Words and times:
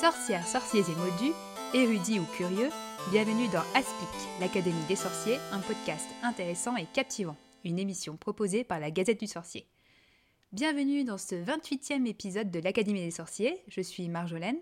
Sorcières, 0.00 0.46
sorciers 0.46 0.80
et 0.80 0.96
moldus, 0.96 1.34
érudits 1.74 2.20
ou 2.20 2.24
curieux, 2.34 2.70
bienvenue 3.10 3.48
dans 3.48 3.60
Aspic, 3.74 4.08
l'Académie 4.40 4.86
des 4.88 4.96
sorciers, 4.96 5.36
un 5.52 5.58
podcast 5.58 6.06
intéressant 6.22 6.74
et 6.76 6.86
captivant, 6.94 7.36
une 7.66 7.78
émission 7.78 8.16
proposée 8.16 8.64
par 8.64 8.80
la 8.80 8.90
Gazette 8.90 9.20
du 9.20 9.26
Sorcier. 9.26 9.66
Bienvenue 10.52 11.04
dans 11.04 11.18
ce 11.18 11.34
28e 11.34 12.06
épisode 12.06 12.50
de 12.50 12.60
l'Académie 12.60 13.04
des 13.04 13.10
sorciers, 13.10 13.62
je 13.68 13.82
suis 13.82 14.08
Marjolaine. 14.08 14.56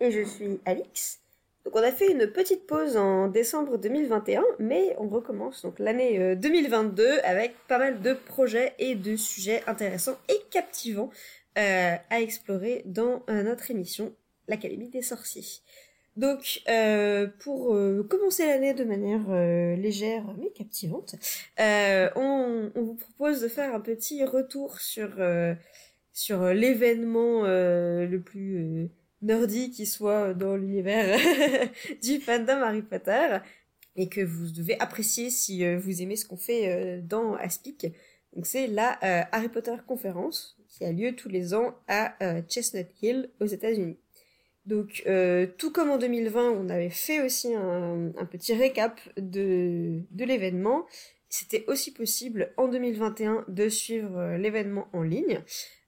Et 0.00 0.10
je 0.10 0.22
suis 0.22 0.58
Alix. 0.64 1.20
Donc 1.66 1.76
on 1.76 1.82
a 1.82 1.92
fait 1.92 2.10
une 2.10 2.26
petite 2.28 2.66
pause 2.66 2.96
en 2.96 3.28
décembre 3.28 3.76
2021, 3.76 4.42
mais 4.60 4.96
on 4.98 5.08
recommence 5.08 5.60
donc 5.60 5.78
l'année 5.78 6.36
2022 6.36 7.02
euh, 7.02 7.20
avec 7.24 7.54
pas 7.68 7.76
mal 7.76 8.00
de 8.00 8.14
projets 8.14 8.72
et 8.78 8.94
de 8.94 9.14
sujets 9.14 9.62
intéressants 9.66 10.16
et 10.30 10.40
captivants 10.50 11.10
euh, 11.58 11.96
à 12.08 12.20
explorer 12.22 12.80
dans 12.86 13.22
euh, 13.28 13.42
notre 13.42 13.70
émission 13.70 14.14
l'Académie 14.48 14.88
des 14.88 15.02
sorciers. 15.02 15.60
Donc, 16.16 16.62
pour 17.40 17.76
commencer 18.08 18.46
l'année 18.46 18.72
de 18.72 18.84
manière 18.84 19.28
légère 19.76 20.24
mais 20.38 20.50
captivante, 20.50 21.16
on, 21.58 22.70
on, 22.74 22.82
vous 22.82 22.94
propose 22.94 23.40
de 23.40 23.48
faire 23.48 23.74
un 23.74 23.80
petit 23.80 24.24
retour 24.24 24.78
sur 24.78 25.10
sur 26.12 26.44
l'événement 26.54 27.42
le 27.42 28.18
plus 28.18 28.90
nerdy 29.22 29.70
qui 29.70 29.86
soit 29.86 30.34
dans 30.34 30.54
l'univers 30.56 31.18
du 32.02 32.20
fandom 32.20 32.62
Harry 32.62 32.82
Potter 32.82 33.38
et 33.96 34.08
que 34.08 34.20
vous 34.20 34.50
devez 34.50 34.78
apprécier 34.80 35.30
si 35.30 35.64
euh, 35.64 35.78
vous 35.78 36.02
aimez 36.02 36.16
ce 36.16 36.26
qu'on 36.26 36.36
fait 36.36 36.68
euh, 36.68 37.00
dans 37.02 37.34
Aspic. 37.34 37.86
Donc 38.34 38.46
c'est 38.46 38.66
la 38.66 38.98
euh, 39.04 39.24
Harry 39.32 39.48
Potter 39.48 39.74
conférence 39.86 40.56
qui 40.68 40.84
a 40.84 40.92
lieu 40.92 41.14
tous 41.14 41.28
les 41.28 41.54
ans 41.54 41.76
à 41.86 42.16
Chestnut 42.48 42.88
Hill 43.00 43.30
aux 43.40 43.46
États-Unis. 43.46 43.96
Donc 44.66 45.04
tout 45.58 45.72
comme 45.72 45.90
en 45.90 45.98
2020, 45.98 46.50
on 46.50 46.68
avait 46.68 46.90
fait 46.90 47.22
aussi 47.22 47.54
un, 47.54 48.12
petit 48.30 48.54
récap 48.54 48.98
de, 49.16 50.00
de 50.10 50.24
l'événement. 50.24 50.86
C'était 51.28 51.64
aussi 51.66 51.92
possible 51.92 52.52
en 52.56 52.68
2021 52.68 53.44
de 53.48 53.68
suivre 53.68 54.36
l'événement 54.36 54.88
en 54.92 55.02
ligne. 55.02 55.40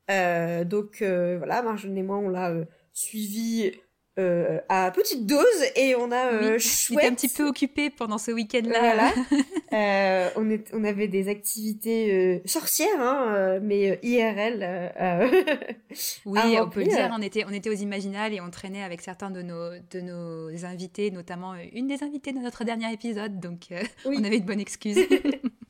donc 0.09 0.99
voilà, 1.01 1.63
Marjolaine 1.63 1.99
et 1.99 2.03
moi, 2.03 2.19
on 2.19 2.29
l'a 2.29 2.55
suivi 2.93 3.73
euh, 4.19 4.61
à 4.71 4.91
petite 4.93 5.27
dose 5.27 5.45
et 5.75 5.95
on 5.95 6.11
a 6.11 6.33
euh, 6.33 6.59
chouette. 6.59 7.05
un 7.05 7.15
petit 7.15 7.29
peu 7.29 7.47
occupé 7.47 7.91
pendant 7.91 8.17
ce 8.17 8.31
week-end-là. 8.31 9.13
euh, 9.73 10.31
on, 10.37 10.49
est, 10.49 10.71
on 10.73 10.85
avait 10.85 11.07
des 11.07 11.29
activités 11.29 12.15
euh, 12.15 12.41
sorcières, 12.47 12.99
hein, 12.99 13.59
mais 13.61 13.99
IRL. 14.03 14.93
oui, 16.25 16.41
on 16.59 16.71
peut 16.71 16.81
le 16.81 16.87
dire. 16.87 17.11
On 17.13 17.21
était, 17.21 17.45
on 17.47 17.53
était 17.53 17.69
aux 17.69 17.75
Imaginales 17.75 18.33
et 18.33 18.41
on 18.41 18.51
traînait 18.51 18.83
avec 18.83 19.03
certains 19.03 19.31
de 19.31 19.43
nos, 19.43 19.73
de 19.91 20.01
nos 20.01 20.65
invités, 20.65 21.11
notamment 21.11 21.55
une 21.73 21.87
des 21.87 22.03
invitées 22.03 22.33
de 22.33 22.39
notre 22.39 22.65
dernier 22.65 22.91
épisode, 22.93 23.39
donc 23.39 23.69
on 24.07 24.25
avait 24.25 24.39
une 24.39 24.47
bonne 24.47 24.61
excuse. 24.61 24.99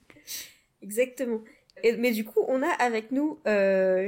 Exactement. 0.83 1.41
Et, 1.83 1.97
mais 1.97 2.13
du 2.13 2.25
coup, 2.25 2.45
on 2.47 2.63
a 2.63 2.71
avec 2.79 3.11
nous 3.11 3.41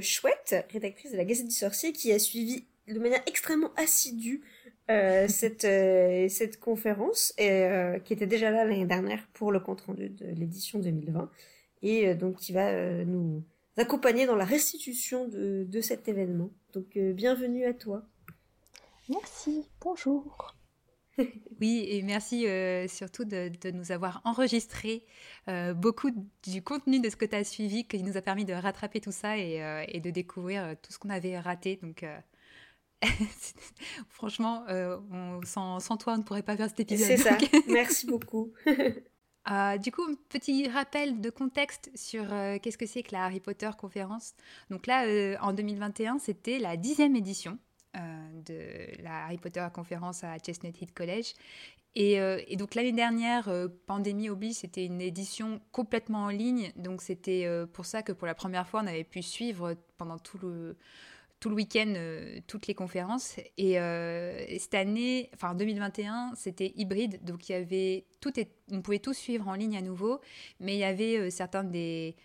Chouette, 0.01 0.65
rédactrice 0.71 1.11
de 1.11 1.17
la 1.17 1.25
Gazette 1.25 1.49
du 1.49 1.55
Sorcier, 1.55 1.93
qui 1.93 2.13
a 2.13 2.21
suivi 2.21 2.67
de 2.93 2.99
manière 2.99 3.23
extrêmement 3.27 3.73
assidue 3.77 4.43
euh, 4.91 5.29
cette, 5.29 5.65
euh, 5.65 6.29
cette 6.29 6.59
conférence, 6.59 7.35
et, 7.37 7.51
euh, 7.51 7.99
qui 7.99 8.13
était 8.13 8.27
déjà 8.27 8.51
là 8.51 8.65
l'année 8.65 8.87
dernière 8.87 9.27
pour 9.35 9.53
le 9.53 9.61
compte 9.61 9.83
rendu 9.83 10.09
de 10.09 10.27
l'édition 10.27 10.79
2020, 10.79 11.31
et 11.83 12.15
donc 12.15 12.37
qui 12.37 12.53
va 12.53 13.05
nous 13.05 13.45
accompagner 13.77 14.27
dans 14.27 14.35
la 14.35 14.45
restitution 14.45 15.29
de, 15.29 15.65
de 15.69 15.81
cet 15.81 16.09
événement. 16.09 16.51
Donc 16.73 16.99
bienvenue 16.99 17.67
à 17.67 17.75
toi. 17.75 18.03
Merci, 19.09 19.69
bonjour. 19.81 20.55
Oui, 21.61 21.85
et 21.89 22.03
merci 22.03 22.47
surtout 22.87 23.25
de, 23.25 23.51
de, 23.61 23.73
nous 23.73 23.91
avoir 23.91 24.21
enregistré 24.25 25.05
beaucoup 25.75 26.11
du 26.45 26.63
contenu 26.63 27.01
de 27.01 27.11
ce 27.11 27.17
que 27.17 27.25
tu 27.25 27.35
as 27.35 27.43
suivi, 27.43 27.89
qui 27.89 28.01
nous 28.05 28.17
a 28.17 28.23
permis 28.23 28.45
de 28.45 28.53
rattraper 28.53 29.01
tout 29.01 29.11
ça 29.11 29.37
et, 29.37 29.61
et 29.89 29.99
de 29.99 30.11
découvrir 30.11 30.77
tout 30.81 30.93
ce 30.93 30.99
qu'on 31.01 31.11
avait 31.11 31.37
raté. 31.37 31.81
Donc, 31.83 32.05
Franchement, 34.09 34.65
euh, 34.69 34.99
sans, 35.45 35.79
toi, 35.99 36.15
on 36.15 36.19
ne 36.19 36.23
pourrait 36.23 36.43
pas 36.43 36.57
faire 36.57 36.69
cet 36.69 36.81
épisode. 36.81 37.07
C'est 37.07 37.17
ça. 37.17 37.39
Merci 37.69 38.07
beaucoup. 38.07 38.53
Euh, 39.51 39.79
du 39.79 39.93
coup, 39.93 40.03
petit 40.29 40.69
rappel 40.69 41.21
de 41.21 41.31
contexte 41.31 41.91
sur 41.95 42.33
euh, 42.33 42.59
qu'est-ce 42.61 42.79
que 42.79 42.87
c'est 42.87 43.03
que 43.03 43.13
la 43.13 43.25
Harry 43.25 43.41
Potter 43.41 43.71
conférence. 43.79 44.35
Donc 44.71 44.87
là, 44.87 45.05
en 45.41 45.53
2021, 45.53 46.19
c'était 46.19 46.59
la 46.59 46.77
dixième 46.77 47.17
édition 47.17 47.59
de 47.95 49.03
la 49.03 49.25
Harry 49.25 49.39
Potter 49.39 49.67
conférence 49.75 50.23
à 50.23 50.39
Chestnut 50.39 50.81
Hill 50.81 50.93
College. 50.93 51.33
Et, 51.97 52.13
et 52.13 52.57
donc 52.57 52.77
l'année 52.77 52.93
dernière, 52.93 53.51
pandémie 53.87 54.29
oblige, 54.29 54.57
c'était 54.57 54.85
une 54.85 55.01
édition 55.01 55.61
complètement 55.73 56.25
en 56.25 56.29
ligne. 56.29 56.71
Donc 56.77 57.03
c'était 57.03 57.49
pour 57.73 57.87
ça 57.87 58.03
que 58.03 58.13
pour 58.13 58.29
la 58.29 58.35
première 58.35 58.69
fois, 58.69 58.83
on 58.85 58.87
avait 58.87 59.03
pu 59.03 59.23
suivre 59.23 59.75
pendant 59.97 60.19
tout 60.19 60.39
le 60.39 60.77
tout 61.41 61.49
le 61.49 61.55
week-end 61.55 61.93
euh, 61.97 62.41
toutes 62.47 62.67
les 62.67 62.75
conférences. 62.75 63.37
Euh, 63.61 64.45
et, 64.47 64.59
cette 64.59 64.75
année, 64.75 65.31
enfin 65.35 65.55
2021, 65.55 66.33
c'était 66.35 66.73
hybride, 66.77 67.25
donc 67.25 67.49
il 67.49 67.53
y 67.53 67.55
avait 67.55 68.07
tout, 68.21 68.39
est, 68.39 68.51
on 68.73 68.83
pouvait 68.83 68.99
tout 68.99 69.13
suivre 69.13 69.49
en 69.49 69.55
ligne 69.55 69.77
à 69.77 69.83
nouveau, 69.83 70.21
mais 70.61 70.75
il 70.75 70.79
y 70.79 70.85
avait 70.85 71.17
euh, 71.19 71.31
certains 71.31 71.65
des 71.65 72.17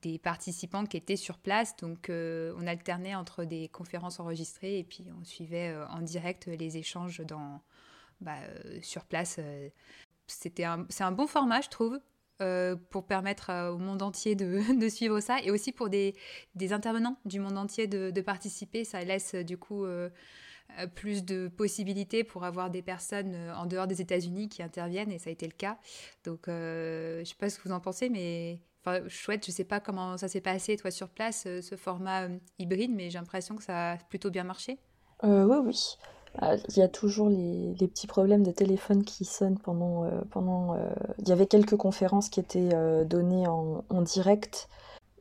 des 0.00 0.18
participants 0.18 0.86
qui 0.86 0.96
étaient 0.96 1.14
sur 1.14 1.36
place, 1.36 1.76
donc 1.76 2.10
on 2.10 2.66
alternait 2.66 3.14
entre 3.14 3.44
des 3.44 3.68
conférences 3.68 4.20
enregistrées 4.20 4.78
et 4.78 4.84
puis 4.84 5.04
on 5.20 5.22
suivait 5.22 5.76
en 5.90 6.00
direct 6.00 6.46
les 6.46 6.78
échanges 6.78 7.20
dans 7.20 7.60
bah, 8.22 8.38
sur 8.80 9.04
place. 9.04 9.38
C'était 10.26 10.64
c'est 10.88 11.04
un 11.04 11.12
bon 11.12 11.26
format, 11.26 11.60
je 11.60 11.68
trouve. 11.68 12.00
Euh, 12.40 12.76
pour 12.90 13.04
permettre 13.04 13.50
euh, 13.50 13.72
au 13.72 13.78
monde 13.78 14.00
entier 14.00 14.36
de, 14.36 14.60
suivre 14.88 15.18
ça 15.18 15.38
et 15.42 15.50
aussi 15.50 15.72
pour 15.72 15.88
des, 15.88 16.14
intervenants 16.70 17.16
du 17.24 17.40
monde 17.40 17.58
entier 17.58 17.88
de, 17.88 18.20
participer. 18.20 18.84
Ça 18.84 19.02
laisse 19.02 19.34
du 19.34 19.58
coup 19.58 19.84
euh, 19.84 20.08
plus 20.94 21.24
de 21.24 21.48
possibilités 21.48 22.22
pour 22.22 22.44
avoir 22.44 22.70
des 22.70 22.80
personnes 22.80 23.34
en 23.56 23.66
dehors 23.66 23.88
des 23.88 24.00
États-Unis 24.00 24.48
qui 24.48 24.62
interviennent 24.62 25.10
et 25.10 25.18
ça 25.18 25.30
a 25.30 25.32
été 25.32 25.46
le 25.46 25.52
cas. 25.52 25.78
Donc 26.22 26.44
je 26.46 27.20
ne 27.20 27.24
sais 27.24 27.34
pas 27.34 27.50
ce 27.50 27.58
que 27.58 27.68
vous 27.68 27.74
en 27.74 27.80
pensez, 27.80 28.08
mais 28.08 28.60
chouette. 29.08 29.44
Je 29.44 29.50
ne 29.50 29.54
sais 29.54 29.64
pas 29.64 29.80
comment 29.80 30.16
ça 30.16 30.28
s'est 30.28 30.40
passé 30.40 30.76
toi 30.76 30.92
sur 30.92 31.08
place, 31.08 31.42
ce 31.42 31.76
format 31.76 32.28
hybride, 32.60 32.92
mais 32.94 33.10
j'ai 33.10 33.18
l'impression 33.18 33.56
que 33.56 33.64
ça 33.64 33.92
a 33.92 33.96
plutôt 33.96 34.30
bien 34.30 34.44
marché. 34.44 34.78
oui, 35.24 35.56
oui. 35.64 35.96
Ah, 36.36 36.56
il 36.68 36.76
y 36.76 36.82
a 36.82 36.88
toujours 36.88 37.28
les, 37.28 37.74
petits 37.78 38.06
problèmes 38.06 38.42
de 38.42 38.50
téléphone 38.50 39.04
qui 39.04 39.24
sonnent 39.24 39.58
pendant. 39.58 40.04
Euh, 40.04 40.20
pendant 40.30 40.74
euh, 40.74 40.90
Il 41.18 41.28
y 41.28 41.32
avait 41.32 41.46
quelques 41.46 41.76
conférences 41.76 42.28
qui 42.28 42.40
étaient 42.40 42.70
euh, 42.74 43.04
données 43.04 43.46
en, 43.46 44.02
direct, 44.02 44.68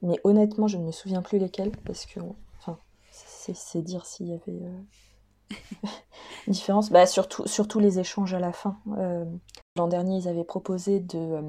mais 0.02 0.20
honnêtement, 0.24 0.68
je 0.68 0.78
ne 0.78 0.84
me 0.84 0.92
souviens 0.92 1.22
plus 1.22 1.40
lesquelles, 1.40 1.72
parce 1.86 2.06
que. 2.06 2.20
Enfin, 2.60 2.78
c'est 3.12 3.82
dire 3.82 4.06
s'il 4.06 4.28
y 4.28 4.34
avait. 4.34 4.62
une 5.50 5.58
différence. 6.54 6.92
Bah, 6.92 7.06
surtout, 7.06 7.48
surtout 7.48 7.80
les 7.80 8.00
échanges 8.00 8.34
à 8.34 8.40
la 8.40 8.52
fin. 8.52 8.78
L'an 9.76 9.88
dernier, 9.88 10.18
ils 10.18 10.28
avaient 10.28 10.44
proposé 10.44 11.00
de 11.00 11.42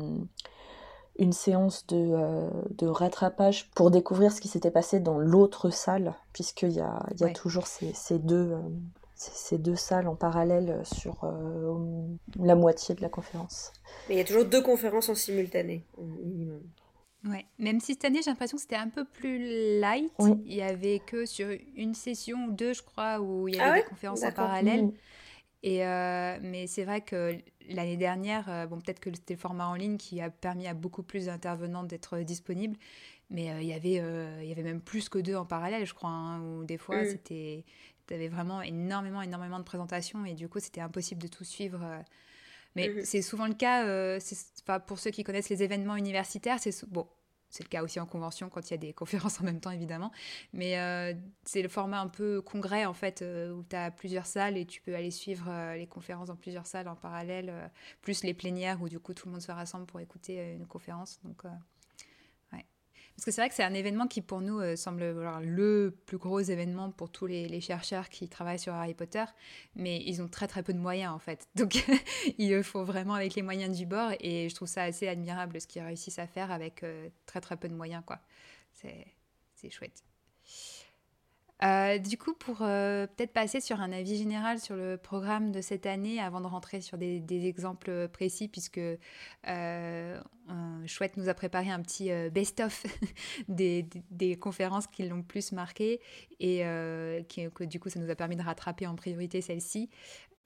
une 1.21 1.33
séance 1.33 1.85
de, 1.89 2.49
de, 2.71 2.87
rattrapage 2.87 3.69
pour 3.71 3.91
découvrir 3.91 4.31
ce 4.31 4.41
qui 4.41 4.47
s'était 4.47 4.71
passé 4.71 5.01
dans 5.01 5.19
l'autre 5.19 5.69
salle, 5.69 6.15
puisqu'il 6.33 6.71
y 6.71 6.81
a, 6.81 7.05
il 7.11 7.21
y 7.21 7.25
a 7.25 7.33
toujours 7.33 7.67
ces, 7.67 7.93
ces 7.93 8.21
deux, 8.21 8.57
ces 9.19 9.59
deux 9.59 9.77
salles 9.77 10.07
en 10.07 10.15
parallèle 10.15 10.81
sur 10.85 11.25
euh, 11.25 11.77
la 12.39 12.55
moitié 12.55 12.95
de 12.95 13.03
la 13.03 13.09
conférence. 13.09 13.73
Mais 14.09 14.15
il 14.15 14.19
y 14.19 14.21
a 14.21 14.25
toujours 14.25 14.45
deux 14.45 14.63
conférences 14.63 15.09
en 15.09 15.15
simultané, 15.15 15.85
minimum. 15.99 16.63
Ouais, 17.25 17.47
même 17.59 17.81
si 17.81 17.95
cette 17.95 18.05
année 18.05 18.21
j'ai 18.23 18.31
l'impression 18.31 18.57
que 18.57 18.63
c'était 18.63 18.77
un 18.77 18.89
peu 18.89 19.05
plus 19.05 19.81
light. 19.81 20.13
Il 20.45 20.55
y 20.55 20.63
avait 20.63 21.01
que 21.01 21.27
sur 21.27 21.49
une 21.75 21.95
session 21.95 22.47
ou 22.47 22.53
deux, 22.53 22.73
je 22.73 22.83
crois, 22.83 23.21
où 23.21 23.49
il 23.49 23.57
y 23.57 23.61
avait 23.61 23.81
ah 23.81 23.83
des 23.83 23.89
conférences 23.89 24.23
en 24.23 24.31
parallèle. 24.31 24.87
Mmh. 24.87 24.93
Et 25.65 25.85
euh, 25.85 26.39
mais 26.41 26.69
c'est 26.69 26.85
vrai 26.85 27.01
que 27.01 27.37
l'année 27.69 27.97
dernière, 27.97 28.49
euh, 28.49 28.67
bon 28.67 28.81
peut-être 28.81 29.01
que 29.01 29.11
c'était 29.13 29.35
le 29.35 29.41
format 29.41 29.67
en 29.67 29.75
ligne 29.75 29.97
qui 29.97 30.21
a 30.21 30.31
permis 30.31 30.69
à 30.69 30.75
beaucoup 30.75 31.03
plus 31.03 31.27
d'intervenants 31.27 31.83
d'être 31.83 32.19
disponibles, 32.21 32.77
mais 33.31 33.47
il 33.61 33.67
y 33.67 33.73
avait 33.73 34.01
il 34.41 34.49
y 34.49 34.53
avait 34.53 34.63
même 34.63 34.81
plus 34.81 35.09
que 35.09 35.19
deux 35.19 35.35
en 35.35 35.45
parallèle, 35.45 35.85
je 35.85 35.95
crois, 35.95 36.11
hein, 36.11 36.41
où 36.41 36.65
des 36.65 36.79
fois 36.79 37.03
mmh. 37.03 37.07
c'était 37.07 37.65
tu 38.09 38.15
avais 38.15 38.29
vraiment 38.29 38.63
énormément, 38.63 39.23
énormément 39.23 39.59
de 39.59 39.65
présentations 39.65 40.25
et 40.25 40.35
du 40.35 40.49
coup, 40.49 40.59
c'était 40.59 40.81
impossible 40.81 41.23
de 41.23 41.29
tout 41.29 41.45
suivre. 41.45 41.81
Euh. 41.83 42.01
Mais 42.75 42.89
mhm. 42.89 43.05
c'est 43.05 43.23
souvent 43.23 43.47
le 43.47 43.55
cas, 43.55 43.87
euh, 43.87 44.19
pour 44.87 44.99
ceux 44.99 45.11
qui 45.11 45.23
connaissent 45.23 45.51
les 45.51 45.63
événements 45.63 45.97
universitaires, 45.97 46.59
c'est 46.61 46.85
bon, 46.89 47.07
c'est 47.49 47.63
le 47.63 47.69
cas 47.69 47.83
aussi 47.83 48.01
en 48.01 48.07
convention 48.07 48.49
quand 48.49 48.69
il 48.69 48.73
y 48.73 48.75
a 48.75 48.79
des 48.79 48.93
conférences 48.95 49.41
en 49.41 49.45
même 49.45 49.61
temps, 49.61 49.71
évidemment. 49.71 50.11
Mais 50.53 50.79
euh, 50.79 51.15
c'est 51.45 51.63
le 51.63 51.69
format 51.69 52.01
un 52.01 52.09
peu 52.09 52.41
congrès, 52.41 52.85
en 52.87 52.95
fait, 52.95 53.23
où 53.23 53.63
tu 53.69 53.77
as 53.77 53.91
plusieurs 53.91 54.27
salles 54.27 54.57
et 54.57 54.67
tu 54.67 54.81
peux 54.81 54.95
aller 54.95 55.11
suivre 55.11 55.75
les 55.75 55.87
conférences 55.87 56.29
dans 56.29 56.37
plusieurs 56.37 56.67
salles 56.67 56.89
en 56.89 56.97
parallèle, 56.97 57.71
plus 58.03 58.25
les 58.25 58.35
plénières 58.35 58.83
où 58.83 58.89
du 58.89 58.99
coup 58.99 59.15
tout 59.15 59.27
le 59.29 59.33
monde 59.33 59.43
se 59.43 59.53
rassemble 59.53 59.87
pour 59.87 60.01
écouter 60.01 60.55
une 60.55 60.67
conférence. 60.67 61.21
Donc. 61.25 61.43
Parce 63.19 63.25
que 63.25 63.31
c'est 63.33 63.41
vrai 63.41 63.49
que 63.49 63.57
c'est 63.57 63.65
un 63.65 63.75
événement 63.75 64.07
qui, 64.07 64.23
pour 64.23 64.41
nous, 64.41 64.61
euh, 64.61 64.77
semble 64.77 65.03
le 65.43 65.93
plus 66.07 66.19
gros 66.19 66.39
événement 66.39 66.93
pour 66.93 67.11
tous 67.11 67.27
les, 67.27 67.61
chercheurs 67.61 68.11
qui 68.11 68.29
travaillent 68.29 68.61
sur 68.61 68.73
Harry 68.73 68.95
Potter, 68.95 69.25
mais 69.75 70.01
ils 70.07 70.23
ont 70.23 70.29
très 70.29 70.47
très 70.47 70.63
peu 70.63 70.73
de 70.73 70.79
moyens 70.79 71.13
en 71.13 71.19
fait. 71.19 71.49
Donc 71.57 71.85
il 72.39 72.53
le 72.53 72.63
faut 72.63 72.85
vraiment 72.85 73.15
avec 73.15 73.35
les 73.35 73.43
moyens 73.43 73.77
du 73.77 73.87
bord, 73.87 74.13
et 74.21 74.49
je 74.49 74.55
trouve 74.55 74.69
ça 74.69 74.85
assez 74.85 75.09
admirable 75.09 75.61
ce 75.61 75.67
qu'ils 75.67 75.83
réussissent 75.83 76.21
à 76.21 76.29
faire 76.29 76.53
avec 76.53 76.85
euh, 76.85 77.09
très 77.27 77.41
très 77.41 77.57
peu 77.57 77.69
de 77.69 77.75
moyens, 77.75 78.05
quoi. 78.07 78.21
C'est 78.73 79.69
chouette. 79.69 80.05
Euh, 81.65 81.99
du 81.99 82.17
coup, 82.17 82.35
pour 82.35 82.59
euh, 82.63 83.07
peut-être 83.07 83.33
passer 83.33 83.61
sur 83.61 83.81
un 83.81 83.91
avis 83.91 84.17
général 84.17 84.61
sur 84.61 84.77
le 84.77 84.97
programme 84.97 85.51
de 85.51 85.61
cette 85.61 85.87
année, 85.87 86.21
avant 86.21 86.41
de 86.41 86.47
rentrer 86.47 86.81
sur 86.81 86.99
des, 86.99 87.25
exemples 87.47 88.09
précis, 88.09 88.49
puisque 88.49 88.81
euh, 89.49 90.21
Chouette 90.87 91.17
nous 91.17 91.29
a 91.29 91.35
préparé 91.35 91.71
un 91.71 91.81
petit 91.83 92.11
best-of 92.31 92.87
des, 93.49 93.89
conférences 94.41 94.87
qui 94.87 95.09
l'ont 95.09 95.23
plus 95.23 95.53
marqué 95.53 96.01
et 96.39 96.61
que 96.61 97.65
du 97.65 97.81
coup, 97.81 97.89
ça 97.89 97.99
nous 97.99 98.11
a 98.11 98.15
permis 98.15 98.37
de 98.37 98.43
rattraper 98.43 98.87
en 98.87 98.95
priorité 98.95 99.41
celle-ci. 99.41 99.91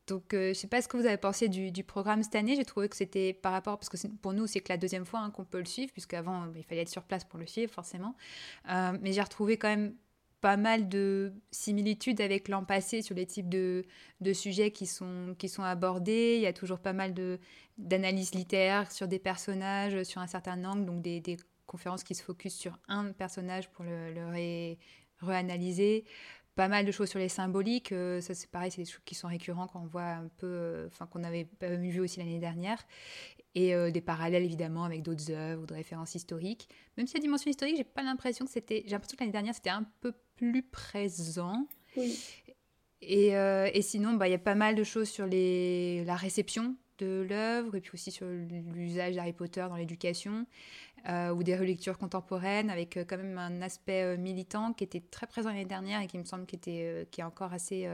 Donc, 0.08 0.24
je 0.32 0.48
ne 0.48 0.54
sais 0.54 0.66
pas 0.66 0.82
ce 0.82 0.88
que 0.88 0.96
vous 0.96 1.06
avez 1.06 1.16
pensé 1.16 1.48
du, 1.48 1.84
programme 1.84 2.22
cette 2.22 2.34
année. 2.34 2.56
J'ai 2.56 2.64
trouvé 2.64 2.88
que 2.88 2.96
c'était 2.96 3.34
par 3.34 3.52
rapport, 3.52 3.78
parce 3.78 3.88
que 3.88 4.08
pour 4.20 4.32
nous, 4.32 4.46
c'est 4.46 4.60
que 4.60 4.72
la 4.72 4.78
deuxième 4.78 5.04
fois 5.04 5.20
hein, 5.20 5.30
qu'on 5.30 5.44
peut 5.44 5.58
le 5.58 5.66
suivre, 5.66 5.92
puisqu'avant, 5.92 6.50
il 6.56 6.64
fallait 6.64 6.82
être 6.82 6.88
sur 6.88 7.04
place 7.04 7.24
pour 7.24 7.38
le 7.38 7.46
suivre, 7.46 7.72
forcément. 7.72 8.16
mais 8.66 9.12
j'ai 9.12 9.22
retrouvé 9.22 9.58
quand 9.58 9.68
même 9.68 9.94
pas 10.42 10.56
mal 10.56 10.88
de 10.88 11.32
similitudes 11.52 12.20
avec 12.20 12.48
l'an 12.48 12.64
passé 12.64 13.00
sur 13.00 13.14
les 13.14 13.26
types 13.26 13.48
de, 13.48 13.84
de, 14.20 14.32
sujets 14.32 14.72
qui 14.72 14.86
sont, 14.86 15.36
qui 15.38 15.48
sont 15.48 15.62
abordés. 15.62 16.34
Il 16.36 16.42
y 16.42 16.46
a 16.46 16.52
toujours 16.52 16.80
pas 16.80 16.92
mal 16.92 17.14
d'analyses 17.78 18.34
littéraires 18.34 18.90
sur 18.90 19.06
des 19.06 19.20
personnages, 19.20 20.02
sur 20.02 20.20
un 20.20 20.26
certain 20.26 20.62
angle, 20.64 20.84
donc 20.84 21.00
des, 21.00 21.20
des 21.20 21.36
conférences 21.66 22.02
qui 22.02 22.16
se 22.16 22.24
focusent 22.24 22.56
sur 22.56 22.76
un 22.88 23.12
personnage 23.12 23.70
pour 23.70 23.84
le, 23.84 24.12
le. 24.12 24.66
Pas 26.54 26.68
mal 26.68 26.84
de 26.84 26.92
choses 26.92 27.08
sur 27.08 27.18
les 27.18 27.30
symboliques, 27.30 27.92
euh, 27.92 28.20
ça 28.20 28.34
c'est 28.34 28.50
pareil, 28.50 28.70
c'est 28.70 28.82
des 28.82 28.90
choses 28.90 29.00
qui 29.06 29.14
sont 29.14 29.28
récurrents 29.28 29.66
qu'on 29.68 29.86
voit 29.86 30.02
un 30.02 30.28
peu, 30.36 30.46
euh, 30.46 30.86
enfin 30.88 31.06
qu'on 31.06 31.24
avait 31.24 31.48
vu 31.62 32.00
aussi 32.00 32.18
l'année 32.18 32.40
dernière 32.40 32.84
et 33.54 33.74
euh, 33.74 33.90
des 33.90 34.02
parallèles 34.02 34.44
évidemment 34.44 34.84
avec 34.84 35.02
d'autres 35.02 35.30
œuvres 35.30 35.62
ou 35.62 35.66
de 35.66 35.72
références 35.72 36.14
historiques. 36.14 36.68
Même 36.98 37.06
si 37.06 37.14
la 37.14 37.20
dimension 37.20 37.50
historique, 37.50 37.76
j'ai 37.78 37.84
pas 37.84 38.02
l'impression 38.02 38.44
que 38.44 38.50
c'était. 38.50 38.82
J'ai 38.84 38.90
l'impression 38.90 39.16
que 39.16 39.22
l'année 39.22 39.32
dernière 39.32 39.54
c'était 39.54 39.70
un 39.70 39.86
peu 40.00 40.12
plus 40.50 40.62
présent. 40.62 41.66
Oui. 41.96 42.18
Et, 43.00 43.36
euh, 43.36 43.68
et 43.72 43.82
sinon, 43.82 44.14
bah, 44.14 44.28
il 44.28 44.32
y 44.32 44.34
a 44.34 44.38
pas 44.38 44.54
mal 44.54 44.74
de 44.74 44.84
choses 44.84 45.08
sur 45.08 45.26
les, 45.26 46.04
la 46.04 46.16
réception 46.16 46.76
de 46.98 47.26
l'œuvre 47.28 47.74
et 47.74 47.80
puis 47.80 47.92
aussi 47.94 48.10
sur 48.10 48.26
l'usage 48.26 49.16
d'Harry 49.16 49.32
Potter 49.32 49.64
dans 49.68 49.76
l'éducation 49.76 50.46
euh, 51.08 51.30
ou 51.30 51.42
des 51.42 51.56
relectures 51.56 51.98
contemporaines 51.98 52.70
avec 52.70 52.96
quand 53.08 53.16
même 53.16 53.38
un 53.38 53.60
aspect 53.60 54.16
militant 54.18 54.72
qui 54.72 54.84
était 54.84 55.00
très 55.00 55.26
présent 55.26 55.48
l'année 55.48 55.64
dernière 55.64 56.00
et 56.00 56.06
qui 56.06 56.18
me 56.18 56.24
semble 56.24 56.46
qui, 56.46 56.54
était, 56.54 57.08
qui 57.10 57.22
est 57.22 57.24
encore 57.24 57.52
assez, 57.52 57.88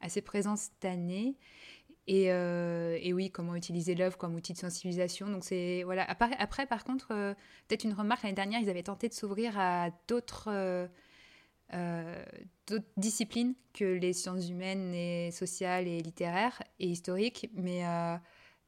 assez 0.00 0.22
présent 0.22 0.56
cette 0.56 0.84
année. 0.84 1.36
Euh, 2.08 2.98
et, 3.00 3.12
oui, 3.12 3.30
comment 3.30 3.54
utiliser 3.54 3.94
l'œuvre 3.94 4.16
comme 4.16 4.34
outil 4.34 4.52
de 4.52 4.58
sensibilisation. 4.58 5.28
Donc 5.28 5.44
c'est 5.44 5.82
voilà. 5.84 6.04
Après, 6.08 6.66
par 6.66 6.84
contre, 6.84 7.08
euh, 7.12 7.34
peut-être 7.68 7.84
une 7.84 7.92
remarque 7.92 8.22
l'année 8.22 8.34
dernière, 8.34 8.60
ils 8.60 8.70
avaient 8.70 8.82
tenté 8.82 9.08
de 9.08 9.14
s'ouvrir 9.14 9.58
à 9.58 9.90
d'autres 10.08 10.48
euh, 10.48 10.88
d'autres 12.66 12.86
disciplines 12.96 13.54
que 13.72 13.84
les 13.84 14.12
sciences 14.12 14.48
humaines 14.48 14.92
et 14.94 15.30
sociales 15.30 15.86
et 15.86 16.00
littéraires 16.00 16.60
et 16.78 16.88
historiques, 16.88 17.48
mais 17.54 17.82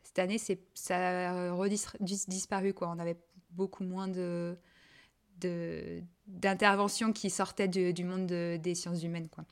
cette 0.03 0.19
année, 0.19 0.39
ça 0.75 1.31
a 1.31 1.69
disparu 2.01 2.75
quoi. 2.75 2.89
On 2.89 2.99
avait 2.99 3.19
beaucoup 3.51 3.85
moins 3.85 4.09
de 4.09 4.57
d'interventions 6.29 7.13
qui 7.13 7.29
sortaient 7.29 7.67
du, 7.67 8.05
monde 8.05 8.27
des 8.27 8.75
sciences 8.77 9.03
humaines 9.03 9.29
quoi. 9.29 9.45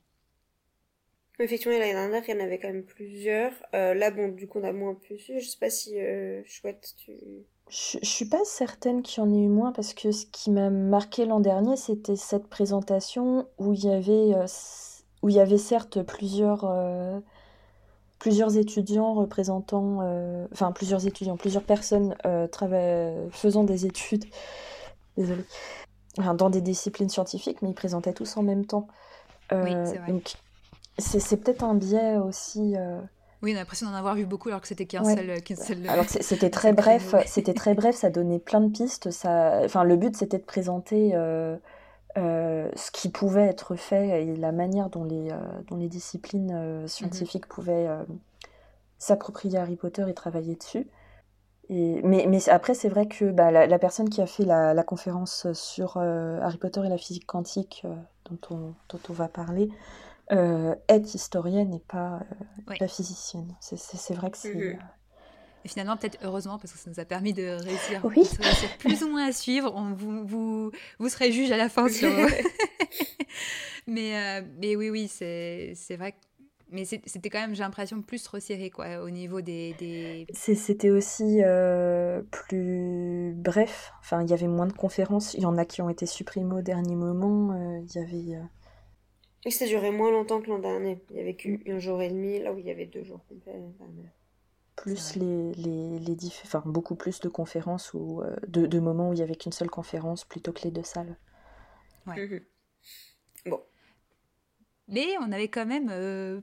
Effectivement, 1.41 1.77
l'année 1.77 1.93
dernière, 1.93 2.23
il 2.27 2.35
y 2.35 2.37
en 2.37 2.43
avait 2.43 2.59
quand 2.59 2.67
même 2.67 2.83
plusieurs. 2.83 3.51
Euh, 3.73 3.93
là, 3.95 4.11
bon, 4.11 4.29
du 4.29 4.47
coup, 4.47 4.59
on 4.59 4.63
a 4.63 4.71
moins 4.71 4.93
pu 4.93 5.17
Je 5.17 5.39
sais 5.39 5.57
pas 5.59 5.69
si, 5.69 5.99
euh, 5.99 6.41
chouette, 6.45 6.93
tu... 6.97 7.13
Je, 7.69 7.97
je 8.01 8.07
suis 8.07 8.25
pas 8.25 8.43
certaine 8.43 9.01
qu'il 9.01 9.23
y 9.23 9.25
en 9.25 9.33
ait 9.33 9.43
eu 9.43 9.47
moins 9.47 9.71
parce 9.71 9.93
que 9.93 10.11
ce 10.11 10.25
qui 10.25 10.51
m'a 10.51 10.69
marqué 10.69 11.25
l'an 11.25 11.39
dernier, 11.39 11.77
c'était 11.77 12.15
cette 12.15 12.47
présentation 12.47 13.47
où 13.57 13.73
il 13.73 13.85
y 13.85 13.89
avait, 13.89 14.35
euh, 14.35 14.45
où 15.23 15.29
il 15.29 15.35
y 15.35 15.39
avait 15.39 15.57
certes 15.57 16.03
plusieurs, 16.03 16.69
plusieurs 18.19 18.57
étudiants 18.57 19.13
représentant, 19.13 19.99
enfin 20.51 20.71
plusieurs 20.73 21.07
étudiants, 21.07 21.37
plusieurs 21.37 21.63
personnes 21.63 22.15
faisant 23.31 23.63
des 23.63 23.85
études, 23.85 24.25
désolée, 25.15 25.45
dans 26.35 26.49
des 26.49 26.61
disciplines 26.61 27.09
scientifiques, 27.09 27.61
mais 27.61 27.69
ils 27.69 27.75
présentaient 27.75 28.13
tous 28.13 28.35
en 28.35 28.43
même 28.43 28.65
temps. 28.65 28.87
oui, 29.51 29.71
c'est 29.85 29.97
vrai. 29.97 30.11
Donc, 30.11 30.33
c'est 30.97 31.37
peut-être 31.37 31.63
un 31.63 31.75
biais 31.75 32.17
aussi. 32.17 32.75
Euh, 32.77 32.99
oui, 33.41 33.53
on 33.53 33.55
a 33.55 33.59
l'impression 33.59 33.87
d'en 33.89 33.95
avoir 33.95 34.15
vu 34.15 34.25
beaucoup 34.25 34.49
alors 34.49 34.61
que 34.61 34.67
c'était 34.67 34.85
qu'un 34.85 35.03
seul, 35.03 35.41
seul, 35.57 35.89
Alors 35.89 36.05
c'était 36.07 36.49
très 36.51 36.73
bref, 36.73 37.15
c'était 37.25 37.53
très 37.53 37.73
bref, 37.73 37.95
ça 37.95 38.09
donnait 38.09 38.39
plein 38.39 38.61
de 38.61 38.71
pistes. 38.71 39.09
Ça, 39.09 39.61
enfin, 39.63 39.83
le 39.83 39.95
but 39.95 40.15
c'était 40.15 40.37
de 40.37 40.43
présenter 40.43 41.11
euh, 41.13 41.57
euh, 42.17 42.69
ce 42.75 42.91
qui 42.91 43.09
pouvait 43.09 43.47
être 43.47 43.75
fait 43.75 44.25
et 44.25 44.35
la 44.35 44.51
manière 44.51 44.89
dont 44.89 45.03
les, 45.03 45.29
dont 45.67 45.77
les 45.77 45.87
disciplines 45.87 46.87
scientifiques 46.87 47.47
mhm. 47.47 47.55
pouvaient 47.55 47.89
s'approprier 48.99 49.57
Harry 49.57 49.75
Potter 49.75 50.05
et 50.07 50.13
travailler 50.13 50.55
dessus. 50.55 50.87
Et, 51.69 52.01
mais, 52.03 52.25
mais 52.27 52.47
après, 52.49 52.73
c'est 52.73 52.89
vrai 52.89 53.07
que 53.07 53.31
bah, 53.31 53.49
la, 53.49 53.79
personne 53.79 54.09
qui 54.09 54.21
a 54.21 54.27
fait 54.27 54.43
la, 54.43 54.75
la 54.75 54.83
conférence 54.83 55.51
sur 55.53 55.97
Harry 55.97 56.57
Potter 56.57 56.81
et 56.85 56.89
la 56.89 56.97
physique 56.97 57.25
quantique, 57.25 57.87
dont, 58.29 58.55
on, 58.55 58.73
dont 58.89 58.99
on 59.09 59.13
va 59.13 59.27
parler, 59.27 59.69
euh, 60.31 60.75
être 60.87 61.13
historienne 61.13 61.73
et 61.73 61.79
pas, 61.79 62.21
euh, 62.69 62.87
physicienne. 62.87 63.53
C'est 63.59 64.13
vrai 64.13 64.31
que 64.31 64.37
c'est. 64.37 64.53
Mhm. 64.53 64.61
Euh, 64.61 64.73
et 65.63 65.67
finalement, 65.67 65.97
peut-être 65.97 66.17
heureusement, 66.23 66.57
parce 66.57 66.73
que 66.73 66.79
ça 66.79 66.89
nous 66.89 66.99
a 66.99 67.05
permis 67.05 67.33
de 67.33 67.61
réussir, 67.63 68.03
oui. 68.05 68.23
plus 68.79 69.03
ou 69.03 69.09
moins 69.09 69.27
à 69.27 69.31
suivre. 69.31 69.71
On, 69.75 69.93
vous, 69.93 70.25
vous, 70.25 70.71
vous 70.99 71.09
serez 71.09 71.31
juge 71.31 71.51
à 71.51 71.57
la 71.57 71.69
fin 71.69 71.87
sur. 71.89 72.09
mais, 73.87 74.41
mais 74.59 74.75
oui, 74.75 74.89
oui, 74.89 75.07
c'est 75.07 75.75
vrai 75.97 76.13
que 76.13 76.17
mais 76.73 76.85
c'était 76.85 77.29
quand 77.29 77.41
même, 77.41 77.53
j'ai 77.53 77.63
l'impression, 77.63 78.01
plus 78.01 78.25
resserré 78.27 78.69
quoi, 78.69 79.01
au 79.03 79.09
niveau 79.09 79.41
des. 79.41 79.75
des... 79.77 80.25
C'était 80.33 80.89
aussi 80.89 81.41
plus 82.31 83.33
bref. 83.35 83.91
Enfin, 83.99 84.23
il 84.23 84.29
y 84.29 84.33
avait 84.33 84.47
moins 84.47 84.67
de 84.67 84.73
conférences. 84.73 85.33
Il 85.33 85.41
y 85.41 85.45
en 85.45 85.57
a 85.57 85.65
qui 85.65 85.81
ont 85.81 85.89
été 85.89 86.05
supprimées 86.05 86.55
au 86.55 86.61
dernier 86.61 86.95
moment. 86.95 87.53
Il 87.81 87.93
y 87.93 87.99
avait. 87.99 88.39
Et 89.45 89.51
ça 89.51 89.65
durait 89.65 89.91
moins 89.91 90.11
longtemps 90.11 90.41
que 90.41 90.49
l'an 90.49 90.59
dernier. 90.59 91.03
Il 91.09 91.17
y 91.17 91.19
avait 91.19 91.35
qu'un 91.35 91.79
jour 91.79 92.01
et 92.01 92.09
demi, 92.09 92.39
là 92.39 92.53
où 92.53 92.59
il 92.59 92.65
y 92.65 92.71
avait 92.71 92.85
deux 92.85 93.03
jours 93.03 93.25
complets. 93.27 93.59
Plus 94.75 95.15
les, 95.15 95.53
les, 95.53 95.99
les 95.99 96.17
enfin, 96.43 96.63
beaucoup 96.65 96.95
plus 96.95 97.19
de 97.19 97.29
conférences 97.29 97.93
ou 97.93 98.21
euh, 98.21 98.35
de, 98.47 98.65
de, 98.65 98.79
moments 98.79 99.09
où 99.09 99.13
il 99.13 99.19
y 99.19 99.23
avait 99.23 99.35
qu'une 99.35 99.51
seule 99.51 99.69
conférence 99.69 100.25
plutôt 100.25 100.51
que 100.51 100.63
les 100.63 100.71
deux 100.71 100.83
salles. 100.83 101.17
Ouais. 102.07 102.25
Mhm. 102.25 102.41
Bon. 103.47 103.61
Mais 104.87 105.07
on 105.19 105.31
avait 105.31 105.49
quand 105.49 105.65
même 105.65 105.89
euh, 105.91 106.41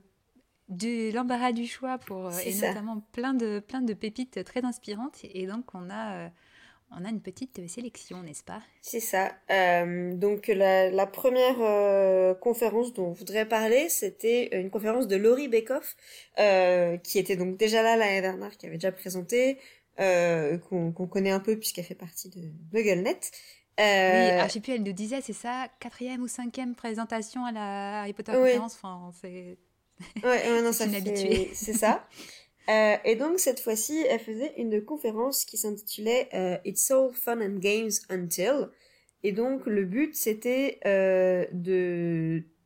de 0.69 1.13
l'embarras 1.13 1.51
du 1.51 1.67
choix 1.67 1.97
pour 1.97 2.27
euh, 2.27 2.39
et 2.45 2.53
notamment 2.55 3.01
plein 3.11 3.33
de 3.33 3.59
plein 3.59 3.81
de 3.81 3.93
pépites 3.93 4.43
très 4.43 4.63
inspirantes 4.63 5.19
et 5.23 5.47
donc 5.47 5.73
on 5.73 5.89
a 5.89 6.29
on 6.91 7.05
a 7.05 7.09
une 7.09 7.21
petite 7.21 7.67
sélection, 7.67 8.23
n'est-ce 8.23 8.43
pas? 8.43 8.61
C'est 8.81 8.99
ça. 8.99 9.31
Euh, 9.51 10.13
donc 10.15 10.47
la, 10.47 11.05
première 11.05 11.61
euh, 11.61 12.33
conférence 12.33 12.93
dont 12.93 13.07
on 13.07 13.11
voudrait 13.11 13.47
parler, 13.47 13.89
c'était 13.89 14.59
une 14.59 14.69
conférence 14.69 15.07
de 15.07 15.15
Laurie 15.15 15.47
Bekoff, 15.47 15.95
euh, 16.39 16.97
qui 16.97 17.19
était 17.19 17.35
donc 17.35 17.57
déjà 17.57 17.83
là 17.83 17.95
l'année 17.95 18.21
dernière, 18.21 18.57
qui 18.57 18.65
avait 18.65 18.75
déjà 18.75 18.91
présenté, 18.91 19.59
qu'on 19.97 21.07
connaît 21.11 21.31
un 21.31 21.41
peu 21.41 21.57
puisqu'elle 21.57 21.83
fait 21.83 21.95
partie 21.95 22.29
de 22.29 22.41
MuggleNet. 22.73 23.19
Oui, 23.77 23.85
alors, 23.85 24.47
je 24.47 24.53
sais 24.53 24.59
plus, 24.59 24.73
elle 24.73 24.83
nous 24.83 24.91
disait, 24.91 25.21
c'est 25.21 25.33
ça, 25.33 25.67
quatrième 25.79 26.21
ou 26.21 26.27
cinquième 26.27 26.75
présentation 26.75 27.45
à 27.45 27.51
la 27.51 28.01
Harry 28.01 28.13
Potter 28.13 28.33
conférence. 28.33 28.75
Enfin, 28.75 29.11
c'est. 29.21 29.57
Ouais, 30.23 30.61
non, 30.61 30.73
ça 30.73 30.85
C'est 31.53 31.73
ça. 31.73 32.05
Euh, 32.69 32.97
et 33.03 33.15
donc 33.15 33.39
cette 33.39 33.59
fois-ci, 33.59 34.05
elle 34.07 34.19
faisait 34.19 34.53
une 34.57 34.83
conférence 34.83 35.43
qui 35.43 35.57
s'intitulait 35.57 36.29
euh, 36.33 36.57
It's 36.65 36.91
All 36.91 37.11
Fun 37.11 37.41
and 37.41 37.57
Games 37.59 37.91
Until. 38.09 38.69
Et 39.23 39.31
donc 39.31 39.65
le 39.65 39.85
but 39.85 40.15
c'était 40.15 40.79
euh, 40.85 41.45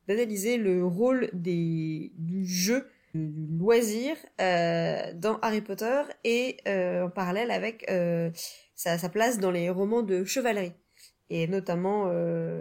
d'analyser 0.07 0.57
le 0.57 0.85
rôle 0.85 1.29
des 1.33 2.11
du 2.15 2.45
jeu 2.45 2.87
du 3.15 3.57
loisir 3.57 4.15
dans 4.39 5.37
Harry 5.41 5.61
Potter 5.61 6.01
et 6.23 6.57
en 6.67 7.09
parallèle 7.09 7.51
avec 7.51 7.85
sa, 8.75 8.97
sa, 8.97 9.09
place 9.09 9.39
dans 9.39 9.51
les 9.51 9.69
romans 9.69 10.01
de 10.01 10.25
chevalerie 10.25 10.73
et 11.29 11.47
notamment 11.47 12.05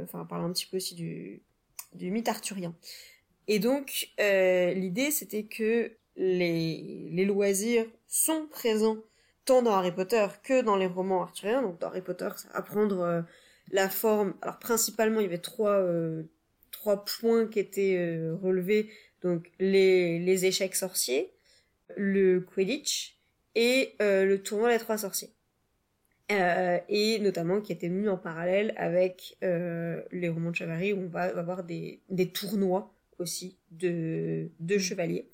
enfin 0.03 0.27
parler 0.27 0.45
un 0.45 0.53
petit 0.53 0.67
peu 0.67 0.77
aussi 0.77 0.95
du 0.95 1.43
du 1.95 2.11
mythe 2.11 2.29
arthurien. 2.29 2.75
Et 3.49 3.59
donc 3.59 4.09
l'idée 4.19 5.11
c'était 5.11 5.45
que 5.45 5.93
les, 6.17 7.25
loisirs 7.25 7.87
sont 8.09 8.47
présents 8.51 8.99
tant 9.45 9.63
dans 9.63 9.73
Harry 9.73 9.93
Potter 9.93 10.27
que 10.43 10.63
dans 10.63 10.77
les 10.77 10.87
romans 10.87 11.23
arthuriens. 11.23 11.63
Donc 11.63 11.81
dans 11.81 11.89
Harry 11.89 12.03
Potter, 12.03 12.29
apprendre 12.53 13.01
euh, 13.01 13.23
la 13.71 13.89
forme. 13.89 14.35
Alors 14.43 14.59
principalement, 14.59 15.21
il 15.21 15.25
y 15.25 15.27
avait 15.27 15.39
trois, 15.39 15.79
euh, 15.79 16.25
trois 16.71 17.05
points 17.05 17.47
qui 17.47 17.59
étaient 17.59 17.97
euh, 17.99 18.37
relevés. 18.37 18.91
Donc 19.23 19.51
les, 19.59 20.19
les 20.19 20.47
échecs 20.47 20.75
sorciers, 20.75 21.33
le 21.97 22.41
Quidditch 22.41 23.17
et 23.55 23.95
euh, 24.01 24.25
le 24.25 24.43
tournoi 24.43 24.73
des 24.73 24.79
trois 24.79 24.99
sorciers. 24.99 25.31
et 26.31 27.19
notamment 27.21 27.61
qui 27.61 27.73
était 27.73 27.91
mis 27.91 28.09
en 28.09 28.17
parallèle 28.17 28.73
avec 28.77 29.37
les 29.41 30.29
romans 30.29 30.51
de 30.51 30.57
chevalerie 30.57 30.93
où 30.93 31.03
on 31.03 31.09
va, 31.09 31.25
avoir 31.25 31.63
des, 31.63 32.01
des 32.09 32.31
tournois 32.31 32.95
aussi 33.19 33.59
de, 33.71 34.49
de 34.59 34.79
chevaliers. 34.79 35.29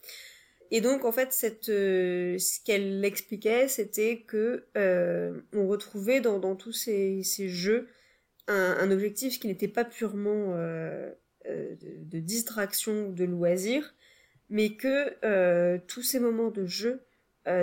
Et 0.71 0.81
donc 0.81 1.05
en 1.05 1.13
fait, 1.13 1.33
cette, 1.33 1.67
ce 1.67 2.65
qu'elle 2.65 3.05
expliquait, 3.05 3.69
c'était 3.69 4.25
que 4.27 4.67
on 5.55 5.67
retrouvait 5.67 6.21
dans, 6.21 6.57
tous 6.57 6.73
ces, 6.73 7.23
jeux 7.49 7.89
un, 8.49 8.91
objectif 8.91 9.39
qui 9.39 9.47
n'était 9.47 9.69
pas 9.69 9.85
purement 9.85 10.55
euh, 10.55 11.11
euh, 11.47 11.75
de, 11.81 12.19
distraction, 12.19 13.11
de 13.11 13.25
loisir, 13.25 13.95
mais 14.51 14.75
que 14.75 15.17
euh, 15.25 15.79
tous 15.87 16.03
ces 16.03 16.19
moments 16.19 16.51
de 16.51 16.67
jeu 16.67 17.03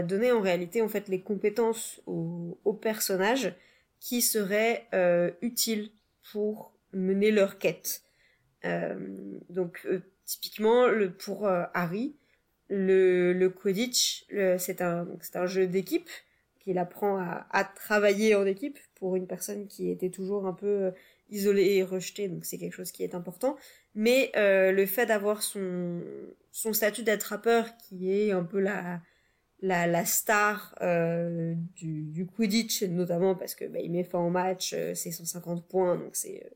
donnaient 0.03 0.31
en 0.31 0.41
réalité 0.41 0.81
en 0.81 0.87
fait 0.87 1.09
les 1.09 1.21
compétences 1.21 2.01
aux, 2.07 2.79
personnages 2.81 3.53
qui 3.99 4.23
seraient 4.23 4.87
utiles 5.43 5.91
pour 6.31 6.73
mener 6.91 7.29
leur 7.29 7.59
quête. 7.59 8.01
donc 9.51 9.87
typiquement 10.25 10.87
pour 11.19 11.47
Harry, 11.47 12.15
le, 12.69 13.33
le 13.33 13.49
Quidditch, 13.49 14.25
c'est 14.57 14.81
un, 14.81 15.07
un 15.33 15.45
jeu 15.45 15.67
d'équipe 15.67 16.09
qu'il 16.59 16.77
apprend 16.79 17.17
à, 17.17 17.45
à, 17.51 17.63
travailler 17.63 18.33
en 18.35 18.45
équipe 18.45 18.79
pour 18.95 19.15
une 19.15 19.27
personne 19.27 19.67
qui 19.67 19.91
était 19.91 20.09
toujours 20.09 20.47
un 20.47 20.53
peu 20.53 20.65
euh, 20.65 20.91
isolée 21.29 21.75
et 21.75 21.83
rejetée, 21.83 22.27
donc 22.27 22.43
c'est 22.43 22.57
quelque 22.57 22.73
chose 22.73 22.91
qui 22.91 23.03
est 23.03 23.13
important. 23.13 23.55
Mais 23.93 24.31
euh, 24.35 24.71
le 24.71 24.85
fait 24.87 25.05
d'avoir 25.05 25.43
son, 25.43 26.01
son 26.51 26.73
statut 26.73 27.03
d'attrapeur 27.03 27.77
qui 27.77 28.11
est 28.11 28.31
un 28.31 28.43
peu 28.43 28.59
la, 28.59 28.99
la, 29.61 29.87
la 29.87 30.05
star 30.05 30.75
euh, 30.81 31.53
du, 31.75 32.03
du 32.03 32.25
Quidditch, 32.25 32.83
notamment 32.83 33.35
parce 33.35 33.55
que 33.55 33.65
bah, 33.65 33.79
il 33.79 33.91
met 33.91 34.03
fin 34.03 34.19
au 34.19 34.29
match, 34.29 34.73
euh, 34.73 34.93
c'est 34.93 35.11
150 35.11 35.67
points, 35.67 35.97
donc 35.97 36.15
c'est 36.15 36.43
euh, 36.45 36.49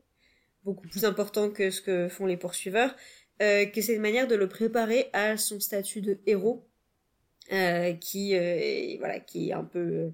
beaucoup 0.64 0.86
plus 0.86 1.04
important 1.04 1.50
que 1.50 1.70
ce 1.70 1.80
que 1.80 2.08
font 2.08 2.26
les 2.26 2.36
poursuiveurs, 2.36 2.94
que 3.40 3.80
c'est 3.80 3.94
une 3.94 4.02
manière 4.02 4.28
de 4.28 4.34
le 4.34 4.48
préparer 4.48 5.08
à 5.12 5.36
son 5.36 5.60
statut 5.60 6.02
de 6.02 6.18
héros 6.26 6.70
euh, 7.52 7.94
qui 7.94 8.36
euh, 8.36 8.96
voilà 9.00 9.18
qui 9.18 9.48
est 9.48 9.52
un 9.52 9.64
peu 9.64 9.78
euh, 9.80 10.10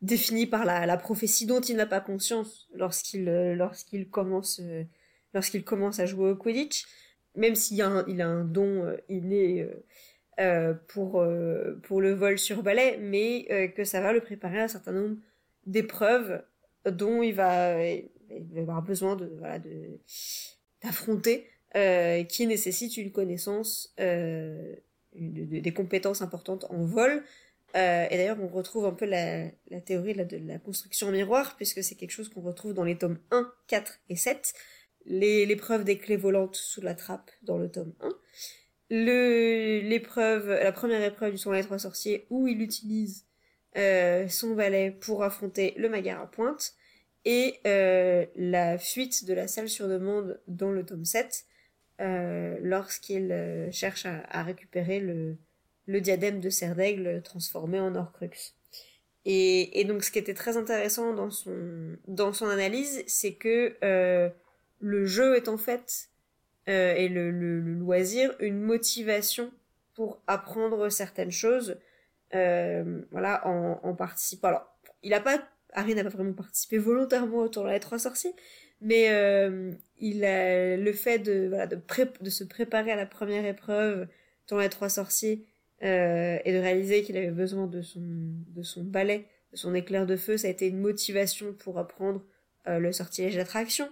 défini 0.00 0.46
par 0.46 0.64
la, 0.64 0.96
prophétie 0.96 1.44
dont 1.44 1.60
il 1.60 1.74
n'a 1.74 1.86
pas 1.86 2.00
conscience 2.00 2.68
lorsqu'il 2.72 3.24
lorsqu'il 3.24 4.08
commence 4.08 4.60
lorsqu'il 5.34 5.64
commence 5.64 5.98
à 5.98 6.06
jouer 6.06 6.30
au 6.30 6.36
Quidditch. 6.36 6.86
Même 7.34 7.56
s'il 7.56 7.82
a 7.82 7.88
un, 7.88 8.44
don 8.44 8.96
inné 9.08 9.68
euh, 10.38 10.74
pour 10.86 11.24
pour 11.82 12.00
le 12.00 12.12
vol 12.12 12.38
sur 12.38 12.62
balai 12.62 12.96
mais 13.00 13.72
que 13.74 13.82
ça 13.82 14.00
va 14.00 14.12
le 14.12 14.20
préparer 14.20 14.60
à 14.60 14.64
un 14.64 14.68
certain 14.68 14.92
nombre 14.92 15.16
d'épreuves 15.66 16.44
dont 16.86 17.22
il 17.22 17.34
va 17.34 17.76
avoir 18.56 18.82
besoin 18.82 19.16
de 19.16 19.26
voilà 19.38 19.58
d'affronter 20.84 21.48
qui 21.74 22.46
nécessitent 22.46 22.96
une 22.96 23.12
connaissance 23.12 23.94
des 25.14 25.72
compétences 25.74 26.22
importantes 26.22 26.66
en 26.70 26.84
vol. 26.84 27.24
Euh, 27.76 28.06
et 28.10 28.16
d'ailleurs, 28.16 28.38
on 28.40 28.48
retrouve 28.48 28.86
un 28.86 28.92
peu 28.92 29.04
la, 29.04 29.50
théorie 29.84 30.14
de 30.14 30.38
la 30.46 30.58
construction 30.58 31.10
miroir, 31.10 31.56
puisque 31.56 31.82
c'est 31.82 31.94
quelque 31.96 32.10
chose 32.10 32.28
qu'on 32.28 32.40
retrouve 32.40 32.72
dans 32.72 32.84
les 32.84 32.96
tomes 32.96 33.18
1, 33.30 33.52
4 33.66 34.00
et 34.08 34.16
7. 34.16 34.54
L'épreuve 35.06 35.84
des 35.84 35.98
clés 35.98 36.16
volantes 36.16 36.56
sous 36.56 36.80
la 36.80 36.94
trappe 36.94 37.30
dans 37.42 37.58
le 37.58 37.70
tome 37.70 37.94
1. 38.00 38.08
L'épreuve, 38.90 40.48
la 40.48 40.72
première 40.72 41.02
épreuve 41.02 41.32
du 41.32 41.38
son 41.38 41.52
des 41.52 41.62
trois 41.62 41.78
sorciers, 41.78 42.26
où 42.30 42.48
il 42.48 42.62
utilise 42.62 43.26
euh, 43.76 44.28
son 44.28 44.54
balai 44.54 44.90
pour 44.90 45.22
affronter 45.22 45.74
le 45.76 45.88
Magar 45.88 46.20
à 46.22 46.30
pointe. 46.30 46.72
Et 47.24 47.58
euh, 47.66 48.24
la 48.36 48.78
fuite 48.78 49.26
de 49.26 49.34
la 49.34 49.46
salle 49.46 49.68
sur 49.68 49.88
demande 49.88 50.40
dans 50.46 50.70
le 50.70 50.86
tome 50.86 51.04
7, 51.04 51.44
euh, 52.00 52.56
lorsqu'il 52.62 53.32
euh, 53.32 53.70
cherche 53.72 54.06
à, 54.06 54.42
récupérer 54.42 55.00
le, 55.00 55.36
diadème 56.00 56.40
de 56.40 56.50
Cerdaigle 56.50 57.22
transformé 57.22 57.80
en 57.80 57.94
Horcrux. 57.94 58.54
Et, 59.24 59.84
donc 59.84 60.04
ce 60.04 60.10
qui 60.10 60.18
était 60.18 60.34
très 60.34 60.56
intéressant 60.56 61.12
dans 61.12 61.30
son, 61.30 61.96
dans 62.06 62.32
son 62.32 62.48
analyse, 62.48 63.04
c'est 63.06 63.34
que 63.34 63.76
euh, 63.84 64.30
le 64.80 65.04
jeu 65.04 65.36
est 65.36 65.48
en 65.48 65.58
fait, 65.58 66.08
euh, 66.68 66.94
et 66.94 67.08
le, 67.08 67.30
loisir, 67.60 68.34
une 68.40 68.60
motivation 68.60 69.50
pour 69.94 70.20
apprendre 70.26 70.88
certaines 70.90 71.30
choses, 71.30 71.78
euh, 72.34 73.02
voilà, 73.10 73.46
en, 73.46 73.94
participant. 73.94 74.48
Alors, 74.48 74.78
il 75.02 75.14
a 75.14 75.20
pas, 75.20 75.42
Harry 75.72 75.94
n'a 75.94 76.04
pas 76.04 76.10
vraiment 76.10 76.34
participé 76.34 76.78
volontairement 76.78 77.38
au 77.38 77.48
tournoi 77.48 77.72
des 77.72 77.80
trois 77.80 77.98
sorciers, 77.98 78.34
mais 78.80 79.10
euh, 79.10 79.72
il 80.00 80.24
a 80.24 80.76
le 80.76 80.92
fait 80.92 81.18
de, 81.18 81.48
voilà, 81.48 81.66
de, 81.66 81.78
de 82.20 82.30
se 82.30 82.44
préparer 82.44 82.92
à 82.92 82.96
la 82.96 83.06
première 83.06 83.44
épreuve 83.44 84.06
dans 84.48 84.58
les 84.58 84.68
trois 84.68 84.88
sorciers 84.88 85.46
euh, 85.82 86.38
et 86.44 86.52
de 86.52 86.58
réaliser 86.58 87.02
qu'il 87.02 87.16
avait 87.16 87.30
besoin 87.30 87.66
de 87.66 87.82
son, 87.82 88.00
de 88.00 88.62
son 88.62 88.82
balai, 88.82 89.26
de 89.52 89.56
son 89.56 89.74
éclair 89.74 90.06
de 90.06 90.16
feu, 90.16 90.36
ça 90.36 90.48
a 90.48 90.50
été 90.50 90.66
une 90.66 90.80
motivation 90.80 91.52
pour 91.52 91.78
apprendre 91.78 92.24
euh, 92.66 92.78
le 92.78 92.92
sortilège 92.92 93.36
d'attraction. 93.36 93.88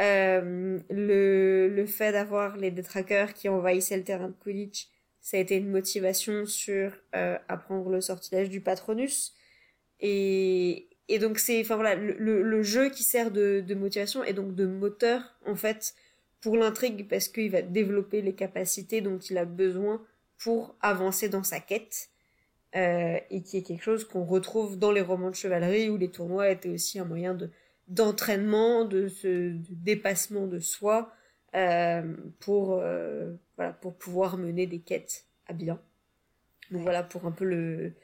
Euh, 0.00 0.78
le, 0.90 1.68
le 1.68 1.86
fait 1.86 2.12
d'avoir 2.12 2.56
les 2.56 2.70
détraqueurs 2.70 3.32
qui 3.32 3.48
envahissaient 3.48 3.96
le 3.96 4.04
terrain 4.04 4.28
de 4.28 4.34
Quidditch, 4.34 4.88
ça 5.20 5.38
a 5.38 5.40
été 5.40 5.56
une 5.56 5.70
motivation 5.70 6.46
sur 6.46 6.92
euh, 7.14 7.38
apprendre 7.48 7.90
le 7.90 8.00
sortilège 8.00 8.48
du 8.48 8.60
Patronus. 8.60 9.34
Et, 10.00 10.88
et 11.08 11.18
donc 11.18 11.38
c'est 11.38 11.60
enfin 11.60 11.76
voilà 11.76 11.94
le, 11.94 12.42
le, 12.42 12.62
jeu 12.62 12.90
qui 12.90 13.02
sert 13.02 13.30
de, 13.30 13.62
de, 13.66 13.74
motivation 13.74 14.24
et 14.24 14.32
donc 14.32 14.54
de 14.54 14.66
moteur 14.66 15.36
en 15.46 15.54
fait 15.54 15.94
pour 16.40 16.56
l'intrigue 16.56 17.08
parce 17.08 17.28
qu'il 17.28 17.50
va 17.50 17.62
développer 17.62 18.22
les 18.22 18.34
capacités 18.34 19.00
dont 19.00 19.18
il 19.18 19.38
a 19.38 19.44
besoin 19.44 20.02
pour 20.38 20.76
avancer 20.80 21.28
dans 21.28 21.44
sa 21.44 21.60
quête 21.60 22.10
euh, 22.74 23.18
et 23.30 23.42
qui 23.42 23.58
est 23.58 23.62
quelque 23.62 23.82
chose 23.82 24.04
qu'on 24.04 24.24
retrouve 24.24 24.78
dans 24.78 24.92
les 24.92 25.00
romans 25.00 25.30
de 25.30 25.36
chevalerie 25.36 25.88
où 25.88 25.96
les 25.96 26.10
tournois 26.10 26.50
étaient 26.50 26.68
aussi 26.68 26.98
un 26.98 27.04
moyen 27.04 27.34
de 27.34 27.50
d'entraînement 27.88 28.84
de 28.84 29.06
ce 29.06 29.50
de 29.50 29.62
dépassement 29.70 30.48
de 30.48 30.58
soi 30.58 31.12
euh, 31.54 32.02
pour 32.40 32.72
euh, 32.72 33.32
voilà 33.56 33.72
pour 33.72 33.94
pouvoir 33.94 34.38
mener 34.38 34.66
des 34.66 34.80
quêtes 34.80 35.26
à 35.46 35.52
bien 35.52 35.80
donc 36.72 36.82
voilà 36.82 37.04
pour 37.04 37.26
un 37.26 37.30
peu 37.30 37.44
le 37.44 37.94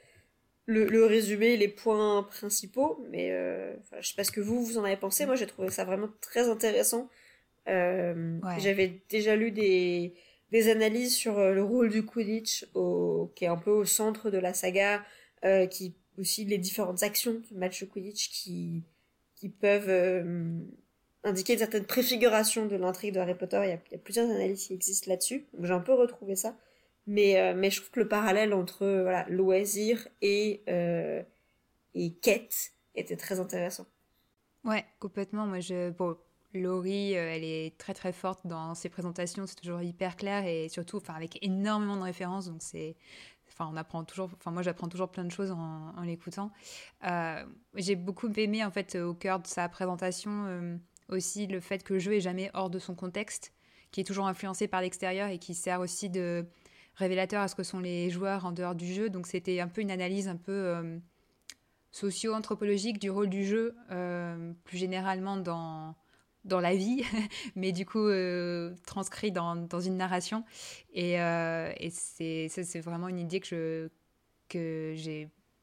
le, 0.65 0.85
le, 0.85 1.05
résumé, 1.05 1.57
les 1.57 1.67
points 1.67 2.23
principaux, 2.23 3.05
mais 3.09 3.31
euh, 3.31 3.73
je 3.99 4.07
sais 4.07 4.15
pas 4.15 4.23
ce 4.23 4.31
que 4.31 4.41
vous, 4.41 4.63
vous 4.63 4.77
en 4.77 4.83
avez 4.83 4.97
pensé. 4.97 5.25
Moi, 5.25 5.35
j'ai 5.35 5.47
trouvé 5.47 5.69
ça 5.69 5.83
vraiment 5.85 6.09
très 6.21 6.49
intéressant. 6.49 7.09
Euh, 7.67 8.39
J'avais 8.59 9.01
déjà 9.09 9.35
lu 9.35 9.51
des, 9.51 10.13
des 10.51 10.69
analyses 10.69 11.15
sur 11.15 11.37
euh, 11.39 11.53
le 11.53 11.63
rôle 11.63 11.89
du 11.89 12.05
Quidditch, 12.05 12.65
au, 12.73 13.31
qui 13.35 13.45
est 13.45 13.47
un 13.47 13.57
peu 13.57 13.71
au 13.71 13.85
centre 13.85 14.29
de 14.29 14.37
la 14.37 14.53
saga, 14.53 15.03
euh, 15.45 15.65
qui 15.67 15.95
aussi 16.17 16.45
les 16.45 16.57
différentes 16.57 17.03
actions 17.03 17.33
du 17.33 17.53
match 17.55 17.83
Quidditch 17.85 18.29
qui, 18.29 18.83
qui 19.35 19.49
peuvent 19.49 19.89
euh, 19.89 20.59
indiquer 21.23 21.53
une 21.53 21.59
certaine 21.59 21.85
préfiguration 21.85 22.65
de 22.67 22.75
l'intrigue 22.75 23.15
de 23.15 23.19
Harry 23.19 23.35
Potter. 23.35 23.59
Il 23.63 23.69
y, 23.69 23.73
a, 23.73 23.79
il 23.89 23.91
y 23.93 23.95
a 23.95 23.99
plusieurs 23.99 24.29
analyses 24.29 24.67
qui 24.67 24.73
existent 24.73 25.09
là-dessus, 25.09 25.45
donc 25.53 25.65
j'ai 25.65 25.73
un 25.73 25.79
peu 25.79 25.93
retrouvé 25.93 26.35
ça. 26.35 26.55
Mais, 27.05 27.39
euh, 27.39 27.53
mais 27.55 27.69
je 27.69 27.81
trouve 27.81 27.91
que 27.91 27.99
le 27.99 28.07
parallèle 28.07 28.53
entre 28.53 28.85
voilà, 28.85 29.25
loisir 29.29 30.07
et, 30.21 30.63
euh, 30.69 31.21
et 31.93 32.13
quête 32.13 32.71
était 32.95 33.17
très 33.17 33.39
intéressant. 33.39 33.85
Ouais, 34.63 34.85
complètement. 34.99 35.45
Moi, 35.45 35.59
je, 35.59 35.89
bon, 35.89 36.17
Laurie, 36.53 37.17
euh, 37.17 37.35
elle 37.35 37.43
est 37.43 37.77
très 37.77 37.93
très 37.93 38.13
forte 38.13 38.45
dans 38.45 38.75
ses 38.75 38.89
présentations, 38.89 39.45
c'est 39.47 39.55
toujours 39.55 39.81
hyper 39.81 40.15
clair 40.15 40.45
et 40.45 40.69
surtout 40.69 41.01
avec 41.07 41.43
énormément 41.43 41.97
de 41.97 42.03
références, 42.03 42.47
donc 42.47 42.61
c'est. 42.61 42.95
Enfin, 43.49 43.69
on 43.71 43.77
apprend 43.77 44.03
toujours, 44.03 44.31
enfin, 44.33 44.49
moi 44.49 44.63
j'apprends 44.63 44.87
toujours 44.87 45.09
plein 45.09 45.25
de 45.25 45.31
choses 45.31 45.51
en, 45.51 45.93
l'écoutant. 46.03 46.51
Euh, 47.05 47.43
J'ai 47.75 47.95
beaucoup 47.95 48.31
aimé 48.35 48.65
en 48.65 48.71
fait 48.71 48.95
au 48.95 49.13
cœur 49.13 49.39
de 49.39 49.45
sa 49.45 49.69
présentation 49.69 50.45
euh, 50.47 50.77
aussi 51.09 51.45
le 51.45 51.59
fait 51.59 51.83
que 51.83 51.93
le 51.93 51.99
jeu 51.99 52.13
est 52.13 52.19
jamais 52.19 52.49
hors 52.55 52.71
de 52.71 52.79
son 52.79 52.95
contexte, 52.95 53.53
qui 53.91 54.01
est 54.01 54.03
toujours 54.05 54.25
influencé 54.25 54.67
par 54.67 54.81
l'extérieur 54.81 55.29
et 55.29 55.37
qui 55.37 55.53
sert 55.53 55.81
aussi 55.81 56.09
de, 56.09 56.47
révélateur 56.95 57.41
à 57.41 57.47
ce 57.47 57.55
que 57.55 57.63
sont 57.63 57.79
les 57.79 58.09
joueurs 58.09 58.45
en 58.45 58.51
dehors 58.51 58.75
du 58.75 58.91
jeu. 58.91 59.09
Donc 59.09 59.27
c'était 59.27 59.59
un 59.59 59.67
peu 59.67 59.81
une 59.81 59.91
analyse 59.91 60.27
un 60.27 60.35
peu 60.35 60.51
euh, 60.51 60.97
socio-anthropologique 61.91 62.99
du 62.99 63.09
rôle 63.09 63.29
du 63.29 63.45
jeu, 63.45 63.75
euh, 63.91 64.53
plus 64.63 64.77
généralement 64.77 65.37
dans, 65.37 65.95
dans 66.45 66.59
la 66.59 66.75
vie, 66.75 67.03
mais 67.55 67.71
du 67.71 67.85
coup 67.85 68.07
euh, 68.07 68.73
transcrit 68.85 69.31
dans, 69.31 69.55
dans, 69.55 69.79
une 69.79 69.97
narration. 69.97 70.43
Et, 70.93 71.13
et 71.13 71.89
c'est, 71.89 72.81
vraiment 72.81 73.07
une 73.07 73.19
idée 73.19 73.39
que, 73.39 73.47
je, 73.47 73.89
que 74.49 74.95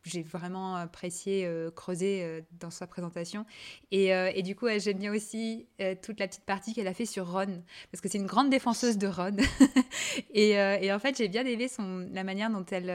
j'ai 0.05 0.23
vraiment 0.23 0.77
apprécié 0.77 1.49
creuser 1.75 2.45
dans 2.59 2.71
sa 2.71 2.87
présentation. 2.87 3.45
Et, 3.91 4.09
et 4.09 4.43
du 4.43 4.57
coup, 4.57 4.67
j'aime 4.79 4.99
bien 4.99 5.15
aussi 5.15 5.67
toute 6.03 6.19
la 6.21 6.29
petite 6.29 6.45
partie 6.45 6.75
qu'elle 6.75 6.87
a 6.87 6.95
fait 6.95 7.07
sur 7.07 7.31
Ron, 7.31 7.63
parce 7.91 8.01
que 8.01 8.09
c'est 8.09 8.19
une 8.19 8.27
grande 8.27 8.51
défenseuse 8.51 8.99
de 8.99 9.07
Ron. 9.07 9.37
et, 10.35 10.93
en 10.93 10.99
fait, 10.99 11.17
j'ai 11.19 11.29
bien 11.29 11.45
aimé 11.45 11.69
la 12.13 12.25
manière 12.25 12.51
dont 12.51 12.65
elle, 12.71 12.89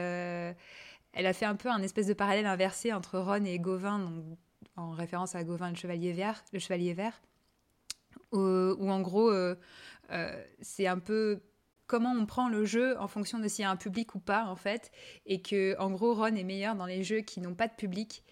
elle 1.12 1.26
a 1.26 1.32
fait 1.32 1.46
un 1.46 1.56
peu 1.56 1.70
un 1.70 1.82
espèce 1.82 2.06
de 2.06 2.14
parallèle 2.14 2.46
inversé 2.46 2.92
entre 2.92 3.18
Ron 3.18 3.44
et 3.44 3.58
Gauvin, 3.58 3.98
donc, 4.00 4.38
en 4.76 4.90
référence 4.90 5.34
à 5.34 5.44
Gauvin 5.44 5.70
le 5.70 5.76
chevalier 5.76 6.12
vert, 6.12 6.44
le 6.52 6.58
chevalier 6.58 6.92
vert, 6.92 7.20
où 8.32 8.90
en 8.90 9.00
gros, 9.00 9.32
c'est 10.60 10.86
un 10.86 10.98
peu 10.98 11.40
comment 11.86 12.12
on 12.12 12.26
prend 12.26 12.48
le 12.48 12.64
jeu 12.64 12.98
en 12.98 13.08
fonction 13.08 13.38
de 13.38 13.48
s'il 13.48 13.62
y 13.62 13.64
a 13.64 13.70
un 13.70 13.76
public 13.76 14.14
ou 14.14 14.18
pas 14.18 14.46
en 14.46 14.56
fait 14.56 14.90
et 15.24 15.40
que 15.40 15.78
en 15.78 15.90
gros 15.90 16.14
Ron 16.14 16.34
est 16.34 16.44
meilleur 16.44 16.74
dans 16.74 16.86
les 16.86 17.02
jeux 17.02 17.20
qui 17.20 17.40
n'ont 17.40 17.54
pas 17.54 17.68
de 17.68 17.74
public. 17.74 18.22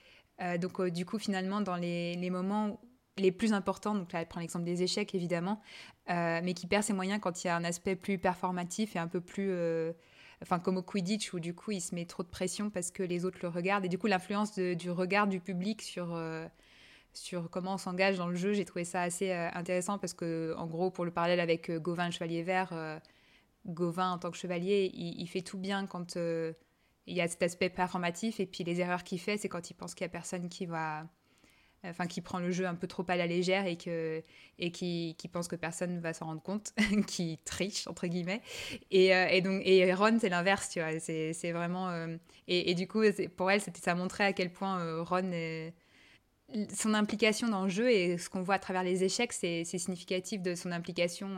Euh, 0.40 0.58
donc 0.58 0.80
euh, 0.80 0.90
du 0.90 1.06
coup 1.06 1.18
finalement 1.18 1.60
dans 1.60 1.76
les, 1.76 2.16
moments 2.30 2.80
les 3.16 3.30
plus 3.30 3.52
importants 3.52 3.94
donc 3.94 4.12
là 4.12 4.20
elle 4.20 4.26
prend 4.26 4.40
l'exemple 4.40 4.64
des 4.64 4.82
échecs 4.82 5.14
évidemment 5.14 5.60
euh, 6.10 6.40
mais 6.42 6.54
qui 6.54 6.66
perd 6.66 6.82
ses 6.82 6.92
moyens 6.92 7.20
quand 7.22 7.44
il 7.44 7.46
y 7.46 7.50
a 7.50 7.54
un 7.54 7.62
aspect 7.62 7.94
plus 7.94 8.18
performatif 8.18 8.96
et 8.96 8.98
un 8.98 9.06
peu 9.06 9.20
plus 9.20 9.52
enfin 10.42 10.58
comme 10.58 10.76
au 10.76 10.82
Quidditch 10.82 11.32
où 11.34 11.38
du 11.38 11.54
coup 11.54 11.70
il 11.70 11.80
se 11.80 11.94
met 11.94 12.04
trop 12.04 12.24
de 12.24 12.28
pression 12.28 12.68
parce 12.68 12.90
que 12.90 13.04
les 13.04 13.24
autres 13.24 13.38
le 13.42 13.48
regardent. 13.48 13.84
Et 13.84 13.88
du 13.88 13.98
coup 13.98 14.08
l'influence 14.08 14.58
du 14.58 14.90
regard 14.90 15.28
du 15.28 15.38
public 15.38 15.82
sur 15.82 16.18
sur 17.12 17.48
comment 17.48 17.74
on 17.74 17.78
s'engage 17.78 18.18
dans 18.18 18.26
le 18.26 18.34
jeu, 18.34 18.54
j'ai 18.54 18.64
trouvé 18.64 18.84
ça 18.84 19.02
assez 19.02 19.30
intéressant 19.30 19.98
parce 19.98 20.14
que, 20.14 20.52
en 20.58 20.66
gros, 20.66 20.90
pour 20.90 21.04
le 21.04 21.12
parallèle 21.12 21.38
avec 21.38 21.70
Gauvin, 21.70 22.06
le 22.06 22.10
chevalier 22.10 22.42
vert, 22.42 22.72
Gauvin 23.66 24.12
en 24.12 24.18
tant 24.18 24.30
que 24.30 24.36
chevalier, 24.36 24.90
il, 24.94 25.26
fait 25.26 25.42
tout 25.42 25.58
bien 25.58 25.86
quand 25.86 26.16
euh, 26.16 26.52
il 27.06 27.16
y 27.16 27.20
a 27.20 27.28
cet 27.28 27.42
aspect 27.42 27.70
performatif 27.70 28.40
et 28.40 28.46
puis 28.46 28.64
les 28.64 28.80
erreurs 28.80 29.04
qu'il 29.04 29.20
fait, 29.20 29.36
c'est 29.38 29.48
quand 29.48 29.70
il 29.70 29.74
pense 29.74 29.94
qu'il 29.94 30.04
y 30.04 30.06
a 30.06 30.10
personne 30.10 30.48
qui 30.48 30.66
va, 30.66 31.06
enfin 31.84 32.06
qui 32.06 32.20
prend 32.20 32.38
le 32.38 32.50
jeu 32.50 32.66
un 32.66 32.74
peu 32.74 32.86
trop 32.86 33.04
à 33.08 33.16
la 33.16 33.26
légère 33.26 33.66
et 33.66 33.76
qui, 33.76 35.28
pense 35.32 35.48
que 35.48 35.56
personne 35.56 35.98
va 36.00 36.12
s'en 36.12 36.26
rendre 36.26 36.42
compte, 36.42 36.74
qui 37.06 37.38
triche 37.44 37.86
entre 37.86 38.06
guillemets. 38.06 38.42
Et, 38.90 39.14
euh, 39.14 39.40
donc 39.40 39.62
Ron 39.98 40.18
c'est 40.20 40.28
l'inverse, 40.28 40.68
tu 40.68 40.80
vois, 40.80 41.00
c'est 41.00 41.52
vraiment 41.52 41.88
euh, 41.88 42.16
et, 42.48 42.74
du 42.74 42.86
coup 42.86 43.02
pour 43.36 43.50
elle 43.50 43.60
ça 43.60 43.94
montrait 43.94 44.24
à 44.24 44.32
quel 44.32 44.52
point 44.52 45.02
Ron 45.02 45.32
son 46.74 46.94
implication 46.94 47.48
dans 47.48 47.64
le 47.64 47.68
jeu 47.68 47.90
et 47.90 48.18
ce 48.18 48.28
qu'on 48.28 48.42
voit 48.42 48.54
à 48.56 48.58
travers 48.58 48.82
les 48.82 49.04
échecs, 49.04 49.32
c'est 49.32 49.64
significatif 49.64 50.42
de 50.42 50.54
son 50.54 50.72
implication 50.72 51.28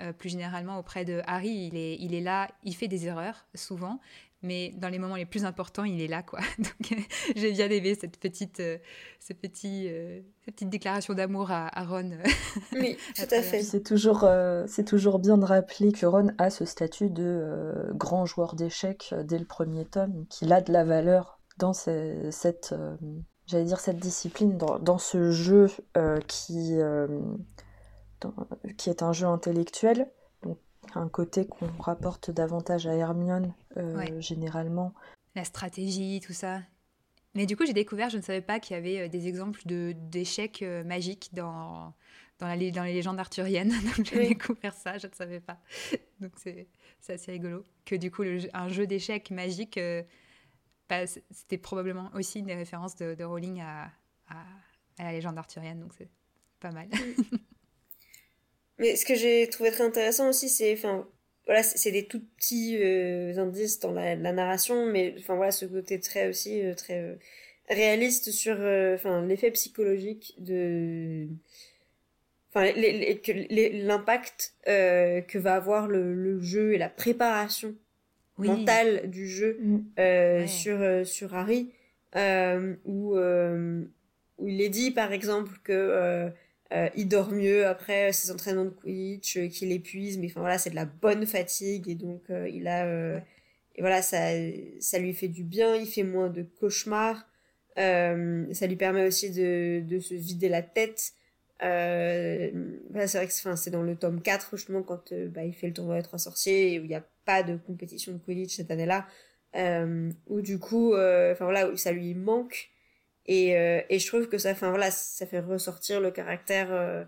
euh, 0.00 0.12
plus 0.12 0.30
généralement 0.30 0.78
auprès 0.78 1.04
de 1.04 1.20
Harry. 1.26 1.68
Il 1.70 1.76
est, 1.76 1.96
il 2.00 2.14
est 2.14 2.20
là, 2.20 2.48
il 2.64 2.74
fait 2.74 2.88
des 2.88 3.06
erreurs 3.06 3.46
souvent, 3.54 4.00
mais 4.42 4.72
dans 4.76 4.88
les 4.88 4.98
moments 4.98 5.16
les 5.16 5.26
plus 5.26 5.44
importants, 5.44 5.84
il 5.84 6.00
est 6.00 6.08
là, 6.08 6.22
quoi. 6.22 6.40
Donc 6.58 6.98
j'ai 7.36 7.52
bien 7.52 7.68
aimé 7.68 7.94
cette 7.94 8.18
petite, 8.18 8.58
euh, 8.60 8.78
ce 9.20 9.32
petit, 9.32 9.86
euh, 9.88 10.20
cette 10.44 10.54
petite 10.54 10.70
déclaration 10.70 11.14
d'amour 11.14 11.50
à, 11.50 11.68
Ron. 11.84 12.10
oui, 12.72 12.96
tout 13.14 13.32
à 13.32 13.42
fait. 13.42 13.62
C'est 13.62 13.82
toujours, 13.82 14.28
c'est 14.66 14.84
toujours 14.84 15.18
bien 15.18 15.38
de 15.38 15.44
rappeler 15.44 15.92
que 15.92 16.06
Ron 16.06 16.30
a 16.38 16.50
ce 16.50 16.64
statut 16.64 17.10
de 17.10 17.90
grand 17.94 18.26
joueur 18.26 18.56
d'échecs 18.56 19.14
dès 19.24 19.38
le 19.38 19.44
premier 19.44 19.84
tome, 19.84 20.26
qu'il 20.30 20.52
a 20.52 20.60
de 20.60 20.72
la 20.72 20.84
valeur 20.84 21.38
dans 21.58 21.74
cette, 21.74 22.74
j'allais 23.52 23.64
dire 23.64 23.80
cette 23.80 23.98
discipline, 23.98 24.56
dans, 24.56 24.78
dans 24.78 24.98
ce 24.98 25.30
jeu 25.30 25.68
qui 26.26 26.78
qui 28.76 28.90
est 28.90 29.02
un 29.02 29.12
jeu 29.12 29.26
intellectuel, 29.26 30.10
donc 30.42 30.58
un 30.94 31.08
côté 31.08 31.46
qu'on 31.46 31.68
rapporte 31.78 32.30
davantage 32.30 32.86
à 32.86 32.94
Hermione 32.94 33.54
euh, 33.76 34.20
généralement. 34.20 34.92
La 35.34 35.44
stratégie, 35.44 36.20
tout 36.24 36.32
ça. 36.32 36.60
Mais 37.34 37.46
du 37.46 37.56
coup, 37.56 37.64
j'ai 37.64 37.72
découvert, 37.72 38.10
je 38.10 38.18
ne 38.18 38.22
savais 38.22 38.42
pas 38.42 38.60
qu'il 38.60 38.76
y 38.76 38.78
avait 38.78 39.00
euh, 39.00 39.08
des 39.08 39.26
exemples 39.26 39.62
d'échecs 39.64 40.62
euh, 40.62 40.84
magiques 40.84 41.30
dans 41.32 41.94
dans, 42.38 42.48
la, 42.48 42.56
dans 42.70 42.82
les 42.82 42.92
légendes 42.92 43.18
arthuriennes. 43.18 43.72
Donc 43.96 44.06
j'ai 44.06 44.28
découvert 44.28 44.74
ça, 44.74 44.98
je 44.98 45.06
ne 45.06 45.12
savais 45.12 45.40
pas. 45.40 45.58
Donc 46.20 46.32
c'est 46.36 46.68
assez 47.08 47.32
rigolo. 47.32 47.64
Que 47.84 47.94
du 47.94 48.10
coup, 48.10 48.22
un 48.52 48.68
jeu 48.68 48.86
d'échecs 48.86 49.30
magique, 49.30 49.78
bah, 50.88 51.06
c'était 51.06 51.58
probablement 51.58 52.10
aussi 52.14 52.40
une 52.40 52.46
des 52.46 52.54
références 52.54 52.96
de, 52.96 53.14
de 53.14 53.24
Rowling 53.24 53.60
à, 53.60 53.90
à, 54.28 54.44
à, 54.98 55.04
la 55.04 55.12
légende 55.12 55.38
arthurienne. 55.38 55.80
Donc 55.80 55.92
c'est 55.96 56.10
pas 56.60 56.70
mal. 56.70 56.88
Mais 58.78 58.96
ce 58.96 59.04
que 59.04 59.14
j'ai 59.14 59.48
trouvé 59.48 59.70
très 59.70 59.84
intéressant 59.84 60.28
aussi, 60.28 60.48
c'est, 60.48 60.72
enfin, 60.72 61.06
voilà, 61.46 61.62
c'est 61.62 61.90
des 61.90 62.06
tout 62.06 62.20
petits 62.36 62.78
euh, 62.78 63.36
indices 63.36 63.80
dans 63.80 63.92
la, 63.92 64.16
narration, 64.16 64.86
mais 64.86 65.14
enfin 65.18 65.34
voilà, 65.34 65.52
ce 65.52 65.66
côté 65.66 66.00
très 66.00 66.28
aussi 66.28 66.64
euh, 66.64 66.74
très 66.74 67.00
euh, 67.00 67.14
réaliste 67.68 68.30
sur, 68.30 68.54
enfin, 68.94 69.24
l'effet 69.26 69.50
psychologique 69.50 70.34
de, 70.38 71.26
enfin, 72.50 72.72
l'impact 72.72 74.54
que 74.66 75.38
va 75.38 75.54
avoir 75.54 75.88
le, 75.88 76.40
jeu 76.40 76.74
et 76.74 76.78
la 76.78 76.88
préparation 76.88 77.74
mentale 78.42 79.10
du 79.10 79.26
jeu 79.28 79.58
mm. 79.60 80.46
sur 80.46 81.06
sur 81.06 81.34
Harry, 81.34 81.72
où 82.84 83.16
où 84.38 84.48
il 84.48 84.60
est 84.60 84.68
dit 84.68 84.90
par 84.90 85.12
exemple 85.12 85.52
que 85.62 86.32
euh, 86.72 86.88
il 86.96 87.08
dort 87.08 87.30
mieux 87.30 87.66
après 87.66 88.12
ses 88.12 88.30
entraînements 88.30 88.64
de 88.64 88.70
Quidditch, 88.70 89.36
euh, 89.36 89.48
qu'il 89.48 89.72
épuise, 89.72 90.18
mais 90.18 90.28
enfin 90.28 90.40
voilà, 90.40 90.56
c'est 90.56 90.70
de 90.70 90.74
la 90.74 90.86
bonne 90.86 91.26
fatigue 91.26 91.88
et 91.88 91.94
donc 91.94 92.22
euh, 92.30 92.48
il 92.48 92.66
a 92.66 93.20
et 93.74 93.80
voilà, 93.80 94.02
ça 94.02 94.18
ça 94.80 94.98
lui 94.98 95.14
fait 95.14 95.28
du 95.28 95.44
bien, 95.44 95.76
il 95.76 95.86
fait 95.86 96.02
moins 96.02 96.28
de 96.28 96.42
cauchemars, 96.42 97.26
ça 97.76 98.66
lui 98.66 98.76
permet 98.76 99.06
aussi 99.06 99.30
de 99.30 99.82
de 99.86 99.98
se 99.98 100.14
vider 100.14 100.48
la 100.48 100.62
tête. 100.62 101.12
Voilà, 101.62 103.06
c'est 103.06 103.18
vrai 103.18 103.26
que 103.26 103.56
c'est 103.56 103.70
dans 103.70 103.82
le 103.82 103.96
tome 103.96 104.20
4 104.20 104.56
justement 104.56 104.82
quand 104.82 105.12
bah, 105.28 105.44
il 105.44 105.54
fait 105.54 105.68
le 105.68 105.72
tournoi 105.72 105.96
des 105.96 106.02
trois 106.02 106.18
sorciers 106.18 106.78
où 106.80 106.84
il 106.84 106.88
n'y 106.88 106.94
a 106.94 107.04
pas 107.24 107.42
de 107.42 107.56
compétition 107.56 108.12
de 108.12 108.18
Quidditch 108.18 108.56
cette 108.56 108.70
année-là 108.70 109.06
où 110.28 110.40
du 110.40 110.58
coup 110.58 110.94
enfin 110.94 111.44
voilà, 111.44 111.76
ça 111.76 111.92
lui 111.92 112.14
manque 112.14 112.72
et, 113.26 113.56
euh, 113.56 113.80
et 113.88 113.98
je 113.98 114.06
trouve 114.06 114.28
que 114.28 114.38
ça 114.38 114.54
fait, 114.54 114.68
voilà, 114.68 114.90
ça 114.90 115.26
fait 115.26 115.40
ressortir 115.40 116.00
le 116.00 116.10
caractère 116.10 116.72
euh, 116.72 117.04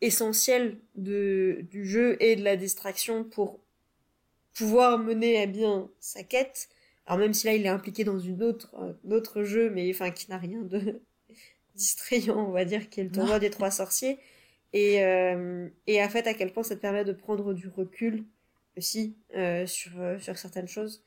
essentiel 0.00 0.78
de, 0.96 1.58
du 1.70 1.86
jeu 1.86 2.16
et 2.22 2.36
de 2.36 2.44
la 2.44 2.56
distraction 2.56 3.24
pour 3.24 3.60
pouvoir 4.54 4.98
mener 4.98 5.42
à 5.42 5.46
bien 5.46 5.90
sa 6.00 6.22
quête. 6.22 6.68
Alors 7.06 7.18
même 7.18 7.34
si 7.34 7.46
là 7.46 7.54
il 7.54 7.64
est 7.66 7.68
impliqué 7.68 8.04
dans 8.04 8.18
une 8.18 8.42
autre, 8.42 8.74
un 8.76 9.10
autre 9.10 9.42
jeu, 9.42 9.70
mais 9.70 9.90
enfin 9.90 10.10
qui 10.10 10.30
n'a 10.30 10.38
rien 10.38 10.62
de 10.62 11.02
distrayant, 11.80 12.38
on 12.48 12.52
va 12.52 12.64
dire, 12.64 12.88
qui 12.90 13.00
est 13.00 13.04
le 13.04 13.10
tournoi 13.10 13.38
des 13.38 13.50
trois 13.50 13.70
sorciers. 13.70 14.18
Et, 14.72 15.02
euh, 15.02 15.68
et 15.86 16.02
en 16.02 16.08
fait 16.08 16.26
à 16.28 16.34
quel 16.34 16.52
point 16.52 16.62
ça 16.62 16.76
te 16.76 16.80
permet 16.80 17.04
de 17.04 17.12
prendre 17.12 17.52
du 17.54 17.66
recul 17.68 18.24
aussi 18.76 19.16
euh, 19.34 19.66
sur, 19.66 19.92
sur 20.20 20.38
certaines 20.38 20.68
choses. 20.68 21.02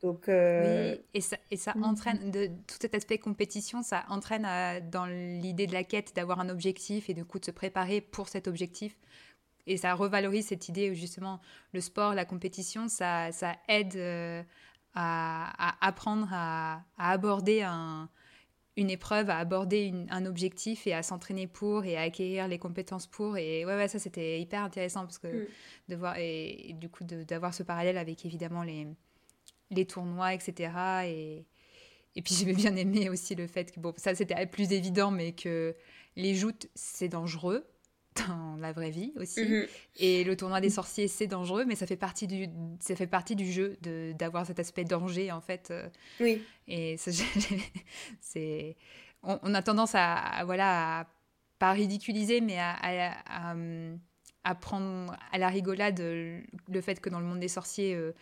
Donc, 0.00 0.28
euh, 0.28 0.94
oui, 0.94 1.00
et 1.14 1.20
ça, 1.20 1.36
et 1.50 1.56
ça 1.56 1.72
mm. 1.74 1.82
entraîne, 1.82 2.30
de, 2.30 2.46
tout 2.46 2.76
cet 2.80 2.94
aspect 2.94 3.18
compétition, 3.18 3.82
ça 3.82 4.04
entraîne 4.08 4.46
dans 4.90 5.06
l'idée 5.06 5.66
de 5.66 5.72
la 5.72 5.82
quête 5.82 6.14
d'avoir 6.14 6.38
un 6.38 6.48
objectif 6.48 7.10
et 7.10 7.14
du 7.14 7.24
coup 7.24 7.40
de 7.40 7.44
se 7.44 7.50
préparer 7.50 8.00
pour 8.00 8.28
cet 8.28 8.46
objectif. 8.46 8.96
Et 9.66 9.76
ça 9.76 9.94
revalorise 9.94 10.46
cette 10.46 10.68
idée 10.68 10.90
où 10.90 10.94
justement 10.94 11.40
le 11.72 11.80
sport, 11.80 12.14
la 12.14 12.24
compétition, 12.24 12.88
ça, 12.88 13.32
ça 13.32 13.56
aide 13.68 13.96
euh, 13.96 14.42
à, 14.94 15.52
à, 15.68 15.86
apprendre 15.86 16.28
à, 16.32 16.84
à 16.96 17.10
aborder 17.10 17.62
un, 17.62 18.08
une 18.78 18.90
épreuve, 18.90 19.28
à 19.28 19.38
aborder 19.38 19.92
un 20.08 20.24
objectif 20.24 20.86
et 20.86 20.94
à 20.94 21.02
s'entraîner 21.02 21.46
pour 21.46 21.84
et 21.84 21.96
à 21.96 22.02
acquérir 22.02 22.48
les 22.48 22.58
compétences 22.58 23.06
pour. 23.06 23.36
Et 23.36 23.66
ouais, 23.66 23.74
ouais 23.74 23.88
ça 23.88 23.98
c'était 23.98 24.40
hyper 24.40 24.62
intéressant 24.62 25.00
parce 25.00 25.18
que 25.18 25.26
mm. 25.26 25.46
de 25.88 25.96
voir, 25.96 26.16
et 26.16 26.74
du 26.74 26.88
coup 26.88 27.04
d'avoir 27.04 27.52
ce 27.52 27.62
parallèle 27.62 27.98
avec 27.98 28.24
évidemment 28.24 28.62
les 28.62 28.86
les 29.70 29.86
tournois, 29.86 30.34
etc. 30.34 30.70
Et, 31.06 31.46
et 32.16 32.22
puis 32.22 32.34
j'avais 32.38 32.54
bien 32.54 32.74
aimé 32.76 33.08
aussi 33.08 33.34
le 33.34 33.46
fait 33.46 33.72
que, 33.72 33.80
bon, 33.80 33.92
ça 33.96 34.14
c'était 34.14 34.46
plus 34.46 34.72
évident, 34.72 35.10
mais 35.10 35.32
que 35.32 35.74
les 36.16 36.34
joutes, 36.34 36.68
c'est 36.74 37.08
dangereux 37.08 37.66
dans 38.26 38.56
la 38.56 38.72
vraie 38.72 38.90
vie 38.90 39.12
aussi. 39.16 39.44
Mhm. 39.44 39.66
Et 39.96 40.24
le 40.24 40.36
tournoi 40.36 40.60
des 40.60 40.70
sorciers, 40.70 41.08
c'est 41.08 41.26
dangereux, 41.26 41.64
mais 41.66 41.74
ça 41.74 41.86
fait 41.86 41.96
partie 41.96 42.26
du, 42.26 42.48
ça 42.80 42.96
fait 42.96 43.06
partie 43.06 43.36
du 43.36 43.50
jeu 43.50 43.76
d'avoir 44.18 44.46
cet 44.46 44.58
aspect 44.58 44.84
danger, 44.84 45.32
en 45.32 45.40
fait. 45.40 45.68
Euh. 45.70 45.88
Oui. 46.20 46.42
Et 46.66 46.96
c'est... 48.20 48.76
On, 49.22 49.52
a 49.54 49.62
tendance 49.62 49.92
à, 49.94 50.42
voilà, 50.44 51.00
à, 51.00 51.06
pas 51.58 51.72
ridiculiser, 51.72 52.40
mais 52.40 52.58
à, 52.58 52.76
à, 52.80 53.54
à, 54.44 54.54
prendre 54.54 55.16
à 55.32 55.38
la 55.38 55.48
rigolade 55.48 55.98
le 55.98 56.80
fait 56.80 57.00
que 57.00 57.10
dans 57.10 57.18
le 57.18 57.26
monde 57.26 57.40
des 57.40 57.48
sorciers, 57.48 57.96
euh, 57.96 58.12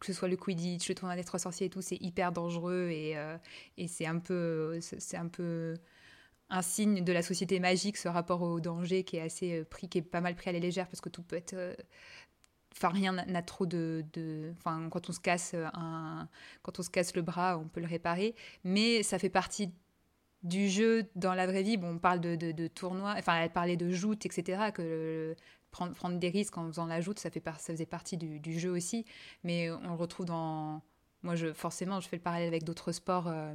que 0.00 0.06
ce 0.06 0.12
soit 0.12 0.28
le 0.28 0.36
Quidditch, 0.36 0.88
le 0.88 0.96
tournoi 0.96 1.14
des 1.14 1.22
trois 1.22 1.38
sorciers 1.38 1.68
et 1.68 1.70
tout, 1.70 1.80
c'est 1.80 2.00
hyper 2.00 2.32
dangereux 2.32 2.88
et, 2.90 3.16
euh, 3.16 3.36
et 3.78 3.86
c'est 3.86 4.04
un 4.04 4.18
peu, 4.18 4.80
c'est 4.80 5.16
un 5.16 5.28
peu 5.28 5.76
un 6.52 6.62
signe 6.62 7.02
de 7.02 7.12
la 7.12 7.22
société 7.22 7.58
magique, 7.60 7.96
ce 7.96 8.08
rapport 8.08 8.42
au 8.42 8.60
danger 8.60 9.04
qui 9.04 9.16
est 9.16 9.22
assez 9.22 9.60
euh, 9.60 9.64
pris, 9.64 9.88
qui 9.88 9.98
est 9.98 10.02
pas 10.02 10.20
mal 10.20 10.34
pris 10.36 10.50
à 10.50 10.52
la 10.52 10.58
légère 10.58 10.86
parce 10.86 11.00
que 11.00 11.08
tout 11.08 11.22
peut 11.22 11.36
être, 11.36 11.54
euh, 11.54 11.74
enfin 12.76 12.90
rien 12.90 13.12
n'a 13.12 13.42
trop 13.42 13.64
de, 13.66 14.04
enfin 14.58 14.88
quand 14.90 15.08
on 15.08 15.12
se 15.12 15.20
casse 15.20 15.54
un, 15.54 16.28
quand 16.62 16.78
on 16.78 16.82
se 16.82 16.90
casse 16.90 17.16
le 17.16 17.22
bras, 17.22 17.58
on 17.58 17.68
peut 17.68 17.80
le 17.80 17.86
réparer, 17.86 18.34
mais 18.64 19.02
ça 19.02 19.18
fait 19.18 19.30
partie 19.30 19.72
du 20.42 20.68
jeu 20.68 21.04
dans 21.16 21.34
la 21.34 21.46
vraie 21.46 21.62
vie. 21.62 21.76
Bon, 21.78 21.94
on 21.94 21.98
parle 21.98 22.20
de, 22.20 22.36
de, 22.36 22.66
tournois, 22.68 23.14
enfin 23.16 23.36
elle 23.36 23.50
parlait 23.50 23.76
de 23.76 23.90
joutes, 23.90 24.26
etc. 24.26 24.72
Que 24.74 25.34
prendre, 25.70 25.94
prendre 25.94 26.18
des 26.18 26.28
risques 26.28 26.58
en 26.58 26.66
faisant 26.66 26.86
la 26.86 27.00
joute, 27.00 27.18
ça 27.18 27.30
fait 27.30 27.42
ça 27.58 27.72
faisait 27.72 27.86
partie 27.86 28.16
du, 28.18 28.58
jeu 28.58 28.70
aussi, 28.70 29.06
mais 29.44 29.70
on 29.70 29.88
le 29.88 29.94
retrouve 29.94 30.26
dans, 30.26 30.82
moi 31.22 31.34
je 31.34 31.52
forcément 31.54 32.00
je 32.00 32.08
fais 32.08 32.16
le 32.16 32.22
parallèle 32.22 32.48
avec 32.48 32.64
d'autres 32.64 32.92
sports. 32.92 33.28
Euh, 33.28 33.54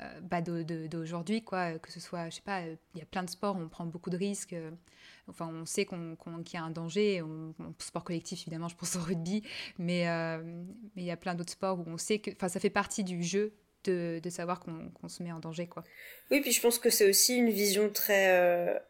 euh, 0.00 0.20
bah, 0.22 0.40
d'aujourd'hui, 0.40 1.42
quoi, 1.42 1.78
que 1.78 1.90
ce 1.90 1.98
soit, 1.98 2.30
je 2.30 2.36
sais 2.36 2.42
pas, 2.42 2.62
il 2.62 2.98
y 2.98 3.02
a 3.02 3.04
plein 3.04 3.24
de 3.24 3.30
sports 3.30 3.56
on 3.58 3.68
prend 3.68 3.84
beaucoup 3.84 4.10
de 4.10 4.16
risques, 4.16 4.52
euh, 4.52 4.70
enfin 5.26 5.50
on 5.52 5.66
sait 5.66 5.86
qu'il 5.86 5.98
y 6.54 6.56
a 6.56 6.62
un 6.62 6.70
danger, 6.70 7.20
on, 7.22 7.54
sport 7.80 8.04
collectif 8.04 8.42
évidemment, 8.42 8.68
je 8.68 8.76
pense 8.76 8.94
au 8.94 9.00
rugby, 9.00 9.42
mais 9.78 10.08
euh, 10.08 10.38
mais 10.94 11.02
il 11.02 11.04
y 11.04 11.10
a 11.10 11.16
plein 11.16 11.34
d'autres 11.34 11.52
sports 11.52 11.80
où 11.80 11.84
on 11.86 11.98
sait 11.98 12.20
que, 12.20 12.30
enfin 12.30 12.48
ça 12.48 12.60
fait 12.60 12.70
partie 12.70 13.02
du 13.02 13.24
jeu 13.24 13.54
de, 13.84 14.20
de 14.22 14.30
savoir 14.30 14.60
qu'on 14.60 15.08
se 15.08 15.22
met 15.22 15.32
en 15.32 15.40
danger, 15.40 15.66
quoi. 15.66 15.82
Oui, 16.30 16.40
puis 16.42 16.52
je 16.52 16.60
pense 16.60 16.78
que 16.78 16.90
c'est 16.90 17.08
aussi 17.08 17.36
une 17.36 17.50
vision 17.50 17.90
très 17.90 18.80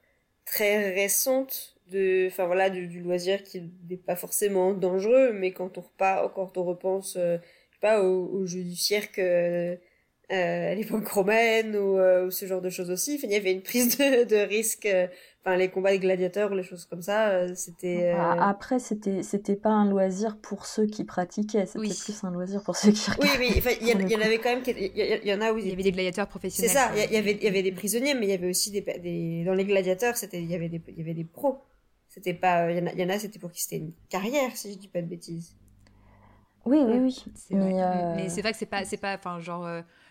très 0.44 0.92
récente 0.92 1.76
de 1.90 2.26
enfin 2.26 2.46
voilà 2.46 2.68
du, 2.68 3.00
loisir 3.00 3.42
qui 3.44 3.62
n'est 3.88 3.96
pas 3.96 4.16
forcément 4.16 4.74
dangereux 4.74 5.32
mais 5.32 5.52
quand 5.52 5.78
on 5.78 5.82
repart 5.82 6.34
quand 6.34 6.58
on 6.58 6.64
repense 6.64 7.14
je 7.16 7.36
sais 7.36 7.80
pas 7.80 8.02
au, 8.02 8.26
au 8.26 8.46
jeu 8.46 8.62
du 8.62 8.76
cirque 8.76 9.18
euh, 9.18 9.76
à 10.30 10.74
l'époque 10.74 11.08
romaine 11.08 11.74
euh, 11.74 12.26
ou, 12.26 12.30
ce 12.30 12.46
genre 12.46 12.60
de 12.60 12.70
choses 12.70 12.90
aussi. 12.90 13.18
il 13.22 13.30
y 13.30 13.34
avait 13.34 13.52
une 13.52 13.62
prise 13.62 13.96
de, 13.96 14.24
de 14.24 14.36
risque. 14.36 14.86
Euh, 14.86 15.06
enfin, 15.42 15.56
les 15.56 15.68
combats 15.70 15.92
de 15.92 15.96
gladiateurs, 15.96 16.54
les 16.54 16.62
choses 16.62 16.84
comme 16.84 17.00
ça, 17.00 17.54
c'était. 17.54 18.12
Bah, 18.12 18.36
après, 18.40 18.78
c'était 18.78 19.22
c'était 19.22 19.56
pas 19.56 19.70
un 19.70 19.88
loisir 19.88 20.36
pour 20.36 20.66
ceux 20.66 20.86
qui 20.86 21.04
pratiquaient, 21.04 21.66
c'était 21.66 21.88
plus 21.88 22.24
un 22.24 22.30
loisir 22.30 22.62
pour 22.62 22.76
ceux 22.76 22.92
qui 22.92 23.10
regardaient. 23.10 23.38
Oui, 23.38 23.62
oui. 23.64 23.78
Il 23.80 23.88
y, 23.88 24.16
en 24.16 24.20
avait 24.20 24.38
quand 24.38 24.50
même. 24.50 24.62
Il 24.66 25.28
y, 25.28 25.32
en 25.32 25.40
a 25.40 25.52
où 25.52 25.58
il 25.58 25.68
y 25.68 25.72
avait 25.72 25.82
des 25.82 25.92
gladiateurs 25.92 26.28
professionnels. 26.28 26.70
C'est 26.70 26.76
ça. 26.76 26.90
Il 26.94 27.12
y, 27.12 27.16
avait 27.16 27.32
il 27.32 27.44
y 27.44 27.48
avait 27.48 27.62
des 27.62 27.72
prisonniers, 27.72 28.14
mais 28.14 28.26
il 28.26 28.30
y 28.30 28.34
avait 28.34 28.50
aussi 28.50 28.70
des, 28.70 28.82
des... 28.82 29.44
dans 29.44 29.54
les 29.54 29.64
gladiateurs, 29.64 30.16
c'était 30.16 30.42
il 30.42 30.50
y 30.50 30.54
avait 30.54 30.68
des 30.68 30.82
il 30.88 30.98
y 30.98 31.02
avait 31.02 31.14
des 31.14 31.24
pros. 31.24 31.58
C'était 32.08 32.34
pas. 32.34 32.70
Il 32.70 33.00
y 33.00 33.04
en 33.04 33.08
a, 33.08 33.18
c'était 33.18 33.38
pour 33.38 33.50
qui 33.50 33.62
c'était 33.62 33.78
une 33.78 33.92
carrière, 34.10 34.54
si 34.56 34.72
je 34.72 34.78
dis 34.78 34.88
pas 34.88 35.00
de 35.00 35.06
bêtises. 35.06 35.56
Oui, 36.66 36.80
oui, 36.84 36.98
oui. 36.98 37.24
Mais, 37.50 38.28
c'est 38.28 38.42
vrai 38.42 38.52
que 38.52 38.58
c'est 38.58 38.66
pas, 38.66 38.84
c'est 38.84 38.98
pas, 38.98 39.14
enfin, 39.14 39.40
genre, 39.40 39.66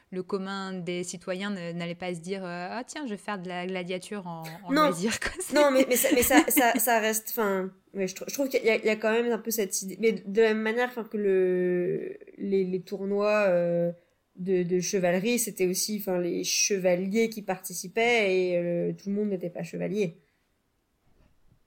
le 0.10 0.24
commun 0.24 0.74
des 0.74 1.04
citoyens 1.04 1.50
n'allait 1.50 1.96
pas 1.96 2.14
se 2.14 2.20
dire 2.20 2.44
euh, 2.46 2.68
ah 2.72 2.84
tiens 2.86 3.06
je 3.06 3.12
vais 3.12 3.18
faire 3.18 3.40
de 3.40 3.48
la 3.48 3.68
gladiature 3.68 4.26
en, 4.26 4.44
non. 4.72 4.84
loisir 4.84 5.12
non 5.54 5.70
mais, 5.72 5.86
mais, 5.90 5.98
ça, 5.98 6.10
mais 6.14 6.22
ça, 6.22 6.44
ça, 6.48 7.00
reste 7.00 7.30
enfin 7.32 7.72
je, 7.94 8.06
je, 8.06 8.34
trouve 8.34 8.48
qu'il 8.48 8.62
y, 8.64 8.68
y, 8.68 8.90
a 8.90 8.96
quand 8.96 9.12
même 9.12 9.32
un 9.32 9.38
peu 9.38 9.52
cette 9.52 9.82
idée 9.82 9.98
mais 10.00 10.14
de 10.14 10.42
la 10.42 10.50
même 10.50 10.62
manière 10.62 10.94
que 10.94 11.18
le 11.18 12.18
les, 12.38 12.64
les 12.64 12.82
tournois 12.82 13.48
euh, 13.48 13.92
de, 14.38 14.64
de, 14.64 14.80
chevalerie 14.80 15.40
c'était 15.40 15.68
aussi 15.68 15.98
enfin 16.00 16.20
les 16.20 16.44
chevaliers 16.46 17.30
qui 17.30 17.42
participaient 17.42 18.34
et 18.34 18.58
euh, 18.58 18.94
tout 18.94 19.10
le 19.10 19.16
monde 19.16 19.30
n'était 19.30 19.50
pas 19.50 19.64
chevalier. 19.64 20.18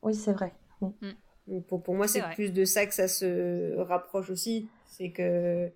Oui 0.03 0.15
c'est 0.15 0.33
vrai. 0.33 0.55
Mm. 0.81 1.61
pour, 1.69 1.83
pour 1.83 1.95
moi 1.95 2.09
c'est 2.09 2.23
plus 2.35 2.55
de 2.55 2.65
ça 2.65 2.87
que 2.87 2.95
ça 2.95 3.07
se 3.07 3.77
rapproche 3.77 4.31
aussi. 4.31 4.69
C'est 4.87 5.11
que 5.11 5.71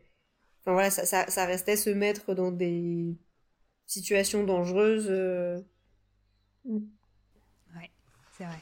Enfin 0.65 0.73
voilà, 0.73 0.91
ça, 0.91 1.05
ça, 1.05 1.27
ça, 1.29 1.45
restait 1.45 1.77
se 1.77 1.91
mettre 1.91 2.35
dans 2.35 2.51
des 2.51 3.19
situations 3.87 4.45
dangereuses. 4.45 5.09
Euh. 5.11 5.61
Ouais, 6.65 7.91
c'est 8.33 8.45
vrai. 8.45 8.57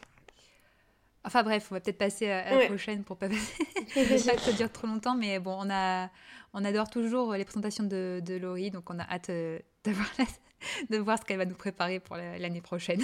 Enfin 1.25 1.45
bref, 1.45 1.69
on 1.71 1.77
va 1.77 1.81
peut-être 1.81 1.99
passer 1.99 2.29
à, 2.29 2.59
la 2.59 2.67
prochaine 2.67 3.05
pour 3.05 3.17
pas 3.17 3.29
pas 3.95 4.35
que 4.35 4.41
ça 4.41 4.53
dure 4.53 4.73
trop 4.73 4.89
longtemps, 4.89 5.15
mais 5.15 5.39
bon, 5.39 5.57
on 5.57 5.71
a, 5.71 6.11
on 6.53 6.65
adore 6.65 6.91
toujours 6.91 7.35
les 7.35 7.45
présentations 7.45 7.85
de, 7.85 8.21
de 8.25 8.35
Laurie, 8.35 8.73
donc 8.73 8.91
on 8.91 8.99
a 8.99 9.05
hâte 9.05 9.31
euh, 9.31 9.61
d'avoir 9.85 10.09
de 10.91 10.97
voir 10.97 11.19
ce 11.19 11.25
qu'elle 11.25 11.39
va 11.39 11.45
nous 11.45 11.55
préparer 11.55 12.01
pour 12.01 12.17
l'année 12.17 12.61
prochaine. 12.61 13.03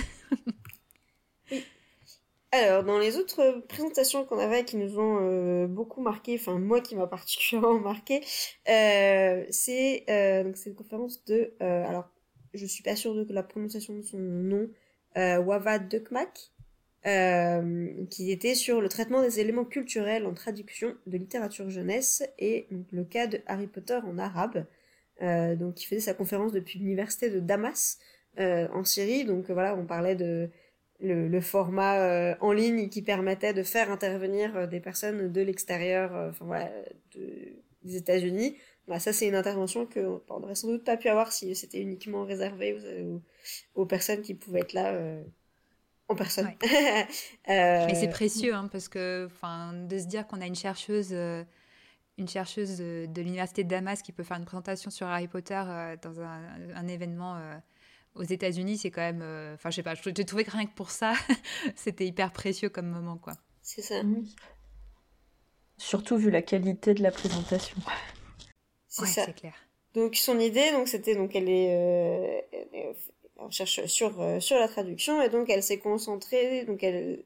Alors, 2.51 2.83
dans 2.83 2.99
les 2.99 3.19
autres 3.19 3.63
présentations 3.69 4.25
qu'on 4.25 4.39
avait 4.39 4.65
qui 4.65 4.79
nous 4.79 4.99
ont 4.99 5.19
euh, 5.21 5.67
beaucoup 5.67 6.01
marqué, 6.01 6.35
enfin 6.41 6.59
moi 6.59 6.81
qui 6.81 6.97
m'a 6.97 7.07
particulièrement 7.07 7.79
marqué, 7.79 8.23
euh, 8.69 9.45
c'est 9.51 10.05
euh, 10.09 10.45
donc 10.45 10.57
une 10.65 10.75
conférence 10.75 11.23
de, 11.27 11.53
alors 11.61 12.09
je 12.55 12.65
suis 12.65 12.83
pas 12.83 12.97
sûre 12.97 13.15
de 13.15 13.35
la 13.35 13.43
prononciation 13.43 13.95
de 13.95 14.03
son 14.03 14.19
nom, 14.19 14.69
Wava 15.15 15.79
Dukmak, 15.79 16.51
qui 18.11 18.33
était 18.33 18.55
sur 18.55 18.81
le 18.81 18.89
traitement 18.89 19.21
des 19.23 19.41
éléments 19.41 19.67
culturels 19.67 20.25
en 20.25 20.33
traduction 20.33 20.95
de 21.07 21.19
littérature 21.19 21.69
jeunesse 21.69 22.23
et 22.39 22.67
donc, 22.71 22.87
le 22.93 23.05
cas 23.05 23.27
de 23.27 23.41
Harry 23.47 23.67
Potter 23.67 23.99
en 24.05 24.17
arabe. 24.17 24.65
donc 25.21 25.83
il 25.83 25.87
faisait 25.87 26.01
sa 26.01 26.15
conférence 26.15 26.53
depuis 26.53 26.79
l'université 26.79 27.29
de 27.29 27.41
Damas 27.41 27.99
en 28.39 28.85
Syrie. 28.85 29.27
Donc 29.27 29.51
voilà, 29.51 29.77
on 29.77 29.85
parlait 29.85 30.17
de 30.17 30.49
le, 31.01 31.29
le 31.29 31.41
format 31.41 32.01
euh, 32.01 32.35
en 32.41 32.53
ligne 32.53 32.89
qui 32.89 33.03
permettait 33.03 33.55
de 33.55 33.63
faire 33.63 33.91
intervenir 33.91 34.57
euh, 34.57 34.67
des 34.67 34.81
personnes 34.81 35.31
de 35.31 35.41
l'extérieur, 35.41 36.15
euh, 36.15 36.31
enfin 36.31 36.45
voilà, 36.45 36.71
de, 37.15 37.53
des 37.85 37.97
États-Unis. 37.97 38.57
Bah, 38.89 38.99
ça, 38.99 39.13
c'est 39.13 39.29
une 39.29 39.35
intervention 39.35 39.87
que 39.87 40.01
on 40.29 40.41
n'aurait 40.41 40.55
sans 40.55 40.69
doute 40.69 40.85
pas 40.85 40.97
pu 40.97 41.09
avoir 41.09 41.31
si 41.31 41.55
c'était 41.55 41.81
uniquement 41.81 42.25
réservé 42.25 42.75
aux, 43.05 43.23
aux, 43.75 43.87
personnes 43.87 44.23
qui 44.23 44.35
pouvaient 44.35 44.61
être 44.61 44.73
là 44.73 44.99
en 46.09 46.15
personne. 46.15 46.51
Mais 47.47 47.95
c'est 47.95 48.09
précieux, 48.09 48.55
hein, 48.55 48.69
parce 48.73 48.89
que 48.89 49.27
enfin, 49.27 49.75
de 49.75 49.99
se 49.99 50.07
dire 50.07 50.27
qu'on 50.27 50.41
a 50.41 50.47
une 50.47 50.55
chercheuse 50.55 51.13
une 52.17 52.29
chercheuse 52.29 52.79
de, 52.79 53.21
l'université 53.21 53.63
de 53.63 53.69
Damas 53.69 54.01
qui 54.01 54.11
peut 54.11 54.25
faire 54.25 54.39
une 54.39 54.47
présentation 54.47 54.91
sur 54.91 55.07
Harry 55.07 55.29
Potter 55.29 55.63
dans 56.03 56.21
un, 56.23 56.41
un 56.75 56.89
événement 56.89 57.39
aux 58.19 58.25
États-Unis, 58.25 58.79
c'est 58.79 58.91
quand 58.91 59.01
même. 59.01 59.23
Euh, 59.23 59.55
enfin, 59.55 59.71
je 59.71 59.77
sais 59.77 59.83
pas, 59.83 59.95
je, 59.95 60.11
trouvais 60.23 60.45
que 60.45 60.51
rien 60.51 60.67
que 60.67 60.75
pour 60.75 60.91
ça, 60.91 61.15
c'était 61.77 62.07
hyper 62.07 62.33
précieux 62.33 62.69
comme 62.69 62.89
moment, 62.89 63.17
quoi. 63.17 63.35
C'est 63.63 63.83
ça. 63.83 64.03
Surtout 65.79 66.17
vu 66.17 66.31
la 66.31 66.43
qualité 66.43 66.95
de 66.95 67.03
la 67.03 67.13
présentation. 67.13 67.77
C'est 68.89 69.07
ça. 69.07 69.25
C'est 69.27 69.35
clair. 69.35 69.55
Donc, 69.95 70.17
son 70.17 70.39
idée, 70.39 70.71
donc, 70.73 70.89
c'était. 70.89 71.15
Donc, 71.15 71.35
elle 71.35 71.49
est. 71.49 71.69
Euh, 71.71 72.41
elle 73.41 73.53
cherche 73.53 73.87
sur, 73.87 74.21
euh, 74.21 74.41
sur 74.41 74.59
la 74.59 74.67
traduction, 74.67 75.23
et 75.23 75.29
donc, 75.29 75.49
elle 75.49 75.63
s'est 75.63 75.79
concentrée. 75.79 76.65
Donc, 76.65 76.83
elle, 76.83 77.25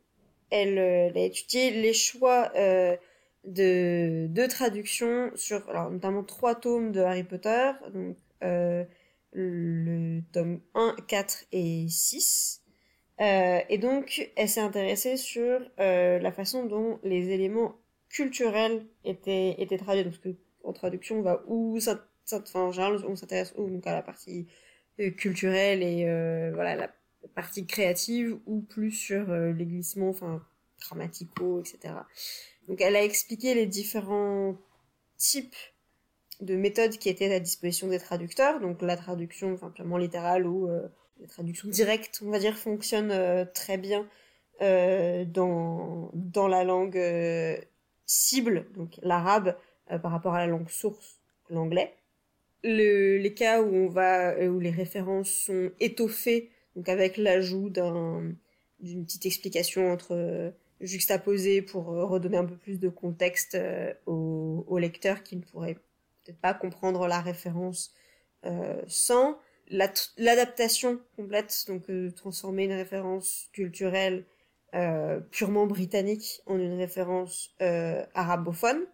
elle, 0.50 0.78
elle, 0.78 1.16
a 1.16 1.24
étudié 1.24 1.70
les 1.70 1.94
choix. 1.94 2.52
de, 3.44 4.28
de 4.28 4.46
traduction 4.46 5.32
sur 5.34 5.68
alors, 5.68 5.90
notamment 5.90 6.22
trois 6.22 6.54
tomes 6.54 6.92
de 6.92 7.00
Harry 7.00 7.24
Potter, 7.24 7.72
donc 7.92 8.16
le 9.32 10.20
tome 10.32 10.60
1, 10.74 10.96
4 11.08 11.44
et 11.52 11.86
6. 11.88 12.62
Euh, 13.20 13.60
et 13.68 13.78
donc, 13.78 14.30
elle 14.36 14.48
s'est 14.48 14.60
intéressée 14.60 15.16
sur 15.16 15.60
euh, 15.80 16.18
la 16.18 16.32
façon 16.32 16.66
dont 16.66 16.98
les 17.02 17.30
éléments 17.30 17.76
culturels 18.08 18.86
étaient, 19.04 19.54
étaient 19.58 19.78
traduits. 19.78 20.04
Donc, 20.04 20.36
en 20.64 20.72
traduction, 20.72 21.18
on 21.18 21.22
va 21.22 21.42
où 21.46 21.78
ça, 21.80 22.06
enfin, 22.32 22.60
en 22.60 22.72
général, 22.72 23.04
on 23.06 23.16
s'intéresse 23.16 23.54
donc 23.54 23.86
à 23.86 23.92
la 23.92 24.02
partie 24.02 24.46
euh, 25.00 25.10
culturelle 25.10 25.82
et 25.82 26.04
voilà 26.52 26.76
la 26.76 26.90
partie 27.34 27.66
créative 27.66 28.38
ou 28.46 28.60
plus 28.60 28.92
sur 28.92 29.32
les 29.32 29.64
glissements, 29.64 30.10
enfin 30.10 30.44
grammaticaux, 30.80 31.60
etc. 31.60 31.94
Donc, 32.68 32.80
elle 32.80 32.96
a 32.96 33.04
expliqué 33.04 33.54
les 33.54 33.66
différents 33.66 34.56
types 35.16 35.56
de 36.42 36.56
méthodes 36.56 36.98
qui 36.98 37.08
étaient 37.08 37.32
à 37.32 37.40
disposition 37.40 37.86
des 37.86 37.98
traducteurs, 37.98 38.60
donc 38.60 38.82
la 38.82 38.96
traduction 38.96 39.54
enfin, 39.54 39.70
purement 39.70 39.96
littérale 39.96 40.46
ou 40.46 40.68
euh, 40.68 40.88
la 41.20 41.28
traduction 41.28 41.68
directe, 41.68 42.20
on 42.24 42.30
va 42.30 42.38
dire, 42.38 42.56
fonctionne 42.56 43.10
euh, 43.12 43.44
très 43.44 43.78
bien 43.78 44.06
euh, 44.60 45.24
dans, 45.24 46.10
dans 46.14 46.48
la 46.48 46.64
langue 46.64 47.00
cible, 48.06 48.66
donc 48.74 48.98
l'arabe, 49.02 49.56
par 50.02 50.10
rapport 50.10 50.34
à 50.34 50.38
la 50.38 50.46
langue 50.46 50.68
source, 50.68 51.18
l'anglais. 51.48 51.94
Le, 52.64 53.18
les 53.18 53.34
cas 53.34 53.60
où 53.62 53.74
on 53.74 53.88
va 53.88 54.36
où 54.38 54.60
les 54.60 54.70
références 54.70 55.30
sont 55.30 55.70
étoffées, 55.80 56.50
donc 56.76 56.88
avec 56.88 57.16
l'ajout 57.16 57.70
d'un 57.70 58.32
d'une 58.80 59.04
petite 59.04 59.26
explication 59.26 59.92
entre 59.92 60.52
juxtaposée 60.80 61.62
pour 61.62 61.86
redonner 61.86 62.36
un 62.36 62.44
peu 62.44 62.56
plus 62.56 62.80
de 62.80 62.88
contexte 62.88 63.56
au, 64.06 64.64
au 64.66 64.78
lecteur 64.78 65.22
qui 65.22 65.36
ne 65.36 65.42
pourrait 65.42 65.76
peut-être 66.24 66.40
pas 66.40 66.54
comprendre 66.54 67.06
la 67.06 67.20
référence 67.20 67.94
euh, 68.44 68.82
sans 68.88 69.38
l'adaptation 69.68 71.00
complète, 71.16 71.64
donc 71.68 71.88
euh, 71.88 72.10
transformer 72.10 72.64
une 72.64 72.72
référence 72.72 73.48
culturelle 73.52 74.24
euh, 74.74 75.20
purement 75.30 75.66
britannique 75.66 76.42
en 76.46 76.58
une 76.58 76.76
référence 76.76 77.54
arabophone, 78.14 78.84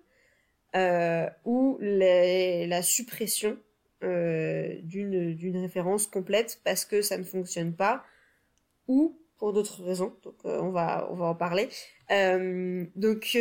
ou 1.44 1.78
la 1.80 2.82
suppression 2.82 3.58
d'une 4.02 5.56
référence 5.60 6.06
complète 6.06 6.60
parce 6.62 6.84
que 6.84 7.02
ça 7.02 7.16
ne 7.18 7.24
fonctionne 7.24 7.74
pas, 7.74 8.04
ou 8.86 9.18
pour 9.38 9.52
d'autres 9.52 9.82
raisons. 9.82 10.14
Donc 10.22 10.36
on 10.44 10.70
va 10.70 11.08
on 11.10 11.14
va 11.14 11.26
en 11.26 11.34
parler. 11.34 11.68
donc 12.10 13.36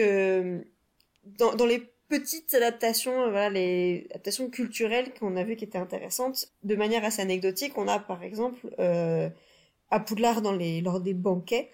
dans, 1.38 1.54
dans 1.56 1.66
les 1.66 1.84
petites 2.08 2.54
adaptations, 2.54 3.30
voilà, 3.30 3.50
les 3.50 4.08
adaptations 4.12 4.50
culturelles 4.50 5.14
qu'on 5.14 5.36
a 5.36 5.44
vues 5.44 5.56
qui 5.56 5.66
étaient 5.66 5.78
intéressantes, 5.78 6.52
de 6.64 6.76
manière 6.76 7.04
assez 7.04 7.22
anecdotique, 7.22 7.78
on 7.78 7.88
a 7.88 8.00
par 8.00 8.24
exemple 8.24 8.68
euh, 8.80 9.30
à 9.90 10.00
Poudlard 10.00 10.42
dans 10.42 10.54
les 10.54 10.82
lors 10.82 11.00
des 11.00 11.14
banquets, 11.14 11.70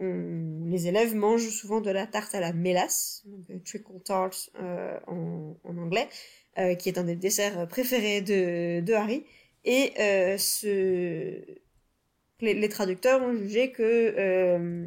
les 0.00 0.86
élèves 0.86 1.14
mangent 1.16 1.48
souvent 1.48 1.80
de 1.80 1.90
la 1.90 2.06
tarte 2.06 2.34
à 2.34 2.40
la 2.40 2.52
mélasse, 2.52 3.24
euh, 3.50 3.58
trickle 3.64 4.00
tart 4.04 4.30
euh, 4.60 4.98
en, 5.06 5.56
en, 5.64 5.78
anglais, 5.78 6.08
euh, 6.58 6.74
qui 6.76 6.88
est 6.88 6.98
un 6.98 7.04
des 7.04 7.16
desserts 7.16 7.66
préférés 7.68 8.20
de, 8.20 8.80
de 8.80 8.92
Harry. 8.94 9.24
Et 9.64 9.92
euh, 9.98 10.38
ce... 10.38 11.42
les, 12.40 12.54
les, 12.54 12.68
traducteurs 12.68 13.22
ont 13.22 13.34
jugé 13.34 13.72
que 13.72 13.82
euh, 13.82 14.86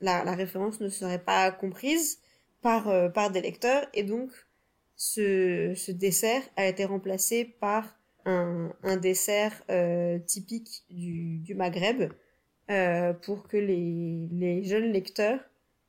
la, 0.00 0.24
la, 0.24 0.34
référence 0.34 0.80
ne 0.80 0.88
serait 0.88 1.22
pas 1.22 1.50
comprise 1.50 2.20
par, 2.62 2.88
euh, 2.88 3.08
par 3.08 3.30
des 3.30 3.40
lecteurs, 3.40 3.86
et 3.94 4.02
donc 4.02 4.30
ce, 4.96 5.74
ce, 5.76 5.92
dessert 5.92 6.42
a 6.56 6.66
été 6.66 6.84
remplacé 6.84 7.44
par 7.44 7.96
un, 8.24 8.72
un 8.82 8.96
dessert 8.96 9.62
typique 10.26 10.84
du, 10.90 11.38
du 11.38 11.54
Maghreb, 11.54 12.10
euh, 12.68 13.12
pour 13.12 13.46
que 13.46 13.56
les, 13.56 14.28
les, 14.32 14.64
jeunes 14.64 14.90
lecteurs 14.90 15.38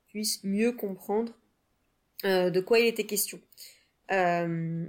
puissent 0.10 0.44
mieux 0.44 0.72
comprendre 0.72 1.34
euh, 2.24 2.52
de 2.52 2.60
quoi 2.60 2.78
il 2.78 2.86
était 2.86 3.06
question. 3.06 3.40
Euh, 4.12 4.86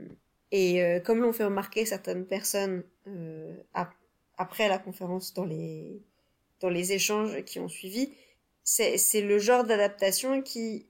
et 0.51 0.83
euh, 0.83 1.01
comme 1.01 1.23
l'ont 1.23 1.33
fait 1.33 1.45
remarquer 1.45 1.87
certaines 1.87 2.27
personnes 2.27 2.85
euh, 3.07 3.57
après 4.37 4.69
la 4.69 4.79
conférence 4.79 5.33
dans 5.33 5.47
les, 5.47 6.03
dans 6.61 6.69
les 6.69 6.93
échanges 6.93 7.43
qui 7.45 7.59
ont 7.59 7.69
suivi, 7.69 8.13
c'est 8.63 9.23
le 9.23 9.39
genre 9.39 9.65
d'adaptation 9.65 10.43
qui 10.43 10.87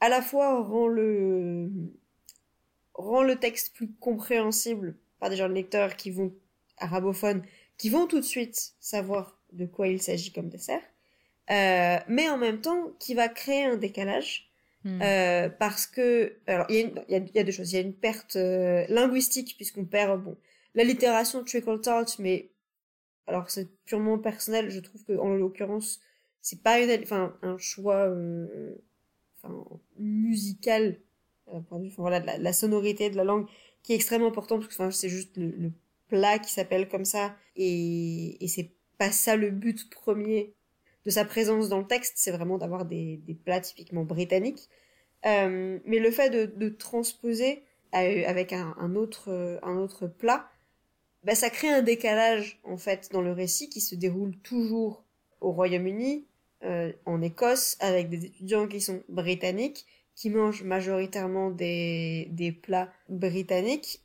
à 0.00 0.08
la 0.08 0.22
fois 0.22 0.62
rend 0.62 0.88
le 0.88 1.70
rend 2.94 3.22
le 3.22 3.36
texte 3.36 3.74
plus 3.74 3.90
compréhensible 4.00 4.96
par 5.18 5.30
des 5.30 5.36
jeunes 5.36 5.54
lecteurs 5.54 5.96
qui 5.96 6.10
vont 6.10 6.34
arabophones 6.78 7.42
qui 7.76 7.88
vont 7.88 8.06
tout 8.06 8.20
de 8.20 8.24
suite 8.24 8.74
savoir 8.78 9.38
de 9.52 9.64
quoi 9.64 9.88
il 9.88 10.02
s'agit 10.02 10.32
comme 10.32 10.50
dessert, 10.50 10.82
euh, 11.50 11.96
mais 12.08 12.28
en 12.28 12.36
même 12.36 12.60
temps 12.60 12.92
qui 12.98 13.14
va 13.14 13.28
créer 13.28 13.64
un 13.64 13.76
décalage 13.76 14.50
hmm. 14.84 15.00
euh, 15.02 15.48
parce 15.48 15.86
que 15.86 16.36
alors 16.46 16.66
il 16.68 16.92
y, 17.08 17.14
a, 17.14 17.18
y, 17.18 17.38
a, 17.38 17.44
deux 17.44 17.52
choses, 17.52 17.72
il 17.72 17.76
y 17.76 17.78
a 17.78 17.82
une 17.82 17.94
perte 17.94 18.36
euh, 18.36 18.84
linguistique 18.88 19.54
puisqu'on 19.56 19.86
perd 19.86 20.22
bon 20.22 20.36
l'allitération 20.74 21.42
trickle 21.42 21.80
tart, 21.80 22.06
mais 22.18 22.50
alors 23.26 23.50
c'est 23.50 23.68
purement 23.84 24.18
personnel, 24.18 24.70
je 24.70 24.80
trouve 24.80 25.02
que 25.04 25.16
en 25.16 25.30
l'occurrence 25.30 26.00
c'est 26.42 26.62
pas 26.62 26.80
une 26.80 27.02
enfin 27.02 27.34
un 27.42 27.58
choix 27.58 28.08
euh, 28.08 28.74
enfin 29.42 29.64
musical 29.98 31.00
enfin, 31.46 31.80
voilà 31.98 32.38
la, 32.38 32.52
sonorité 32.52 33.10
de 33.10 33.16
la 33.16 33.24
langue 33.24 33.46
qui 33.82 33.92
est 33.92 33.96
extrêmement 33.96 34.28
important 34.28 34.58
parce 34.58 34.74
que 34.74 34.90
c'est 34.90 35.08
juste 35.08 35.36
le, 35.36 35.72
plat 36.08 36.40
qui 36.40 36.52
s'appelle 36.52 36.88
comme 36.88 37.04
ça 37.04 37.36
et, 37.54 38.36
c'est 38.48 38.72
pas 38.98 39.12
ça 39.12 39.36
le 39.36 39.50
but 39.50 39.88
premier 39.90 40.54
de 41.06 41.10
sa 41.10 41.24
présence 41.24 41.68
dans 41.68 41.78
le 41.78 41.86
texte, 41.86 42.14
c'est 42.16 42.32
vraiment 42.32 42.58
d'avoir 42.58 42.84
des, 42.84 43.22
plats 43.44 43.60
typiquement 43.60 44.04
britanniques. 44.04 44.68
Euh, 45.24 45.78
mais 45.86 45.98
le 45.98 46.10
fait 46.10 46.30
de, 46.30 46.68
transposer 46.68 47.62
avec 47.92 48.52
un, 48.52 48.74
un, 48.78 48.96
autre, 48.96 49.60
un 49.62 49.76
autre 49.76 50.08
plat, 50.08 50.50
bah, 51.22 51.34
ça 51.34 51.50
crée 51.50 51.68
un 51.68 51.82
décalage 51.82 52.60
en 52.64 52.76
fait 52.76 53.10
dans 53.12 53.22
le 53.22 53.32
récit 53.32 53.68
qui 53.68 53.80
se 53.80 53.94
déroule 53.94 54.36
toujours 54.38 55.04
au 55.40 55.52
Royaume-Uni, 55.52 56.26
euh, 56.64 56.92
en 57.06 57.22
Écosse, 57.22 57.76
avec 57.80 58.08
des 58.08 58.26
étudiants 58.26 58.68
qui 58.68 58.80
sont 58.80 59.02
britanniques, 59.08 59.86
qui 60.14 60.30
mangent 60.30 60.62
majoritairement 60.62 61.50
des, 61.50 62.28
des 62.30 62.52
plats 62.52 62.92
britanniques, 63.08 64.00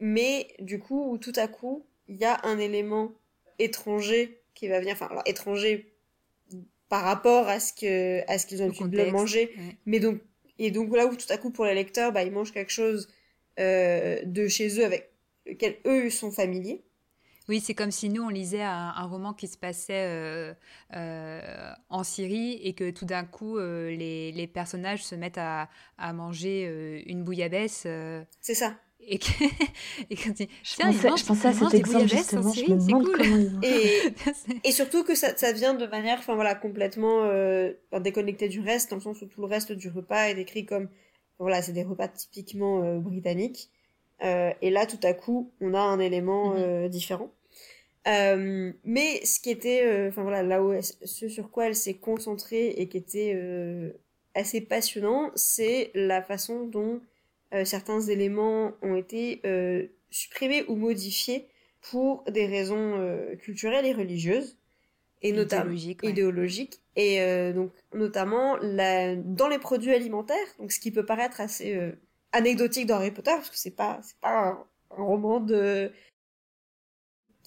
mais 0.00 0.48
du 0.60 0.78
coup, 0.78 1.12
où 1.12 1.18
tout 1.18 1.32
à 1.36 1.48
coup, 1.48 1.84
il 2.08 2.16
y 2.16 2.24
a 2.24 2.40
un 2.44 2.58
élément 2.58 3.12
étranger 3.58 4.40
qui 4.54 4.68
va 4.68 4.80
venir, 4.80 4.94
enfin, 4.94 5.06
alors 5.06 5.22
étranger 5.26 5.92
par 6.88 7.02
rapport 7.02 7.48
à 7.48 7.60
ce 7.60 7.72
que, 7.72 8.22
à 8.30 8.38
ce 8.38 8.46
qu'ils 8.46 8.62
ont 8.62 8.66
l'habitude 8.66 8.90
de 8.90 9.10
manger, 9.10 9.52
mais 9.84 10.00
donc, 10.00 10.20
et 10.58 10.70
donc 10.70 10.94
là 10.94 11.06
où 11.06 11.14
tout 11.16 11.26
à 11.30 11.36
coup 11.36 11.50
pour 11.50 11.64
les 11.64 11.74
lecteurs, 11.74 12.12
bah, 12.12 12.22
ils 12.22 12.32
mangent 12.32 12.52
quelque 12.52 12.72
chose 12.72 13.08
euh, 13.58 14.20
de 14.24 14.48
chez 14.48 14.80
eux 14.80 14.84
avec 14.84 15.10
lequel 15.46 15.76
eux 15.86 16.10
sont 16.10 16.30
familiers. 16.30 16.82
Oui, 17.48 17.60
c'est 17.60 17.74
comme 17.74 17.90
si 17.90 18.08
nous, 18.08 18.22
on 18.22 18.28
lisait 18.28 18.62
un, 18.62 18.92
un 18.96 19.06
roman 19.06 19.32
qui 19.32 19.48
se 19.48 19.56
passait 19.56 20.04
euh, 20.06 20.52
euh, 20.94 21.72
en 21.88 22.04
Syrie 22.04 22.60
et 22.62 22.74
que 22.74 22.90
tout 22.90 23.06
d'un 23.06 23.24
coup, 23.24 23.56
euh, 23.58 23.90
les, 23.90 24.32
les, 24.32 24.46
personnages 24.46 25.04
se 25.04 25.14
mettent 25.14 25.38
à, 25.38 25.68
à 25.96 26.12
manger 26.12 26.66
euh, 26.68 27.00
une 27.06 27.24
bouillabaisse. 27.24 27.84
Euh. 27.86 28.22
C'est 28.40 28.54
ça 28.54 28.74
et, 29.00 29.18
que, 29.18 29.26
et 30.10 30.16
quand 30.16 30.34
je, 30.36 30.76
pensais, 30.76 31.08
je 31.16 31.24
pensais 31.24 31.48
à 31.48 31.52
cet 31.52 31.74
exemple 31.74 32.08
justement, 32.08 32.52
je 32.52 32.62
me 32.62 32.86
demande 32.86 33.04
cool. 33.04 33.16
comment 33.16 33.36
ils 33.36 33.58
et, 34.64 34.68
et 34.68 34.72
surtout 34.72 35.04
que 35.04 35.14
ça, 35.14 35.36
ça 35.36 35.52
vient 35.52 35.74
de 35.74 35.86
manière 35.86 36.18
enfin 36.18 36.34
voilà 36.34 36.54
complètement 36.54 37.24
euh, 37.24 37.72
déconnectée 38.00 38.48
du 38.48 38.60
reste 38.60 38.90
dans 38.90 38.96
le 38.96 39.02
sens 39.02 39.22
où 39.22 39.26
tout 39.26 39.40
le 39.40 39.46
reste 39.46 39.72
du 39.72 39.88
repas 39.88 40.28
est 40.28 40.34
décrit 40.34 40.66
comme 40.66 40.88
voilà 41.38 41.62
c'est 41.62 41.72
des 41.72 41.84
repas 41.84 42.08
typiquement 42.08 42.82
euh, 42.82 42.98
britanniques 42.98 43.70
euh, 44.24 44.52
et 44.62 44.70
là 44.70 44.84
tout 44.86 45.00
à 45.04 45.14
coup 45.14 45.52
on 45.60 45.74
a 45.74 45.80
un 45.80 46.00
élément 46.00 46.50
mm 46.50 46.56
-hmm. 46.58 46.88
différent 46.88 47.30
euh, 48.06 48.72
mais 48.84 49.24
ce 49.24 49.40
qui 49.40 49.50
était 49.50 49.82
euh, 49.84 50.08
enfin 50.08 50.22
voilà 50.22 50.42
là 50.42 50.62
où 50.62 50.72
elle, 50.72 50.82
ce 50.82 51.28
sur 51.28 51.50
quoi 51.50 51.66
elle 51.66 51.74
s'est 51.74 51.98
concentrée 51.98 52.68
et 52.68 52.88
qui 52.88 52.96
était 52.96 53.36
assez 54.34 54.60
passionnant 54.60 55.30
c'est 55.34 55.90
la 55.94 56.22
façon 56.22 56.66
dont 56.66 57.00
euh, 57.54 57.64
certains 57.64 58.00
éléments 58.00 58.72
ont 58.82 58.94
été 58.94 59.40
euh, 59.46 59.86
supprimés 60.10 60.64
ou 60.68 60.76
modifiés 60.76 61.48
pour 61.80 62.24
des 62.24 62.46
raisons 62.46 62.96
euh, 62.98 63.36
culturelles 63.36 63.86
et 63.86 63.94
religieuses 63.94 64.58
et 65.22 65.32
notamment 65.32 65.72
idéologiques 66.02 66.80
ouais. 66.96 67.02
et 67.02 67.22
euh, 67.22 67.52
donc 67.54 67.72
notamment 67.94 68.56
la, 68.58 69.16
dans 69.16 69.48
les 69.48 69.58
produits 69.58 69.94
alimentaires 69.94 70.36
donc 70.58 70.72
ce 70.72 70.78
qui 70.78 70.90
peut 70.90 71.06
paraître 71.06 71.40
assez 71.40 71.74
euh, 71.74 71.92
anecdotique 72.32 72.86
dans 72.86 72.96
Harry 72.96 73.10
Potter 73.10 73.32
parce 73.32 73.50
que 73.50 73.56
c'est 73.56 73.74
pas 73.74 73.98
c'est 74.02 74.18
pas 74.20 74.48
un, 74.48 74.64
un, 74.96 75.02
roman 75.02 75.40
de 75.40 75.90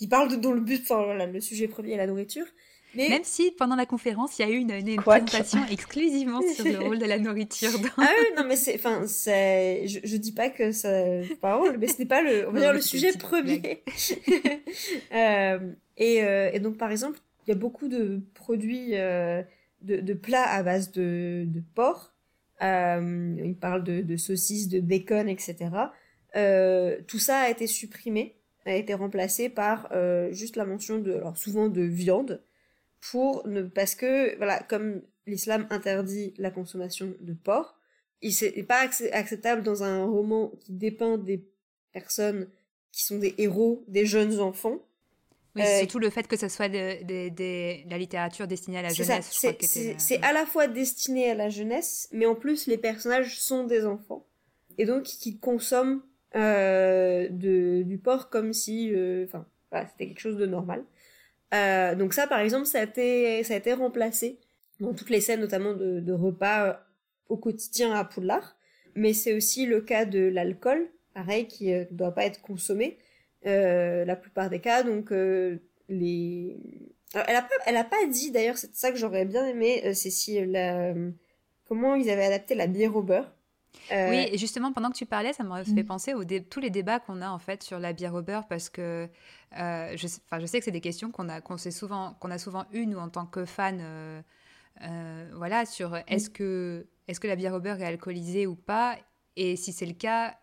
qui 0.01 0.07
parle 0.07 0.31
de 0.31 0.35
dont 0.35 0.51
le 0.51 0.61
but 0.61 0.81
enfin 0.81 1.03
voilà 1.03 1.27
le 1.27 1.39
sujet 1.39 1.67
premier 1.67 1.91
est 1.91 1.97
la 1.97 2.07
nourriture 2.07 2.47
mais... 2.95 3.07
Même 3.07 3.23
si 3.23 3.51
pendant 3.51 3.77
la 3.77 3.85
conférence, 3.85 4.37
il 4.37 4.41
y 4.41 4.45
a 4.45 4.51
eu 4.51 4.57
une, 4.57 4.71
une, 4.71 4.89
une 4.89 5.01
présentation 5.01 5.59
exclusivement 5.71 6.41
sur 6.41 6.65
le 6.65 6.77
rôle 6.77 6.99
de 6.99 7.05
la 7.05 7.19
nourriture. 7.19 7.71
Dans... 7.79 7.87
Ah 7.95 8.09
oui, 8.19 8.25
non, 8.35 8.43
mais 8.45 8.57
c'est, 8.57 8.75
enfin, 8.75 9.07
c'est, 9.07 9.87
je, 9.87 9.99
je 10.03 10.17
dis 10.17 10.33
pas 10.33 10.49
que 10.49 10.73
ça, 10.73 10.89
pas 11.39 11.55
rôle, 11.55 11.77
mais 11.77 11.87
ce 11.87 11.99
n'est 11.99 12.05
pas 12.05 12.21
le, 12.21 12.49
on 12.49 12.51
va 12.51 12.59
dire 12.59 12.73
le 12.73 12.81
sujet 12.81 13.13
premier. 13.13 13.81
euh, 15.13 15.71
et, 15.95 16.21
euh, 16.21 16.51
et 16.51 16.59
donc, 16.59 16.75
par 16.75 16.91
exemple, 16.91 17.17
il 17.47 17.51
y 17.51 17.53
a 17.53 17.55
beaucoup 17.55 17.87
de 17.87 18.19
produits, 18.33 18.97
euh, 18.97 19.41
de, 19.83 20.01
de 20.01 20.13
plats 20.13 20.49
à 20.49 20.61
base 20.61 20.91
de, 20.91 21.45
de 21.47 21.63
porc. 21.73 22.13
Euh, 22.61 23.37
il 23.41 23.55
parle 23.55 23.85
de, 23.85 24.01
de 24.01 24.17
saucisses, 24.17 24.67
de 24.67 24.81
bacon, 24.81 25.29
etc. 25.29 25.69
Euh, 26.35 26.97
tout 27.07 27.19
ça 27.19 27.39
a 27.39 27.49
été 27.49 27.67
supprimé, 27.67 28.35
a 28.65 28.75
été 28.75 28.93
remplacé 28.93 29.49
par 29.49 29.89
euh, 29.91 30.31
juste 30.31 30.55
la 30.55 30.65
mention 30.65 30.99
de, 30.99 31.13
alors 31.13 31.37
souvent 31.37 31.67
de 31.67 31.81
viande 31.81 32.41
pour 32.99 33.47
ne 33.47 33.63
parce 33.63 33.95
que 33.95 34.37
voilà 34.37 34.59
comme 34.63 35.01
l'islam 35.25 35.67
interdit 35.69 36.33
la 36.37 36.51
consommation 36.51 37.13
de 37.19 37.33
porc 37.33 37.77
il 38.21 38.33
n'est 38.55 38.63
pas 38.63 38.87
acceptable 39.13 39.63
dans 39.63 39.83
un 39.83 40.05
roman 40.05 40.51
qui 40.59 40.73
dépeint 40.73 41.17
des 41.17 41.43
personnes 41.91 42.47
qui 42.91 43.03
sont 43.03 43.17
des 43.17 43.33
héros 43.37 43.83
des 43.87 44.05
jeunes 44.05 44.39
enfants 44.39 44.79
oui, 45.55 45.63
euh, 45.63 45.79
surtout 45.79 45.99
le 45.99 46.09
fait 46.09 46.27
que 46.27 46.37
ce 46.37 46.47
soit 46.47 46.69
de, 46.69 47.03
de, 47.03 47.29
de, 47.29 47.89
la 47.89 47.97
littérature 47.97 48.47
destinée 48.47 48.77
à 48.77 48.83
la 48.83 48.93
jeunesse. 48.93 49.37
C'est 49.97 50.23
à 50.23 50.31
la 50.31 50.45
fois 50.45 50.67
destiné 50.67 51.29
à 51.29 51.35
la 51.35 51.49
jeunesse, 51.49 52.07
mais 52.13 52.25
en 52.25 52.35
plus 52.35 52.67
les 52.67 52.77
personnages 52.77 53.37
sont 53.37 53.65
des 53.65 53.85
enfants. 53.85 54.25
Et 54.77 54.85
donc 54.85 55.03
qui 55.03 55.39
consomment 55.39 56.01
de, 56.33 57.83
du 57.83 57.97
porc 57.97 58.29
comme 58.29 58.53
si 58.53 58.93
euh, 58.93 59.25
enfin, 59.25 59.45
voilà, 59.69 59.87
c'était 59.87 60.07
quelque 60.07 60.19
chose 60.19 60.37
de 60.37 60.45
normal. 60.45 60.83
Euh, 61.53 61.95
donc 61.95 62.13
ça, 62.13 62.27
par 62.27 62.39
exemple, 62.39 62.65
ça 62.65 62.79
a 62.79 62.83
été, 62.83 63.43
ça 63.43 63.53
a 63.53 63.57
été 63.57 63.73
remplacé 63.73 64.39
dans 64.79 64.93
toutes 64.93 65.09
les 65.09 65.21
scènes, 65.21 65.41
notamment 65.41 65.73
de, 65.73 65.99
de 65.99 66.13
repas 66.13 66.67
euh, 66.67 66.73
au 67.29 67.37
quotidien 67.37 67.93
à 67.93 68.05
Poudlard. 68.05 68.55
Mais 68.95 69.13
c'est 69.13 69.33
aussi 69.33 69.65
le 69.65 69.81
cas 69.81 70.05
de 70.05 70.19
l'alcool, 70.19 70.89
pareil, 71.13 71.47
qui 71.47 71.71
ne 71.71 71.81
euh, 71.81 71.85
doit 71.91 72.13
pas 72.13 72.25
être 72.25 72.41
consommé 72.41 72.97
euh, 73.45 74.05
la 74.05 74.15
plupart 74.15 74.49
des 74.49 74.59
cas. 74.59 74.83
Donc 74.83 75.11
euh, 75.11 75.57
les, 75.89 76.57
Alors, 77.13 77.27
elle 77.29 77.35
a 77.35 77.41
pas, 77.41 77.55
elle 77.65 77.77
a 77.77 77.83
pas 77.83 78.05
dit 78.09 78.31
d'ailleurs, 78.31 78.57
c'est 78.57 78.73
ça 78.75 78.91
que 78.91 78.97
j'aurais 78.97 79.25
bien 79.25 79.45
aimé, 79.45 79.93
c'est 79.93 80.09
si 80.09 80.45
la, 80.45 80.93
comment 81.65 81.95
ils 81.95 82.09
avaient 82.09 82.25
adapté 82.25 82.55
la 82.55 82.67
bière 82.67 82.95
au 82.95 83.01
beurre. 83.01 83.33
Oui, 83.91 84.27
et 84.31 84.37
justement, 84.37 84.71
pendant 84.71 84.89
que 84.89 84.97
tu 84.97 85.05
parlais, 85.05 85.33
ça 85.33 85.43
m'a 85.43 85.63
fait 85.63 85.83
mm. 85.83 85.85
penser 85.85 86.13
aux 86.13 86.23
tous 86.23 86.59
les 86.59 86.69
débats 86.69 86.99
qu'on 86.99 87.21
a 87.21 87.29
en 87.29 87.39
fait 87.39 87.63
sur 87.63 87.79
la 87.79 87.93
bière 87.93 88.13
au 88.13 88.21
beurre 88.21 88.47
parce 88.47 88.69
que 88.69 89.09
je, 89.53 89.95
je 89.97 90.45
sais 90.45 90.59
que 90.59 90.65
c'est 90.65 90.71
des 90.71 90.81
questions 90.81 91.11
qu'on 91.11 91.29
a, 91.29 91.41
qu'on 91.41 91.57
souvent, 91.57 92.13
qu'on 92.19 92.31
a 92.31 92.37
souvent 92.37 92.65
eues, 92.71 92.85
nous, 92.85 92.97
en 92.97 93.09
tant 93.09 93.25
que 93.25 93.45
fans. 93.45 93.77
voilà, 95.33 95.65
sur 95.65 95.97
est-ce 96.07 96.29
que, 96.29 96.87
est 97.07 97.19
que 97.19 97.27
la 97.27 97.35
bière 97.35 97.53
au 97.53 97.59
beurre 97.59 97.81
est 97.81 97.85
alcoolisée 97.85 98.47
ou 98.47 98.55
pas? 98.55 98.97
Et 99.35 99.55
si 99.55 99.73
c'est 99.73 99.85
le 99.85 99.93
cas, 99.93 100.35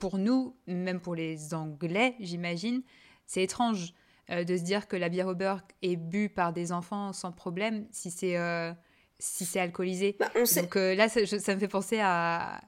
pour 0.00 0.18
nous, 0.18 0.56
même 0.66 1.00
pour 1.00 1.14
les 1.14 1.54
Anglais, 1.54 2.16
j'imagine, 2.18 2.82
c'est 3.26 3.42
étrange 3.42 3.94
euh, 4.30 4.44
de 4.44 4.56
se 4.56 4.62
dire 4.62 4.88
que 4.88 4.96
la 4.96 5.08
bière 5.08 5.28
au 5.28 5.34
beurre 5.34 5.62
est 5.82 5.96
bu 5.96 6.28
par 6.28 6.52
des 6.52 6.72
enfants 6.72 7.12
sans 7.12 7.32
problème 7.32 7.86
si 7.92 8.10
c'est 8.10 8.36
euh, 8.36 8.72
si 9.20 9.44
c'est 9.44 9.60
alcoolisé. 9.60 10.16
Bah, 10.18 10.30
Donc 10.34 10.76
euh, 10.76 10.94
là, 10.94 11.08
ça, 11.08 11.20
me 11.54 11.60
fait 11.60 11.68
penser 11.68 11.98
à 12.00 12.60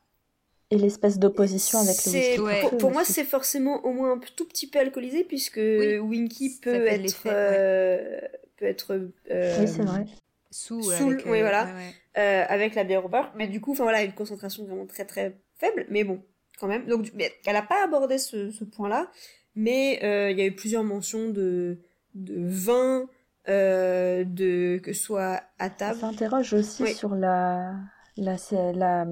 et 0.71 0.79
l'espèce 0.79 1.19
d'opposition 1.19 1.81
avec 1.81 1.97
le 2.07 2.13
whisky. 2.13 2.77
Pour, 2.79 2.93
moi, 2.93 3.05
c'est 3.05 3.25
forcément 3.25 3.85
au 3.85 3.93
moins 3.93 4.13
un 4.13 4.21
tout 4.37 4.47
petit 4.47 4.67
peu 4.67 4.79
alcoolisé 4.79 5.23
puisque 5.23 5.59
Winky 5.59 6.61
peut 6.63 6.87
être, 6.87 7.25
peut 7.25 8.65
être 8.65 8.95
oui, 8.95 9.69
c'est 9.69 9.83
vrai. 9.83 10.07
Sous, 10.51 10.91
avec, 10.91 11.27
oui, 11.27 11.41
voilà, 11.41 11.69
avec 12.15 12.75
la 12.75 12.85
bière 12.85 13.05
au 13.05 13.09
beurre. 13.09 13.33
Mais 13.37 13.49
du 13.49 13.61
coup, 13.61 13.73
enfin 13.73 13.83
voilà, 13.83 14.03
une 14.03 14.15
concentration 14.15 14.65
vraiment 14.65 14.87
très 14.87 15.05
très 15.05 15.37
faible, 15.59 15.85
mais 15.91 16.05
bon, 16.05 16.23
quand 16.59 16.69
même. 16.69 16.87
Donc, 16.87 17.13
elle 17.19 17.53
n'a 17.53 17.63
pas 17.63 17.85
abordé 17.85 18.17
ce, 18.17 18.51
ce 18.51 18.65
point-là 18.65 19.11
mais 19.55 20.01
euh, 20.03 20.31
il 20.31 20.39
y 20.39 20.43
a 20.43 20.47
eu 20.47 20.55
plusieurs 20.55 20.85
mentions 20.85 21.31
de, 21.31 21.79
de 22.15 22.35
vin, 22.37 23.09
euh, 23.49 24.25
de, 24.25 24.79
que 24.79 24.93
ce 24.93 25.03
soit 25.03 25.43
à 25.59 25.71
table. 25.71 25.99
Ça 25.99 26.11
s'interroge 26.11 26.53
aussi 26.53 26.87
sur 26.95 27.15
la, 27.15 27.75
la, 28.17 28.37
la, 28.73 29.07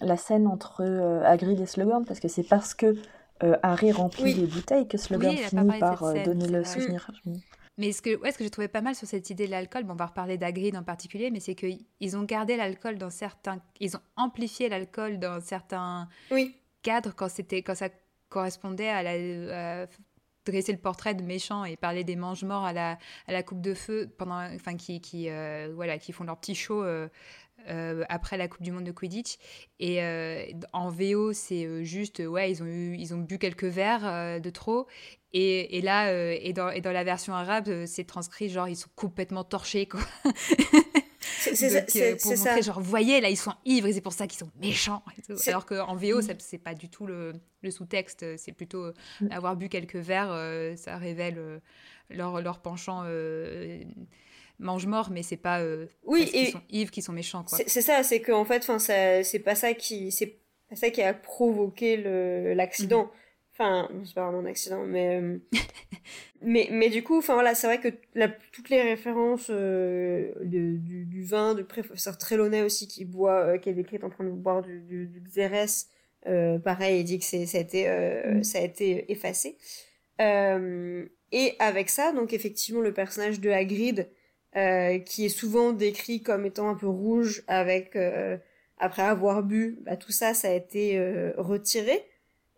la, 0.00 0.16
scène 0.16 0.46
entre 0.46 0.82
euh, 0.82 1.22
Hagrid 1.24 1.60
et 1.60 1.66
Slughorn, 1.66 2.04
parce 2.04 2.20
que 2.20 2.28
c'est 2.28 2.42
parce 2.42 2.74
que 2.74 2.96
euh, 3.42 3.56
Harry 3.62 3.92
remplit 3.92 4.34
les 4.34 4.46
bouteilles 4.46 4.88
que 4.88 4.98
Slughorn 4.98 5.36
finit 5.36 5.78
par 5.78 6.00
donner 6.24 6.48
le 6.48 6.64
souvenir. 6.64 7.10
Mais 7.78 7.92
ce 7.92 8.00
que, 8.00 8.16
ouais, 8.20 8.32
ce 8.32 8.38
que 8.38 8.44
j'ai 8.44 8.50
trouvé 8.50 8.68
pas 8.68 8.80
mal 8.80 8.94
sur 8.94 9.06
cette 9.06 9.28
idée 9.28 9.46
de 9.46 9.50
l'alcool, 9.50 9.84
bon, 9.84 9.92
on 9.92 9.96
va 9.96 10.06
reparler 10.06 10.38
d'Hagrid 10.38 10.74
en 10.76 10.82
particulier, 10.82 11.30
mais 11.30 11.40
c'est 11.40 11.54
qu'ils 11.54 12.16
ont 12.16 12.22
gardé 12.22 12.56
l'alcool 12.56 12.96
dans 12.96 13.10
certains... 13.10 13.60
Ils 13.80 13.96
ont 13.96 14.00
amplifié 14.16 14.70
l'alcool 14.70 15.18
dans 15.18 15.40
certains 15.40 16.08
oui. 16.30 16.56
cadres 16.82 17.12
quand, 17.14 17.28
quand 17.28 17.74
ça 17.74 17.88
correspondait 18.30 18.88
à, 18.88 19.02
la, 19.02 19.86
dresser 20.46 20.72
le 20.72 20.78
portrait 20.78 21.14
de 21.14 21.22
méchants 21.22 21.64
et 21.64 21.76
parler 21.76 22.04
des 22.04 22.16
mange-morts 22.16 22.64
à 22.64 22.72
la, 22.72 22.98
à 23.26 23.32
la 23.32 23.42
coupe 23.42 23.60
de 23.60 23.74
feu 23.74 24.10
pendant, 24.16 24.40
enfin, 24.54 24.76
qui, 24.76 25.00
qui, 25.00 25.28
euh, 25.28 25.70
voilà, 25.74 25.98
qui 25.98 26.12
font 26.12 26.24
leur 26.24 26.38
petit 26.38 26.54
show 26.54 26.82
euh, 26.82 27.08
euh, 27.68 28.04
après 28.08 28.36
la 28.36 28.48
Coupe 28.48 28.62
du 28.62 28.72
Monde 28.72 28.84
de 28.84 28.92
Quidditch. 28.92 29.36
Et 29.80 30.00
en 30.72 30.88
VO, 30.88 31.32
c'est 31.32 31.84
juste, 31.84 32.20
ouais, 32.20 32.50
ils 32.50 32.62
ont, 32.62 32.66
ils 32.66 33.14
ont 33.14 33.18
bu 33.18 33.38
quelques 33.38 33.64
verres 33.64 34.40
de 34.40 34.50
trop. 34.50 34.86
Et, 35.32 35.76
et 35.76 35.82
là, 35.82 36.12
et, 36.12 36.52
dans, 36.52 36.70
et 36.70 36.80
dans 36.80 36.92
la 36.92 37.04
version 37.04 37.34
arabe, 37.34 37.84
c'est 37.86 38.04
transcrit 38.04 38.48
genre, 38.48 38.68
ils 38.68 38.76
sont 38.76 38.90
complètement 38.94 39.44
torchés, 39.44 39.86
quoi. 39.86 40.00
C'est 41.54 42.16
pour 42.16 42.32
montrer, 42.32 42.36
ça. 42.36 42.60
genre, 42.60 42.80
voyez, 42.80 43.20
là, 43.20 43.28
ils 43.28 43.36
sont 43.36 43.54
ivres 43.64 43.86
et 43.86 43.92
c'est 43.92 44.00
pour 44.00 44.12
ça 44.12 44.26
qu'ils 44.26 44.38
sont 44.38 44.50
méchants. 44.60 45.02
Alors 45.46 45.66
qu'en 45.66 45.94
VO, 45.94 46.20
mm. 46.20 46.36
c'est 46.38 46.58
pas 46.58 46.74
du 46.74 46.88
tout 46.88 47.06
le, 47.06 47.32
le 47.62 47.70
sous-texte, 47.70 48.36
c'est 48.36 48.52
plutôt 48.52 48.84
euh, 48.84 48.94
mm. 49.20 49.28
avoir 49.30 49.56
bu 49.56 49.68
quelques 49.68 49.96
verres, 49.96 50.32
euh, 50.32 50.76
ça 50.76 50.96
révèle 50.96 51.38
euh, 51.38 51.58
leur, 52.10 52.40
leur 52.40 52.60
penchant 52.60 53.04
mange-mort, 54.58 55.10
mais 55.10 55.22
c'est 55.22 55.36
pas 55.36 55.62
oui, 56.04 56.20
parce 56.20 56.30
qu'ils 56.30 56.50
sont 56.50 56.62
ivres 56.70 56.90
qu'ils 56.90 57.02
sont 57.02 57.12
méchants. 57.12 57.44
C'est 57.46 57.82
ça, 57.82 58.02
c'est 58.02 58.22
qu'en 58.22 58.44
fait, 58.44 58.64
c'est 58.78 59.38
pas 59.40 59.54
ça 59.54 59.74
qui, 59.74 60.10
c'est 60.10 60.38
ça 60.72 60.90
qui 60.90 61.02
a 61.02 61.12
provoqué 61.12 61.96
l'accident. 62.54 63.04
Mm-hmm. 63.04 63.25
Enfin, 63.58 63.88
c'est 64.04 64.14
pas 64.14 64.24
vraiment 64.24 64.40
un 64.40 64.50
accident, 64.50 64.84
mais 64.84 65.18
euh, 65.18 65.38
mais 66.42 66.68
mais 66.70 66.90
du 66.90 67.02
coup, 67.02 67.16
enfin 67.16 67.32
voilà, 67.32 67.54
c'est 67.54 67.66
vrai 67.66 67.80
que 67.80 67.88
la, 68.14 68.28
toutes 68.28 68.68
les 68.68 68.82
références 68.82 69.46
euh, 69.48 70.30
du, 70.42 70.78
du, 70.78 71.24
vin 71.24 71.54
du 71.54 71.64
professeur 71.64 72.18
Trelawney 72.18 72.60
aussi 72.60 72.86
qui 72.86 73.06
boit, 73.06 73.46
euh, 73.46 73.58
qui 73.58 73.70
est 73.70 73.72
décrite 73.72 74.04
en 74.04 74.10
train 74.10 74.24
de 74.24 74.30
boire 74.30 74.60
du, 74.60 74.80
du, 74.80 75.06
du 75.06 75.20
Xérès, 75.20 75.88
pareil, 76.64 77.00
il 77.00 77.04
dit 77.04 77.18
que 77.18 77.24
c'est 77.24 77.46
ça 77.46 77.56
a 77.56 77.60
été 77.62 77.88
mm. 77.88 78.44
ça 78.44 78.58
a 78.58 78.62
été 78.62 79.10
effacé. 79.10 79.56
et 80.20 81.56
avec 81.58 81.88
ça, 81.88 82.12
donc 82.12 82.34
effectivement, 82.34 82.82
le 82.82 82.92
personnage 82.92 83.40
de 83.40 83.48
Hagrid, 83.48 84.06
qui 85.06 85.24
est 85.24 85.30
souvent 85.30 85.72
décrit 85.72 86.22
comme 86.22 86.44
étant 86.44 86.68
un 86.68 86.74
peu 86.74 86.88
rouge 86.88 87.42
avec 87.46 87.96
après 88.76 89.02
avoir 89.02 89.42
bu, 89.42 89.78
bah, 89.80 89.96
tout 89.96 90.12
ça, 90.12 90.34
ça 90.34 90.48
a 90.48 90.52
été 90.52 91.00
retiré. 91.38 92.04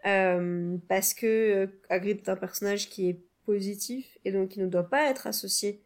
Euh, 0.09 0.79
parce 0.89 1.13
que 1.13 1.27
euh, 1.27 1.67
Hagrid 1.91 2.19
est 2.19 2.29
un 2.31 2.37
personnage 2.37 2.89
qui 2.89 3.11
est 3.11 3.21
positif 3.45 4.17
et 4.25 4.33
donc 4.33 4.51
qui 4.51 4.61
ne 4.61 4.67
doit 4.67 4.89
pas 4.89 5.11
être 5.11 5.27
associé 5.27 5.83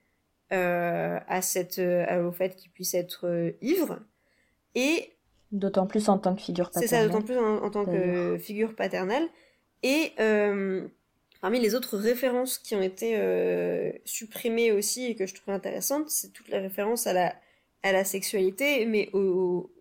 euh, 0.52 1.18
à 1.26 1.42
cette, 1.42 1.78
au 1.80 2.30
fait 2.30 2.54
qu'il 2.56 2.70
puisse 2.70 2.94
être 2.94 3.54
ivre. 3.61 4.00
Et 4.74 5.12
d'autant 5.50 5.87
plus 5.87 6.08
en 6.08 6.18
tant 6.18 6.35
que 6.35 6.40
figure 6.40 6.70
paternelle. 6.70 6.88
C'est 6.88 6.96
ça, 6.96 7.06
d'autant 7.06 7.22
plus 7.22 7.38
en, 7.38 7.70
tant 7.70 7.85
que 7.85 8.38
figure 8.38 8.74
paternelle. 8.74 9.28
Et 9.82 10.12
parmi 11.40 11.61
les 11.61 11.74
autres 11.74 11.96
références 11.96 12.58
qui 12.58 12.74
ont 12.74 12.82
été 12.82 13.18
supprimées 14.04 14.72
aussi 14.72 15.06
et 15.06 15.14
que 15.14 15.26
je 15.26 15.35
trouve 15.35 15.54
intéressantes, 15.54 16.11
c'est 16.11 16.32
toutes 16.32 16.48
les 16.48 16.58
références 16.58 17.06
à 17.06 17.12
la 17.12 17.35
à 17.85 17.90
la 17.90 18.04
sexualité, 18.04 18.87
mais 18.87 19.11
au, 19.12 19.72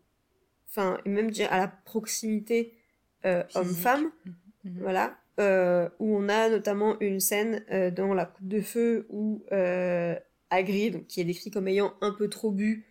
enfin 0.68 0.98
même 1.06 1.32
à 1.50 1.60
la 1.60 1.68
proximité 1.68 2.74
euh, 3.26 3.44
homme-femme, 3.56 4.12
mhm. 4.26 4.34
Mhm. 4.64 4.82
voilà, 4.82 5.18
euh, 5.40 5.90
où 6.00 6.18
on 6.18 6.28
a 6.30 6.50
notamment 6.50 7.00
une 7.00 7.20
scène 7.20 7.64
euh, 7.72 7.92
dans 7.92 8.14
la 8.14 8.26
coupe 8.26 8.48
de 8.48 8.62
feu 8.62 9.06
où 9.10 9.44
Hagrid, 10.50 11.06
qui 11.08 11.22
est 11.22 11.26
décrit 11.26 11.52
comme 11.52 11.68
ayant 11.68 11.94
un 12.02 12.12
peu 12.12 12.30
trop 12.30 12.52
bu, 12.52 12.86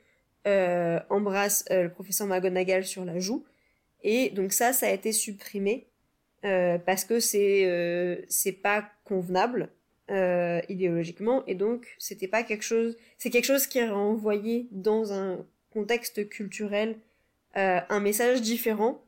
embrasse 0.46 1.64
le 1.70 1.88
professeur 1.88 2.26
McGonagall 2.26 2.84
sur 2.84 3.04
la 3.04 3.18
joue, 3.18 3.44
et 4.02 4.30
donc 4.30 4.52
ça, 4.52 4.72
ça 4.72 4.86
a 4.86 4.90
été 4.90 5.12
supprimé 5.12 5.88
parce 6.42 7.04
que 7.04 7.20
c'est 7.20 8.24
c'est 8.28 8.52
pas 8.52 8.88
convenable 9.04 9.68
idéologiquement, 10.68 11.44
et 11.46 11.54
donc 11.54 11.86
c'était 11.98 12.28
pas 12.28 12.42
quelque 12.42 12.64
chose, 12.64 12.96
c'est 13.18 13.30
quelque 13.30 13.44
chose 13.44 13.66
qui 13.66 13.78
est 13.78 13.90
renvoyé 13.90 14.68
dans 14.70 15.12
un 15.12 15.44
contexte 15.70 16.28
culturel 16.30 16.96
un 17.54 18.00
message 18.00 18.40
différent 18.40 19.04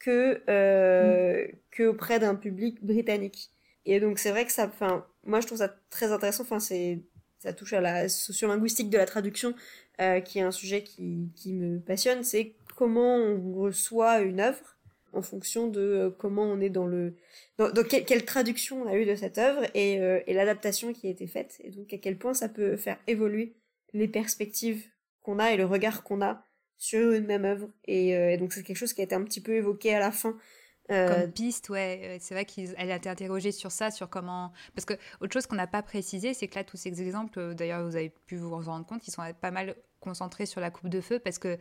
que 0.00 0.42
euh, 0.48 1.46
que 1.70 1.84
auprès 1.84 2.18
d'un 2.18 2.34
public 2.34 2.84
britannique. 2.84 3.52
Et 3.86 4.00
donc 4.00 4.18
c'est 4.18 4.30
vrai 4.30 4.44
que 4.44 4.52
ça, 4.52 4.66
enfin, 4.66 5.06
moi 5.24 5.40
je 5.40 5.46
trouve 5.46 5.58
ça 5.58 5.72
très 5.90 6.10
intéressant. 6.10 6.42
Enfin, 6.42 6.58
c'est 6.58 7.00
ça 7.38 7.52
touche 7.52 7.72
à 7.72 7.80
la 7.80 8.08
sociolinguistique 8.08 8.90
de 8.90 8.98
la 8.98 9.06
traduction, 9.06 9.54
euh, 10.00 10.20
qui 10.20 10.38
est 10.38 10.42
un 10.42 10.50
sujet 10.50 10.82
qui, 10.82 11.30
qui 11.34 11.54
me 11.54 11.80
passionne. 11.80 12.22
C'est 12.22 12.54
comment 12.76 13.16
on 13.16 13.54
reçoit 13.54 14.20
une 14.20 14.40
œuvre 14.40 14.76
en 15.12 15.22
fonction 15.22 15.68
de 15.68 15.80
euh, 15.80 16.10
comment 16.10 16.44
on 16.44 16.60
est 16.60 16.70
dans 16.70 16.86
le 16.86 17.14
dans, 17.58 17.72
quelle, 17.84 18.24
traduction 18.24 18.82
on 18.82 18.86
a 18.86 18.96
eu 18.96 19.04
de 19.04 19.14
cette 19.14 19.38
œuvre 19.38 19.64
et, 19.74 20.00
euh, 20.00 20.20
et 20.26 20.34
l'adaptation 20.34 20.92
qui 20.92 21.08
a 21.08 21.10
été 21.10 21.26
faite 21.26 21.60
et 21.64 21.70
donc 21.70 21.92
à 21.92 21.98
quel 21.98 22.16
point 22.16 22.32
ça 22.32 22.48
peut 22.48 22.76
faire 22.76 22.96
évoluer 23.06 23.56
les 23.92 24.08
perspectives 24.08 24.86
qu'on 25.22 25.38
a 25.38 25.52
et 25.52 25.56
le 25.56 25.66
regard 25.66 26.04
qu'on 26.04 26.22
a 26.22 26.44
sur 26.80 27.12
une 27.12 27.26
même 27.26 27.44
œuvre. 27.44 27.66
Euh, 27.88 28.30
et, 28.30 28.36
donc 28.38 28.52
c'est 28.52 28.64
quelque 28.64 28.76
chose 28.76 28.94
qui 28.94 29.02
a 29.02 29.04
été 29.04 29.14
un 29.14 29.22
petit 29.22 29.40
peu 29.40 29.52
évoqué 29.52 29.94
à 29.94 30.00
la 30.00 30.10
fin. 30.10 30.36
Euh, 30.90 31.20
Comme 31.22 31.30
piste, 31.30 31.68
ouais, 31.68 32.00
euh, 32.02 32.16
c'est 32.18 32.34
vrai 32.34 32.44
qu'elle 32.46 32.90
a 32.90 32.96
été 32.96 33.08
interrogée 33.08 33.52
sur 33.52 33.70
ça, 33.70 33.92
sur 33.92 34.08
comment. 34.08 34.52
Parce 34.74 34.86
que 34.86 34.94
autre 35.20 35.32
chose 35.32 35.46
qu'on 35.46 35.56
n'a 35.56 35.68
pas 35.68 35.82
précisé, 35.82 36.34
c'est 36.34 36.48
que 36.48 36.56
là, 36.56 36.64
tous 36.64 36.78
ces 36.78 37.00
exemples, 37.00 37.54
d'ailleurs, 37.54 37.86
vous 37.86 37.94
avez 37.94 38.08
pu 38.26 38.36
vous 38.36 38.52
en 38.52 38.60
rendre 38.62 38.86
compte, 38.86 39.06
ils 39.06 39.12
sont 39.12 39.22
pas 39.40 39.52
mal 39.52 39.76
concentrés 40.00 40.46
sur 40.46 40.60
la 40.60 40.70
coupe 40.70 40.88
de 40.88 41.02
feu 41.02 41.18
parce 41.18 41.38
que 41.38 41.58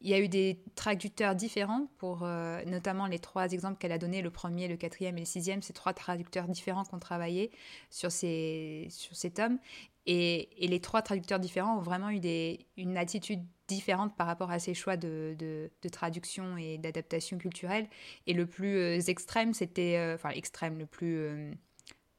il 0.00 0.08
y 0.08 0.14
a 0.14 0.20
eu 0.20 0.28
des 0.28 0.60
traducteurs 0.74 1.36
différents 1.36 1.88
pour 1.98 2.26
notamment 2.66 3.06
les 3.06 3.20
trois 3.20 3.52
exemples 3.52 3.78
qu'elle 3.78 3.92
a 3.92 3.98
donnés, 3.98 4.20
le 4.20 4.30
premier, 4.30 4.66
le 4.66 4.76
quatrième 4.76 5.16
et 5.16 5.20
le 5.20 5.26
sixième. 5.26 5.62
C'est 5.62 5.74
trois 5.74 5.92
traducteurs 5.92 6.48
différents 6.48 6.82
qui 6.82 6.92
ont 6.94 6.98
travaillé 6.98 7.52
sur, 7.88 8.10
ces, 8.10 8.88
sur 8.90 9.14
cet 9.14 9.38
homme. 9.38 9.60
Et, 10.06 10.64
et, 10.64 10.66
les 10.66 10.80
trois 10.80 11.02
traducteurs 11.02 11.38
différents 11.38 11.78
ont 11.78 11.82
vraiment 11.82 12.10
eu 12.10 12.18
des, 12.18 12.66
une 12.76 12.96
attitude 12.96 13.44
différente 13.72 14.16
par 14.16 14.26
rapport 14.26 14.50
à 14.50 14.58
ses 14.58 14.74
choix 14.74 14.96
de, 14.96 15.70
traduction 15.90 16.56
et 16.56 16.78
d'adaptation 16.78 17.38
culturelle. 17.38 17.88
Et 18.26 18.34
le 18.34 18.46
plus 18.46 18.76
euh, 18.76 19.00
extrême, 19.00 19.54
c'était, 19.54 19.96
euh, 19.96 20.14
enfin 20.14 20.30
extrême, 20.30 20.78
le 20.78 20.86
plus, 20.86 21.16
euh, 21.16 21.52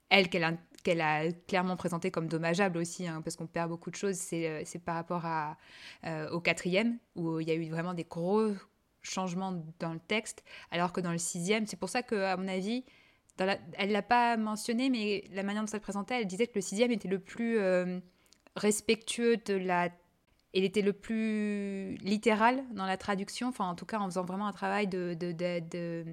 elle, 0.10 0.30
qu'elle 0.30 0.44
a, 1.02 1.32
clairement 1.48 1.78
présenté 1.78 2.12
comme 2.12 2.28
dommageable 2.28 2.78
aussi, 2.78 3.08
hein, 3.08 3.22
parce 3.22 3.36
qu'on 3.36 3.48
perd 3.48 3.70
beaucoup 3.70 3.90
de 3.90 3.96
choses, 3.96 4.16
c'est, 4.16 4.64
c'est 4.66 4.80
par 4.80 4.96
rapport 4.96 5.26
à, 5.26 5.58
au 6.32 6.40
quatrième, 6.40 6.98
où 7.16 7.40
il 7.40 7.48
y 7.48 7.52
a 7.52 7.56
eu 7.56 7.70
vraiment 7.70 7.94
des 7.94 8.04
gros 8.04 8.52
changements 9.02 9.64
dans 9.80 9.94
le 9.94 10.00
texte, 10.00 10.44
alors 10.72 10.94
que 10.94 11.02
dans 11.02 11.12
le 11.12 11.18
sixième, 11.18 11.66
c'est 11.68 11.78
pour 11.78 11.90
ça 11.90 12.04
que, 12.04 12.16
à 12.16 12.38
mon 12.38 12.48
avis, 12.48 12.84
dans 13.38 13.46
la, 13.46 13.58
elle 13.78 13.92
l'a 13.92 14.02
pas 14.02 14.38
mentionné, 14.38 14.90
mais 14.90 15.24
la 15.32 15.44
manière 15.44 15.64
dont 15.64 15.68
ça 15.68 15.78
le 15.78 15.82
présentait, 15.82 16.20
elle 16.20 16.28
disait 16.28 16.48
que 16.48 16.56
le 16.56 16.62
sixième 16.62 16.92
était 16.92 17.08
le 17.08 17.20
plus 17.20 17.60
respectueux 18.56 19.38
de 19.38 19.56
la 19.56 19.90
il 20.54 20.64
était 20.64 20.82
le 20.82 20.94
plus 20.94 21.96
littéral 21.98 22.64
dans 22.74 22.86
la 22.86 22.98
traduction, 22.98 23.50
enfin 23.50 23.66
en 23.66 23.76
tout 23.76 23.86
cas 23.86 24.00
en 24.00 24.06
faisant 24.06 24.24
vraiment 24.24 24.48
un 24.48 24.54
travail 24.54 24.88
de, 24.88 25.16
de, 25.16 25.32
de, 25.32 26.06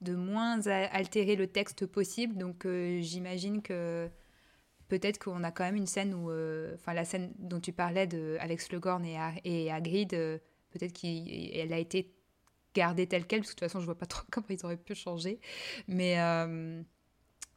de, 0.00 0.14
moins 0.14 0.66
altérer 0.66 1.34
le 1.34 1.48
texte 1.48 1.86
possible. 1.86 2.36
Donc 2.36 2.64
euh, 2.64 3.00
j'imagine 3.02 3.60
que 3.60 4.08
peut-être 4.88 5.18
qu'on 5.18 5.42
a 5.42 5.50
quand 5.50 5.64
même 5.64 5.76
une 5.76 5.86
scène 5.86 6.14
où, 6.14 6.30
euh, 6.30 6.74
enfin 6.74 6.94
la 6.94 7.04
scène 7.04 7.32
dont 7.38 7.60
tu 7.60 7.72
parlais 7.72 8.06
de 8.06 8.36
Alex 8.40 8.70
Legorn 8.70 9.04
et, 9.04 9.18
et 9.44 9.72
Hagrid, 9.72 10.14
euh, 10.14 10.38
peut-être 10.70 10.92
qu'elle 10.92 11.72
a 11.72 11.78
été 11.78 12.14
gardée 12.72 13.08
telle 13.08 13.26
quelle, 13.26 13.40
parce 13.40 13.50
que 13.50 13.56
de 13.56 13.60
toute 13.60 13.68
façon 13.68 13.80
je 13.80 13.86
vois 13.86 13.98
pas 13.98 14.06
trop 14.06 14.24
comment 14.30 14.46
ils 14.48 14.64
auraient 14.64 14.76
pu 14.76 14.94
changer. 14.94 15.40
Mais 15.88 16.16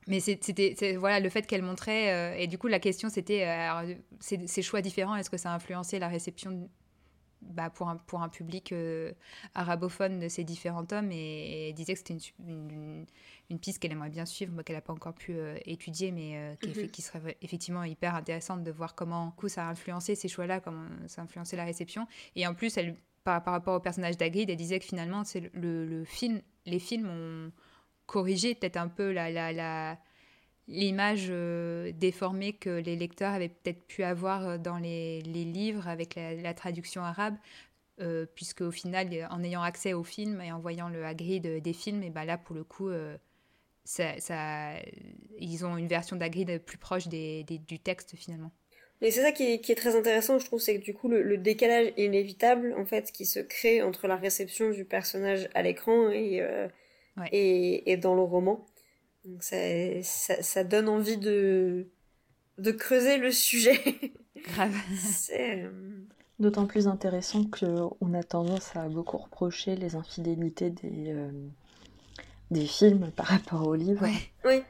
mais 0.08 0.20
c'était 0.20 0.95
voilà 0.97 1.20
le 1.20 1.30
fait 1.30 1.45
qu'elle 1.47 1.62
montrait 1.62 2.14
euh, 2.14 2.38
et 2.38 2.47
du 2.47 2.58
coup 2.58 2.68
la 2.68 2.80
question 2.80 3.10
c'était 3.10 3.47
euh, 3.47 3.95
ces, 4.20 4.62
choix 4.62 4.82
différents. 4.82 5.16
Est-ce 5.16 5.30
que 5.30 5.38
ça 5.38 5.51
a 5.51 5.56
influencé 5.56 5.99
la 5.99 6.08
réception 6.08 6.70
bah, 7.41 7.70
pour 7.70 7.89
un 7.89 7.97
pour 7.97 8.22
un 8.22 8.30
public 8.30 8.72
euh, 8.72 9.12
arabophone 9.54 10.20
de 10.20 10.30
ces 10.30 10.43
différents 10.43 10.86
tomes 10.86 11.12
et, 11.12 11.70
elle 11.70 11.74
disait 11.74 11.93
que 11.93 11.99
c'était 11.99 12.18
une, 12.39 13.06
une, 13.49 13.60
piste 13.60 13.80
qu'elle 13.80 13.91
aimerait 13.91 14.10
bien 14.10 14.26
suivre 14.26 14.62
qu'elle 14.62 14.78
n'a 14.78 14.82
pas 14.82 14.93
encore 14.93 15.14
pu 15.14 15.36
étudier 15.66 16.12
mais 16.12 16.58
qui, 16.62 16.70
mhm. 16.70 16.89
qui, 16.89 17.01
serait 17.01 17.38
effectivement 17.41 17.84
hyper 17.84 18.16
intéressante 18.16 18.64
de 18.64 18.72
voir 18.72 18.95
comment 18.95 19.32
coup 19.32 19.49
ça 19.49 19.68
a 19.68 19.72
influencé 19.72 20.16
ces 20.16 20.30
choix 20.30 20.47
là 20.47 20.62
comment 20.62 20.88
ça 21.08 21.22
a 21.22 21.26
influencé 21.26 21.56
la 21.56 21.66
réception. 21.66 22.08
Et 22.36 22.47
en 22.47 22.54
plus 22.54 22.78
elle 22.78 22.95
par, 23.26 23.43
par 23.43 23.54
rapport 23.54 23.76
au 23.76 23.80
personnage 23.80 24.18
d'Agrid 24.18 24.49
elle 24.49 24.58
disait 24.58 24.80
que 24.80 24.86
finalement 24.86 25.26
c'est 25.26 25.51
le, 25.54 25.86
le 25.86 26.06
film 26.06 26.41
les 26.66 26.80
films 26.80 27.10
ont 27.10 27.51
corriger 28.06 28.56
peut-être 28.56 28.78
un 28.78 28.88
peu 28.88 29.12
la, 29.12 29.32
la, 29.32 29.97
l'image 30.68 31.28
euh, 31.30 31.91
déformée 31.93 32.54
que 32.54 32.70
les 32.70 32.95
lecteurs 32.95 33.34
avaient 33.34 33.49
peut-être 33.49 33.84
pu 33.84 34.04
avoir 34.04 34.47
euh, 34.47 34.58
dans 34.58 34.78
les, 34.78 35.22
les 35.22 35.43
livres 35.43 35.88
avec 35.88 36.16
la, 36.16 36.54
traduction 36.54 37.04
arabe, 37.04 37.36
euh, 37.99 38.26
puisque 38.36 38.62
au 38.62 38.72
final, 38.72 39.28
en 39.30 39.43
ayant 39.43 39.62
accès 39.62 39.93
aux 39.93 40.04
films 40.04 40.41
et 40.41 40.51
en 40.51 40.60
voyant 40.60 40.89
le 40.89 41.06
Hagrid 41.06 41.62
des 41.62 41.74
films, 41.74 42.04
et 42.04 42.10
ben 42.10 42.26
là, 42.26 42.38
pour 42.38 42.56
le 42.56 42.64
coup, 42.64 42.89
ça, 43.84 44.20
ça, 44.20 44.74
ils 45.38 45.66
ont 45.66 45.78
une 45.78 45.88
version 45.88 46.16
d'Hagrid 46.16 46.60
plus 46.60 46.78
proche 46.78 47.08
des, 47.08 47.43
du 47.43 47.80
texte 47.80 48.16
finalement. 48.16 48.51
Et 49.01 49.12
c'est 49.12 49.22
ça 49.22 49.34
qui 49.34 49.43
est, 49.43 49.76
très 49.76 49.97
intéressant, 49.97 50.39
je 50.39 50.45
trouve, 50.45 50.62
c'est 50.62 50.80
que 50.80 50.84
du 50.84 50.93
coup, 50.93 51.10
le, 51.10 51.38
décalage 51.38 51.91
inévitable, 51.97 52.74
en 52.78 52.86
fait, 52.86 53.12
qui 53.12 53.26
se 53.26 53.39
crée 53.39 53.82
entre 53.82 54.08
la 54.08 54.16
réception 54.16 54.70
du 54.70 54.86
personnage 54.86 55.49
à 55.54 55.62
l'écran 55.62 56.10
et, 56.10 56.41
et, 57.32 57.91
et, 57.91 57.97
dans 57.97 58.16
le 58.16 58.22
roman. 58.22 58.66
Donc 59.26 59.43
ça, 59.43 59.57
ça, 60.03 60.41
ça, 60.41 60.64
donne 60.64 60.89
envie 60.89 61.18
de, 61.18 61.88
de 62.57 62.72
creuser 62.72 63.18
le 63.18 63.32
sujet. 63.32 63.80
Grave. 64.43 64.76
Euh, 65.38 65.70
D'autant 66.39 66.66
plus 66.66 66.88
intéressant 66.88 67.45
qu'on 67.45 68.14
a 68.14 68.24
tendance 68.24 68.76
à 68.76 68.89
beaucoup 68.89 69.18
reprocher 69.18 69.76
les 69.76 69.95
infidélités 69.95 70.72
des, 70.72 71.14
euh, 71.14 71.32
des 72.51 72.66
films 72.66 73.11
par 73.11 73.28
rapport 73.28 73.68
aux 73.68 73.76
livres. 73.76 74.07
Oui. 74.43 74.64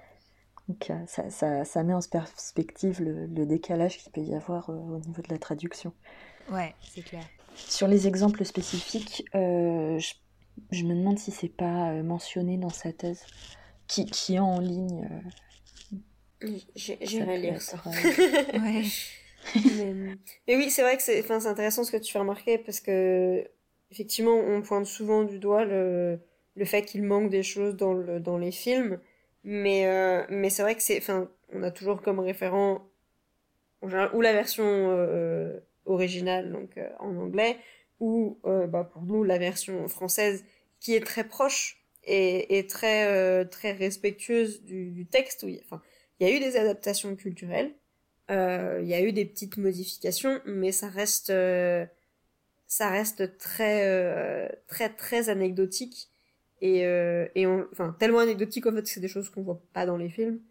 Donc 0.69 0.89
euh, 0.89 0.93
ça, 1.07 1.29
ça, 1.29 1.65
ça, 1.65 1.83
met 1.83 1.93
en 1.93 2.01
perspective 2.01 3.01
le, 3.01 3.25
le 3.25 3.45
décalage 3.45 3.97
qu'il 3.97 4.11
peut 4.11 4.21
y 4.21 4.35
avoir 4.35 4.69
au 4.69 4.99
niveau 4.99 5.21
de 5.21 5.29
la 5.29 5.37
traduction. 5.37 5.93
Ouais, 6.51 6.75
c'est 6.93 7.01
clair. 7.01 7.23
Sur 7.55 7.87
les 7.87 8.07
exemples 8.07 8.45
spécifiques, 8.45 9.25
je 9.33 10.13
je 10.71 10.83
me 10.83 10.95
demande 10.95 11.19
si 11.19 11.31
c'est 11.31 11.49
pas 11.49 11.91
euh, 11.91 12.03
mentionné 12.03 12.57
dans 12.57 12.69
sa 12.69 12.91
thèse, 12.91 13.25
qui, 13.87 14.05
qui 14.05 14.35
est 14.35 14.39
en 14.39 14.59
ligne. 14.59 15.07
Euh, 16.41 16.49
J'irai 16.75 17.37
lire 17.37 17.61
ça. 17.61 17.81
mais, 18.53 18.83
mais, 20.47 20.55
oui, 20.55 20.69
c'est 20.69 20.81
vrai 20.81 20.97
que 20.97 21.03
c'est 21.03 21.29
intéressant 21.31 21.83
ce 21.83 21.91
que 21.91 21.97
tu 21.97 22.11
fais 22.11 22.19
remarquer 22.19 22.57
parce 22.57 22.79
que 22.79 23.47
effectivement, 23.91 24.35
on 24.35 24.61
pointe 24.61 24.85
souvent 24.85 25.23
du 25.23 25.39
doigt 25.39 25.63
le, 25.63 26.19
le 26.55 26.65
fait 26.65 26.83
qu'il 26.83 27.03
manque 27.03 27.29
des 27.29 27.43
choses 27.43 27.75
dans, 27.75 27.93
le, 27.93 28.19
dans 28.19 28.37
les 28.37 28.51
films, 28.51 28.99
mais, 29.43 29.85
euh, 29.87 30.23
mais 30.29 30.49
c'est 30.49 30.63
vrai 30.63 30.75
que 30.75 30.81
c'est, 30.81 30.97
enfin, 30.97 31.29
on 31.53 31.63
a 31.63 31.71
toujours 31.71 32.01
comme 32.01 32.19
référent 32.19 32.81
ou 33.81 34.21
la 34.21 34.31
version 34.31 34.63
originale, 35.85 36.53
donc 36.53 36.79
en 36.99 37.17
anglais, 37.17 37.57
ou 38.03 38.37
euh, 38.43 38.67
bah, 38.67 38.83
pour 38.83 39.03
nous 39.03 39.23
la 39.23 39.37
version 39.37 39.87
française 39.87 40.43
qui 40.81 40.93
est 40.93 41.05
très 41.05 41.23
proche 41.23 41.77
et, 42.03 42.57
et 42.57 42.67
très 42.67 43.07
euh, 43.07 43.45
très 43.45 43.71
respectueuse 43.71 44.61
du, 44.63 44.91
du 44.91 45.05
texte. 45.05 45.43
Oui, 45.43 45.61
enfin, 45.63 45.81
il 46.19 46.27
y 46.27 46.29
a 46.29 46.35
eu 46.35 46.41
des 46.41 46.57
adaptations 46.57 47.15
culturelles, 47.15 47.71
euh, 48.29 48.81
il 48.83 48.89
y 48.89 48.93
a 48.93 49.01
eu 49.01 49.13
des 49.13 49.23
petites 49.23 49.55
modifications, 49.55 50.41
mais 50.45 50.73
ça 50.73 50.89
reste 50.89 51.31
ça 52.67 52.89
reste 52.89 53.37
très 53.37 54.51
très 54.67 54.89
très 54.89 55.29
anecdotique 55.29 56.09
et 56.59 56.81
et 57.35 57.47
on, 57.47 57.65
enfin 57.71 57.95
tellement 57.97 58.19
anecdotique 58.19 58.65
en 58.65 58.73
fait 58.73 58.81
que 58.81 58.89
c'est 58.89 58.99
des 58.99 59.07
choses 59.07 59.29
qu'on 59.29 59.43
voit 59.43 59.61
pas 59.71 59.85
dans 59.85 59.97
les 59.97 60.09
films. 60.09 60.41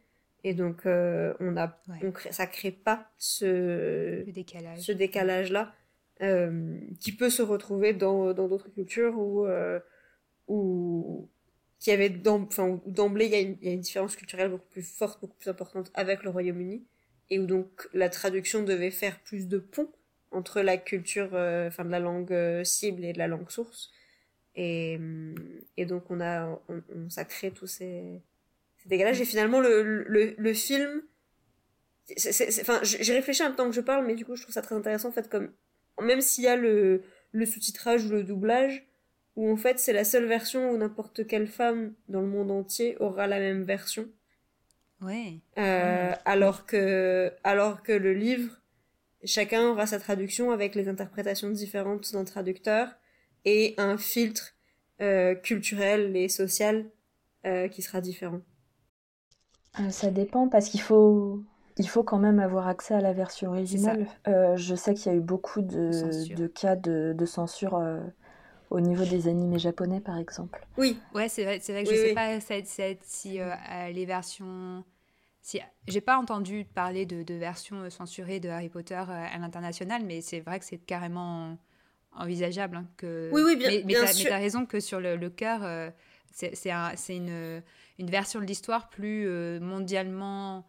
Et 0.45 0.55
donc, 0.55 0.87
on 0.87 1.57
a, 1.57 1.81
on 2.03 2.11
crée, 2.11 2.33
ça 2.33 2.47
crée 2.47 2.73
pas 2.73 3.13
ce, 3.19 4.25
décalage. 4.31 4.81
ce 4.81 4.91
décalage-là. 4.91 5.73
Euh, 6.23 6.79
qui 7.01 7.11
peut 7.11 7.31
se 7.31 7.43
retrouver 7.43 7.95
dans 7.95 8.33
d'autres 8.33 8.69
cultures 8.69 9.19
où 9.19 9.45
euh, 9.45 9.81
où 10.47 11.29
qui 11.81 11.91
avait 11.91 12.11
d'emblée 12.11 13.27
il 13.27 13.33
y, 13.33 13.69
a 13.69 13.73
une, 13.73 13.81
différence 13.81 14.15
culturelle 14.15 14.49
beaucoup 14.51 14.69
plus 14.71 14.83
forte 14.85 15.21
beaucoup 15.21 15.35
plus 15.35 15.51
importante 15.51 15.91
avec 15.95 16.23
le 16.23 16.31
Royaume-Uni 16.31 16.85
et 17.31 17.41
où 17.41 17.47
donc 17.47 17.89
la 17.93 18.09
traduction 18.09 18.63
devait 18.63 18.93
faire 18.93 19.19
plus 19.19 19.49
de 19.49 19.59
pont 19.59 19.91
entre 20.31 20.61
la 20.61 20.77
culture 20.77 21.31
euh, 21.33 21.67
enfin 21.67 21.85
de 21.85 21.91
la 21.91 21.99
langue 21.99 22.63
cible 22.63 23.05
et 23.05 23.13
de 23.13 23.19
la 23.19 23.27
langue 23.27 23.51
source. 23.51 23.91
Et 24.55 25.01
donc 25.89 26.09
on 26.09 26.21
a 26.21 26.63
on, 26.69 27.11
ça 27.11 27.25
crée 27.25 27.51
tous 27.51 27.67
ces, 27.67 28.23
ces 28.79 28.89
décalages 28.89 29.21
et 29.21 29.25
finalement 29.25 29.61
le 29.61 30.55
film 30.55 31.03
enfin 32.63 32.81
j'ai 32.85 33.13
réfléchi 33.13 33.43
un 33.43 33.51
temps 33.51 33.67
que 33.67 33.75
je 33.75 33.81
parle 33.81 34.07
mais 34.07 34.15
du 34.15 34.25
coup 34.25 34.37
je 34.37 34.43
trouve 34.43 34.55
ça 34.55 34.63
très 34.63 34.77
intéressant 34.77 35.09
en 35.09 35.13
fait 35.13 35.29
comme 35.29 35.51
même 36.03 36.21
s'il 36.21 36.45
y 36.45 36.49
a 36.49 36.57
le, 36.57 37.03
le 37.33 37.47
sous-titrage 37.47 38.07
ou 38.07 38.11
le 38.11 38.25
doublage, 38.25 38.87
où 39.37 39.51
en 39.51 39.57
fait 39.57 39.79
c'est 39.79 39.93
la 39.93 40.05
seule 40.05 40.27
version 40.27 40.71
où 40.71 40.77
n'importe 40.77 41.27
quelle 41.27 41.47
femme 41.47 41.95
dans 42.09 42.21
le 42.21 42.29
monde 42.29 42.51
entier 42.51 42.97
aura 43.01 43.27
la 43.27 43.39
même 43.39 43.63
version. 43.63 44.09
Ouais. 45.01 45.41
Euh, 45.59 46.13
alors 46.25 46.65
que 46.67 47.33
alors 47.43 47.83
que 47.83 47.93
le 47.93 48.13
livre, 48.13 48.61
chacun 49.25 49.69
aura 49.69 49.87
sa 49.87 49.99
traduction 49.99 50.53
avec 50.53 50.75
les 50.75 50.89
interprétations 50.89 51.51
différentes 51.51 52.13
d'un 52.13 52.25
traducteur 52.25 52.89
et 53.45 53.75
un 53.79 53.99
filtre 53.99 54.55
euh, 55.01 55.35
culturel 55.35 56.17
et 56.17 56.29
social 56.29 56.87
euh, 57.47 57.67
qui 57.69 57.83
sera 57.83 58.01
différent. 58.01 58.41
ça 59.91 60.11
dépend 60.11 60.49
parce 60.49 60.69
qu'il 60.69 60.81
faut 60.81 61.43
il 61.79 61.89
faut 61.89 62.03
quand 62.03 62.19
même 62.19 62.39
avoir 62.39 62.69
accès 62.69 62.95
à 62.95 63.01
la 63.01 63.13
version 63.13 63.51
originale. 63.51 64.07
Euh, 64.29 64.57
je 64.57 64.75
sais 64.75 64.95
qu'il 64.95 65.11
y 65.11 65.15
a 65.15 65.19
eu 65.19 65.23
beaucoup 65.23 65.63
de, 65.63 66.47
cas 66.47 66.77
de, 66.77 67.27
censure 67.27 67.77
euh, 67.77 68.01
au 68.71 68.81
niveau 68.81 69.05
des 69.05 69.29
animés 69.29 69.59
japonais, 69.59 70.01
par 70.01 70.19
exemple. 70.19 70.67
Oui. 70.77 70.99
Ouais, 71.15 71.29
c'est 71.29 71.45
vrai, 71.45 71.59
vrai, 71.59 71.85
que 71.85 71.91
je 71.91 71.95
ne 71.95 72.07
sais 72.09 72.15
pas 72.15 72.39
si 73.03 73.41
euh, 73.41 73.55
les 73.93 74.05
versions. 74.05 74.85
Si, 75.41 75.59
j'ai 75.89 76.01
pas 76.01 76.19
entendu 76.19 76.65
parler 76.65 77.05
de, 77.05 77.35
versions 77.35 77.91
censurées 77.91 78.39
de 78.39 78.49
Harry 78.49 78.69
Potter 78.69 78.95
à 78.95 79.37
l'international, 79.39 80.05
mais 80.05 80.21
c'est 80.21 80.41
vrai 80.41 80.61
que 80.61 80.65
c'est 80.65 80.79
carrément 80.79 81.59
envisageable. 82.15 82.77
Hein, 82.77 82.87
que... 82.97 83.29
Oui, 83.33 83.43
oui, 83.45 83.57
bien, 83.57 83.69
mais, 83.69 83.83
mais 83.85 84.13
tu 84.13 84.29
as 84.29 84.37
raison 84.37 84.67
que 84.67 84.79
sur 84.79 85.01
le, 85.01 85.17
le 85.17 85.31
cœur, 85.31 85.93
c'est 86.31 87.17
une, 87.17 87.63
une 87.99 88.11
version 88.11 88.39
de 88.39 88.45
l'histoire 88.45 88.89
plus 88.89 89.27
mondialement 89.59 90.65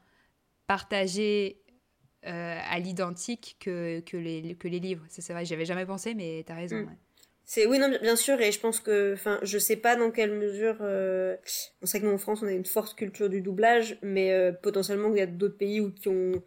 partagé 0.68 1.61
euh, 2.26 2.59
à 2.70 2.80
l'identique 2.80 3.57
que, 3.59 3.99
que, 4.01 4.18
les, 4.18 4.55
que 4.55 4.68
les 4.68 4.80
livres. 4.80 5.03
C'est 5.09 5.34
vrai, 5.34 5.45
j'avais 5.45 5.66
jamais 5.66 5.86
pensé, 5.86 6.14
mais 6.14 6.43
tu 6.45 6.51
as 6.51 6.55
raison. 6.55 6.78
Mm. 6.78 6.95
C'est 7.45 7.66
oui 7.66 7.78
non 7.78 7.89
bien 8.01 8.16
sûr 8.16 8.39
et 8.39 8.51
je 8.51 8.59
pense 8.59 8.80
que 8.80 9.14
enfin 9.14 9.38
je 9.43 9.57
sais 9.57 9.76
pas 9.76 9.95
dans 9.97 10.11
quelle 10.11 10.32
mesure 10.32 10.78
euh, 10.82 11.36
on 11.82 11.86
sait 11.86 11.99
que 11.99 12.05
nous 12.05 12.14
en 12.14 12.18
France 12.18 12.41
on 12.41 12.47
a 12.47 12.51
une 12.51 12.66
forte 12.66 12.95
culture 12.95 13.30
du 13.30 13.41
doublage 13.41 13.97
mais 14.01 14.32
euh, 14.32 14.53
potentiellement 14.53 15.09
il 15.09 15.18
y 15.18 15.22
a 15.22 15.26
d'autres 15.26 15.57
pays 15.57 15.82
où 15.82 15.91
qui 15.91 16.07
ont 16.07 16.41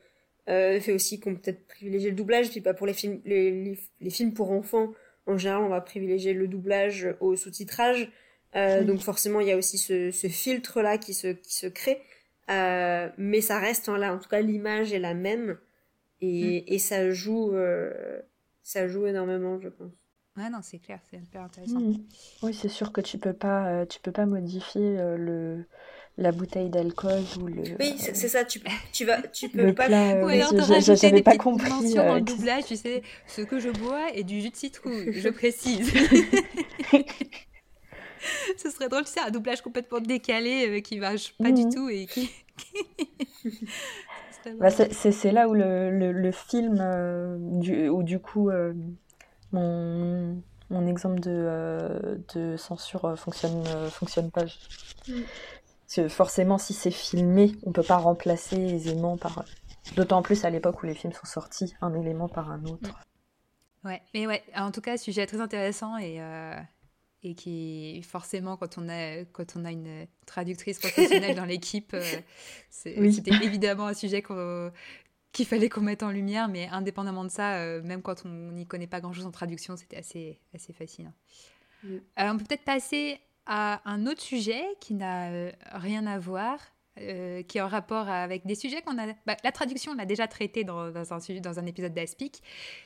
euh, 0.49 0.81
fait 0.81 0.93
aussi 0.93 1.21
qu'on 1.21 1.35
peut-être 1.35 1.67
privilégié 1.67 2.11
le 2.11 2.17
doublage 2.17 2.49
puis 2.51 2.63
pas 2.63 2.73
pour 2.73 2.87
les 2.87 2.95
films 2.95 3.21
les, 3.27 3.79
les, 4.01 4.11
films 4.11 4.33
pour 4.33 4.51
enfants 4.53 4.93
en 5.27 5.37
général 5.37 5.65
on 5.65 5.69
va 5.69 5.83
privilégier 5.83 6.33
le 6.33 6.49
doublage 6.49 7.15
au 7.21 7.37
sous-titrage 7.37 8.11
donc 8.55 9.01
forcément 9.01 9.41
il 9.41 9.49
y 9.49 9.53
a 9.53 9.57
aussi 9.59 9.77
ce, 9.77 10.11
ce 10.11 10.29
filtre 10.29 10.81
là 10.81 10.97
qui 10.97 11.13
se 11.13 11.29
qui 11.29 11.55
se 11.55 11.67
crée 11.67 12.01
euh, 12.51 13.09
mais 13.19 13.41
ça 13.41 13.59
reste 13.59 13.89
là, 13.89 14.15
en 14.15 14.19
tout 14.19 14.29
cas 14.29 14.41
l'image 14.41 14.93
est 14.93 14.99
la 14.99 15.15
même 15.15 15.59
et, 16.21 16.61
mm. 16.63 16.73
et 16.73 16.79
ça 16.79 17.11
joue 17.11 17.55
euh, 17.55 18.21
ça 18.63 18.89
joue 18.89 19.07
énormément 19.07 19.61
je 19.61 19.69
pense. 19.69 19.93
Ouais 20.37 20.51
non 20.51 20.59
c'est 20.63 20.79
clair 20.79 21.01
c'est 21.11 21.19
hyper 21.19 21.43
intéressant. 21.43 21.81
Mm. 21.81 21.97
Oui 22.43 22.55
c'est 22.55 22.69
sûr 22.69 22.93
que 22.93 23.01
tu 23.01 23.19
peux 23.19 23.33
pas 23.33 23.69
euh, 23.69 23.87
tu 23.87 24.01
peux 24.01 24.13
pas 24.13 24.27
modifier 24.27 24.97
le 25.17 25.65
la 26.19 26.33
bouteille 26.33 26.71
d'alcool 26.71 27.23
ou 27.41 27.47
le. 27.47 27.63
Oui, 27.79 27.95
c'est 27.99 28.15
ça. 28.15 28.45
Tu, 28.45 28.61
tu 28.93 29.05
vas, 29.05 29.21
tu 29.23 29.49
peux 29.51 29.75
pas. 29.75 29.87
Plat, 29.87 30.25
oui, 30.25 30.41
j'avais 30.81 31.23
pas 31.23 31.37
compris. 31.37 31.69
Mention 31.69 32.07
dans 32.07 32.15
le 32.15 32.21
doublage, 32.23 32.65
tu 32.65 32.77
sais, 32.77 33.03
ce 33.27 33.43
que 33.43 33.59
je 33.59 33.69
bois 33.69 34.11
est 34.15 34.25
du 34.25 34.41
jus 34.41 34.51
de 34.51 34.57
citrouille. 34.57 35.13
Je 35.13 35.29
précise. 35.31 35.93
Ce 38.57 38.71
serait 38.71 38.89
drôle, 38.89 39.05
tu 39.05 39.13
sais, 39.13 39.21
un 39.21 39.31
doublage 39.31 39.63
complètement 39.63 40.01
décalé 40.01 40.69
euh, 40.69 40.81
qui 40.81 40.99
marche 40.99 41.35
pas 41.39 41.51
du 41.51 41.65
mhm. 41.65 41.75
tout 41.75 41.89
et 41.89 42.07
qui. 42.07 42.31
bah, 44.59 44.71
c'est 44.71 45.33
là 45.33 45.49
où 45.49 45.55
le, 45.55 45.91
le, 45.91 46.13
le 46.13 46.33
film, 46.33 46.79
euh, 46.81 47.37
du, 47.39 47.89
où 47.89 48.03
du 48.03 48.19
coup, 48.19 48.51
euh, 48.51 48.73
mon, 49.53 50.43
mon, 50.71 50.87
exemple 50.87 51.21
de, 51.21 52.21
de 52.35 52.57
censure 52.57 53.19
fonctionne, 53.19 53.65
fonctionne 53.91 54.31
pas. 54.31 54.45
Mm. 55.09 55.23
Parce 55.87 55.95
que 55.95 56.09
forcément, 56.09 56.59
si 56.59 56.75
c'est 56.75 56.91
filmé, 56.91 57.53
on 57.65 57.73
peut 57.73 57.83
pas 57.83 57.99
remplacer 57.99 58.57
aisément 58.57 59.17
par. 59.17 59.45
D'autant 59.95 60.21
plus 60.21 60.45
à 60.45 60.51
l'époque 60.51 60.83
où 60.83 60.87
les 60.87 60.95
films 60.95 61.13
sont 61.13 61.27
sortis, 61.27 61.77
un 61.81 61.95
élément 61.95 62.29
par 62.29 62.51
un 62.51 62.65
autre. 62.65 62.91
Ouais, 63.85 64.03
mais 64.15 64.27
ouais, 64.27 64.43
en 64.57 64.73
tout 64.73 64.81
cas, 64.81 64.97
sujet 64.97 65.27
très 65.27 65.41
intéressant 65.41 65.97
et 65.97 66.21
et 67.27 67.35
qui 67.35 68.03
forcément 68.03 68.57
quand 68.57 68.79
on 68.79 68.89
a 68.89 69.25
quand 69.33 69.57
on 69.57 69.65
a 69.65 69.73
une 69.73 70.07
traductrice 70.27 70.79
professionnelle 70.79 71.37
dans 71.37 71.45
l'équipe 71.45 71.95
euh, 71.95 72.03
c'était 72.71 73.35
évidemment 73.43 73.87
un 73.87 73.95
sujet 73.95 74.23
qu'il 75.33 75.47
fallait 75.47 75.69
qu'on 75.69 75.81
mette 75.81 76.03
en 76.03 76.11
lumière 76.11 76.49
mais 76.49 76.69
indépendamment 76.69 77.25
de 77.25 77.31
ça 77.31 77.57
euh, 77.57 77.83
même 77.83 78.03
quand 78.03 78.25
on 78.25 78.53
n'y 78.53 78.67
connaît 78.67 78.87
pas 78.87 79.01
grand 79.01 79.13
chose 79.13 79.27
en 79.27 79.33
traduction 79.33 79.77
c'était 79.77 79.97
assez 79.97 80.39
assez 80.55 80.73
fascinant 80.73 81.13
euh, 81.85 81.99
on 82.19 82.39
peut 82.39 82.45
peut-être 82.45 82.65
passer 82.65 83.19
à 83.47 83.81
un 83.91 84.07
autre 84.07 84.23
sujet 84.23 84.65
qui 84.81 84.95
n'a 84.95 85.51
rien 85.73 86.07
à 86.07 86.19
voir 86.19 86.59
qui 86.97 87.59
est 87.59 87.61
en 87.61 87.69
rapport 87.69 88.09
avec 88.09 88.47
des 88.47 88.55
sujets 88.55 88.81
qu'on 88.81 88.97
a. 88.97 89.13
Bah, 89.27 89.37
la 89.45 89.53
traduction, 89.53 89.93
on 89.93 89.97
l'a 89.97 90.07
déjà 90.07 90.27
traité 90.29 90.65
dans, 90.65 90.91
dans, 90.91 91.13
un, 91.13 91.19
dans 91.43 91.59
un 91.59 91.67
épisode 91.67 91.93
d'Aspic. 91.93 92.43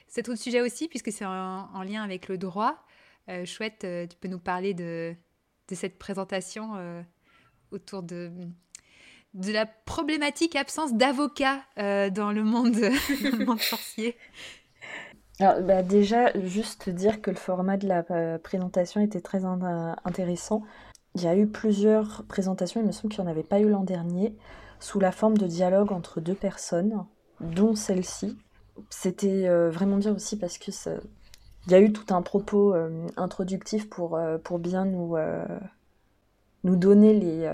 C'est 0.09 0.29
autre 0.29 0.41
sujet 0.43 0.61
aussi, 0.61 0.89
puisque 0.89 1.13
c'est 1.13 1.25
en, 1.25 1.83
lien 1.85 2.03
avec 2.03 2.27
le 2.27 2.37
droit. 2.37 2.85
Euh, 3.29 3.45
chouette, 3.45 3.85
euh, 3.85 4.07
tu 4.07 4.17
peux 4.17 4.29
nous 4.29 4.39
parler 4.39 4.75
de, 4.75 5.15
cette 5.73 5.99
présentation 5.99 6.75
euh, 6.77 7.03
autour 7.71 8.03
de, 8.03 8.33
de 9.35 9.53
la 9.53 9.67
problématique 9.67 10.57
absence 10.57 10.95
d'avocats 10.95 11.63
dans 11.77 12.33
le 12.33 12.43
monde, 12.43 12.75
le 12.77 13.45
monde 13.45 13.61
sorcier 13.61 14.17
alors, 15.39 15.63
bah, 15.63 15.83
déjà, 15.83 16.39
juste 16.39 16.91
dire 16.91 17.23
que 17.23 17.31
le 17.31 17.37
format 17.37 17.79
de 17.79 17.89
la 17.89 18.03
présentation 18.41 19.01
était 19.01 19.23
très 19.23 19.47
intéressant. 19.47 20.61
Il 21.15 21.23
y 21.23 21.29
a 21.29 21.35
eu 21.35 21.47
plusieurs 21.47 22.25
présentations, 22.29 22.83
il 22.83 22.87
me 22.87 22.93
semble 22.93 23.15
qu'il 23.15 23.25
n'y 23.25 23.29
en 23.31 23.33
avait 23.33 23.43
pas 23.43 23.59
eu 23.59 23.71
l'an 23.71 23.83
dernier, 23.83 24.37
sous 24.81 25.01
la 25.01 25.13
forme 25.13 25.39
de 25.39 25.47
dialogue 25.47 25.93
entre 25.93 26.21
deux 26.21 26.35
personnes, 26.35 27.07
dont 27.41 27.75
celle-ci. 27.75 28.37
C'était 28.91 29.49
vraiment 29.71 29.97
bien 29.97 30.15
aussi 30.15 30.39
parce 30.39 30.59
que 30.59 30.73
ça, 30.73 30.97
il 31.67 31.73
y 31.73 31.75
a 31.75 31.81
eu 31.81 31.93
tout 31.93 32.15
un 32.15 32.23
propos 32.23 32.75
euh, 32.75 33.07
introductif 33.17 33.89
pour, 33.89 34.17
euh, 34.17 34.39
pour 34.39 34.59
bien 34.59 34.85
nous, 34.85 35.17
euh, 35.17 35.45
nous 36.65 36.77
donner 36.77 37.15
les, 37.15 37.51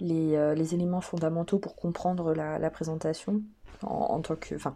les, 0.00 0.74
éléments 0.74 1.00
fondamentaux 1.00 1.58
pour 1.58 1.76
comprendre 1.76 2.34
la, 2.34 2.70
présentation, 2.70 3.42
en, 3.82 4.20
tant 4.20 4.36
que, 4.36 4.54
enfin, 4.54 4.74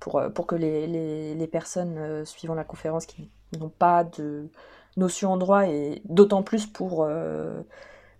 pour, 0.00 0.22
pour 0.34 0.46
que 0.46 0.54
les, 0.54 0.86
les, 0.86 1.34
les 1.34 1.46
personnes 1.46 2.24
suivant 2.24 2.54
la 2.54 2.64
conférence 2.64 3.06
qui 3.06 3.30
n'ont 3.58 3.68
pas 3.68 4.04
de 4.04 4.48
notion 4.96 5.32
en 5.32 5.36
droit, 5.36 5.68
et 5.68 6.02
d'autant 6.04 6.42
plus 6.42 6.66
pour 6.66 7.08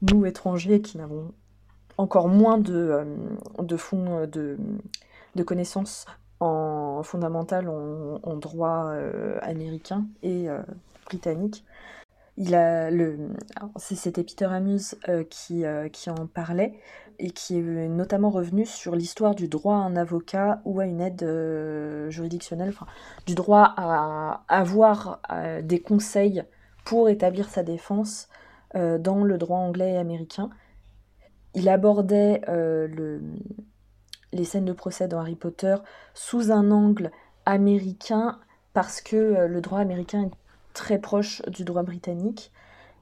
nous 0.03 0.27
étrangers 0.27 0.81
qui 0.81 0.97
n'avons 0.99 1.33
encore 1.99 2.29
moins 2.29 2.59
de, 2.59 3.05
de 3.59 3.77
fonds 3.77 4.27
de, 4.27 4.59
de 5.35 5.43
connaissances 5.43 6.07
en 6.45 7.03
fondamental 7.03 7.69
en, 7.69 8.37
droit 8.37 8.87
euh, 8.89 9.39
américain 9.43 10.07
et 10.23 10.49
euh, 10.49 10.61
britannique. 11.07 11.65
Il 12.37 12.55
a 12.57 12.91
le, 12.91 13.31
c'était 13.77 14.25
Peter 14.25 14.47
Amuse 14.47 14.97
euh, 15.09 15.23
qui, 15.23 15.65
qui 15.93 16.11
en 16.11 16.27
parlait 16.27 16.75
et 17.21 17.31
qui 17.31 17.59
est 17.59 17.89
notamment 17.89 18.31
revenu 18.31 18.67
sur 18.67 18.97
l'histoire 18.97 19.37
du 19.37 19.47
droit 19.47 19.77
à 19.77 19.79
un 19.79 19.95
avocat 19.95 20.61
ou 20.65 20.81
à 20.81 20.87
une 20.87 21.01
aide 21.01 21.25
juridictionnelle, 22.11 22.75
du 23.27 23.37
droit 23.37 23.73
à 23.77 24.43
avoir 24.49 25.21
des 25.63 25.81
conseils 25.81 26.43
pour 26.85 27.09
établir 27.09 27.49
sa 27.49 27.63
défense 27.63 28.29
dans 28.75 29.23
le 29.23 29.39
droit 29.39 29.59
anglais 29.59 29.93
et 29.93 29.97
américain. 29.97 30.51
Il 31.55 31.69
abordait 31.69 32.41
le, 32.49 33.23
les 34.35 34.45
scènes 34.45 34.65
de 34.65 34.73
procès 34.73 35.09
dans 35.09 35.21
Harry 35.21 35.37
Potter 35.37 35.77
sous 36.13 36.51
un 36.51 36.71
angle 36.71 37.11
américain 37.47 38.39
parce 38.75 39.01
que 39.01 39.17
euh, 39.17 39.49
le 39.49 39.61
droit 39.61 39.79
américain 39.79 40.25
est 40.25 40.31
très 40.75 40.99
proche 40.99 41.41
du 41.47 41.65
droit 41.65 41.83
britannique. 41.83 42.53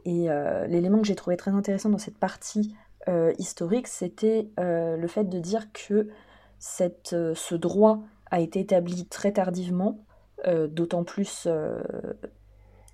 Et 0.04 0.30
euh, 0.30 0.66
l'élément 0.66 1.00
que 1.00 1.06
j'ai 1.06 1.14
trouvé 1.14 1.36
très 1.36 1.50
intéressant 1.50 1.88
dans 1.88 1.98
cette 1.98 2.18
partie 2.18 2.76
euh, 3.08 3.32
historique, 3.38 3.88
c'était 3.88 4.48
le 4.58 5.06
fait 5.08 5.24
de 5.24 5.38
dire 5.40 5.72
que 5.72 6.08
ce 6.58 7.54
droit 7.54 8.00
a 8.30 8.40
été 8.40 8.60
établi 8.60 9.06
très 9.06 9.32
tardivement, 9.32 9.98
d'autant 10.46 11.04
plus 11.04 11.48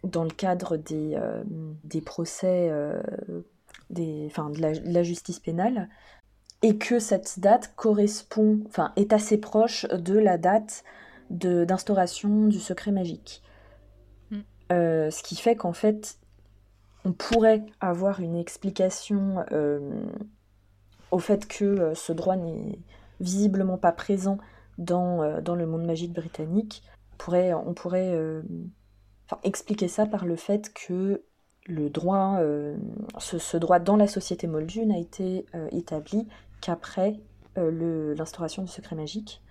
dans 0.05 0.25
le 0.25 0.31
cadre 0.31 0.77
des, 0.77 2.01
procès, 2.05 2.71
des, 3.91 4.29
de 4.29 4.93
la, 4.93 5.03
justice 5.03 5.41
pénale, 5.41 5.89
et 6.63 6.77
que 6.77 6.99
cette 6.99 7.39
date 7.39 7.73
correspond, 7.77 8.61
enfin, 8.67 8.93
est 8.97 9.13
assez 9.13 9.39
proche 9.39 9.87
de 9.87 10.19
la 10.19 10.39
date 10.39 10.85
d'instauration 11.31 12.47
du 12.47 12.59
secret 12.59 12.91
magique. 12.91 13.43
Mm. 14.31 14.39
Euh, 14.73 15.11
ce 15.11 15.23
qui 15.23 15.37
fait 15.37 15.57
qu'en 15.57 15.73
fait, 15.73 16.19
on 17.05 17.13
pourrait 17.13 17.65
avoir 17.81 18.21
une 18.21 18.35
explication 18.35 19.45
euh, 19.53 20.07
au 21.11 21.19
fait 21.19 21.47
que 21.47 21.65
euh, 21.65 21.95
ce 21.95 22.13
droit 22.13 22.37
n'est 22.37 22.79
visiblement 23.21 23.79
pas 23.79 23.93
présent 23.93 24.39
dans, 24.79 25.41
dans 25.41 25.55
le 25.55 25.67
monde 25.67 25.85
magique 25.85 26.13
britannique. 26.13 26.83
On 27.13 27.17
pourrait, 27.17 27.53
on 27.53 27.75
pourrait 27.75 28.17
expliquer 29.43 29.89
ça 29.89 30.07
par 30.07 30.25
le 30.25 30.37
fait 30.37 30.73
que 30.73 31.25
le 31.67 31.91
droit, 31.91 32.39
ce, 33.19 33.39
ce, 33.39 33.57
droit 33.57 33.81
dans 33.81 33.97
la 33.97 34.07
société 34.07 34.47
moldue 34.47 34.87
n'a 34.87 34.99
été 34.99 35.47
établi 35.73 36.29
qu'après 36.61 37.21
euh, 37.59 38.15
l'instauration 38.15 38.63
du 38.63 38.69
secret 38.69 38.97
magique. 38.97 39.43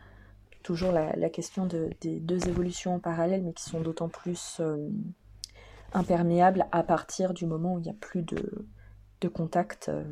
Toujours 0.64 0.92
la, 0.92 1.30
question 1.30 1.66
des 1.66 2.20
deux 2.20 2.48
évolutions 2.50 2.96
en 2.96 3.00
parallèle, 3.00 3.42
mais 3.42 3.54
qui 3.54 3.64
sont 3.64 3.80
d'autant 3.80 4.10
plus 4.10 4.58
euh, 4.60 4.90
imperméables 5.94 6.66
à 6.74 6.84
partir 6.84 7.34
du 7.34 7.46
moment 7.46 7.76
où 7.76 7.80
il 7.80 7.84
n'y 7.84 7.90
a 7.90 7.96
plus 8.00 8.22
de, 8.22 8.66
de 9.22 9.28
contact 9.30 9.88
euh, 9.88 10.04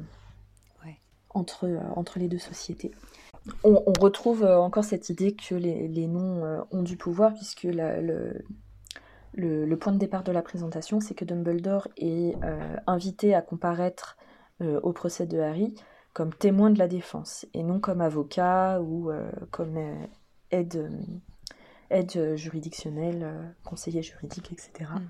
entre, 1.30 1.68
entre 1.98 2.20
les 2.20 2.30
deux 2.30 2.40
sociétés. 2.40 2.92
On, 3.66 3.92
retrouve 4.00 4.46
encore 4.46 4.86
cette 4.86 5.10
idée 5.10 5.36
que 5.36 5.56
les, 5.56 5.90
les 5.90 6.08
noms 6.08 6.66
ont 6.72 6.82
du 6.82 6.96
pouvoir, 6.96 7.34
puisque 7.34 7.64
le, 7.64 8.46
le, 9.34 9.76
point 9.76 9.92
de 9.92 9.98
départ 9.98 10.24
de 10.24 10.32
la 10.32 10.42
présentation, 10.42 11.02
c'est 11.02 11.14
que 11.14 11.26
Dumbledore 11.26 11.90
est 11.98 12.36
invité 12.88 13.36
à 13.36 13.42
comparaître 13.42 14.18
au 14.62 14.94
procès 14.94 15.28
de 15.28 15.38
Harry 15.38 15.76
comme 16.16 16.34
témoin 16.34 16.70
de 16.72 16.80
la 16.80 16.88
défense 16.88 17.46
et 17.54 17.62
non 17.62 17.82
comme 17.82 18.00
avocat 18.00 18.80
ou 18.82 19.12
euh, 19.12 19.30
comme 19.52 19.76
euh, 19.76 20.06
aide, 20.50 20.78
euh, 20.78 20.90
aide 21.90 22.38
juridictionnelle, 22.38 23.54
conseiller 23.66 24.02
juridique, 24.02 24.50
etc. 24.54 24.92
Mm. 24.96 25.08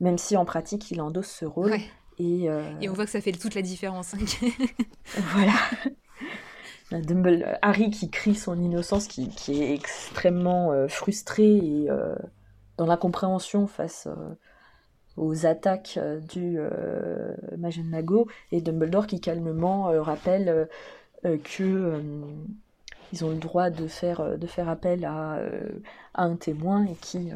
Même 0.00 0.18
si 0.18 0.36
en 0.36 0.44
pratique 0.44 0.90
il 0.90 1.00
endosse 1.00 1.30
ce 1.30 1.46
rôle. 1.46 1.72
Et, 2.18 2.44
et, 2.44 2.88
on 2.90 2.92
voit 2.92 3.06
que 3.06 3.10
ça 3.10 3.22
fait 3.22 3.32
toute 3.32 3.54
la 3.54 3.62
différence. 3.62 4.14
Hein. 4.14 4.18
voilà. 5.32 5.54
Harry 7.62 7.88
qui 7.88 8.10
crie 8.10 8.34
son 8.34 8.60
innocence, 8.60 9.08
qui, 9.08 9.30
qui 9.30 9.62
est 9.62 9.72
extrêmement 9.72 10.86
frustré 10.88 11.56
et 11.56 11.88
dans 12.76 12.84
l'incompréhension 12.84 13.66
face 13.66 14.06
aux 15.16 15.46
attaques 15.46 15.94
euh, 15.98 16.20
du 16.20 16.56
euh, 16.58 17.34
Mago 17.84 18.28
et 18.50 18.60
Dumbledore 18.60 19.06
qui 19.06 19.20
calmement 19.20 19.90
euh, 19.90 20.02
rappelle 20.02 20.68
euh, 21.24 21.38
que 21.38 22.00
ils 23.12 23.24
ont 23.26 23.30
le 23.30 23.36
droit 23.36 23.68
de 23.68 23.86
faire, 23.88 24.38
de 24.38 24.46
faire 24.46 24.70
appel 24.70 25.04
à, 25.04 25.38
à 26.14 26.24
un 26.24 26.34
témoin 26.36 26.86
et 26.86 26.94
qui 26.94 27.30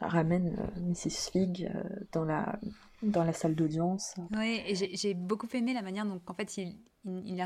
ramène 0.00 0.56
Mrs. 0.78 1.30
Fig 1.30 1.70
dans 2.12 2.24
la, 2.24 2.58
dans 3.02 3.22
la 3.22 3.34
salle 3.34 3.54
d'audience. 3.54 4.14
Oui, 4.34 4.62
j'ai 4.94 5.12
beaucoup 5.12 5.46
aimé 5.52 5.74
la 5.74 5.82
manière 5.82 6.06
dont 6.06 6.22
en 6.26 6.32
fait 6.32 6.56
il, 6.56 6.78
il, 7.04 7.38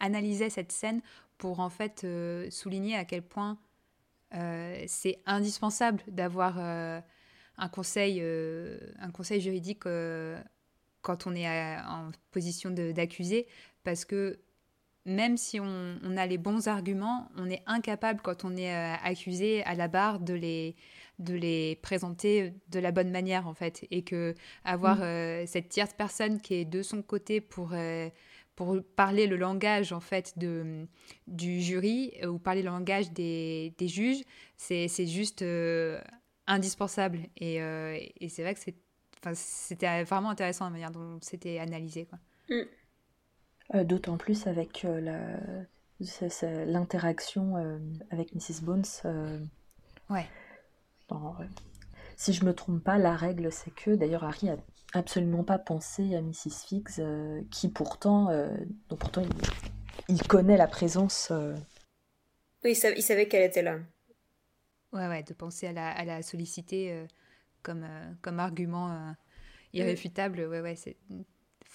analysait 0.00 0.48
cette 0.48 0.72
scène 0.72 1.02
pour 1.36 1.60
en 1.60 1.68
fait 1.68 2.06
souligner 2.48 2.96
à 2.96 3.04
quel 3.04 3.20
point 3.20 3.58
c'est 4.86 5.18
indispensable 5.26 6.00
d'avoir 6.08 7.02
un 7.58 7.68
conseil, 7.68 8.18
euh, 8.20 8.78
un 9.00 9.10
conseil 9.10 9.40
juridique 9.40 9.86
euh, 9.86 10.40
quand 11.02 11.26
on 11.26 11.34
est 11.34 11.46
en 11.78 12.10
position 12.30 12.70
d'accusé, 12.70 13.46
parce 13.84 14.04
que 14.04 14.40
même 15.04 15.36
si 15.36 15.58
on, 15.58 16.16
a 16.16 16.26
les 16.26 16.36
bons 16.36 16.68
arguments, 16.68 17.30
on 17.36 17.48
est 17.48 17.62
incapable 17.66 18.20
quand 18.22 18.44
on 18.44 18.56
est 18.56 18.70
accusé 18.70 19.64
à 19.64 19.74
la 19.74 19.88
barre 19.88 20.20
de 20.20 20.34
les, 20.34 20.76
de 21.18 21.34
les 21.34 21.76
présenter 21.76 22.52
de 22.68 22.78
la 22.78 22.92
bonne 22.92 23.10
manière 23.10 23.46
en 23.46 23.54
fait 23.54 23.86
et 23.90 24.02
que 24.02 24.34
avoir 24.64 24.98
mm. 24.98 25.46
cette 25.46 25.70
tierce 25.70 25.94
personne 25.96 26.42
qui 26.42 26.54
est 26.54 26.64
de 26.66 26.82
son 26.82 27.00
côté 27.00 27.40
pour 27.40 27.72
pour 28.58 28.76
parler 28.96 29.28
le 29.28 29.36
langage 29.36 29.92
en 29.92 30.00
fait 30.00 30.36
de, 30.36 30.88
du 31.28 31.60
jury 31.60 32.12
euh, 32.24 32.26
ou 32.26 32.40
parler 32.40 32.62
le 32.62 32.70
langage 32.70 33.12
des, 33.12 33.72
des 33.78 33.86
juges, 33.86 34.24
c'est 34.56 34.88
juste 35.06 35.42
euh, 35.42 36.00
indispensable. 36.48 37.20
Et, 37.36 37.62
euh, 37.62 37.96
et 38.20 38.28
c'est 38.28 38.42
vrai 38.42 38.54
que 38.54 38.60
c'était 39.34 40.02
vraiment 40.04 40.30
intéressant 40.30 40.64
la 40.64 40.70
manière 40.70 40.90
dont 40.90 41.18
c'était 41.22 41.58
analysé. 41.58 42.08
Mm. 42.48 43.84
D'autant 43.84 44.16
plus 44.16 44.46
avec 44.46 44.84
l'interaction 46.66 47.56
avec 48.10 48.34
Mrs. 48.34 48.62
Bones. 48.62 48.84
ouais. 50.10 50.26
si 52.16 52.32
je 52.32 52.44
me 52.44 52.52
trompe 52.54 52.82
pas, 52.82 52.98
la 52.98 53.14
règle 53.14 53.52
c'est 53.52 53.74
que, 53.74 53.90
d'ailleurs 53.90 54.24
Harry 54.24 54.48
a 54.48 54.56
absolument 54.94 55.44
pas 55.44 55.58
pensé 55.58 56.14
à 56.14 56.22
Mrs. 56.22 56.66
Fix, 56.66 56.98
euh, 56.98 57.42
qui 57.50 57.68
pourtant, 57.68 58.30
euh, 58.30 58.48
donc 58.88 58.98
pourtant 58.98 59.22
il, 60.08 60.22
connaît 60.22 60.56
la 60.56 60.66
présence. 60.66 61.28
Euh, 61.30 61.54
oui, 62.64 62.78
il 62.96 63.02
savait, 63.02 63.28
qu'elle 63.28 63.44
était 63.44 63.62
là. 63.62 63.78
Ouais, 64.92 65.06
ouais, 65.06 65.22
de 65.22 65.34
penser 65.34 65.66
à 65.66 65.72
la, 65.72 65.90
à 65.90 66.04
la 66.04 66.22
solliciter 66.22 67.06
comme, 67.62 67.86
comme 68.22 68.40
argument 68.40 69.14
irréfutable, 69.72 70.40
ouais, 70.40 70.60
ouais, 70.60 70.76
c'est. 70.76 70.96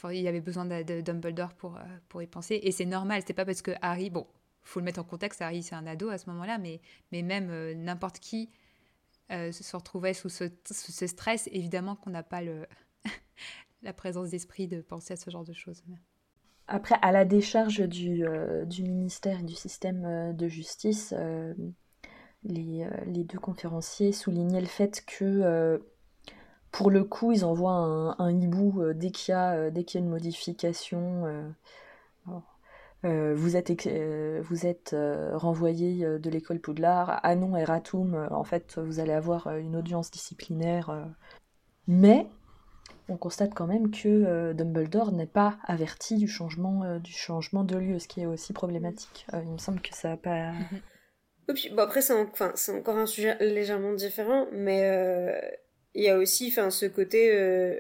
Il 0.10 0.22
y 0.22 0.28
avait 0.28 0.42
besoin 0.42 0.66
de, 0.66 1.02
Dumbledore 1.02 1.54
pour, 1.54 1.80
pour 2.10 2.22
y 2.22 2.28
penser. 2.28 2.60
Et 2.64 2.72
c'est 2.72 2.86
normal, 2.86 3.22
c'est 3.26 3.34
pas 3.34 3.46
parce 3.46 3.62
que 3.62 3.72
Harry, 3.82 4.10
bon, 4.10 4.28
faut 4.64 4.80
le 4.80 4.86
mettre 4.86 5.00
en 5.00 5.04
contexte, 5.04 5.42
Harry 5.42 5.62
c'est 5.62 5.76
un 5.76 5.86
ado 5.86 6.10
à 6.10 6.18
ce 6.18 6.30
moment-là, 6.32 6.58
mais, 6.58 6.82
mais 7.12 7.22
même 7.22 7.74
n'importe 7.74 8.20
qui 8.20 8.50
se 9.30 9.76
retrouvait 9.76 10.14
sous 10.14 10.30
ce, 10.30 10.46
sous 10.70 10.92
ce 10.92 11.08
stress, 11.08 11.48
évidemment 11.52 11.96
qu'on 11.96 12.10
n'a 12.10 12.24
pas 12.24 12.42
le, 12.42 12.66
la 13.84 13.94
présence 13.94 14.30
d'esprit 14.32 14.68
de 14.68 14.82
penser 14.82 15.14
à 15.14 15.18
ce 15.18 15.30
genre 15.30 15.44
de 15.44 15.54
choses. 15.54 15.84
Après, 16.68 16.96
à 17.02 17.12
la 17.12 17.26
décharge 17.26 17.82
du, 17.88 18.26
euh, 18.26 18.66
du 18.66 18.84
ministère 18.84 19.40
et 19.40 19.44
du 19.44 19.54
système 19.54 20.06
euh, 20.06 20.34
de 20.34 20.48
justice, 20.48 21.14
euh, 21.18 21.54
les, 22.46 22.88
les, 23.06 23.24
deux 23.24 23.40
conférenciers 23.40 24.12
soulignaient 24.12 24.62
le 24.62 24.68
fait 24.68 25.04
que 25.06 25.82
pour 26.72 26.90
le 26.90 27.04
coup, 27.04 27.32
ils 27.32 27.46
envoient 27.46 28.16
un, 28.18 28.30
hibou 28.32 28.82
dès 28.94 29.12
qu'il 29.12 29.32
y, 29.32 29.36
a, 29.36 29.70
dès 29.70 29.84
qu'il 29.84 30.00
y 30.00 30.04
a 30.04 30.06
une 30.06 30.12
modification. 30.12 31.54
vous 33.04 33.56
êtes, 33.56 34.96
renvoyé 35.34 36.06
de 36.20 36.30
l'école 36.30 36.60
Poudlard. 36.60 37.20
Ah 37.24 37.36
non, 37.36 37.56
Eratum, 37.56 38.28
en 38.32 38.44
fait, 38.44 38.78
vous 38.80 39.00
allez 39.00 39.14
avoir 39.14 39.48
une 39.58 39.76
audience 39.76 40.10
disciplinaire. 40.12 41.08
Mais 41.88 42.28
on 43.10 43.18
constate 43.18 43.54
quand 43.54 43.68
même 43.68 43.92
que 43.92 44.08
euh, 44.08 44.54
Dumbledore 44.54 45.12
n'est 45.12 45.28
pas 45.28 45.58
averti 45.66 46.16
du 46.16 46.28
changement, 46.28 46.84
euh, 46.84 47.00
du 47.00 47.12
changement 47.12 47.64
de 47.64 47.76
lieu, 47.76 48.00
ce 48.00 48.08
qui 48.08 48.22
est 48.22 48.26
aussi 48.26 48.54
problématique. 48.54 49.26
Euh, 49.34 49.42
il 49.44 49.52
me 49.52 49.58
semble 49.58 49.82
que 49.82 49.94
ça 49.94 50.10
n'a 50.10 50.18
pas. 50.18 50.52
Bon, 51.48 51.78
après, 51.80 52.02
c'est 52.02 52.14
enfin, 52.14 52.54
encore 52.70 52.98
un 52.98 53.06
sujet 53.06 53.38
légèrement 53.40 53.94
différent, 53.94 54.48
mais 54.52 54.82
il 55.94 56.04
y 56.04 56.10
a 56.10 56.18
aussi 56.18 56.52
ce 56.52 56.86
côté. 56.86 57.80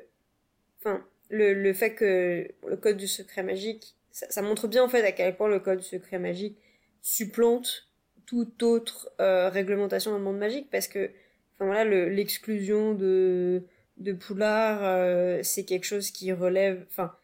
Enfin, 0.79 1.05
le, 1.29 1.53
le, 1.53 1.73
fait 1.73 1.93
que 1.93 2.47
le 2.67 2.77
code 2.77 2.97
du 2.97 3.07
secret 3.07 3.43
magique, 3.43 3.95
ça, 4.11 4.41
montre 4.41 4.67
bien 4.67 4.83
en 4.83 4.89
fait 4.89 5.03
à 5.05 5.11
quel 5.11 5.35
point 5.35 5.47
le 5.47 5.59
code 5.59 5.79
du 5.79 5.85
secret 5.85 6.19
magique 6.19 6.57
supplante 7.01 7.87
toute 8.25 8.61
autre 8.63 9.11
réglementation 9.19 10.11
dans 10.11 10.17
le 10.17 10.23
monde 10.23 10.37
magique, 10.37 10.69
parce 10.69 10.87
que 10.87 11.09
enfin, 11.55 11.65
voilà, 11.65 11.85
l'exclusion 11.85 12.93
de 12.93 13.63
de 13.97 14.13
Poulard, 14.13 14.79
euh, 14.83 15.39
c'est 15.43 15.65
quelque 15.65 15.85
chose 15.85 16.11
qui 16.11 16.31
relève, 16.33 16.85
enfin, 16.89 17.15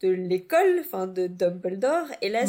de 0.00 0.08
l'école, 0.10 0.78
enfin, 0.80 1.06
de 1.06 1.26
Dumbledore. 1.26 2.06
Et 2.22 2.28
là, 2.28 2.44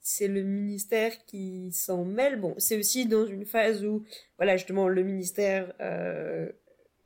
c'est 0.00 0.28
le 0.28 0.42
ministère 0.42 1.12
qui 1.26 1.70
s'en 1.72 2.04
mêle. 2.04 2.40
Bon, 2.40 2.54
c'est 2.58 2.78
aussi 2.78 3.06
dans 3.06 3.26
une 3.26 3.44
phase 3.44 3.84
où, 3.84 4.04
voilà, 4.36 4.56
justement, 4.56 4.88
le 4.88 5.02
ministère 5.02 5.72
euh, 5.80 6.48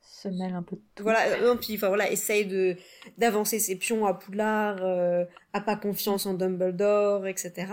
se 0.02 0.28
mêle 0.28 0.54
un 0.54 0.62
peu 0.62 0.76
de 0.76 0.82
tout. 0.94 1.02
Voilà, 1.04 1.40
non, 1.40 1.56
puis, 1.56 1.74
enfin, 1.74 1.88
voilà, 1.88 2.10
essaye 2.10 2.46
de 2.46 2.76
d'avancer 3.18 3.58
ses 3.58 3.76
pions 3.76 4.06
à 4.06 4.14
Poudlard, 4.14 4.84
euh, 4.84 5.24
a 5.52 5.60
pas 5.60 5.76
confiance 5.76 6.26
en 6.26 6.34
Dumbledore, 6.34 7.26
etc. 7.26 7.66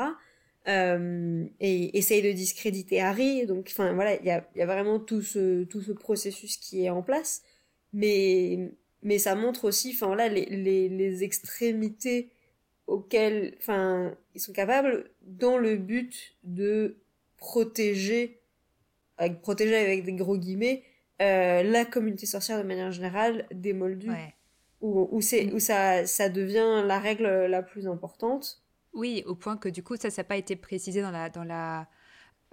et 0.68 1.98
essaye 1.98 2.22
de 2.22 2.32
discréditer 2.32 3.02
Harry. 3.02 3.46
Donc, 3.48 3.70
enfin, 3.72 3.94
voilà, 3.94 4.16
il 4.20 4.26
y 4.26 4.32
a, 4.32 4.46
y 4.56 4.62
a 4.62 4.66
vraiment 4.66 5.00
tout 5.00 5.22
ce, 5.22 5.64
tout 5.64 5.82
ce 5.82 5.92
processus 5.92 6.58
qui 6.58 6.86
est 6.86 6.90
en 6.90 7.02
place 7.02 7.42
mais 7.94 8.72
mais 9.04 9.20
ça 9.20 9.36
montre 9.36 9.66
aussi 9.66 9.92
enfin 9.94 10.16
là 10.16 10.28
les, 10.28 10.46
les, 10.46 10.90
les 10.90 11.24
extrémités 11.24 12.32
auxquelles 12.88 13.56
enfin 13.60 14.16
ils 14.36 14.42
sont 14.42 14.54
capables 14.54 15.10
dans 15.22 15.58
le 15.58 15.78
but 15.78 16.36
de 16.44 16.98
protéger 17.38 18.42
avec 19.18 19.42
protéger 19.42 19.76
avec 19.76 20.04
des 20.04 20.14
gros 20.14 20.38
guillemets 20.38 20.84
euh, 21.22 21.64
la 21.64 21.86
communauté 21.86 22.26
sorcière 22.26 22.58
de 22.58 22.68
manière 22.68 22.92
générale 22.92 23.46
des 23.52 23.74
moldus 23.74 24.10
ouais. 24.10 24.36
où, 24.82 25.08
où 25.12 25.22
c'est 25.22 25.46
mm. 25.46 25.54
où 25.54 25.60
ça 25.60 26.06
ça 26.06 26.30
devient 26.30 26.84
la 26.86 27.00
règle 27.00 27.28
la 27.46 27.64
plus 27.64 27.88
importante 27.88 28.62
oui 28.94 29.24
au 29.26 29.36
point 29.36 29.58
que 29.58 29.70
du 29.70 29.84
coup 29.84 29.96
ça 29.96 30.10
ça 30.10 30.22
n'a 30.22 30.28
pas 30.28 30.38
été 30.38 30.56
précisé 30.56 31.02
dans 31.02 31.12
la 31.12 31.30
dans 31.30 31.44
la 31.44 31.88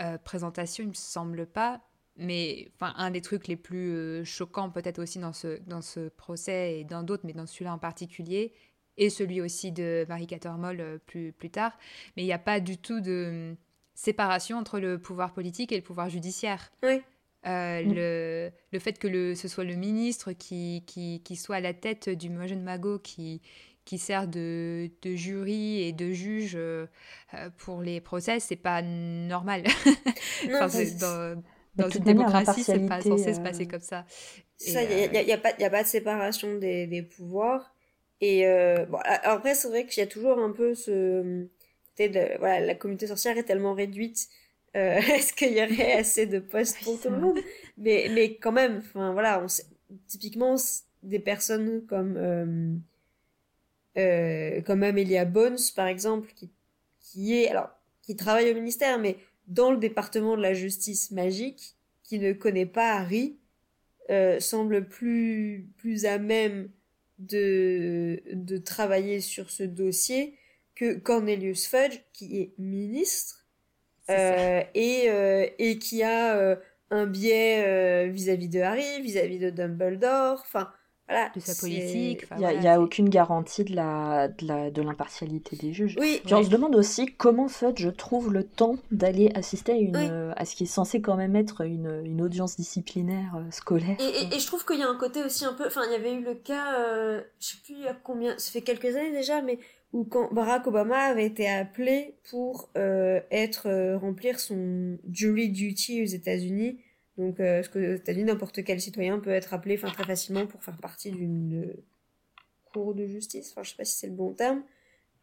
euh, 0.01 0.19
présentation 0.19 0.85
il 0.85 0.91
me 0.91 0.95
semble 0.95 1.47
pas 1.47 1.81
mais 2.19 2.69
enfin, 2.75 2.93
un 2.97 3.11
des 3.11 3.21
trucs 3.21 3.47
les 3.47 3.57
plus 3.57 3.95
euh, 3.95 4.25
choquants 4.25 4.71
peut-être 4.71 4.99
aussi 4.99 5.19
dans 5.19 5.33
ce, 5.33 5.61
dans 5.67 5.81
ce 5.81 6.09
procès 6.09 6.81
et 6.81 6.85
dans 6.85 7.03
d'autres, 7.03 7.23
mais 7.25 7.33
dans 7.33 7.47
celui-là 7.47 7.73
en 7.73 7.79
particulier, 7.79 8.53
et 8.97 9.09
celui 9.09 9.41
aussi 9.41 9.71
de 9.71 10.05
Marie 10.09 10.27
Cattermole 10.27 10.81
euh, 10.81 10.99
plus, 11.07 11.33
plus 11.33 11.51
tard, 11.51 11.73
mais 12.17 12.25
il 12.25 12.27
n'y 12.27 12.33
a 12.33 12.39
pas 12.39 12.59
du 12.59 12.77
tout 12.77 13.01
de 13.01 13.51
hum, 13.51 13.57
séparation 13.95 14.59
entre 14.59 14.81
le 14.81 14.99
pouvoir 14.99 15.33
politique 15.33 15.71
et 15.73 15.77
le 15.77 15.83
pouvoir 15.83 16.11
judiciaire. 16.11 16.71
Oui. 16.83 17.01
Euh, 17.47 17.85
mm. 17.85 17.95
le, 17.95 18.51
le, 18.73 18.79
fait 18.81 18.99
que 18.99 19.07
le, 19.07 19.37
ce 19.37 19.47
soit 19.47 19.63
le 19.63 19.77
ministre 19.77 20.33
qui, 20.33 20.83
qui, 20.87 21.23
qui 21.25 21.37
soit 21.37 21.57
à 21.57 21.61
la 21.61 21.73
tête 21.73 22.09
du 22.09 22.31
Mojen 22.31 22.61
Mago 22.65 22.99
qui, 22.99 23.41
qui 23.85 23.97
sert 23.97 24.27
de, 24.27 24.91
de, 25.03 25.15
jury 25.15 25.83
et 25.83 25.93
de 25.93 26.11
juge 26.11 26.59
pour 27.59 27.81
les 27.81 28.01
procès, 28.01 28.41
c'est 28.41 28.57
pas 28.57 28.83
normal. 28.83 29.63
Non, 30.49 30.59
enfin, 30.63 30.85
dans, 31.01 31.43
dans 31.79 31.89
une 31.89 32.05
démocratie, 32.05 32.65
c'est 32.65 32.87
pas 32.87 33.01
censé 33.01 33.35
se 33.35 33.41
passer 33.41 33.65
euh, 33.65 33.71
comme 33.71 33.81
ça. 33.81 34.05
Il 34.67 34.73
n'y 34.75 35.19
a, 35.19 35.23
y 35.23 35.33
a, 35.33 35.39
pas, 35.39 35.53
a 35.59 35.71
pas 35.71 35.83
de 35.83 35.89
séparation 35.89 36.59
des, 36.59 36.87
des 36.87 37.03
pouvoirs. 37.03 37.75
Et 38.21 38.47
euh, 38.47 38.85
bon, 38.87 38.99
après, 39.05 39.55
c'est 39.55 39.69
vrai 39.69 39.87
qu'il 39.87 40.01
y 40.01 40.05
a 40.05 40.09
toujours 40.09 40.39
un 40.39 40.51
peu 40.51 40.75
ce. 40.75 41.47
De, 41.99 42.39
voilà, 42.39 42.61
la 42.65 42.75
communauté 42.77 43.09
sorcière 43.09 43.37
est 43.39 43.45
tellement 43.45 43.75
réduite. 43.75 44.29
Euh, 44.77 44.97
Est-ce 45.15 45.33
qu'il 45.33 45.53
y 45.53 45.63
aurait 45.63 45.95
assez 45.95 46.27
de 46.27 46.39
postes 46.39 46.79
pour 46.85 47.01
tout 47.01 47.11
le 47.11 47.19
monde? 47.19 47.39
Mais, 47.77 48.09
mais 48.13 48.37
quand 48.37 48.53
même, 48.53 48.79
enfin 48.79 49.13
voilà, 49.13 49.43
on 49.43 49.49
sait, 49.49 49.65
typiquement 50.07 50.57
des 51.03 51.19
personnes 51.19 51.87
comme 51.87 52.17
euh, 52.17 52.75
euh, 53.99 54.61
comme 54.63 54.83
Amelia 54.83 55.25
Bones 55.25 55.59
par 55.75 55.87
exemple, 55.87 56.33
qui, 56.35 56.51
qui 57.01 57.35
est 57.35 57.49
alors 57.49 57.71
qui 58.03 58.17
travaille 58.17 58.51
au 58.51 58.55
ministère, 58.55 58.99
mais 58.99 59.17
dans 59.49 59.73
le 59.73 59.79
département 59.79 60.37
de 60.37 60.43
la 60.43 60.55
justice 60.55 61.11
magique, 61.11 61.75
qui 62.05 62.19
ne 62.19 62.33
connaît 62.33 62.67
pas 62.67 62.93
Harry, 62.93 63.39
euh, 64.11 64.41
semble 64.41 64.89
plus, 64.89 65.69
plus 65.77 66.07
à 66.07 66.19
même 66.19 66.71
de, 67.19 68.23
de 68.33 68.57
travailler 68.57 69.21
sur 69.21 69.51
ce 69.51 69.63
dossier 69.63 70.39
que 70.75 70.95
Cornelius 70.95 71.67
Fudge, 71.67 72.01
qui 72.13 72.41
est 72.41 72.53
ministre, 72.59 73.47
euh, 74.11 74.63
et, 74.75 75.11
euh, 75.11 75.47
et 75.59 75.79
qui 75.79 76.03
a 76.03 76.59
un 76.91 77.07
biais 77.07 78.09
vis-à-vis 78.09 78.49
de 78.49 78.61
Harry, 78.61 79.03
vis-à-vis 79.03 79.39
de 79.39 79.51
Dumbledore, 79.51 80.41
enfin, 80.41 80.73
de 81.35 81.41
sa 81.41 81.55
politique. 81.55 82.27
Il 82.39 82.61
n'y 82.61 82.69
a, 82.69 82.81
aucune 82.81 83.09
garantie 83.09 83.65
de 83.65 83.75
la 83.75 84.29
de 84.29 84.83
l'impartialité 84.83 85.57
des 85.57 85.73
juges. 85.73 85.97
Oui, 85.99 86.21
on 86.31 86.43
se 86.43 86.49
demande 86.49 86.77
aussi 86.77 87.07
comment 87.17 87.49
fait 87.49 87.79
je 87.79 87.89
trouve 87.89 88.33
le 88.33 88.45
temps 88.45 88.77
d'aller 88.91 89.31
assister 89.35 89.73
à, 89.73 89.77
une, 89.77 90.33
à 90.37 90.45
ce 90.45 90.55
qui 90.55 90.65
est 90.65 90.67
censé 90.67 91.01
quand 91.01 91.17
même 91.17 91.37
être 91.37 91.63
une, 91.63 92.03
une 92.05 92.23
audience 92.23 92.57
disciplinaire 92.57 93.37
euh, 93.37 93.51
scolaire. 93.51 93.97
Et, 94.01 94.35
et, 94.35 94.39
je 94.39 94.47
trouve 94.47 94.65
qu'il 94.65 94.79
y 94.79 94.83
a 94.83 94.89
un 94.89 94.97
côté 94.97 95.23
aussi 95.23 95.45
un 95.45 95.53
peu... 95.53 95.67
Enfin, 95.67 95.83
il 95.87 95.93
y 95.93 95.95
avait 95.95 96.13
eu 96.13 96.23
le 96.23 96.35
cas, 96.35 96.79
euh, 96.79 97.21
je 97.41 97.47
sais 97.47 97.57
plus 97.65 97.87
à 97.87 97.95
combien, 97.95 98.37
ça 98.39 98.51
fait 98.51 98.63
quelques 98.63 98.97
années 98.97 99.13
déjà, 99.13 99.43
mais 99.43 99.59
où 99.93 100.05
quand 100.05 100.33
Barack 100.33 100.67
Obama 100.67 100.99
avait 100.99 101.27
été 101.27 101.49
appelé 101.49 102.17
pour 102.31 102.69
euh, 102.77 103.21
être 103.31 103.97
remplir 103.97 104.39
son 104.39 104.99
jury 105.11 105.49
duty 105.49 106.03
aux 106.03 106.07
États-Unis 106.07 106.79
donc, 107.19 107.41
euh, 107.41 107.65
ce 107.65 107.69
que 107.69 107.97
tu 107.97 108.11
as 108.11 108.15
dit, 108.15 108.23
n'importe 108.23 108.63
quel 108.63 108.81
citoyen 108.81 109.19
peut 109.19 109.31
être 109.31 109.53
appelé 109.53 109.77
très 109.77 110.05
facilement 110.05 110.47
pour 110.47 110.63
faire 110.63 110.77
partie 110.77 111.11
d'une 111.11 111.75
cour 112.73 112.95
de 112.95 113.07
justice, 113.07 113.51
enfin 113.51 113.65
je 113.65 113.71
sais 113.71 113.77
pas 113.77 113.85
si 113.85 113.99
c'est 113.99 114.07
le 114.07 114.13
bon 114.13 114.35
terme, 114.35 114.63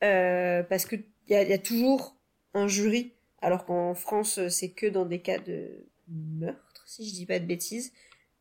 euh, 0.04 0.62
parce 0.64 0.86
que 0.86 0.98
il 1.28 1.34
y 1.34 1.36
a, 1.36 1.58
toujours 1.58 2.18
un 2.54 2.68
jury, 2.68 3.14
alors 3.41 3.66
qu'en 3.66 3.96
France 3.96 4.46
c'est 4.50 4.72
que 4.72 4.88
dans 4.88 5.06
des 5.06 5.20
cas 5.20 5.39
de 5.39 5.86
meurtre, 6.10 6.84
si 6.86 7.08
je 7.08 7.14
dis 7.14 7.26
pas 7.26 7.39
de 7.39 7.46
bêtises. 7.46 7.93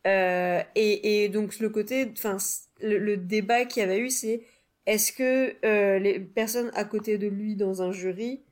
Euh, 0.06 0.62
et, 0.74 1.28
donc 1.30 1.58
le 1.60 1.70
côté, 1.70 2.10
enfin 2.12 2.36
le, 2.80 3.16
débat 3.16 3.64
qu'il 3.64 3.82
y 3.82 3.84
avait 3.84 3.98
eu, 3.98 4.10
c'est 4.10 4.42
est-ce 4.86 5.12
que 5.12 5.54
euh, 5.64 5.98
les 5.98 6.18
personnes 6.18 6.70
à 6.74 6.84
côté 6.84 7.16
de 7.18 7.28
lui 7.28 7.56
dans 7.56 7.80
un 7.82 7.92
jury 7.92 8.42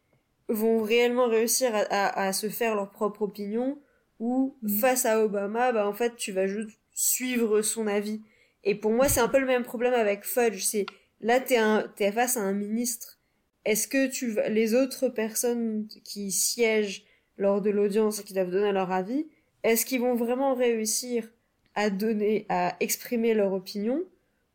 vont 0.48 0.82
réellement 0.82 1.28
réussir 1.28 1.72
à 1.90 2.32
se 2.32 2.48
faire 2.48 2.74
leur 2.74 2.90
propre 2.90 3.22
opinion 3.22 3.78
ou 4.22 4.56
mm. 4.62 4.78
face 4.78 5.04
à 5.04 5.22
Obama, 5.22 5.72
bah 5.72 5.86
en 5.86 5.92
fait 5.92 6.14
tu 6.14 6.30
vas 6.30 6.46
juste 6.46 6.78
suivre 6.94 7.60
son 7.60 7.88
avis. 7.88 8.22
Et 8.62 8.76
pour 8.76 8.92
moi 8.92 9.08
c'est 9.08 9.20
un 9.20 9.28
peu 9.28 9.40
le 9.40 9.46
même 9.46 9.64
problème 9.64 9.94
avec 9.94 10.24
Fudge, 10.24 10.62
c'est 10.62 10.86
là 11.20 11.40
t'es 11.40 11.56
un 11.56 11.90
t'es 11.96 12.12
face 12.12 12.36
à 12.36 12.40
un 12.40 12.52
ministre. 12.52 13.18
Est-ce 13.64 13.88
que 13.88 14.06
tu 14.06 14.38
les 14.48 14.74
autres 14.74 15.08
personnes 15.08 15.88
qui 16.04 16.30
siègent 16.30 17.04
lors 17.36 17.60
de 17.60 17.70
l'audience 17.70 18.20
et 18.20 18.22
qui 18.22 18.32
doivent 18.32 18.50
donner 18.50 18.70
leur 18.70 18.92
avis, 18.92 19.26
est-ce 19.64 19.84
qu'ils 19.84 20.00
vont 20.00 20.14
vraiment 20.14 20.54
réussir 20.54 21.28
à 21.74 21.90
donner, 21.90 22.46
à 22.48 22.76
exprimer 22.78 23.34
leur 23.34 23.52
opinion, 23.52 24.04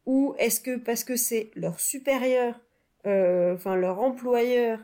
ou 0.06 0.34
est-ce 0.38 0.62
que 0.62 0.78
parce 0.78 1.04
que 1.04 1.18
c'est 1.18 1.52
leur 1.56 1.80
supérieur, 1.80 2.58
euh, 3.06 3.56
enfin 3.56 3.76
leur 3.76 4.00
employeur 4.00 4.80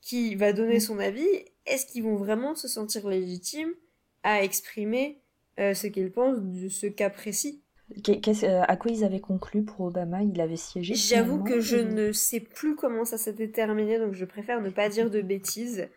qui 0.00 0.36
va 0.36 0.52
donner 0.52 0.76
mm. 0.76 0.80
son 0.80 0.98
avis, 1.00 1.26
est-ce 1.66 1.86
qu'ils 1.86 2.04
vont 2.04 2.16
vraiment 2.16 2.54
se 2.54 2.68
sentir 2.68 3.08
légitimes 3.08 3.74
à 4.22 4.42
exprimer 4.42 5.20
euh, 5.58 5.74
ce 5.74 5.86
qu'ils 5.86 6.12
pensent 6.12 6.42
de 6.42 6.68
ce 6.68 6.86
cas 6.86 7.10
précis 7.10 7.62
euh, 8.08 8.62
à 8.68 8.76
quoi 8.76 8.90
ils 8.90 9.04
avaient 9.04 9.20
conclu 9.20 9.64
pour 9.64 9.86
Obama? 9.86 10.22
Il 10.22 10.40
avait 10.40 10.56
siégé 10.56 10.94
J'avoue 10.94 11.42
que 11.42 11.60
je 11.60 11.76
ne 11.76 12.12
sais 12.12 12.40
plus 12.40 12.76
comment 12.76 13.04
ça 13.04 13.16
s'est 13.16 13.34
terminé, 13.48 13.98
donc 13.98 14.14
je 14.14 14.24
préfère 14.24 14.60
ne 14.60 14.70
pas 14.70 14.88
dire 14.88 15.10
de 15.10 15.20
bêtises. 15.22 15.88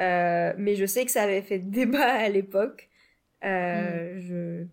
Euh, 0.00 0.52
mais 0.58 0.74
je 0.74 0.84
sais 0.84 1.04
que 1.04 1.10
ça 1.10 1.22
avait 1.22 1.42
fait 1.42 1.58
débat 1.58 2.12
à 2.12 2.28
l'époque. 2.28 2.88
Euh, 3.44 4.16
mm. 4.16 4.20
Je 4.20 4.66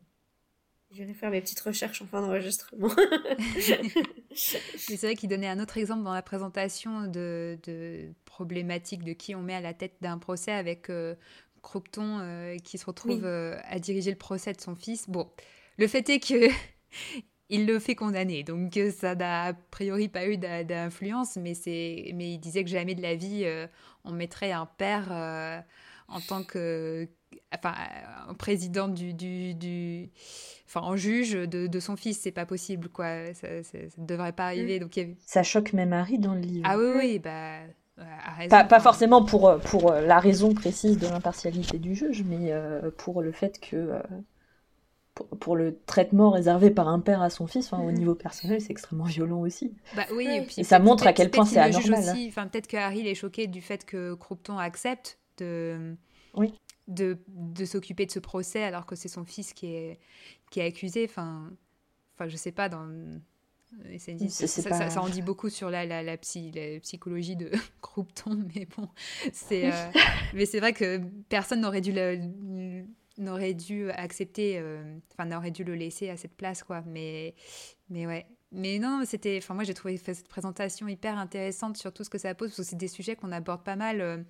J'irai 0.94 1.14
faire 1.16 1.32
mes 1.32 1.42
petites 1.42 1.60
recherches 1.60 2.04
en 2.04 2.06
fin 2.06 2.22
d'enregistrement. 2.22 2.90
c'est 4.36 5.02
vrai 5.02 5.16
qu'il 5.16 5.28
donnait 5.28 5.48
un 5.48 5.60
autre 5.60 5.80
exemple 5.80 6.04
dans 6.04 6.14
la 6.14 6.22
présentation 6.22 7.08
de, 7.08 7.58
de 7.64 8.14
problématiques 8.26 9.04
de 9.04 9.14
qui 9.14 9.34
on 9.34 9.42
met 9.42 9.56
à 9.56 9.62
la 9.62 9.74
tête 9.74 9.96
d'un 10.02 10.20
procès 10.20 10.52
avec 10.52 10.92
euh, 10.92 11.16
Croupton 11.64 12.20
euh, 12.20 12.58
qui 12.58 12.78
se 12.78 12.86
retrouve 12.86 13.26
euh, 13.26 13.58
à 13.64 13.80
diriger 13.80 14.12
le 14.12 14.18
procès 14.18 14.54
de 14.54 14.62
son 14.62 14.76
fils. 14.76 15.10
Bon, 15.10 15.28
le 15.78 15.88
fait 15.88 16.08
est 16.10 16.20
que 16.20 16.50
il 17.50 17.66
le 17.66 17.80
fait 17.80 17.96
condamner, 17.96 18.44
donc 18.44 18.80
ça 18.96 19.16
n'a 19.16 19.46
a 19.46 19.54
priori 19.54 20.08
pas 20.10 20.28
eu 20.28 20.38
d'influence, 20.38 21.38
mais, 21.38 21.54
mais 21.66 22.34
il 22.34 22.40
disait 22.40 22.64
que 22.64 22.70
jamais 22.70 22.96
de 22.96 23.02
la 23.02 23.16
vie 23.16 23.46
on 24.04 24.12
mettrait 24.12 24.52
un 24.52 24.66
père 24.66 25.12
en 26.08 26.20
tant 26.22 26.44
que 26.44 27.08
enfin, 27.54 27.74
un 28.28 28.34
président 28.34 28.88
du, 28.88 29.14
du, 29.14 29.54
du, 29.54 30.10
enfin, 30.68 30.82
en 30.82 30.96
juge 30.96 31.34
de, 31.34 31.68
de 31.68 31.80
son 31.80 31.96
fils, 31.96 32.20
c'est 32.20 32.32
pas 32.32 32.46
possible, 32.46 32.90
quoi. 32.90 33.34
Ça, 33.34 33.48
ne 33.50 34.06
devrait 34.06 34.34
pas 34.34 34.46
arriver. 34.46 34.80
Mm. 34.80 34.84
Donc, 34.84 35.00
Ça 35.26 35.44
choque 35.44 35.74
même 35.74 35.94
Harry 35.94 36.20
dans 36.20 36.34
le 36.34 36.42
livre. 36.42 36.68
Ah 36.68 36.78
oui, 36.78 36.92
oui, 36.96 37.20
bah. 37.20 37.60
Pas, 38.50 38.64
pas, 38.64 38.80
forcément 38.80 39.24
pour, 39.24 39.60
pour 39.60 39.92
la 39.92 40.20
raison 40.20 40.54
précise 40.54 40.98
de 40.98 41.08
l'impartialité 41.08 41.78
du 41.78 41.96
juge, 41.96 42.24
mais 42.24 42.52
euh, 42.52 42.90
pour 42.98 43.22
le 43.22 43.32
fait 43.32 43.60
que 43.60 43.76
euh, 43.76 44.00
pour, 45.40 45.56
le 45.56 45.80
traitement 45.86 46.32
réservé 46.32 46.72
par 46.72 46.88
un 46.88 47.00
père 47.00 47.22
à 47.22 47.30
son 47.30 47.46
fils, 47.46 47.72
au 47.72 47.78
mm. 47.78 47.94
niveau 47.94 48.16
personnel, 48.16 48.62
c'est 48.62 48.72
extrêmement 48.72 49.06
violent 49.06 49.42
aussi. 49.42 49.74
Bah, 49.96 50.06
oui, 50.14 50.28
et, 50.28 50.42
puis 50.42 50.64
ça 50.64 50.80
montre 50.80 51.06
à 51.06 51.14
quel 51.14 51.30
point 51.30 51.46
c'est 51.46 51.60
anormal. 51.60 52.10
Hein. 52.10 52.26
Enfin, 52.28 52.48
peut-être 52.48 52.68
que 52.68 52.78
Harry 52.78 53.08
est 53.08 53.16
choqué 53.16 53.48
du 53.48 53.62
fait 53.62 53.86
que 53.86 54.16
Croupton 54.16 54.58
accepte 54.58 55.20
de, 55.38 55.96
oui 56.34 56.54
de, 56.88 57.18
de 57.28 57.66
s'occuper 57.66 58.06
de 58.06 58.12
ce 58.12 58.20
procès 58.20 58.64
alors 58.64 58.86
que 58.86 58.96
c'est 58.96 59.08
son 59.08 59.24
fils 59.24 59.54
qui 59.54 59.68
est, 59.68 60.00
qui 60.52 60.60
est 60.60 60.66
accusé. 60.66 61.06
Enfin, 61.10 61.50
enfin, 62.16 62.28
je 62.28 62.36
sais 62.36 62.52
pas, 62.52 62.70
dans. 62.70 62.88
Ça, 64.30 64.48
ça, 64.48 64.90
ça, 64.90 65.02
en 65.02 65.10
dit 65.10 65.22
beaucoup 65.22 65.50
sur 65.50 65.70
la, 65.70 65.86
la, 65.86 66.04
la, 66.04 66.18
psy, 66.18 66.52
la 66.52 66.80
psychologie 66.80 67.36
de 67.36 67.52
Croupton, 67.82 68.46
mais 68.56 68.66
bon, 68.78 68.88
c'est 69.32 69.72
euh, 69.72 69.86
mais 70.34 70.46
c'est 70.46 70.60
vrai 70.60 70.74
que 70.74 71.02
personne 71.30 71.62
n'aurait 71.62 71.82
dû 71.82 71.94
n'aurait 73.18 73.54
dû 73.54 73.92
accepter, 73.92 74.58
euh, 74.58 74.98
enfin 75.12 75.26
n'aurait 75.26 75.52
dû 75.52 75.64
le 75.64 75.76
laisser 75.76 76.10
à 76.10 76.18
cette 76.18 76.36
place, 76.36 76.64
quoi. 76.64 76.84
Mais 76.88 77.36
mais 77.90 78.08
ouais, 78.08 78.26
mais 78.52 78.80
non, 78.80 79.04
c'était, 79.06 79.38
enfin 79.38 79.54
moi 79.54 79.64
j'ai 79.64 79.74
trouvé 79.74 79.98
cette 79.98 80.28
présentation 80.28 80.88
hyper 80.88 81.18
intéressante 81.18 81.78
sur 81.78 81.94
tout 81.94 82.04
ce 82.04 82.10
que 82.10 82.18
ça 82.18 82.34
pose, 82.34 82.50
parce 82.50 82.58
que 82.58 82.64
c'est 82.64 82.76
des 82.76 82.88
sujets 82.88 83.16
qu'on 83.16 83.32
aborde 83.32 83.64
pas 83.64 83.76
mal. 83.76 84.26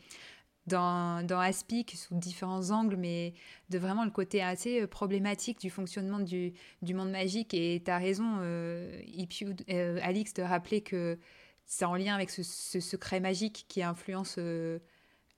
Dans, 0.65 1.27
dans 1.27 1.39
Aspic 1.39 1.91
sous 1.91 2.15
différents 2.15 2.71
angles, 2.71 2.95
mais 2.95 3.33
de 3.69 3.77
vraiment 3.77 4.05
le 4.05 4.11
côté 4.11 4.41
assez 4.41 4.81
euh, 4.81 4.87
problématique 4.87 5.59
du 5.59 5.69
fonctionnement 5.69 6.21
du, 6.21 6.53
monde 6.93 7.11
magique. 7.11 7.53
Et 7.53 7.81
tu 7.83 7.91
as 7.91 7.97
raison, 7.97 8.37
euh, 8.39 9.01
euh, 9.69 9.99
Alix, 10.01 10.33
de 10.33 10.41
rappeler 10.41 10.79
que 10.79 11.19
c'est 11.65 11.83
en 11.83 11.95
lien 11.95 12.15
avec 12.15 12.29
ce, 12.29 12.43
secret 12.79 13.19
magique 13.19 13.65
qui 13.67 13.83
influence 13.83 14.35
euh, 14.37 14.79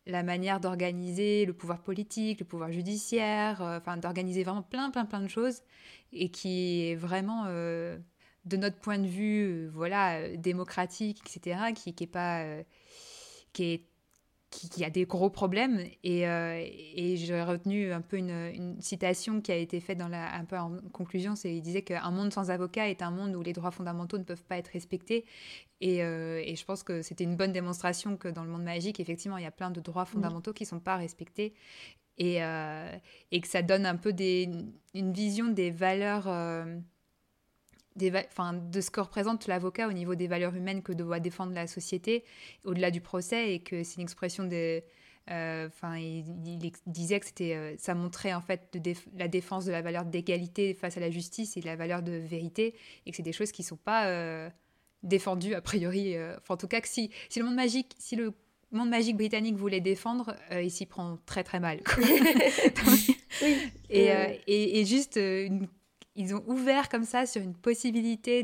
la 0.05 0.21
manière 0.21 0.59
d'organiser 0.59 1.45
le 1.45 1.53
pouvoir 1.53 1.81
politique, 1.81 2.39
le 2.39 2.45
pouvoir 2.45 2.71
judiciaire, 2.71 3.61
enfin 3.61 3.97
d'organiser 3.97 4.43
vraiment 4.43 4.61
plein, 4.61 4.91
plein, 4.91 5.05
plein 5.05 5.21
de 5.21 5.27
choses, 5.27 5.63
et 6.13 6.29
qui 6.29 6.89
est 6.89 6.95
vraiment 6.95 7.45
de 7.45 8.57
notre 8.57 8.77
point 8.77 8.99
de 8.99 9.07
vue, 9.07 9.67
voilà, 9.69 10.37
démocratique, 10.37 11.21
etc., 11.25 11.73
qui, 11.73 11.95
qui 11.95 12.05
pas, 12.05 12.45
qui 13.53 13.63
est 13.63 13.85
qui, 14.55 14.83
a 14.83 14.89
des 14.89 15.05
gros 15.05 15.29
problèmes. 15.29 15.85
Et, 16.03 16.27
euh, 16.27 16.63
et 16.63 17.17
j'ai 17.17 17.41
retenu 17.41 17.91
un 17.91 18.01
peu 18.01 18.17
une, 18.17 18.75
citation 18.79 19.41
qui 19.41 19.51
a 19.51 19.55
été 19.55 19.79
faite 19.79 19.97
dans 19.97 20.07
la, 20.07 20.33
un 20.35 20.45
peu 20.45 20.57
en 20.57 20.77
conclusion, 20.93 21.35
c'est 21.35 21.55
il 21.55 21.61
disait 21.61 21.81
qu'un 21.81 22.11
monde 22.11 22.31
sans 22.31 22.49
avocat 22.51 22.89
est 22.89 23.01
un 23.01 23.11
monde 23.11 23.35
où 23.35 23.41
les 23.41 23.53
droits 23.53 23.71
fondamentaux 23.71 24.17
ne 24.17 24.23
peuvent 24.23 24.43
pas 24.43 24.57
être 24.57 24.69
respectés. 24.69 25.25
Et, 25.81 26.03
euh, 26.03 26.41
et 26.43 26.55
je 26.55 26.65
pense 26.65 26.83
que 26.83 27.01
c'était 27.01 27.23
une 27.23 27.35
bonne 27.35 27.51
démonstration 27.51 28.17
que 28.17 28.27
dans 28.27 28.43
le 28.43 28.49
monde 28.49 28.63
magique, 28.63 28.99
effectivement, 28.99 29.37
il 29.37 29.43
y 29.43 29.47
a 29.47 29.51
plein 29.51 29.71
de 29.71 29.81
droits 29.81 30.05
fondamentaux 30.05 30.53
qui 30.53 30.63
ne 30.63 30.69
sont 30.69 30.79
pas 30.79 30.95
respectés. 30.95 31.53
Et, 32.17 32.41
euh, 32.41 32.95
et, 33.31 33.41
que 33.41 33.47
ça 33.47 33.61
donne 33.61 33.85
un 33.85 33.97
peu 33.97 34.13
des, 34.13 34.49
une 34.93 35.11
vision 35.11 35.49
des 35.49 35.69
valeurs 35.69 36.29
de 37.95 38.81
ce 38.81 38.91
que 38.91 38.99
représente 38.99 39.47
l'avocat 39.47 39.87
au 39.87 39.93
niveau 39.93 40.15
des 40.15 40.27
valeurs 40.27 40.55
humaines 40.55 40.81
que 40.81 40.91
doit 40.91 41.19
défendre 41.19 41.53
la 41.53 41.67
société 41.67 42.23
au-delà 42.63 42.91
du 42.91 43.01
procès 43.01 43.53
et 43.53 43.59
que 43.59 43.83
c'est 43.83 43.95
une 43.95 44.03
expression 44.03 44.43
de 44.43 44.83
euh, 45.31 45.67
enfin 45.67 45.97
il, 45.97 46.23
disait 46.85 47.19
que 47.19 47.25
c'était 47.25 47.55
euh, 47.55 47.75
ça 47.79 47.95
montrait 47.95 48.33
en 48.33 48.41
fait 48.41 48.77
de 48.77 48.93
la 49.17 49.27
défense 49.27 49.65
de 49.65 49.71
la 49.71 49.81
valeur 49.81 50.05
d'égalité 50.05 50.75
face 50.75 50.97
à 50.97 50.99
la 50.99 51.09
justice 51.09 51.57
et 51.57 51.61
de 51.61 51.65
la 51.65 51.75
valeur 51.75 52.03
de 52.03 52.11
vérité 52.11 52.75
et 53.05 53.11
que 53.11 53.17
c'est 53.17 53.23
des 53.23 53.33
choses 53.33 53.51
qui 53.51 53.63
sont 53.63 53.77
pas 53.77 54.07
euh, 54.07 54.49
défendues 55.01 55.55
a 55.55 55.61
priori 55.61 56.15
en 56.47 56.57
tout 56.57 56.67
cas 56.67 56.81
que 56.81 56.87
si 56.87 57.09
si 57.29 57.39
le 57.39 57.45
monde 57.45 57.55
magique 57.55 57.95
si 57.97 58.15
le 58.15 58.33
monde 58.71 58.89
magique 58.89 59.15
britannique 59.15 59.55
voulait 59.55 59.79
défendre, 59.79 60.35
il 60.51 60.69
s'y 60.69 60.85
prend 60.85 61.17
très 61.25 61.45
très 61.45 61.61
mal. 61.61 61.79
oui. 62.87 63.17
et, 63.89 64.09
et, 64.47 64.79
et, 64.79 64.85
juste 64.85 65.15
une 65.15 65.69
ils 66.15 66.33
ont 66.33 66.43
ouvert 66.47 66.87
comme 66.89 67.03
ça 67.03 67.25
sur 67.25 67.41
une 67.41 67.53
possibilité 67.53 68.43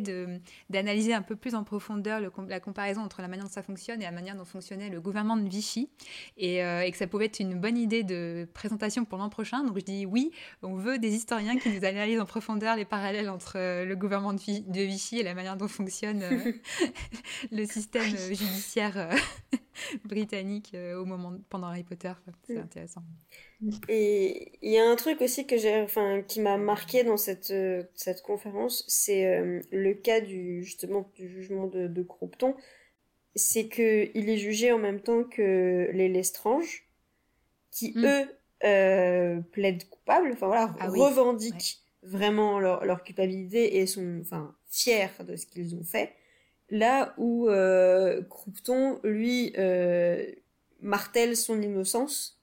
d'analyser 0.69 1.13
un 1.13 1.21
peu 1.21 1.35
plus 1.35 1.55
en 1.55 1.63
profondeur 1.63 2.19
le, 2.19 2.31
la 2.47 2.59
comparaison 2.59 3.01
entre 3.01 3.21
la 3.21 3.27
manière 3.27 3.45
dont 3.45 3.51
ça 3.51 3.63
fonctionne 3.63 4.01
et 4.01 4.05
la 4.05 4.11
manière 4.11 4.35
dont 4.35 4.45
fonctionnait 4.45 4.89
le 4.89 4.99
gouvernement 4.99 5.37
de 5.37 5.47
Vichy 5.47 5.89
et, 6.37 6.63
euh, 6.63 6.81
et 6.81 6.91
que 6.91 6.97
ça 6.97 7.07
pouvait 7.07 7.25
être 7.25 7.39
une 7.39 7.59
bonne 7.59 7.77
idée 7.77 8.03
de 8.03 8.47
présentation 8.53 9.05
pour 9.05 9.17
l'an 9.17 9.29
prochain. 9.29 9.63
Donc 9.63 9.79
je 9.79 9.85
dis 9.85 10.05
oui, 10.05 10.31
on 10.61 10.75
veut 10.75 10.99
des 10.99 11.15
historiens 11.15 11.57
qui 11.57 11.69
nous 11.69 11.85
analysent 11.85 12.19
en 12.19 12.25
profondeur 12.25 12.75
les 12.75 12.85
parallèles 12.85 13.29
entre 13.29 13.57
euh, 13.57 13.85
le 13.85 13.95
gouvernement 13.95 14.33
de, 14.33 14.39
de, 14.39 14.81
Vichy 14.81 15.19
et 15.19 15.23
la 15.23 15.33
manière 15.33 15.55
dont 15.55 15.67
fonctionne 15.67 16.23
euh, 16.23 16.51
le 17.51 17.65
système 17.65 18.03
judiciaire 18.03 19.15
britannique 20.05 20.75
au 20.97 21.05
moment 21.05 21.33
pendant 21.49 21.67
Harry 21.67 21.83
Potter. 21.83 22.11
C'est 22.43 22.59
intéressant. 22.59 23.03
Et 23.87 24.53
il 24.61 24.71
y 24.71 24.79
a 24.79 24.89
un 24.89 24.95
truc 24.95 25.21
aussi 25.21 25.45
que 25.45 25.57
j'ai, 25.57 25.81
enfin, 25.81 26.21
qui 26.27 26.41
m'a 26.41 26.57
marqué 26.57 27.03
dans 27.03 27.17
cette, 27.17 27.53
cette 27.93 28.21
conférence, 28.23 28.83
c'est 28.87 29.27
euh, 29.27 29.61
le 29.71 29.93
cas 29.93 30.19
du, 30.19 30.63
justement, 30.63 31.09
du 31.15 31.29
jugement 31.29 31.67
de, 31.67 31.87
de 31.87 32.03
Croupton. 32.03 32.55
C'est 33.35 33.67
que 33.67 34.09
il 34.15 34.29
est 34.29 34.37
jugé 34.37 34.71
en 34.71 34.79
même 34.79 34.99
temps 34.99 35.23
que 35.23 35.89
les 35.93 36.09
Lestrange, 36.09 36.87
qui 37.71 37.93
hmm. 37.95 38.05
eux, 38.05 38.25
euh, 38.63 39.39
plaident 39.51 39.87
coupables, 39.89 40.31
enfin 40.33 40.47
voilà, 40.47 40.75
ah 40.79 40.87
revendiquent 40.87 41.79
vraiment 42.03 42.59
leur, 42.59 42.85
leur 42.85 43.03
culpabilité 43.03 43.77
et 43.77 43.87
sont, 43.87 44.19
enfin, 44.21 44.55
fiers 44.69 45.09
de 45.27 45.35
ce 45.35 45.45
qu'ils 45.45 45.75
ont 45.75 45.83
fait. 45.83 46.13
Là 46.69 47.13
où 47.17 47.49
euh, 47.49 48.21
Croupton, 48.29 48.99
lui, 49.03 49.53
euh, 49.57 50.25
martèle 50.79 51.35
son 51.35 51.61
innocence 51.61 52.40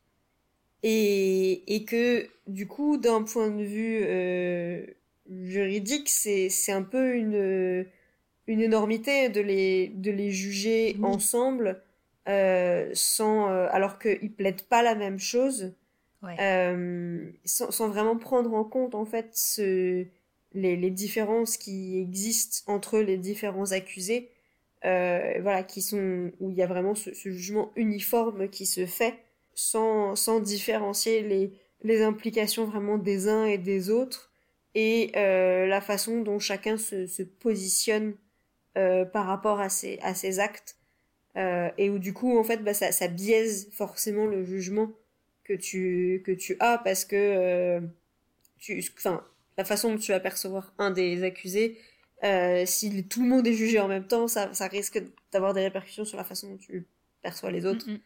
et, 0.82 1.74
et 1.74 1.84
que 1.84 2.26
du 2.46 2.66
coup 2.66 2.96
d'un 2.96 3.22
point 3.22 3.50
de 3.50 3.62
vue 3.62 4.00
euh, 4.04 4.86
juridique 5.28 6.08
c'est 6.08 6.48
c'est 6.48 6.72
un 6.72 6.82
peu 6.82 7.14
une 7.14 7.86
une 8.48 8.62
énormité 8.62 9.28
de 9.28 9.40
les, 9.40 9.88
de 9.88 10.10
les 10.10 10.30
juger 10.30 10.96
ensemble 11.02 11.80
euh, 12.28 12.90
sans, 12.94 13.48
euh, 13.50 13.68
alors 13.70 13.98
qu'ils 13.98 14.32
plaident 14.32 14.62
pas 14.62 14.82
la 14.82 14.94
même 14.94 15.18
chose, 15.18 15.72
euh, 16.40 17.30
sans, 17.44 17.70
sans, 17.70 17.88
vraiment 17.88 18.16
prendre 18.16 18.52
en 18.54 18.64
compte 18.64 18.94
en 18.94 19.04
fait 19.04 19.28
ce, 19.32 20.04
les, 20.52 20.76
les 20.76 20.90
différences 20.90 21.56
qui 21.56 21.98
existent 21.98 22.70
entre 22.72 22.98
les 22.98 23.16
différents 23.18 23.72
accusés, 23.72 24.30
voilà, 24.82 25.62
qui 25.62 25.80
sont 25.80 26.30
où 26.40 26.50
il 26.50 26.56
y 26.56 26.62
a 26.62 26.66
vraiment 26.66 26.94
ce, 26.94 27.14
ce, 27.14 27.30
jugement 27.30 27.70
uniforme 27.76 28.48
qui 28.48 28.66
se 28.66 28.84
fait 28.86 29.14
sans, 29.58 30.14
sans 30.16 30.40
différencier 30.40 31.22
les, 31.22 31.52
les 31.82 32.02
implications 32.02 32.64
vraiment 32.64 32.98
des 32.98 33.28
uns 33.28 33.44
et 33.44 33.58
des 33.58 33.90
autres 33.90 34.30
et 34.74 35.10
la 35.14 35.80
façon 35.80 36.20
dont 36.20 36.38
chacun 36.38 36.76
se, 36.76 37.06
se 37.06 37.22
positionne 37.22 38.14
par 38.74 39.26
rapport 39.26 39.58
à 39.58 39.68
ses, 39.68 39.98
à 40.02 40.14
ses 40.14 40.38
actes 40.38 40.78
euh, 41.38 41.70
et 41.78 41.88
où 41.88 41.98
du 41.98 42.12
coup 42.12 42.36
en 42.38 42.42
fait 42.42 42.64
bah, 42.64 42.74
ça, 42.74 42.90
ça 42.90 43.06
biaise 43.06 43.68
forcément 43.72 44.26
le 44.26 44.44
jugement 44.44 44.90
que 45.44 45.52
tu 45.52 46.22
que 46.24 46.32
tu 46.32 46.56
as 46.58 46.78
parce 46.78 47.04
que 47.04 47.14
euh, 47.14 47.80
tu 48.58 48.82
enfin 48.96 49.24
la 49.56 49.64
façon 49.64 49.92
dont 49.92 49.98
tu 49.98 50.10
vas 50.10 50.18
percevoir 50.20 50.72
un 50.78 50.90
des 50.90 51.22
accusés 51.22 51.78
euh, 52.24 52.64
si 52.66 53.04
tout 53.04 53.22
le 53.22 53.28
monde 53.28 53.46
est 53.46 53.52
jugé 53.52 53.78
en 53.78 53.86
même 53.86 54.06
temps 54.06 54.26
ça, 54.26 54.52
ça 54.52 54.66
risque 54.66 55.00
d'avoir 55.30 55.54
des 55.54 55.60
répercussions 55.60 56.04
sur 56.04 56.16
la 56.16 56.24
façon 56.24 56.50
dont 56.50 56.56
tu 56.56 56.86
perçois 57.22 57.52
les 57.52 57.66
autres 57.66 57.88
mm, 57.88 57.94
mm. 57.94 58.00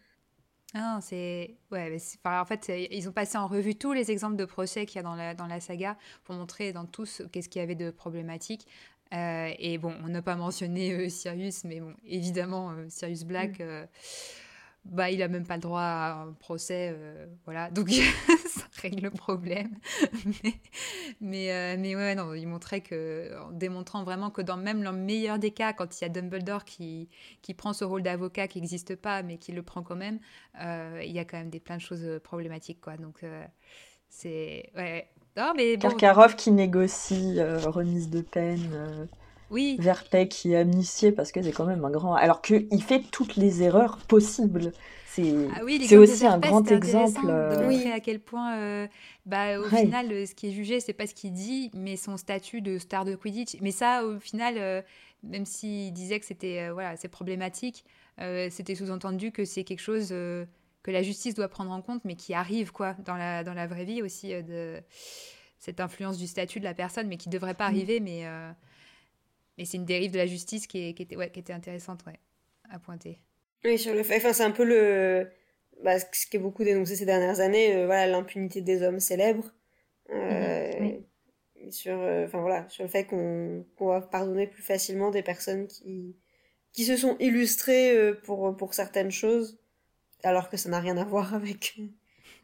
Ah, 0.74 1.00
c'est 1.02 1.54
ouais, 1.70 2.00
en 2.24 2.44
fait 2.46 2.72
ils 2.90 3.06
ont 3.06 3.12
passé 3.12 3.36
en 3.36 3.46
revue 3.46 3.74
tous 3.74 3.92
les 3.92 4.10
exemples 4.10 4.36
de 4.36 4.46
procès 4.46 4.86
qu'il 4.86 4.96
y 4.96 4.98
a 5.00 5.02
dans 5.02 5.14
la 5.14 5.34
dans 5.34 5.46
la 5.46 5.60
saga 5.60 5.98
pour 6.24 6.34
montrer 6.34 6.72
dans 6.72 6.86
tous 6.86 7.20
qu'est-ce 7.30 7.50
qu'il 7.50 7.60
y 7.60 7.62
avait 7.62 7.74
de 7.74 7.90
problématique. 7.90 8.66
Euh, 9.12 9.52
et 9.58 9.78
bon, 9.78 9.94
on 10.04 10.08
n'a 10.08 10.22
pas 10.22 10.36
mentionné 10.36 10.92
euh, 10.92 11.08
Sirius, 11.08 11.64
mais 11.64 11.80
bon, 11.80 11.94
évidemment, 12.06 12.70
euh, 12.70 12.86
Sirius 12.88 13.24
Black, 13.24 13.60
mm. 13.60 13.86
bah, 14.86 15.10
il 15.10 15.22
a 15.22 15.28
même 15.28 15.46
pas 15.46 15.56
le 15.56 15.60
droit 15.60 15.82
à 15.82 16.22
un 16.22 16.32
procès, 16.32 16.96
voilà, 17.44 17.70
donc 17.70 17.90
règle 18.82 19.04
le 19.04 19.10
problème. 19.10 19.70
mais, 20.42 20.54
mais, 21.20 21.76
mais, 21.78 21.96
ouais, 21.96 22.14
non, 22.14 22.34
il 22.34 22.46
montrait 22.46 22.80
que, 22.80 23.30
en 23.40 23.50
démontrant 23.52 24.04
vraiment 24.04 24.30
que 24.30 24.42
dans 24.42 24.56
même 24.56 24.82
le 24.82 24.92
meilleur 24.92 25.38
des 25.38 25.50
cas, 25.50 25.72
quand 25.72 26.00
il 26.00 26.04
y 26.04 26.06
a 26.06 26.10
Dumbledore 26.10 26.64
qui, 26.64 27.08
qui 27.40 27.54
prend 27.54 27.72
ce 27.72 27.84
rôle 27.84 28.02
d'avocat 28.02 28.48
qui 28.48 28.60
n'existe 28.60 28.96
pas, 28.96 29.22
mais 29.22 29.38
qui 29.38 29.52
le 29.52 29.62
prend 29.62 29.82
quand 29.82 29.96
même, 29.96 30.18
il 30.60 31.12
y 31.12 31.18
a 31.18 31.24
quand 31.24 31.38
même 31.38 31.50
des, 31.50 31.60
plein 31.60 31.76
de 31.76 31.82
choses 31.82 32.20
problématiques, 32.22 32.80
quoi. 32.80 32.96
Donc, 32.96 33.24
c'est. 34.08 34.70
Ouais, 34.76 35.08
non, 35.36 35.52
mais 35.56 35.78
Karkarov 35.78 36.36
qui 36.36 36.50
négocie 36.50 37.38
euh, 37.38 37.58
remise 37.58 38.10
de 38.10 38.20
peine. 38.20 38.70
Euh, 38.74 39.06
oui. 39.50 39.76
Verpet 39.78 40.28
qui 40.28 40.52
est 40.52 40.56
amnistié 40.56 41.12
parce 41.12 41.32
que 41.32 41.42
c'est 41.42 41.52
quand 41.52 41.64
même 41.64 41.84
un 41.84 41.90
grand. 41.90 42.14
Alors 42.14 42.42
qu'il 42.42 42.82
fait 42.82 43.02
toutes 43.10 43.36
les 43.36 43.62
erreurs 43.62 43.98
possibles. 44.08 44.72
C'est 45.14 45.96
ah 45.96 45.98
aussi 45.98 46.26
un 46.26 46.38
grand 46.38 46.70
exemple. 46.70 47.26
De 47.26 47.30
euh, 47.30 47.68
montrer 47.68 47.92
à 47.92 48.00
quel 48.00 48.20
point, 48.20 48.88
bah, 49.26 49.58
au 49.60 49.64
final, 49.64 50.26
ce 50.26 50.34
qui 50.34 50.48
est 50.48 50.52
jugé, 50.52 50.80
c'est 50.80 50.92
pas 50.92 51.06
ce 51.06 51.14
qu'il 51.14 51.32
dit, 51.32 51.70
mais 51.74 51.96
son 51.96 52.16
statut 52.16 52.60
de 52.60 52.78
star 52.78 53.04
de 53.04 53.14
Quidditch. 53.14 53.56
Mais 53.60 53.72
ça, 53.72 54.04
au 54.04 54.18
final, 54.18 54.84
même 55.22 55.44
s'il 55.44 55.92
disait 55.92 56.18
que 56.18 56.26
c'était 56.26 56.70
voilà, 56.70 56.96
c'est 56.96 57.08
problématique, 57.08 57.84
c'était 58.50 58.74
sous-entendu 58.74 59.32
que 59.32 59.44
c'est 59.44 59.64
quelque 59.64 59.82
chose 59.82 60.14
que 60.82 60.90
la 60.90 61.02
justice 61.02 61.34
doit 61.34 61.48
prendre 61.48 61.70
en 61.70 61.80
compte, 61.80 62.04
mais 62.04 62.16
qui 62.16 62.34
arrive 62.34 62.72
quoi 62.72 62.94
dans 62.94 63.16
la, 63.16 63.44
dans 63.44 63.54
la 63.54 63.66
vraie 63.66 63.84
vie 63.84 64.02
aussi, 64.02 64.32
euh, 64.32 64.42
de 64.42 64.82
cette 65.58 65.80
influence 65.80 66.18
du 66.18 66.26
statut 66.26 66.58
de 66.58 66.64
la 66.64 66.74
personne, 66.74 67.06
mais 67.06 67.16
qui 67.16 67.28
ne 67.28 67.32
devrait 67.32 67.54
pas 67.54 67.68
mm. 67.68 67.74
arriver, 67.74 68.00
mais, 68.00 68.26
euh, 68.26 68.50
mais 69.58 69.64
c'est 69.64 69.76
une 69.76 69.84
dérive 69.84 70.10
de 70.10 70.18
la 70.18 70.26
justice 70.26 70.66
qui, 70.66 70.94
qui, 70.94 71.02
était, 71.02 71.16
ouais, 71.16 71.30
qui 71.30 71.40
était 71.40 71.52
intéressante 71.52 72.04
ouais, 72.06 72.18
à 72.68 72.78
pointer. 72.78 73.20
Oui, 73.64 73.78
sur 73.78 73.94
le 73.94 74.02
fait, 74.02 74.16
enfin, 74.16 74.32
c'est 74.32 74.44
un 74.44 74.50
peu 74.50 74.64
le, 74.64 75.30
bah, 75.82 75.98
ce 75.98 76.26
qui 76.26 76.36
est 76.36 76.40
beaucoup 76.40 76.64
dénoncé 76.64 76.96
ces 76.96 77.06
dernières 77.06 77.40
années, 77.40 77.76
euh, 77.76 77.86
voilà, 77.86 78.06
l'impunité 78.06 78.60
des 78.60 78.82
hommes 78.82 79.00
célèbres. 79.00 79.52
Mm-hmm. 80.10 81.00
sur, 81.70 81.94
enfin, 81.94 82.40
voilà, 82.40 82.68
sur 82.68 82.82
le 82.82 82.90
fait 82.90 83.06
qu'on 83.06 83.64
va 83.80 84.00
pardonner 84.00 84.46
plus 84.46 84.62
facilement 84.62 85.10
des 85.10 85.22
personnes 85.22 85.66
qui, 85.68 86.16
qui 86.72 86.84
se 86.84 86.96
sont 86.96 87.16
illustrées 87.18 88.12
pour, 88.24 88.54
pour 88.56 88.74
certaines 88.74 89.10
choses 89.10 89.58
alors 90.22 90.48
que 90.48 90.56
ça 90.56 90.68
n'a 90.68 90.80
rien 90.80 90.96
à 90.96 91.04
voir 91.04 91.34
avec, 91.34 91.78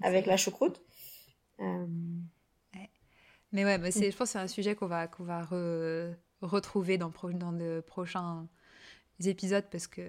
avec 0.03 0.27
la 0.27 0.37
choucroute. 0.37 0.83
Euh, 1.61 1.87
mais 3.53 3.65
ouais, 3.65 3.79
mais 3.79 3.91
je 3.91 4.17
pense 4.17 4.29
que 4.29 4.33
c'est 4.33 4.39
un 4.39 4.47
sujet 4.47 4.75
qu'on 4.75 4.87
va, 4.87 5.09
qu'on 5.09 5.25
va 5.25 5.49
retrouver 6.43 6.99
dans, 6.99 7.13
dans 7.33 7.53
de 7.53 7.83
prochains 7.87 8.47
épisodes 9.27 9.65
parce 9.71 9.87
que 9.87 10.03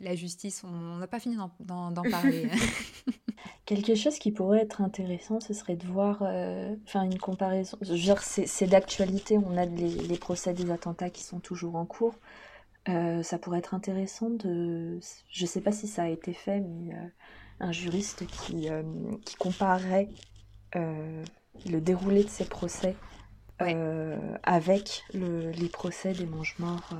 la 0.00 0.14
justice, 0.14 0.64
on 0.64 0.96
n'a 0.96 1.06
pas 1.06 1.20
fini 1.20 1.36
d'en 1.60 1.90
parler. 2.10 2.48
Quelque 3.66 3.94
chose 3.94 4.18
qui 4.18 4.30
pourrait 4.30 4.60
être 4.60 4.80
intéressant, 4.80 5.40
ce 5.40 5.52
serait 5.52 5.76
de 5.76 5.86
voir, 5.86 6.22
euh, 6.22 6.74
enfin 6.86 7.02
une 7.02 7.18
comparaison. 7.18 7.76
Je 7.82 7.92
veux 7.92 7.98
dire, 7.98 8.22
c'est 8.22 8.66
d'actualité, 8.66 9.38
on 9.38 9.56
a 9.56 9.66
les, 9.66 9.90
les, 9.90 10.18
procès 10.18 10.54
des 10.54 10.70
attentats 10.70 11.10
qui 11.10 11.24
sont 11.24 11.40
toujours 11.40 11.74
en 11.74 11.84
cours. 11.84 12.14
Euh, 12.88 13.22
ça 13.22 13.38
pourrait 13.38 13.58
être 13.58 13.74
intéressant 13.74 14.30
de. 14.30 15.00
Je 15.30 15.42
ne 15.42 15.48
sais 15.48 15.60
pas 15.60 15.72
si 15.72 15.88
ça 15.88 16.04
a 16.04 16.08
été 16.08 16.32
fait, 16.32 16.60
mais 16.60 16.94
euh, 16.94 17.08
un 17.60 17.72
juriste 17.72 18.26
qui, 18.26 18.68
euh, 18.68 18.82
qui 19.24 19.34
comparerait 19.36 20.08
le 20.74 21.80
déroulé 21.80 22.22
de 22.22 22.28
ces 22.28 22.44
procès 22.44 22.94
avec 23.58 25.04
le, 25.14 25.50
les 25.52 25.68
procès 25.68 26.12
des 26.12 26.26
mange-morts. 26.26 26.90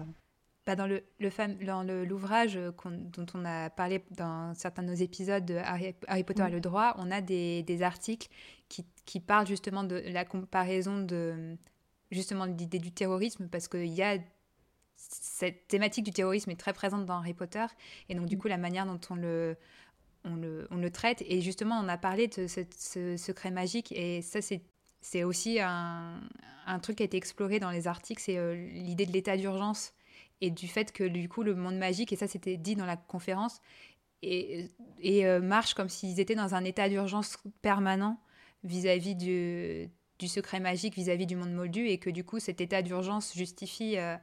Bah 0.66 0.74
dans 0.74 0.88
le, 0.88 1.04
le 1.20 2.04
l'ouvrage 2.04 2.58
dont 2.84 3.26
on 3.34 3.44
a 3.44 3.70
parlé 3.70 4.02
dans 4.10 4.52
certains 4.54 4.82
de 4.82 4.88
nos 4.88 4.94
épisodes 4.94 5.44
de 5.44 5.54
Harry, 5.54 6.24
Potter 6.24 6.44
et 6.44 6.50
le 6.50 6.60
droit, 6.60 6.96
on 6.98 7.12
a 7.12 7.20
des, 7.20 7.62
des 7.62 7.82
articles 7.82 8.28
qui, 8.68 8.84
qui, 9.04 9.20
parlent 9.20 9.46
justement 9.46 9.84
de 9.84 10.02
la 10.06 10.24
comparaison 10.24 11.00
de 11.00 11.56
justement 12.10 12.46
l'idée 12.46 12.80
du 12.80 12.90
terrorisme 12.90 13.48
parce 13.48 13.68
qu'il 13.68 13.86
y 13.86 14.02
a 14.02 14.18
cette 14.96 15.68
thématique 15.68 16.04
du 16.04 16.10
terrorisme 16.10 16.50
est 16.50 16.58
très 16.58 16.72
présente 16.72 17.06
dans 17.06 17.18
Harry 17.18 17.34
Potter, 17.34 17.66
et 18.08 18.14
donc 18.14 18.26
du 18.26 18.36
mm. 18.36 18.38
coup 18.40 18.48
la 18.48 18.58
manière 18.58 18.86
dont 18.86 19.00
on 19.10 19.14
le, 19.14 19.56
on 20.24 20.34
le, 20.34 20.66
on 20.70 20.76
le 20.78 20.90
traite, 20.90 21.22
et 21.26 21.42
justement 21.42 21.78
on 21.78 21.86
a 21.86 21.98
parlé 21.98 22.26
de 22.26 22.46
ce, 22.48 23.16
secret 23.16 23.52
magique, 23.52 23.92
et 23.92 24.22
ça 24.22 24.42
c'est 24.42 24.62
c'est 25.00 25.22
aussi 25.22 25.60
un, 25.60 26.20
un, 26.66 26.78
truc 26.80 26.96
qui 26.96 27.04
a 27.04 27.06
été 27.06 27.16
exploré 27.16 27.60
dans 27.60 27.70
les 27.70 27.86
articles, 27.86 28.20
c'est 28.20 28.38
euh, 28.38 28.56
l'idée 28.56 29.06
de 29.06 29.12
l'état 29.12 29.36
d'urgence 29.36 29.92
et 30.40 30.50
du 30.50 30.68
fait 30.68 30.92
que 30.92 31.04
du 31.04 31.28
coup 31.28 31.42
le 31.42 31.54
monde 31.54 31.76
magique, 31.76 32.12
et 32.12 32.16
ça 32.16 32.26
c'était 32.26 32.56
dit 32.56 32.76
dans 32.76 32.86
la 32.86 32.96
conférence, 32.96 33.60
et, 34.22 34.70
euh, 35.04 35.40
marche 35.40 35.74
comme 35.74 35.88
s'ils 35.88 36.20
étaient 36.20 36.34
dans 36.34 36.54
un 36.54 36.64
état 36.64 36.88
d'urgence 36.88 37.38
permanent 37.62 38.18
vis-à-vis 38.64 39.14
du, 39.14 39.88
du 40.18 40.28
secret 40.28 40.58
magique 40.58 40.94
vis-à-vis 40.94 41.26
du 41.26 41.36
monde 41.36 41.52
moldu, 41.52 41.86
et 41.86 41.98
que 41.98 42.10
du 42.10 42.24
coup 42.24 42.38
cet 42.38 42.60
état 42.60 42.82
d'urgence 42.82 43.34
justifie 43.34 43.98
euh, 43.98 44.16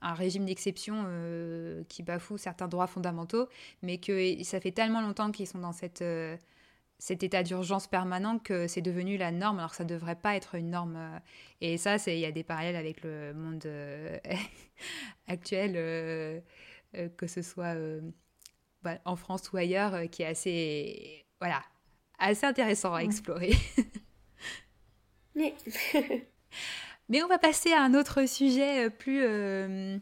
un 0.00 0.14
régime 0.14 0.44
d'exception 0.44 1.04
euh, 1.06 1.84
qui 1.88 2.02
bafoue 2.02 2.38
certains 2.38 2.68
droits 2.68 2.86
fondamentaux, 2.86 3.48
mais 3.82 3.98
que 3.98 4.42
ça 4.42 4.60
fait 4.60 4.72
tellement 4.72 5.00
longtemps 5.00 5.30
qu'ils 5.30 5.46
sont 5.46 5.58
dans 5.58 5.72
cette, 5.72 6.02
cet 6.98 7.22
état 7.22 7.42
d'urgence 7.42 7.86
permanent 7.86 8.38
que 8.38 8.66
c'est 8.66 8.80
devenu 8.80 9.16
la 9.16 9.30
norme, 9.30 9.58
alors 9.58 9.70
que 9.70 9.76
ça 9.76 9.84
ne 9.84 9.88
devrait 9.88 10.16
pas 10.16 10.36
être 10.36 10.54
une 10.54 10.70
norme. 10.70 10.96
Euh. 10.96 11.18
et 11.60 11.76
ça, 11.76 11.96
il 12.06 12.18
y 12.18 12.24
a 12.24 12.32
des 12.32 12.44
parallèles 12.44 12.76
avec 12.76 13.02
le 13.02 13.34
monde 13.34 13.66
actuel, 15.28 16.42
que 17.16 17.26
ce 17.26 17.42
soit 17.42 17.74
bah, 18.82 18.98
en 19.04 19.16
France 19.16 19.50
ou 19.52 19.56
ailleurs, 19.56 20.08
qui 20.10 20.22
est 20.22 20.26
assez, 20.26 21.26
voilà, 21.40 21.62
assez 22.18 22.46
intéressant 22.46 22.94
à 22.94 23.00
explorer. 23.00 23.52
Oui. 25.36 25.52
Mais 27.08 27.22
on 27.22 27.26
va 27.26 27.38
passer 27.38 27.72
à 27.72 27.82
un 27.82 27.94
autre 27.94 28.26
sujet 28.26 28.86
euh, 28.86 28.90
plus 28.90 29.20
euh, 29.22 29.98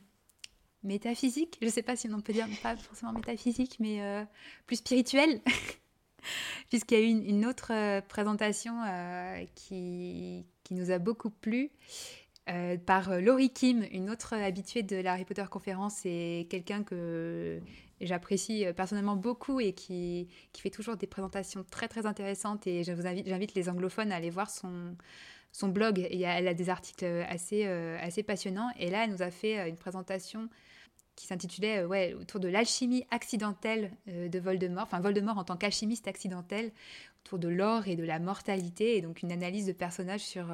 métaphysique. 0.83 1.59
Je 1.61 1.67
ne 1.67 1.71
sais 1.71 1.83
pas 1.83 1.97
si 1.97 2.09
on 2.13 2.21
peut 2.21 2.33
dire 2.33 2.47
pas 2.63 2.77
forcément 2.77 3.13
métaphysique, 3.13 3.79
mais 3.81 4.03
euh, 4.03 4.25
plus 4.67 4.77
spirituel. 4.77 5.41
Puisqu'il 6.69 6.99
y 6.99 7.03
a 7.03 7.05
eu 7.05 7.09
une, 7.09 7.47
autre 7.47 8.01
présentation 8.09 8.75
qui, 9.55 10.45
qui, 10.65 10.75
nous 10.75 10.91
a 10.91 10.99
beaucoup 10.99 11.31
plu 11.31 11.71
par 12.87 13.21
Laurie 13.21 13.51
Kim, 13.51 13.85
une 13.93 14.11
autre 14.11 14.35
habituée 14.35 14.83
de 14.83 14.97
la 14.97 15.13
Harry 15.13 15.25
Potter 15.25 15.45
conférence 15.51 16.05
et 16.05 16.47
quelqu'un 16.51 16.83
que 16.83 17.61
j'apprécie 18.01 18.67
personnellement 18.77 19.17
beaucoup 19.17 19.61
et 19.61 19.73
qui, 19.73 20.29
qui, 20.53 20.63
fait 20.63 20.71
toujours 20.71 20.97
des 20.97 21.07
présentations 21.07 21.65
très 21.71 21.89
très 21.89 22.07
intéressantes. 22.07 22.67
Et 22.67 22.83
je 22.83 22.93
vous 22.93 23.07
invite, 23.07 23.29
j'invite 23.29 23.55
les 23.55 23.69
anglophones 23.69 24.11
à 24.11 24.17
aller 24.17 24.31
voir 24.31 24.51
son 24.51 24.97
son 25.53 25.69
blog. 25.69 25.99
Et 25.99 26.23
elle 26.23 26.49
a 26.49 26.55
des 26.55 26.71
articles 26.71 27.05
assez, 27.29 27.67
euh, 27.67 27.99
assez 28.01 28.23
passionnants. 28.23 28.71
Et 28.79 28.91
là, 28.91 29.05
elle 29.05 29.11
nous 29.11 29.23
a 29.23 29.31
fait 29.31 29.59
euh, 29.59 29.69
une 29.69 29.77
présentation 29.77 30.49
qui 31.23 31.29
s'intitulait 31.29 31.85
euh, 31.85 31.87
ouais, 31.87 32.15
autour 32.15 32.41
de 32.41 32.49
l'alchimie 32.49 33.07
accidentelle 33.13 33.93
de 34.09 34.39
Voldemort, 34.41 34.83
enfin 34.83 34.99
Voldemort 34.99 35.39
en 35.39 35.45
tant 35.45 35.57
qu'alchimiste 35.57 36.09
accidentel, 36.09 36.73
autour 37.25 37.39
de 37.39 37.47
l'or 37.47 37.87
et 37.87 37.95
de 37.95 38.03
la 38.03 38.19
mortalité, 38.19 38.97
et 38.97 39.03
donc 39.03 39.23
une 39.23 39.31
analyse 39.31 39.67
de 39.67 39.73
personnages 39.73 40.23
sur, 40.23 40.53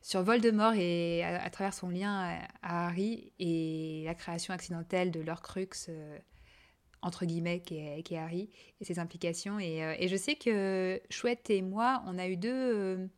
sur 0.00 0.24
Voldemort 0.24 0.74
et 0.74 1.22
à, 1.22 1.48
travers 1.50 1.74
son 1.74 1.90
lien 1.90 2.40
à, 2.60 2.86
Harry 2.88 3.32
et 3.38 4.02
la 4.04 4.16
création 4.16 4.52
accidentelle 4.52 5.12
de 5.12 5.20
l'Orcrux, 5.20 5.68
euh, 5.88 6.18
entre 7.00 7.24
guillemets, 7.24 7.60
qui 7.60 7.76
est, 7.76 8.16
Harry, 8.16 8.50
et 8.80 8.84
ses 8.84 8.98
implications. 8.98 9.60
Et, 9.60 9.78
et, 9.96 10.08
je 10.08 10.16
sais 10.16 10.34
que 10.34 11.00
Chouette 11.08 11.50
et 11.50 11.62
moi, 11.62 12.02
on 12.08 12.18
a 12.18 12.26
eu 12.26 12.36
deux 12.36 13.08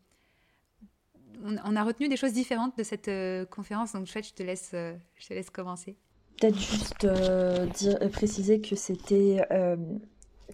on, 1.43 1.77
a 1.77 1.85
retenu 1.85 2.09
des 2.09 2.17
choses 2.17 2.33
différentes 2.33 2.77
de 2.79 2.83
cette 2.83 3.09
euh, 3.09 3.45
conférence, 3.47 3.93
donc 3.93 4.07
Chouette, 4.07 4.27
je 4.27 4.35
te 4.35 4.43
laisse, 4.43 4.73
euh, 4.75 4.95
je 5.17 5.29
te 5.29 5.35
laisse 5.35 5.51
commencer. 5.51 5.97
Peut-être 6.41 6.59
juste 6.59 7.05
euh, 7.05 7.67
dire, 7.67 7.99
préciser 8.11 8.61
que 8.61 8.77
c'était 8.77 9.47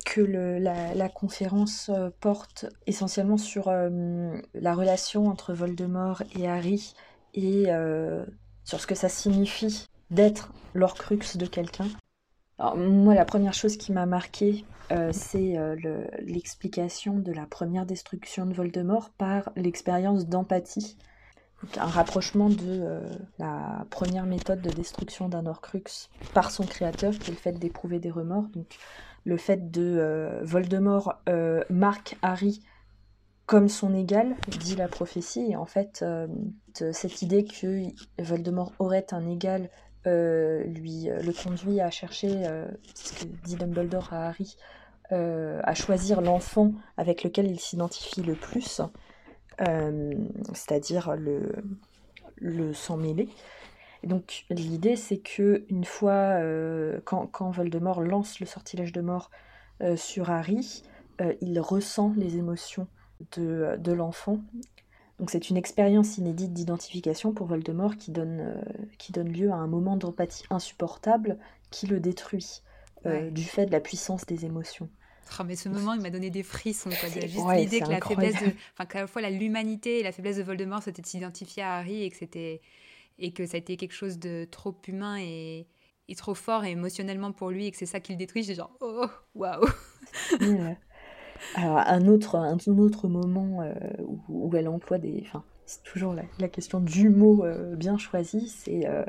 que 0.07 0.21
la, 0.21 1.09
conférence 1.09 1.91
porte 2.21 2.67
essentiellement 2.87 3.37
sur 3.37 3.71
la 3.71 4.75
relation 4.75 5.27
entre 5.27 5.53
Voldemort 5.53 6.23
et 6.39 6.49
Harry 6.49 6.95
et 7.35 7.67
sur 8.65 8.81
ce 8.81 8.87
que 8.87 8.95
ça 8.95 9.09
signifie 9.09 9.87
d'être 10.11 10.53
l'Orcrux 10.75 11.37
de 11.37 11.47
quelqu'un. 11.47 11.89
moi, 12.77 13.15
la 13.15 13.25
première 13.25 13.55
chose 13.55 13.77
qui 13.77 13.93
m'a 13.93 14.07
marqué, 14.07 14.65
euh, 14.93 15.11
c'est 15.13 15.57
euh, 15.57 15.77
l'explication 16.21 17.19
de 17.19 17.33
la 17.33 17.47
première 17.47 17.87
destruction 17.87 18.47
de 18.47 18.55
Voldemort 18.55 19.11
par 19.11 19.51
l'expérience 19.57 20.27
d'empathie. 20.27 20.97
Un 21.77 21.87
rapprochement 21.87 22.49
de 22.49 22.57
euh, 22.61 23.01
la 23.39 23.87
première 23.91 24.25
méthode 24.25 24.63
de 24.63 24.71
destruction 24.71 25.29
d'un 25.29 25.47
Horcrux 25.47 26.09
par 26.33 26.51
son 26.51 26.65
créateur, 26.65 27.13
qui 27.13 27.31
est 27.31 27.35
le 27.35 27.41
fait 27.41 27.53
d'éprouver 27.53 27.99
des 27.99 28.11
remords. 28.11 28.49
Donc, 28.55 28.77
le 29.25 29.37
fait 29.37 29.71
de 29.71 30.41
Voldemort 30.43 31.21
marque 31.69 32.17
Harry 32.23 32.63
comme 33.45 33.69
son 33.69 33.95
égal, 33.95 34.35
dit 34.61 34.77
la 34.77 34.89
prophétie, 34.89 35.51
et 35.51 35.57
en 35.57 35.67
fait, 35.67 36.03
cette 36.93 37.21
idée 37.21 37.45
que 37.45 37.83
Voldemort 38.19 38.73
aurait 38.79 39.13
un 39.13 39.27
égal 39.27 39.69
lui 40.07 41.11
le 41.11 41.33
conduit 41.33 41.83
à 41.83 41.91
chercher 41.91 42.45
ce 42.95 43.13
que 43.13 43.25
dit 43.45 43.57
Dumbledore 43.57 44.11
à 44.15 44.29
Harry 44.29 44.57
euh, 45.13 45.61
à 45.65 45.75
choisir 45.75 46.21
l'enfant 46.21 46.73
avec 46.97 47.25
lequel 47.25 47.51
il 47.51 47.59
s'identifie 47.59 48.23
le 48.23 48.35
plus, 48.35 48.81
euh, 49.61 50.13
c'est-à-dire 50.55 51.17
le, 51.17 51.53
le 52.37 52.73
sang 52.73 52.97
mêlé. 52.97 53.29
Et 54.03 54.07
donc 54.07 54.45
l'idée 54.51 54.97
c'est 54.97 55.19
que 55.19 55.65
une 55.69 55.85
fois 55.85 56.13
euh, 56.13 57.01
quand, 57.05 57.27
quand, 57.27 57.51
Voldemort 57.51 58.01
lance 58.01 58.41
le 58.41 58.47
sortilège 58.47 58.93
de 58.93 59.01
mort 59.01 59.31
sur 59.97 60.29
Harry, 60.29 60.83
il 61.41 61.59
ressent 61.59 62.13
les 62.15 62.37
émotions 62.37 62.87
de, 63.33 63.77
de 63.79 63.93
l'enfant. 63.93 64.39
Donc 65.19 65.31
c'est 65.31 65.49
une 65.49 65.57
expérience 65.57 66.19
inédite 66.19 66.53
d'identification 66.53 67.33
pour 67.33 67.47
Voldemort 67.47 67.97
qui 67.97 68.11
donne, 68.11 68.63
qui 68.99 69.13
donne 69.13 69.33
lieu 69.33 69.51
à 69.51 69.55
un 69.55 69.67
moment 69.67 69.97
d'empathie 69.97 70.45
insupportable 70.51 71.39
qui 71.71 71.87
le 71.87 71.99
détruit 71.99 72.61
du 73.07 73.43
fait 73.43 73.65
de 73.65 73.73
la 73.73 73.81
puissance 73.81 74.27
des 74.27 74.45
émotions. 74.45 74.91
Oh, 75.39 75.45
mais 75.47 75.57
ce 75.57 75.69
moment, 75.69 75.95
il 75.95 76.01
m'a 76.01 76.11
donné 76.11 76.31
des 76.31 76.43
frissons. 76.43 76.91
Quoi. 76.91 77.09
Juste 77.09 77.51
l'idée 77.57 77.81
que 77.81 77.91
la 77.91 78.01
faiblesse 78.01 78.43
de, 78.43 78.53
enfin, 78.75 78.87
qu'à 78.87 79.01
la 79.01 79.07
fois 79.07 79.23
l'humanité 79.31 80.01
et 80.01 80.03
la 80.03 80.13
faiblesse 80.13 80.37
de 80.37 80.43
Voldemort, 80.43 80.83
c'était 80.83 81.03
de 81.03 81.07
s'identifier 81.07 81.63
à 81.63 81.77
Harry 81.77 82.03
et 82.03 82.11
que 82.11 82.17
c'était 82.17 82.61
et 83.19 83.33
que 83.33 83.47
ça 83.47 83.57
a 83.57 83.59
été 83.59 83.77
quelque 83.77 83.93
chose 83.93 84.19
de 84.19 84.47
trop 84.51 84.75
humain 84.89 85.19
et, 85.21 85.67
et 86.09 86.15
trop 86.15 86.35
fort 86.35 86.65
et 86.65 86.71
émotionnellement 86.71 87.33
pour 87.33 87.51
lui 87.51 87.67
et 87.67 87.71
que 87.71 87.77
c'est 87.77 87.87
ça 87.87 88.01
qui 88.01 88.13
le 88.13 88.19
détruit. 88.19 88.43
J'ai 88.43 88.55
genre 88.55 88.73
oh 88.81 89.07
waouh. 89.35 89.67
Alors 91.55 91.79
un 91.79 92.07
autre 92.07 92.37
un, 92.37 92.59
autre 92.79 93.09
moment 93.09 93.63
euh, 93.63 93.75
où, 94.29 94.55
elle 94.55 94.69
emploie 94.69 94.99
des, 94.99 95.23
enfin 95.27 95.45
c'est 95.65 95.83
toujours 95.85 96.15
la, 96.15 96.49
question 96.49 96.81
du 96.81 97.09
mot 97.09 97.45
euh, 97.45 97.77
bien 97.77 97.97
choisi, 97.97 98.49
c'est 98.49 98.87
euh, 98.87 99.05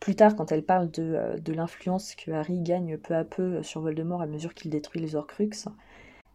plus 0.00 0.16
tard, 0.16 0.36
quand 0.36 0.52
elle 0.52 0.64
parle 0.64 0.90
euh, 0.98 1.38
de, 1.38 1.52
l'influence 1.52 2.14
que 2.14 2.30
Harry 2.30 2.60
gagne 2.60 2.98
peu 2.98 3.14
à 3.14 3.24
peu 3.24 3.62
sur 3.62 3.80
Voldemort 3.80 4.22
à 4.22 4.26
mesure 4.26 4.54
qu'il 4.54 4.70
détruit 4.70 5.00
les 5.00 5.16
Horcruxes, 5.16 5.68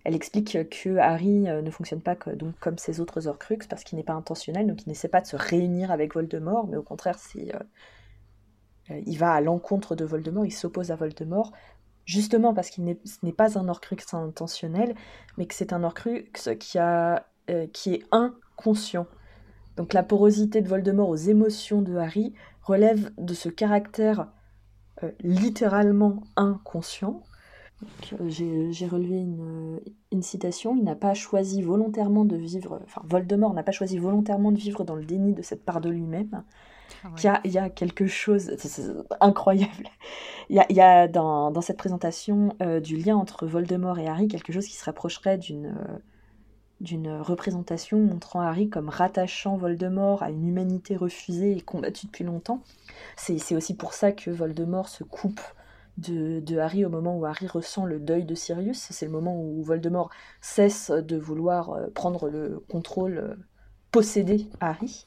elle 0.03 0.15
explique 0.15 0.57
que 0.69 0.97
Harry 0.97 1.47
euh, 1.47 1.61
ne 1.61 1.69
fonctionne 1.69 2.01
pas 2.01 2.15
donc, 2.35 2.57
comme 2.59 2.77
ses 2.77 2.99
autres 2.99 3.27
Horcruxes 3.27 3.67
parce 3.67 3.83
qu'il 3.83 3.97
n'est 3.97 4.03
pas 4.03 4.13
intentionnel, 4.13 4.67
donc 4.67 4.83
il 4.85 4.89
n'essaie 4.89 5.07
pas 5.07 5.21
de 5.21 5.27
se 5.27 5.35
réunir 5.35 5.91
avec 5.91 6.13
Voldemort, 6.13 6.67
mais 6.67 6.77
au 6.77 6.83
contraire, 6.83 7.17
euh, 7.37 9.01
il 9.05 9.17
va 9.17 9.33
à 9.33 9.41
l'encontre 9.41 9.95
de 9.95 10.05
Voldemort, 10.05 10.45
il 10.45 10.53
s'oppose 10.53 10.91
à 10.91 10.95
Voldemort, 10.95 11.51
justement 12.05 12.53
parce 12.53 12.69
qu'il 12.69 12.85
n'est, 12.85 12.99
ce 13.05 13.17
n'est 13.23 13.33
pas 13.33 13.59
un 13.59 13.67
Horcrux 13.67 13.97
intentionnel, 14.13 14.95
mais 15.37 15.45
que 15.45 15.53
c'est 15.53 15.73
un 15.73 15.83
Horcrux 15.83 16.31
qui, 16.59 16.77
qui 17.73 17.93
est 17.93 18.03
inconscient. 18.11 19.05
Donc 19.79 19.93
la 19.93 20.03
porosité 20.03 20.61
de 20.61 20.67
Voldemort 20.67 21.07
aux 21.07 21.15
émotions 21.15 21.81
de 21.81 21.95
Harry 21.95 22.33
relève 22.69 23.11
de 23.17 23.33
ce 23.33 23.49
caractère 23.49 24.27
euh, 25.03 25.11
littéralement 25.21 26.21
inconscient. 26.35 27.23
Euh, 28.13 28.29
j'ai 28.29 28.87
relevé 28.87 29.15
une, 29.15 29.79
une, 30.11 30.21
citation, 30.21 30.75
il 30.75 30.83
n'a 30.83 30.95
pas 30.95 31.13
choisi 31.13 31.61
volontairement 31.61 32.25
de 32.25 32.35
vivre, 32.35 32.81
enfin 32.83 33.01
Voldemort 33.05 33.53
n'a 33.53 33.63
pas 33.63 33.71
choisi 33.71 33.97
volontairement 33.97 34.51
de 34.51 34.57
vivre 34.57 34.83
dans 34.83 34.95
le 34.95 35.05
déni 35.05 35.33
de 35.33 35.41
cette 35.41 35.63
part 35.63 35.79
de 35.81 35.89
lui-même. 35.89 36.43
Ah 37.03 37.39
il, 37.45 37.51
y 37.51 37.57
a, 37.57 37.69
quelque 37.69 38.07
chose 38.07 38.51
incroyable. 39.21 39.87
Il 40.49 40.57
y 40.57 40.59
a, 40.59 40.65
il 40.69 40.75
y 40.75 40.81
a 40.81 41.07
dans, 41.07 41.51
dans, 41.51 41.61
cette 41.61 41.77
présentation 41.77 42.55
euh, 42.61 42.79
du 42.79 42.97
lien 42.97 43.15
entre 43.15 43.47
Voldemort 43.47 43.99
et 43.99 44.07
Harry 44.07 44.27
quelque 44.27 44.51
chose 44.51 44.65
qui 44.65 44.75
se 44.75 44.83
rapprocherait 44.83 45.37
d'une 45.37 45.77
d'une 46.81 47.11
représentation 47.19 47.99
montrant 47.99 48.41
Harry 48.41 48.69
comme 48.69 48.89
rattachant 48.89 49.57
Voldemort 49.57 50.23
à 50.23 50.29
une 50.29 50.47
humanité 50.47 50.95
refusée 50.95 51.55
et 51.55 51.61
combattue 51.61 52.07
depuis 52.07 52.23
longtemps. 52.23 52.63
C'est 53.17 53.55
aussi 53.55 53.75
pour 53.75 53.93
ça 53.93 54.11
que 54.11 54.31
Voldemort 54.31 54.89
se 54.89 55.03
coupe 55.03 55.41
de, 55.97 56.57
Harry 56.57 56.85
au 56.85 56.89
moment 56.89 57.17
où 57.17 57.25
Harry 57.25 57.47
ressent 57.47 57.85
le 57.85 57.99
deuil 57.99 58.23
de 58.23 58.35
Sirius. 58.35 58.87
C'est 58.91 59.05
le 59.05 59.11
moment 59.11 59.41
où 59.41 59.61
Voldemort 59.63 60.09
cesse 60.41 60.91
de 60.91 61.17
vouloir 61.17 61.71
euh, 61.71 61.87
prendre 61.93 62.29
le 62.29 62.63
contrôle, 62.69 63.17
euh, 63.17 63.35
posséder 63.91 64.47
Harry. 64.61 65.05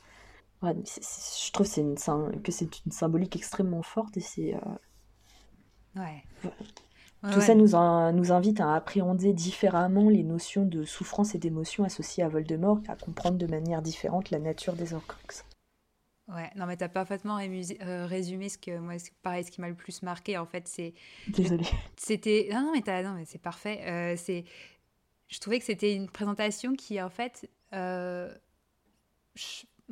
je 0.62 1.52
trouve 1.52 1.66
que 1.66 2.52
c'est 2.52 2.84
une 2.84 2.92
symbolique 2.92 3.36
extrêmement 3.36 3.82
forte 3.82 4.16
et 4.16 4.20
c'est... 4.20 4.54
Euh, 4.54 6.00
ouais. 6.00 6.24
Tout 7.30 7.40
ça 7.40 7.54
nous, 7.54 7.68
nous 8.18 8.32
invite 8.32 8.60
à 8.60 8.74
appréhender 8.74 9.32
différemment 9.32 10.08
les 10.08 10.24
notions 10.24 10.64
de 10.64 10.84
souffrance 10.84 11.36
et 11.36 11.38
d'émotion 11.38 11.84
associées 11.84 12.24
à 12.24 12.28
Voldemort 12.28 12.80
à 12.88 12.96
comprendre 12.96 13.38
de 13.38 13.46
manière 13.46 13.80
différente 13.80 14.30
la 14.30 14.40
nature 14.40 14.72
des 14.74 14.92
Horcruxes. 14.92 15.44
Ouais, 16.28 16.50
non 16.56 16.66
mais 16.66 16.76
t'as 16.76 16.88
parfaitement 16.88 17.38
euh, 17.38 18.06
résumé 18.06 18.48
ce 18.48 18.56
que 18.56 18.78
moi, 18.78 18.94
pareil, 19.22 19.44
ce 19.44 19.50
qui 19.50 19.60
m'a 19.60 19.68
le 19.68 19.74
plus 19.74 20.02
marqué 20.02 20.38
en 20.38 20.46
fait, 20.46 20.66
c'est. 20.66 20.94
Désolée. 21.28 21.66
C'était 21.96 22.48
non, 22.52 22.62
non 22.62 22.72
mais 22.72 22.80
t'as 22.80 23.02
non 23.02 23.12
mais 23.12 23.24
c'est 23.24 23.40
parfait. 23.40 23.80
Euh, 23.86 24.14
c'est, 24.16 24.44
je 25.28 25.38
trouvais 25.40 25.58
que 25.58 25.64
c'était 25.64 25.94
une 25.94 26.08
présentation 26.08 26.74
qui 26.74 27.02
en 27.02 27.10
fait, 27.10 27.50
euh, 27.74 28.32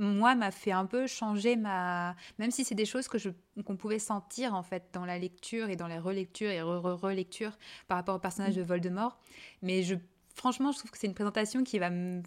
moi, 0.01 0.34
m'a 0.34 0.51
fait 0.51 0.72
un 0.72 0.86
peu 0.86 1.07
changer 1.07 1.57
ma. 1.57 2.16
Même 2.38 2.51
si 2.51 2.64
c'est 2.64 2.74
des 2.74 2.86
choses 2.86 3.07
que 3.07 3.18
je 3.18 3.28
qu'on 3.64 3.76
pouvait 3.76 3.98
sentir 3.98 4.55
en 4.55 4.62
fait 4.62 4.88
dans 4.94 5.05
la 5.05 5.18
lecture 5.18 5.68
et 5.68 5.76
dans 5.76 5.86
les 5.88 5.98
relectures 5.98 6.51
et 6.51 6.62
re-relectures 6.62 7.59
par 7.86 7.98
rapport 7.98 8.16
au 8.16 8.18
personnage 8.18 8.57
de 8.57 8.62
Voldemort. 8.62 9.18
Mais 9.61 9.82
je, 9.82 9.96
franchement, 10.34 10.72
je 10.72 10.78
trouve 10.78 10.90
que 10.90 10.98
c'est 10.98 11.07
une 11.07 11.14
présentation 11.14 11.62
qui 11.64 11.78
va 11.78 11.90
me 11.90 12.22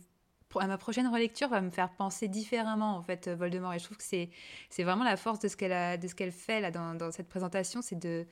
à 0.60 0.68
ma 0.68 0.78
prochaine 0.78 1.08
relecture 1.08 1.50
va 1.50 1.62
me 1.62 1.72
faire 1.72 1.90
penser 1.90 2.28
différemment 2.28 2.96
en 2.96 3.02
fait 3.02 3.28
Voldemort 3.28 3.74
et 3.74 3.80
je 3.80 3.86
trouve 3.86 3.98
que 3.98 4.04
c'est 4.04 4.30
c'est 4.70 4.84
vraiment 4.84 5.04
la 5.04 5.18
force 5.18 5.40
de 5.40 5.48
ce 5.48 5.58
qu'elle 5.58 5.72
a 5.72 5.98
de 5.98 6.08
ce 6.08 6.14
qu'elle 6.14 6.32
fait 6.32 6.62
là 6.62 6.70
dans, 6.70 6.94
dans 6.94 7.10
cette 7.12 7.28
présentation 7.28 7.82
c'est 7.82 7.98
de 7.98 8.28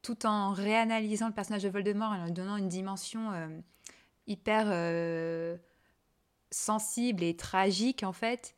tout 0.00 0.24
en 0.24 0.52
réanalysant 0.52 1.28
le 1.28 1.34
personnage 1.34 1.64
de 1.64 1.68
Voldemort 1.68 2.14
et 2.14 2.18
en 2.18 2.24
lui 2.24 2.32
donnant 2.32 2.56
une 2.56 2.70
dimension 2.70 3.30
euh, 3.32 3.48
hyper 4.26 4.68
euh, 4.68 5.58
sensible 6.50 7.22
et 7.22 7.36
tragique 7.36 8.02
en 8.02 8.12
fait 8.12 8.56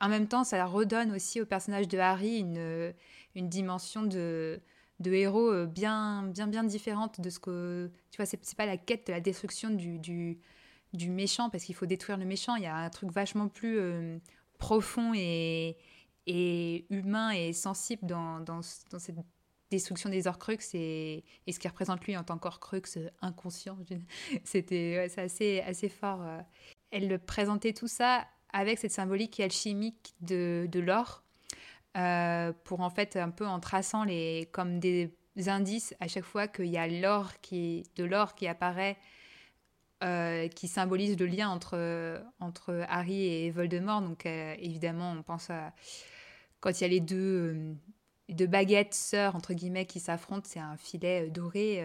en 0.00 0.08
même 0.08 0.28
temps, 0.28 0.44
ça 0.44 0.64
redonne 0.66 1.12
aussi 1.12 1.40
au 1.40 1.46
personnage 1.46 1.88
de 1.88 1.98
Harry 1.98 2.38
une, 2.38 2.92
une 3.34 3.48
dimension 3.48 4.02
de, 4.02 4.60
de 5.00 5.12
héros 5.12 5.50
euh, 5.50 5.66
bien, 5.66 6.24
bien, 6.24 6.46
bien 6.46 6.64
différente 6.64 7.20
de 7.20 7.30
ce 7.30 7.38
que. 7.38 7.90
Tu 8.10 8.16
vois, 8.16 8.26
c'est 8.26 8.56
pas 8.56 8.66
la 8.66 8.76
quête 8.76 9.06
de 9.08 9.12
la 9.12 9.20
destruction 9.20 9.70
du, 9.70 9.98
du, 9.98 11.10
méchant, 11.10 11.50
parce 11.50 11.64
qu'il 11.64 11.74
faut 11.74 11.86
détruire 11.86 12.18
le 12.18 12.24
méchant. 12.24 12.56
Il 12.56 12.62
y 12.62 12.66
a 12.66 12.76
un 12.76 12.90
truc 12.90 13.10
vachement 13.10 13.48
plus 13.48 13.78
euh, 13.78 14.18
profond 14.58 15.12
et, 15.14 15.76
et 16.26 16.86
humain 16.90 17.30
et 17.30 17.52
sensible 17.52 18.06
dans, 18.06 18.40
dans, 18.40 18.62
cette 18.62 19.16
destruction 19.70 20.08
des 20.08 20.28
Horcruxes 20.28 20.74
et, 20.74 21.24
ce 21.50 21.58
qui 21.58 21.66
représente 21.66 22.04
lui 22.04 22.16
en 22.16 22.22
tant 22.22 22.38
qu'Horcrux 22.38 22.82
euh, 22.96 23.08
inconscient. 23.22 23.76
C'était 24.44 25.06
c'est 25.08 25.22
assez, 25.22 25.60
assez 25.60 25.88
fort. 25.88 26.24
Elle 26.92 27.18
présentait 27.18 27.72
tout 27.72 27.88
ça 27.88 28.24
avec 28.54 28.78
cette 28.78 28.92
symbolique 28.92 29.38
alchimique 29.40 30.14
de, 30.20 30.66
de 30.70 30.80
l'or, 30.80 31.22
euh, 31.98 32.52
pour 32.64 32.80
en 32.80 32.88
fait 32.88 33.16
un 33.16 33.30
peu 33.30 33.46
en 33.46 33.60
traçant 33.60 34.04
les 34.04 34.48
comme 34.52 34.80
des 34.80 35.12
indices 35.46 35.94
à 36.00 36.08
chaque 36.08 36.24
fois 36.24 36.48
qu'il 36.48 36.66
y 36.66 36.78
a 36.78 36.86
l'or 36.86 37.32
qui 37.42 37.82
de 37.96 38.04
l'or 38.04 38.34
qui 38.34 38.46
apparaît 38.46 38.96
qui 40.54 40.68
symbolise 40.68 41.18
le 41.18 41.24
lien 41.24 41.48
entre, 41.48 42.22
entre 42.38 42.84
Harry 42.90 43.24
et 43.24 43.50
Voldemort. 43.50 44.02
Donc 44.02 44.26
évidemment, 44.26 45.12
on 45.12 45.22
pense 45.22 45.48
à 45.48 45.72
quand 46.60 46.78
il 46.78 46.82
y 46.82 46.84
a 46.84 46.88
les 46.88 47.00
deux, 47.00 47.74
deux 48.28 48.46
baguettes 48.46 48.92
sœurs, 48.92 49.34
entre 49.34 49.54
guillemets, 49.54 49.86
qui 49.86 50.00
s'affrontent, 50.00 50.46
c'est 50.46 50.60
un 50.60 50.76
filet 50.76 51.30
doré 51.30 51.82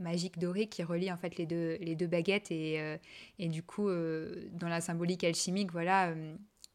magique 0.00 0.38
doré 0.38 0.66
qui 0.66 0.82
relie 0.82 1.12
en 1.12 1.16
fait 1.16 1.36
les 1.36 1.46
deux, 1.46 1.76
les 1.80 1.94
deux 1.94 2.06
baguettes 2.06 2.50
et, 2.50 2.98
et 3.38 3.48
du 3.48 3.62
coup 3.62 3.88
dans 3.88 4.68
la 4.68 4.80
symbolique 4.80 5.24
alchimique 5.24 5.72
voilà 5.72 6.14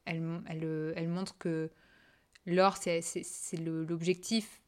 elle, 0.05 0.41
elle, 0.47 0.93
elle 0.95 1.07
montre 1.09 1.37
que 1.37 1.69
l'or 2.45 2.77
c'est 2.77 3.01
l'objectif 3.57 4.61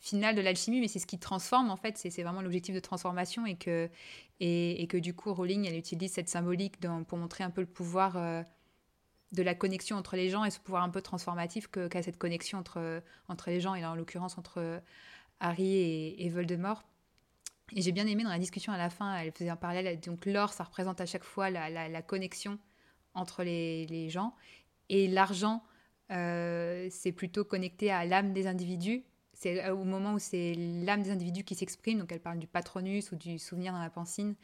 final 0.00 0.34
de 0.34 0.40
l'alchimie, 0.40 0.80
mais 0.80 0.88
c'est 0.88 0.98
ce 0.98 1.06
qui 1.06 1.18
transforme 1.18 1.70
en 1.70 1.76
fait, 1.76 1.98
c'est 1.98 2.22
vraiment 2.22 2.42
l'objectif 2.42 2.74
de 2.74 2.80
transformation 2.80 3.46
et 3.46 3.56
que, 3.56 3.90
et, 4.40 4.86
que 4.88 4.96
du 4.96 5.14
coup 5.14 5.32
Rowling 5.34 5.66
elle 5.66 5.76
utilise 5.76 6.12
cette 6.12 6.28
symbolique 6.28 6.76
pour 7.06 7.18
montrer 7.18 7.44
un 7.44 7.50
peu 7.50 7.60
le 7.60 7.66
pouvoir 7.66 8.16
euh, 8.16 8.42
de 9.32 9.42
la 9.42 9.54
connexion 9.54 9.96
entre 9.96 10.16
les 10.16 10.30
gens 10.30 10.44
et 10.44 10.50
ce 10.50 10.60
pouvoir 10.60 10.82
un 10.82 10.90
peu 10.90 11.02
transformatif 11.02 11.68
qu'a 11.68 12.02
cette 12.02 12.18
connexion 12.18 12.58
entre, 12.58 13.02
entre 13.28 13.50
les 13.50 13.60
gens 13.60 13.74
et 13.74 13.84
en 13.84 13.94
l'occurrence 13.94 14.38
entre 14.38 14.80
Harry 15.40 16.14
et, 16.18 16.28
Voldemort. 16.30 16.84
Et 17.74 17.82
j'ai 17.82 17.92
bien 17.92 18.06
aimé 18.06 18.22
dans 18.24 18.30
la 18.30 18.38
discussion 18.38 18.72
à 18.72 18.78
la 18.78 18.90
fin, 18.90 19.14
elle 19.16 19.32
faisait 19.32 19.50
un 19.50 19.56
parallèle, 19.56 20.00
donc 20.00 20.24
l'or 20.26 20.52
ça 20.52 20.64
représente 20.64 21.00
à 21.00 21.06
chaque 21.06 21.24
fois 21.24 21.50
la, 21.50 22.02
connexion 22.02 22.58
entre 23.14 23.44
les, 23.44 24.08
gens 24.08 24.34
et 24.88 25.06
l'argent 25.06 25.62
euh, 26.10 26.88
c'est 26.90 27.12
plutôt 27.12 27.44
connecté 27.44 27.90
à 27.90 28.06
l'âme 28.06 28.32
des 28.32 28.46
individus 28.46 29.04
c'est 29.34 29.62
euh, 29.64 29.74
au 29.74 29.84
moment 29.84 30.14
où 30.14 30.18
c'est 30.18 30.54
l'âme 30.54 31.02
des 31.02 31.10
individus 31.10 31.44
qui 31.44 31.54
s'exprime, 31.54 31.98
donc 31.98 32.10
elle 32.10 32.20
parle 32.20 32.38
du 32.38 32.48
patronus 32.48 33.12
ou 33.12 33.16
du 33.16 33.38
souvenir 33.38 33.72
dans 33.72 33.78
la 33.78 33.90
pensine. 33.90 34.34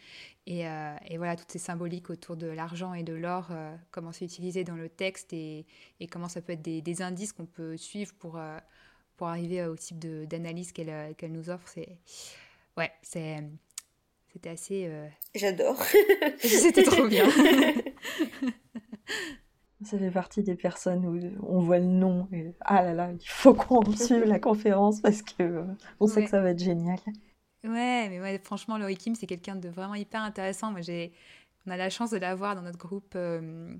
Et, 0.46 0.68
euh, 0.68 0.94
voilà, 1.16 1.34
toutes 1.34 1.50
ces 1.50 1.58
symboliques 1.58 2.10
autour 2.10 2.36
de 2.36 2.46
l'argent 2.46 2.94
et 2.94 3.02
de 3.02 3.12
l'or, 3.12 3.48
comment 3.90 4.12
c'est 4.12 4.24
utilisé 4.24 4.62
dans 4.62 4.76
le 4.76 4.88
texte 4.88 5.32
et, 5.32 5.66
comment 6.12 6.28
ça 6.28 6.42
peut 6.42 6.52
être 6.52 6.62
des, 6.62 7.02
indices 7.02 7.32
qu'on 7.32 7.46
peut 7.46 7.76
suivre 7.76 8.14
pour, 8.20 8.38
pour 9.16 9.26
arriver 9.26 9.64
au 9.64 9.74
type 9.74 9.98
d'analyse 9.98 10.70
qu'elle 10.70 11.16
qu'elle 11.16 11.32
nous 11.32 11.50
offre. 11.50 11.66
C'est 11.66 11.98
ouais, 12.76 12.92
c'est 13.02 13.42
c'était 14.32 14.50
assez. 14.50 14.90
J'adore. 15.34 15.80
C'était 16.38 16.82
trop 16.82 17.06
bien. 17.06 17.28
Ça 19.84 19.98
fait 19.98 20.10
partie 20.10 20.42
des 20.42 20.54
personnes 20.54 21.04
où 21.04 21.18
on 21.46 21.60
voit 21.60 21.78
le 21.78 21.84
nom 21.84 22.26
et 22.32 22.54
ah 22.60 22.82
là 22.82 22.94
là, 22.94 23.10
il 23.12 23.28
faut 23.28 23.54
qu'on 23.54 23.84
suive 23.96 24.24
la 24.24 24.38
conférence 24.38 25.00
parce 25.00 25.20
que 25.22 25.42
euh, 25.42 25.64
on 26.00 26.06
sait 26.06 26.24
que 26.24 26.30
ça 26.30 26.40
va 26.40 26.50
être 26.50 26.62
génial. 26.62 26.98
Ouais, 27.64 28.08
mais 28.08 28.20
ouais, 28.20 28.40
franchement, 28.42 28.78
Laurie 28.78 28.96
Kim, 28.96 29.14
c'est 29.14 29.26
quelqu'un 29.26 29.56
de 29.56 29.68
vraiment 29.68 29.94
hyper 29.94 30.22
intéressant. 30.22 30.70
Moi, 30.70 30.80
j'ai, 30.80 31.12
on 31.66 31.70
a 31.70 31.76
la 31.76 31.90
chance 31.90 32.10
de 32.10 32.16
l'avoir 32.16 32.56
dans 32.56 32.62
notre 32.62 32.78
groupe 32.78 33.12
euh, 33.14 33.74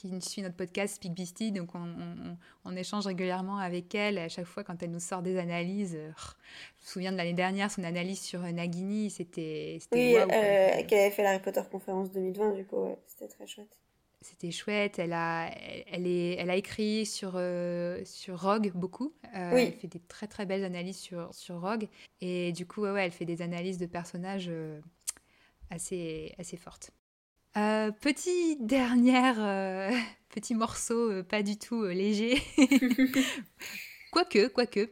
qui 0.00 0.20
suit 0.20 0.42
notre 0.42 0.56
podcast 0.56 0.96
Speak 0.96 1.12
Beastie, 1.12 1.52
donc 1.52 1.74
on, 1.74 2.36
on, 2.64 2.76
échange 2.76 3.06
régulièrement 3.06 3.58
avec 3.58 3.94
elle. 3.94 4.18
à 4.18 4.28
chaque 4.28 4.46
fois, 4.46 4.64
quand 4.64 4.82
elle 4.82 4.90
nous 4.90 5.00
sort 5.00 5.22
des 5.22 5.38
analyses, 5.38 5.94
euh, 5.96 6.10
je 6.16 6.86
me 6.86 6.90
souviens 6.92 7.12
de 7.12 7.16
l'année 7.16 7.34
dernière, 7.34 7.70
son 7.70 7.84
analyse 7.84 8.20
sur 8.20 8.40
Nagini, 8.40 9.10
c'était. 9.10 9.78
Oui, 9.92 10.14
qu'elle 10.88 10.98
avait 10.98 11.10
fait 11.10 11.22
la 11.22 11.30
Harry 11.30 11.42
Potter 11.42 11.62
conférence 11.70 12.10
2020, 12.12 12.52
du 12.52 12.64
coup, 12.64 12.76
ouais, 12.76 12.98
c'était 13.06 13.28
très 13.28 13.46
chouette 13.46 13.80
c'était 14.20 14.50
chouette. 14.50 14.98
Elle 14.98 15.12
a, 15.12 15.50
elle, 15.86 16.06
est, 16.06 16.34
elle 16.34 16.50
a 16.50 16.56
écrit 16.56 17.06
sur, 17.06 17.32
euh, 17.36 18.02
sur 18.04 18.40
Rogue 18.40 18.72
beaucoup. 18.74 19.12
Euh, 19.34 19.56
elle 19.56 19.72
fait 19.72 19.88
des 19.88 20.00
très 20.00 20.26
très 20.26 20.46
belles 20.46 20.64
analyses 20.64 20.98
sur, 20.98 21.34
sur 21.34 21.60
Rogue. 21.60 21.88
Et 22.20 22.52
du 22.52 22.66
coup, 22.66 22.82
ouais, 22.82 23.06
elle 23.06 23.12
fait 23.12 23.24
des 23.24 23.42
analyses 23.42 23.78
de 23.78 23.86
personnages 23.86 24.48
euh, 24.48 24.80
assez, 25.70 26.34
assez 26.38 26.56
fortes. 26.56 26.90
Petit 27.54 28.56
dernière, 28.60 29.36
petit 30.30 30.54
morceau 30.54 31.22
pas 31.24 31.42
du 31.42 31.58
tout 31.58 31.84
léger. 31.84 32.42
quoique, 34.12 34.48
quoique. 34.48 34.90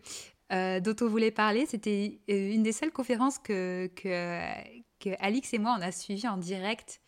dont 0.51 0.97
on 1.01 1.09
voulait 1.09 1.31
parler, 1.31 1.67
c'était 1.67 2.21
une 2.29 2.63
des 2.63 2.73
seules 2.73 2.93
conférences 2.93 3.39
que, 3.39 3.91
que, 3.97 4.41
que 5.01 5.11
Alix 5.21 5.53
et 5.55 5.59
moi 5.59 5.77
on 5.79 5.83
a 5.83 5.93
suivi 5.93 6.27
en 6.27 6.37
direct 6.37 7.01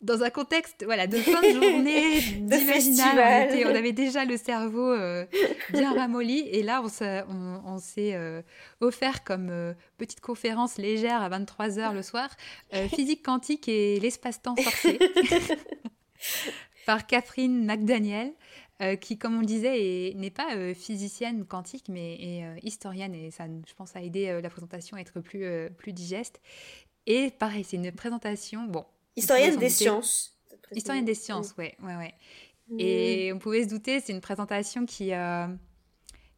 dans 0.00 0.22
un 0.22 0.30
contexte 0.30 0.84
voilà, 0.84 1.06
de 1.06 1.16
fin 1.16 1.40
de 1.42 1.52
journée, 1.52 2.20
d'imaginal. 2.40 3.48
On, 3.52 3.70
on, 3.70 3.74
avait 3.74 3.92
déjà 3.92 4.24
le 4.24 4.36
cerveau 4.36 4.92
euh, 4.92 5.26
bien 5.70 5.92
ramolli. 5.92 6.40
Et 6.52 6.62
là, 6.62 6.82
on 6.82 7.78
s'est 7.78 8.14
euh, 8.14 8.42
offert 8.80 9.24
comme 9.24 9.48
euh, 9.50 9.74
petite 9.96 10.20
conférence 10.20 10.78
légère 10.78 11.20
à 11.20 11.28
23h 11.28 11.94
le 11.94 12.02
soir, 12.02 12.28
Physique 12.94 13.24
quantique 13.24 13.68
et 13.68 13.98
l'espace-temps 14.00 14.56
sorcier, 14.56 14.98
par 16.86 17.06
Catherine 17.06 17.64
McDaniel. 17.64 18.32
qui, 19.00 19.18
comme 19.18 19.36
on 19.36 19.40
le 19.40 19.46
disait, 19.46 20.12
n'est 20.14 20.30
pas 20.30 20.74
physicienne 20.74 21.44
quantique, 21.44 21.88
mais 21.88 22.14
est 22.14 22.44
historienne, 22.62 23.14
et 23.14 23.32
ça, 23.32 23.46
je 23.46 23.74
pense, 23.74 23.96
a 23.96 24.02
aidé 24.02 24.38
la 24.40 24.50
présentation 24.50 24.96
à 24.96 25.00
être 25.00 25.20
plus, 25.20 25.44
plus 25.76 25.92
digeste. 25.92 26.40
Et 27.06 27.30
pareil, 27.30 27.64
c'est 27.64 27.76
une 27.76 27.90
présentation, 27.90 28.64
bon, 28.64 28.84
Historienne 29.18 29.56
des 29.56 29.70
sciences. 29.70 30.38
Historienne 30.72 31.04
des 31.04 31.14
sciences, 31.14 31.54
ouais, 31.56 31.76
ouais, 31.82 31.96
ouais. 31.96 32.14
Et 32.78 33.32
on 33.32 33.38
pouvait 33.38 33.64
se 33.64 33.68
douter, 33.68 34.00
c'est 34.00 34.12
une 34.12 34.20
présentation 34.20 34.84
qui, 34.84 35.14
euh, 35.14 35.46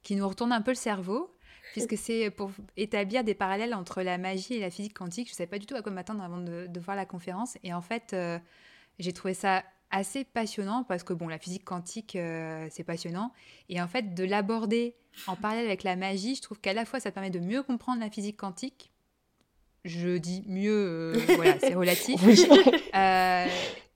qui 0.02 0.14
nous 0.14 0.28
retourne 0.28 0.52
un 0.52 0.62
peu 0.62 0.70
le 0.70 0.76
cerveau, 0.76 1.34
puisque 1.72 1.96
c'est 1.98 2.30
pour 2.30 2.52
établir 2.76 3.24
des 3.24 3.34
parallèles 3.34 3.74
entre 3.74 4.02
la 4.02 4.16
magie 4.18 4.54
et 4.54 4.60
la 4.60 4.70
physique 4.70 4.94
quantique. 4.94 5.26
Je 5.28 5.32
ne 5.32 5.36
savais 5.36 5.48
pas 5.48 5.58
du 5.58 5.66
tout 5.66 5.74
à 5.74 5.82
quoi 5.82 5.90
m'attendre 5.90 6.22
avant 6.22 6.38
de, 6.38 6.66
de, 6.68 6.80
voir 6.80 6.96
la 6.96 7.06
conférence. 7.06 7.58
Et 7.64 7.74
en 7.74 7.80
fait, 7.80 8.12
euh, 8.12 8.38
j'ai 8.98 9.12
trouvé 9.12 9.34
ça 9.34 9.64
assez 9.90 10.24
passionnant, 10.24 10.84
parce 10.84 11.02
que 11.02 11.12
bon, 11.12 11.28
la 11.28 11.38
physique 11.38 11.64
quantique, 11.64 12.14
euh, 12.16 12.66
c'est 12.70 12.84
passionnant. 12.84 13.32
Et 13.68 13.82
en 13.82 13.88
fait, 13.88 14.14
de 14.14 14.24
l'aborder 14.24 14.94
en 15.26 15.36
parallèle 15.36 15.66
avec 15.66 15.82
la 15.82 15.96
magie, 15.96 16.36
je 16.36 16.42
trouve 16.42 16.60
qu'à 16.60 16.72
la 16.72 16.84
fois, 16.84 17.00
ça 17.00 17.10
permet 17.10 17.30
de 17.30 17.40
mieux 17.40 17.62
comprendre 17.62 18.00
la 18.00 18.10
physique 18.10 18.36
quantique, 18.36 18.92
je 19.84 20.18
dis 20.18 20.44
mieux, 20.46 21.14
euh, 21.16 21.20
voilà, 21.36 21.58
c'est 21.58 21.74
relatif. 21.74 22.20
Euh, 22.94 23.46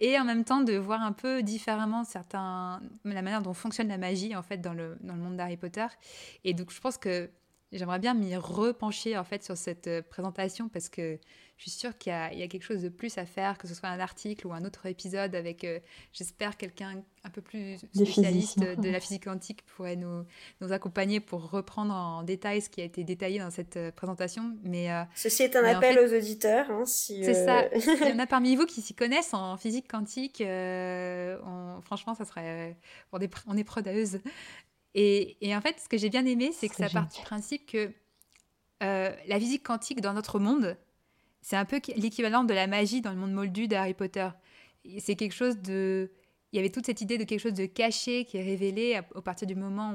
et 0.00 0.18
en 0.18 0.24
même 0.24 0.44
temps 0.44 0.60
de 0.60 0.74
voir 0.76 1.02
un 1.02 1.12
peu 1.12 1.42
différemment 1.42 2.04
certains, 2.04 2.80
la 3.04 3.22
manière 3.22 3.42
dont 3.42 3.54
fonctionne 3.54 3.88
la 3.88 3.98
magie 3.98 4.36
en 4.36 4.42
fait 4.42 4.58
dans 4.58 4.72
le, 4.72 4.96
dans 5.00 5.14
le 5.14 5.20
monde 5.20 5.36
d'Harry 5.36 5.56
Potter. 5.56 5.86
Et 6.44 6.54
donc 6.54 6.72
je 6.72 6.80
pense 6.80 6.96
que 6.96 7.30
j'aimerais 7.78 7.98
bien 7.98 8.14
m'y 8.14 8.36
repencher 8.36 9.16
en 9.16 9.24
fait 9.24 9.44
sur 9.44 9.56
cette 9.56 9.86
euh, 9.86 10.02
présentation 10.02 10.68
parce 10.68 10.88
que 10.88 11.18
je 11.56 11.62
suis 11.62 11.70
sûre 11.70 11.96
qu'il 11.96 12.12
y, 12.12 12.38
y, 12.38 12.42
a 12.42 12.48
quelque 12.48 12.64
chose 12.64 12.82
de 12.82 12.88
plus 12.88 13.16
à 13.16 13.26
faire, 13.26 13.58
que 13.58 13.68
ce 13.68 13.74
soit 13.74 13.88
un 13.88 14.00
article 14.00 14.46
ou 14.48 14.52
un 14.52 14.64
autre 14.64 14.86
épisode 14.86 15.36
avec, 15.36 15.62
euh, 15.62 15.78
j'espère, 16.12 16.56
quelqu'un 16.56 17.04
un 17.22 17.30
peu 17.30 17.42
plus 17.42 17.78
spécialiste 17.94 18.58
de 18.58 18.90
la 18.90 18.98
physique 18.98 19.24
quantique 19.24 19.64
pourrait 19.64 19.94
nous, 19.94 20.24
nous 20.60 20.72
accompagner 20.72 21.20
pour 21.20 21.50
reprendre 21.50 21.94
en 21.94 22.24
détail 22.24 22.60
ce 22.60 22.68
qui 22.68 22.80
a 22.80 22.84
été 22.84 23.04
détaillé 23.04 23.38
dans 23.38 23.52
cette 23.52 23.76
euh, 23.76 23.92
présentation. 23.92 24.56
Mais, 24.64 24.88
Ceci 25.14 25.44
est 25.44 25.54
un 25.54 25.64
appel 25.64 25.98
aux 26.00 26.12
auditeurs. 26.12 26.68
Hein, 26.70 26.84
si, 26.86 27.24
C'est 27.24 27.46
ça. 27.46 27.68
Il 27.74 28.08
y 28.08 28.12
en 28.12 28.18
a 28.18 28.26
parmi 28.26 28.56
vous 28.56 28.66
qui 28.66 28.82
s'y 28.82 28.94
connaissent 28.94 29.32
en 29.32 29.56
physique 29.56 29.88
quantique. 29.88 30.42
franchement, 31.84 32.14
ça 32.14 32.24
serait... 32.24 32.76
on 33.12 33.20
est, 33.20 33.32
on 33.46 33.56
est 33.56 33.64
preneuse. 33.64 34.18
Et, 34.94 35.36
en 35.54 35.60
fait, 35.60 35.80
ce 35.80 35.88
que 35.88 35.96
j'ai 35.96 36.08
bien 36.08 36.24
aimé, 36.24 36.52
c'est 36.52 36.68
que 36.68 36.76
ça 36.76 36.88
part 36.88 37.08
du 37.08 37.20
principe 37.22 37.66
que 37.66 37.92
euh, 38.82 39.14
la 39.26 39.38
physique 39.40 39.64
quantique 39.64 40.00
dans 40.00 40.12
notre 40.12 40.38
monde, 40.38 40.76
c'est 41.42 41.56
un 41.56 41.64
peu 41.64 41.80
l'équivalent 41.96 42.44
de 42.44 42.54
la 42.54 42.66
magie 42.66 43.00
dans 43.00 43.10
le 43.10 43.16
monde 43.16 43.32
moldu 43.32 43.66
d'Harry 43.66 43.94
Potter. 43.94 44.28
C'est 44.98 45.16
quelque 45.16 45.34
chose 45.34 45.58
de... 45.58 46.12
Il 46.52 46.56
y 46.56 46.58
avait 46.60 46.70
toute 46.70 46.86
cette 46.86 47.00
idée 47.00 47.18
de 47.18 47.24
quelque 47.24 47.40
chose 47.40 47.54
de 47.54 47.66
caché 47.66 48.24
qui 48.24 48.36
est 48.36 48.44
révélé 48.44 48.94
à, 48.94 49.02
partir 49.02 49.48
du 49.48 49.56
moment 49.56 49.92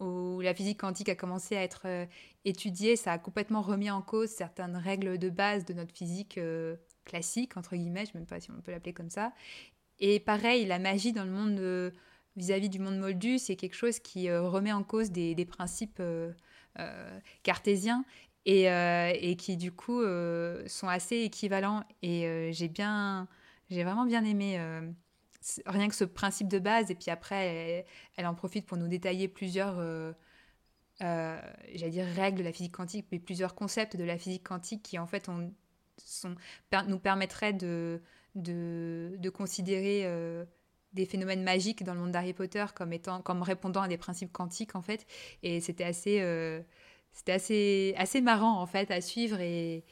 où, 0.00 0.40
la 0.40 0.52
physique 0.52 0.80
quantique 0.80 1.08
a 1.08 1.14
commencé 1.14 1.56
à 1.56 1.62
être 1.62 1.82
euh, 1.84 2.04
étudiée. 2.44 2.96
Ça 2.96 3.12
a 3.12 3.18
complètement 3.18 3.62
remis 3.62 3.88
en 3.88 4.02
cause 4.02 4.28
certaines 4.30 4.76
règles 4.76 5.16
de 5.16 5.30
base 5.30 5.64
de 5.64 5.72
notre 5.74 5.94
physique 5.94 6.38
euh, 6.38 6.74
classique, 7.04 7.56
entre 7.56 7.76
guillemets, 7.76 8.00
je 8.00 8.08
ne 8.08 8.12
sais 8.12 8.18
même 8.18 8.26
pas 8.26 8.40
si 8.40 8.50
on 8.50 8.60
peut 8.60 8.72
l'appeler 8.72 8.92
comme 8.92 9.10
ça. 9.10 9.32
Et 10.00 10.18
pareil, 10.18 10.66
la 10.66 10.80
magie 10.80 11.12
dans 11.12 11.22
le 11.22 11.30
monde 11.30 11.92
vis-à-vis 12.36 12.68
du 12.68 12.78
monde 12.78 12.98
moldu, 12.98 13.38
c'est 13.38 13.56
quelque 13.56 13.74
chose 13.74 13.98
qui 13.98 14.28
euh, 14.28 14.42
remet 14.42 14.72
en 14.72 14.82
cause 14.82 15.10
des, 15.10 15.34
principes 15.44 15.98
euh, 16.00 16.32
euh, 16.78 17.18
cartésiens 17.42 18.04
et, 18.44 19.36
qui 19.38 19.56
du 19.56 19.72
coup 19.72 20.02
sont 20.66 20.88
assez 20.88 21.18
équivalents. 21.18 21.84
Et 22.02 22.50
j'ai 22.52 22.68
bien, 22.68 23.28
j'ai 23.70 23.84
vraiment 23.84 24.04
bien 24.04 24.24
aimé 24.24 24.58
rien 25.66 25.88
que 25.88 25.94
ce 25.94 26.04
principe 26.04 26.48
de 26.48 26.58
base. 26.58 26.90
Et 26.90 26.96
puis 26.96 27.10
après, 27.10 27.86
elle, 28.16 28.26
en 28.26 28.34
profite 28.34 28.66
pour 28.66 28.78
nous 28.78 28.88
détailler 28.88 29.28
plusieurs, 29.28 29.76
j'allais 30.98 31.90
dire 31.90 32.06
règles 32.16 32.38
de 32.38 32.42
la 32.42 32.52
physique 32.52 32.72
quantique, 32.72 33.06
mais 33.12 33.20
plusieurs 33.20 33.54
concepts 33.54 33.96
de 33.96 34.02
la 34.02 34.18
physique 34.18 34.42
quantique 34.42 34.82
qui 34.82 34.98
en 34.98 35.06
fait 35.06 35.30
nous 36.88 36.98
permettraient 36.98 37.52
de 37.52 38.00
considérer 39.32 40.04
des 40.94 41.06
phénomènes 41.06 41.42
magiques 41.42 41.84
dans 41.84 41.94
le 41.94 42.00
monde 42.00 42.12
d'Harry 42.12 42.32
Potter 42.34 42.64
comme 42.74 42.92
étant 42.92 43.22
comme 43.22 43.42
répondant 43.42 43.82
à 43.82 43.88
des 43.88 43.98
principes 43.98 44.32
quantiques 44.32 44.74
en 44.74 44.82
fait 44.82 45.06
et 45.42 45.60
c'était 45.60 45.84
assez 45.84 46.20
euh, 46.20 46.60
c'était 47.12 47.32
assez 47.32 47.94
assez 47.96 48.20
marrant 48.20 48.60
en 48.60 48.66
fait 48.66 48.90
à 48.90 49.00
suivre 49.00 49.40
et 49.40 49.84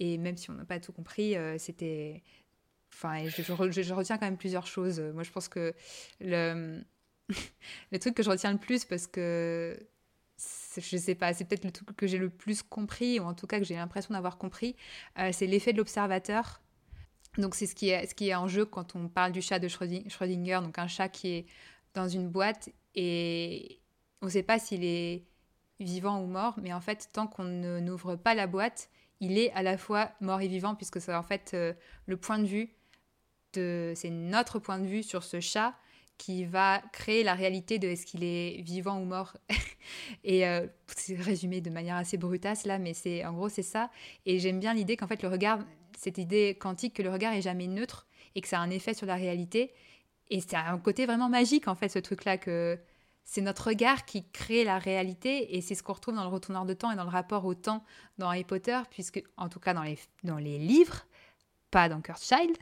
Et 0.00 0.18
même 0.18 0.36
si 0.36 0.50
on 0.50 0.54
n'a 0.54 0.64
pas 0.64 0.80
tout 0.80 0.92
compris, 0.92 1.34
c'était. 1.58 2.22
Enfin, 2.92 3.28
je, 3.28 3.42
je, 3.42 3.94
retiens 3.94 4.18
quand 4.18 4.26
même 4.26 4.38
plusieurs 4.38 4.66
choses. 4.66 5.00
Moi, 5.00 5.22
je 5.22 5.30
pense 5.30 5.48
que 5.48 5.74
le, 6.20 6.82
le 7.92 7.98
truc 7.98 8.14
que 8.14 8.22
je 8.22 8.30
retiens 8.30 8.52
le 8.52 8.58
plus, 8.58 8.84
parce 8.84 9.06
que 9.06 9.78
je 10.76 10.96
sais 10.96 11.14
pas, 11.14 11.32
c'est 11.32 11.44
peut-être 11.44 11.64
le 11.64 11.72
truc 11.72 11.96
que 11.96 12.06
j'ai 12.06 12.18
le 12.18 12.30
plus 12.30 12.62
compris, 12.62 13.18
ou 13.20 13.24
en 13.24 13.34
tout 13.34 13.46
cas 13.46 13.58
que 13.58 13.64
j'ai 13.64 13.74
l'impression 13.74 14.14
d'avoir 14.14 14.38
compris, 14.38 14.76
euh, 15.18 15.30
c'est 15.32 15.46
l'effet 15.46 15.72
de 15.72 15.78
l'observateur. 15.78 16.60
Donc 17.38 17.54
c'est 17.54 17.66
ce 17.66 17.74
qui, 17.74 17.90
est, 17.90 18.34
en 18.34 18.48
jeu 18.48 18.64
quand 18.64 18.96
on 18.96 19.08
parle 19.08 19.32
du 19.32 19.42
chat 19.42 19.58
de 19.58 19.68
Schrödinger, 19.68 20.60
donc 20.62 20.78
un 20.78 20.88
chat 20.88 21.08
qui 21.08 21.28
est 21.28 21.46
dans 21.94 22.08
une 22.08 22.28
boîte 22.28 22.70
et 22.94 23.80
on 24.22 24.26
ne 24.26 24.30
sait 24.30 24.42
pas 24.42 24.58
s'il 24.58 24.84
est 24.84 25.24
vivant 25.80 26.20
ou 26.22 26.26
mort, 26.26 26.54
mais 26.62 26.72
en 26.72 26.80
fait, 26.80 27.08
tant 27.12 27.26
qu'on 27.26 27.44
n'ouvre 27.44 28.16
pas 28.16 28.34
la 28.34 28.46
boîte, 28.46 28.88
il 29.20 29.38
est 29.38 29.52
à 29.52 29.62
la 29.62 29.76
fois 29.76 30.10
mort 30.20 30.40
et 30.40 30.48
vivant, 30.48 30.74
puisque 30.74 31.00
c'est 31.00 31.14
en 31.14 31.22
fait 31.22 31.52
euh, 31.54 31.72
le 32.06 32.16
point 32.16 32.38
de 32.38 32.46
vue, 32.46 32.70
de, 33.52 33.92
c'est 33.94 34.10
notre 34.10 34.58
point 34.58 34.78
de 34.78 34.86
vue 34.86 35.02
sur 35.02 35.22
ce 35.22 35.40
chat 35.40 35.74
qui 36.18 36.44
va 36.44 36.82
créer 36.92 37.22
la 37.22 37.34
réalité 37.34 37.78
de 37.78 37.88
est-ce 37.88 38.06
qu'il 38.06 38.24
est 38.24 38.62
vivant 38.62 38.98
ou 39.00 39.04
mort. 39.04 39.36
et 40.24 40.46
euh, 40.46 40.66
c'est 40.96 41.16
résumé 41.16 41.60
de 41.60 41.70
manière 41.70 41.96
assez 41.96 42.16
brutasse 42.16 42.64
là, 42.64 42.78
mais 42.78 42.94
c'est 42.94 43.24
en 43.24 43.34
gros 43.34 43.50
c'est 43.50 43.62
ça. 43.62 43.90
Et 44.24 44.38
j'aime 44.38 44.58
bien 44.58 44.72
l'idée 44.72 44.96
qu'en 44.96 45.06
fait 45.06 45.22
le 45.22 45.28
regard, 45.28 45.58
cette 45.96 46.18
idée 46.18 46.56
quantique 46.60 46.94
que 46.94 47.02
le 47.02 47.10
regard 47.10 47.32
est 47.32 47.42
jamais 47.42 47.66
neutre 47.66 48.06
et 48.34 48.40
que 48.40 48.48
ça 48.48 48.60
a 48.60 48.62
un 48.62 48.70
effet 48.70 48.94
sur 48.94 49.06
la 49.06 49.16
réalité. 49.16 49.72
Et 50.28 50.40
c'est 50.40 50.56
un 50.56 50.78
côté 50.78 51.06
vraiment 51.06 51.28
magique 51.28 51.68
en 51.68 51.74
fait 51.74 51.88
ce 51.88 51.98
truc-là 51.98 52.38
que 52.38 52.78
c'est 53.24 53.40
notre 53.40 53.68
regard 53.68 54.04
qui 54.04 54.24
crée 54.30 54.62
la 54.62 54.78
réalité 54.78 55.56
et 55.56 55.60
c'est 55.60 55.74
ce 55.74 55.82
qu'on 55.82 55.94
retrouve 55.94 56.14
dans 56.14 56.22
le 56.22 56.30
retourneur 56.30 56.64
de 56.64 56.74
temps 56.74 56.92
et 56.92 56.96
dans 56.96 57.04
le 57.04 57.10
rapport 57.10 57.44
au 57.44 57.54
temps 57.54 57.84
dans 58.18 58.28
Harry 58.28 58.44
Potter, 58.44 58.78
puisque 58.90 59.22
en 59.36 59.48
tout 59.48 59.58
cas 59.58 59.74
dans 59.74 59.82
les, 59.82 59.98
dans 60.22 60.38
les 60.38 60.58
livres, 60.58 61.06
pas 61.72 61.88
dans 61.88 62.00
Cursed 62.00 62.38
Child, 62.38 62.56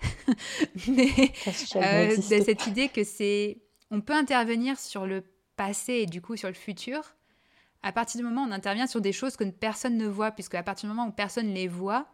mais 0.88 1.32
euh, 1.76 2.16
cette 2.20 2.66
idée 2.66 2.88
que 2.88 3.04
c'est, 3.04 3.58
on 3.90 4.00
peut 4.00 4.14
intervenir 4.14 4.78
sur 4.78 5.06
le 5.06 5.22
passé 5.56 5.92
et 5.92 6.06
du 6.06 6.22
coup 6.22 6.36
sur 6.36 6.48
le 6.48 6.54
futur. 6.54 7.14
À 7.82 7.92
partir 7.92 8.18
du 8.18 8.24
moment 8.24 8.44
où 8.44 8.48
on 8.48 8.52
intervient 8.52 8.86
sur 8.86 9.02
des 9.02 9.12
choses 9.12 9.36
que 9.36 9.44
personne 9.44 9.98
ne 9.98 10.06
voit, 10.06 10.30
puisque 10.30 10.54
à 10.54 10.62
partir 10.62 10.88
du 10.88 10.96
moment 10.96 11.08
où 11.08 11.12
personne 11.12 11.52
les 11.52 11.68
voit, 11.68 12.06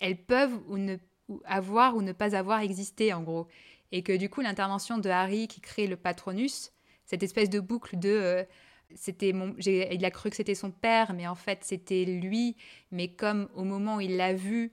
elles 0.00 0.22
peuvent 0.22 0.60
ou 0.68 0.78
ne 0.78 0.96
avoir 1.44 1.96
ou 1.96 2.02
ne 2.02 2.12
pas 2.12 2.36
avoir 2.36 2.60
existé 2.60 3.12
en 3.12 3.22
gros. 3.22 3.48
Et 3.92 4.02
que 4.02 4.12
du 4.12 4.28
coup 4.28 4.40
l'intervention 4.40 4.98
de 4.98 5.08
Harry 5.08 5.48
qui 5.48 5.60
crée 5.60 5.86
le 5.86 5.96
Patronus, 5.96 6.72
cette 7.06 7.22
espèce 7.22 7.50
de 7.50 7.60
boucle 7.60 7.98
de 7.98 8.08
euh, 8.08 8.44
c'était 8.94 9.32
mon 9.32 9.54
il 9.58 10.04
a 10.04 10.10
cru 10.10 10.30
que 10.30 10.36
c'était 10.36 10.54
son 10.54 10.70
père 10.70 11.14
mais 11.14 11.26
en 11.26 11.34
fait 11.34 11.64
c'était 11.64 12.04
lui 12.04 12.56
mais 12.90 13.08
comme 13.08 13.48
au 13.54 13.64
moment 13.64 13.96
où 13.96 14.00
il 14.00 14.16
l'a 14.16 14.34
vu 14.34 14.72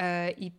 euh, 0.00 0.30
il 0.38 0.52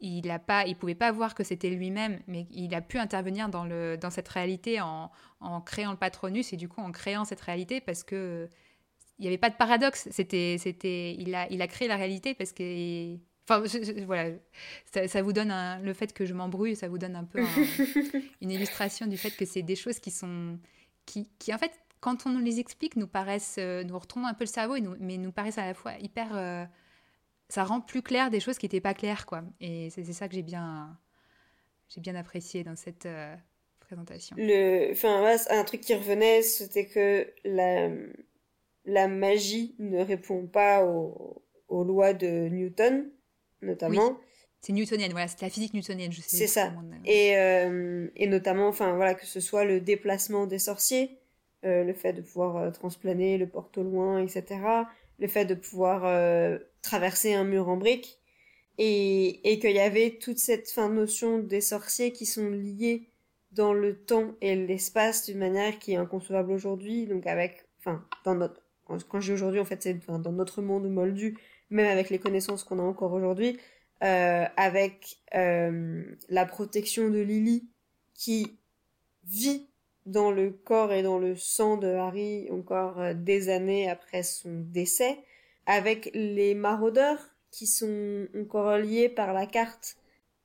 il 0.00 0.30
a 0.30 0.38
pas, 0.38 0.66
il 0.66 0.76
pouvait 0.76 0.94
pas 0.94 1.12
voir 1.12 1.34
que 1.34 1.44
c'était 1.44 1.70
lui-même, 1.70 2.20
mais 2.26 2.46
il 2.50 2.74
a 2.74 2.80
pu 2.82 2.98
intervenir 2.98 3.48
dans, 3.48 3.64
le, 3.64 3.96
dans 3.96 4.10
cette 4.10 4.28
réalité 4.28 4.80
en, 4.80 5.10
en, 5.40 5.60
créant 5.60 5.92
le 5.92 5.96
patronus 5.96 6.52
et 6.52 6.56
du 6.56 6.68
coup 6.68 6.80
en 6.80 6.92
créant 6.92 7.24
cette 7.24 7.40
réalité 7.40 7.80
parce 7.80 8.04
que 8.04 8.48
il 9.18 9.22
n'y 9.22 9.28
avait 9.28 9.38
pas 9.38 9.50
de 9.50 9.54
paradoxe. 9.54 10.08
C'était, 10.10 10.56
c'était, 10.58 11.14
il 11.14 11.34
a, 11.34 11.46
il 11.50 11.62
a 11.62 11.68
créé 11.68 11.86
la 11.88 11.96
réalité 11.96 12.34
parce 12.34 12.52
que, 12.52 13.16
enfin, 13.48 13.62
voilà, 14.06 14.30
ça, 15.06 15.22
vous 15.22 15.32
donne 15.32 15.52
le 15.82 15.92
fait 15.94 16.12
que 16.12 16.24
je 16.24 16.34
m'embrouille, 16.34 16.76
ça 16.76 16.88
vous 16.88 16.98
donne 16.98 17.16
un 17.16 17.24
peu 17.24 17.40
une 18.40 18.50
illustration 18.50 19.06
du 19.06 19.16
fait 19.16 19.30
que 19.30 19.44
c'est 19.44 19.62
des 19.62 19.76
choses 19.76 19.98
qui 19.98 20.10
sont, 20.10 20.58
qui, 21.06 21.28
qui 21.38 21.54
en 21.54 21.58
fait, 21.58 21.72
quand 22.00 22.26
on 22.26 22.30
nous 22.30 22.44
les 22.44 22.60
explique, 22.60 22.96
nous 22.96 23.06
paraissent, 23.06 23.56
euh, 23.58 23.82
nous 23.84 23.98
retournons 23.98 24.26
un 24.26 24.34
peu 24.34 24.44
le 24.44 24.48
cerveau, 24.48 24.76
et 24.76 24.80
nous, 24.80 24.94
mais 25.00 25.16
nous 25.16 25.32
paraissent 25.32 25.58
à 25.58 25.66
la 25.66 25.74
fois 25.74 25.94
hyper 26.00 26.36
euh, 26.36 26.64
ça 27.48 27.64
rend 27.64 27.80
plus 27.80 28.02
clair 28.02 28.30
des 28.30 28.40
choses 28.40 28.58
qui 28.58 28.66
n'étaient 28.66 28.80
pas 28.80 28.94
claires, 28.94 29.26
quoi. 29.26 29.42
Et 29.60 29.90
c'est 29.90 30.04
ça 30.04 30.28
que 30.28 30.34
j'ai 30.34 30.42
bien, 30.42 30.98
j'ai 31.88 32.00
bien 32.00 32.14
apprécié 32.14 32.64
dans 32.64 32.76
cette 32.76 33.06
euh, 33.06 33.34
présentation. 33.80 34.36
Le, 34.38 34.90
enfin, 34.92 35.36
un 35.50 35.64
truc 35.64 35.80
qui 35.80 35.94
revenait, 35.94 36.42
c'était 36.42 36.86
que 36.86 37.32
la, 37.44 37.90
la 38.86 39.08
magie 39.08 39.74
ne 39.78 40.00
répond 40.00 40.46
pas 40.46 40.84
aux, 40.84 41.42
aux 41.68 41.84
lois 41.84 42.12
de 42.12 42.48
Newton, 42.48 43.10
notamment. 43.64 44.18
C'est 44.60 44.72
newtonienne, 44.72 45.10
voilà, 45.10 45.28
c'est 45.28 45.42
la 45.42 45.50
physique 45.50 45.74
newtonienne, 45.74 46.12
je 46.12 46.22
sais. 46.22 46.36
C'est 46.36 46.46
ça. 46.46 46.72
Et, 47.04 47.36
euh, 47.36 48.08
et 48.16 48.26
notamment, 48.26 48.68
enfin 48.68 48.94
voilà, 48.96 49.14
que 49.14 49.26
ce 49.26 49.40
soit 49.40 49.64
le 49.64 49.80
déplacement 49.80 50.46
des 50.46 50.58
sorciers, 50.58 51.18
euh, 51.66 51.84
le 51.84 51.92
fait 51.92 52.14
de 52.14 52.22
pouvoir 52.22 52.72
transplaner 52.72 53.36
le 53.36 53.46
porte 53.46 53.76
au 53.76 53.82
loin, 53.82 54.22
etc. 54.22 54.60
Le 55.18 55.28
fait 55.28 55.44
de 55.44 55.54
pouvoir 55.54 56.02
traverser 56.80 57.34
un 57.34 57.44
mur 57.44 57.68
en 57.68 57.76
briques 57.76 58.20
et, 58.78 59.52
et 59.52 59.58
qu'il 59.58 59.72
y 59.72 59.80
avait 59.80 60.18
toute 60.20 60.38
cette 60.38 60.70
fin 60.70 60.88
notion 60.88 61.38
des 61.38 61.60
sorciers 61.60 62.12
qui 62.12 62.26
sont 62.26 62.48
liés 62.48 63.08
dans 63.52 63.72
le 63.72 63.96
temps 63.96 64.34
et 64.40 64.56
l'espace 64.56 65.26
d'une 65.26 65.38
manière 65.38 65.78
qui 65.78 65.92
est 65.92 65.96
inconcevable 65.96 66.50
aujourd'hui 66.50 67.06
donc 67.06 67.26
avec 67.26 67.64
enfin 67.78 68.04
dans 68.24 68.34
notre 68.34 68.60
quand 68.86 69.20
je 69.20 69.26
dis 69.26 69.32
aujourd'hui 69.32 69.60
en 69.60 69.64
fait 69.64 69.82
c'est 69.82 70.06
dans 70.08 70.32
notre 70.32 70.60
monde 70.60 70.90
moldu 70.90 71.38
même 71.70 71.86
avec 71.86 72.10
les 72.10 72.18
connaissances 72.18 72.64
qu'on 72.64 72.78
a 72.78 72.82
encore 72.82 73.12
aujourd'hui 73.12 73.58
euh, 74.02 74.44
avec 74.56 75.18
euh, 75.34 76.04
la 76.28 76.46
protection 76.46 77.10
de 77.10 77.20
Lily 77.20 77.68
qui 78.14 78.58
vit 79.24 79.68
dans 80.04 80.30
le 80.30 80.50
corps 80.50 80.92
et 80.92 81.02
dans 81.02 81.18
le 81.18 81.36
sang 81.36 81.76
de 81.76 81.86
Harry 81.88 82.48
encore 82.50 83.00
euh, 83.00 83.14
des 83.14 83.48
années 83.48 83.88
après 83.88 84.22
son 84.22 84.60
décès 84.60 85.18
avec 85.66 86.10
les 86.12 86.54
maraudeurs 86.54 87.34
qui 87.50 87.66
sont 87.66 88.26
encore 88.36 88.76
liés 88.78 89.08
par 89.08 89.32
la 89.32 89.46
carte 89.46 89.96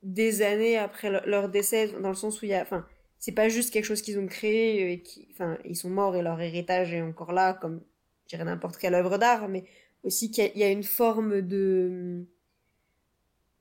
des 0.04 0.42
années 0.42 0.78
après 0.78 1.10
leur 1.26 1.50
décès, 1.50 1.88
dans 2.00 2.10
le 2.10 2.16
sens 2.16 2.42
où 2.42 2.46
il 2.46 2.52
y 2.52 2.54
a, 2.54 2.62
enfin, 2.62 2.86
c'est 3.18 3.34
pas 3.34 3.50
juste 3.50 3.74
quelque 3.74 3.86
chose 3.86 4.02
qu'ils 4.02 4.20
ont 4.20 4.28
créé 4.28 4.92
et 4.92 5.02
qui, 5.02 5.28
enfin, 5.32 5.58
ils 5.66 5.76
sont 5.76 5.90
morts 5.90 6.16
et 6.16 6.22
leur 6.22 6.40
héritage 6.40 6.94
est 6.94 7.02
encore 7.02 7.34
là, 7.34 7.54
comme, 7.54 7.82
je 8.26 8.36
dirais 8.36 8.46
n'importe 8.46 8.78
quelle 8.78 8.94
œuvre 8.94 9.18
d'art, 9.18 9.50
mais 9.50 9.66
aussi 10.04 10.32
qu'il 10.32 10.52
y, 10.56 10.64
a 10.64 10.70
une 10.70 10.84
forme 10.84 11.42
de, 11.42 12.26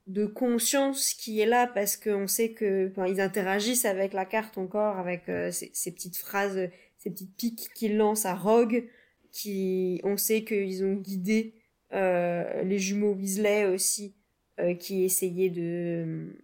de 0.07 0.25
conscience 0.25 1.13
qui 1.13 1.39
est 1.39 1.45
là 1.45 1.67
parce 1.67 1.97
qu'on 1.97 2.27
sait 2.27 2.51
que, 2.51 2.89
enfin, 2.91 3.07
ils 3.07 3.21
interagissent 3.21 3.85
avec 3.85 4.13
la 4.13 4.25
carte 4.25 4.57
encore, 4.57 4.97
avec 4.97 5.29
euh, 5.29 5.51
ces, 5.51 5.69
ces, 5.73 5.91
petites 5.91 6.17
phrases, 6.17 6.69
ces 6.97 7.09
petites 7.09 7.35
piques 7.35 7.69
qu'ils 7.75 7.97
lancent 7.97 8.25
à 8.25 8.35
Rogue, 8.35 8.87
qui, 9.31 10.01
on 10.03 10.17
sait 10.17 10.43
qu'ils 10.43 10.83
ont 10.83 10.95
guidé 10.95 11.53
euh, 11.93 12.63
les 12.63 12.79
jumeaux 12.79 13.13
Weasley 13.13 13.65
aussi, 13.65 14.15
euh, 14.59 14.75
qui 14.75 15.03
essayaient 15.03 15.49
de, 15.49 16.35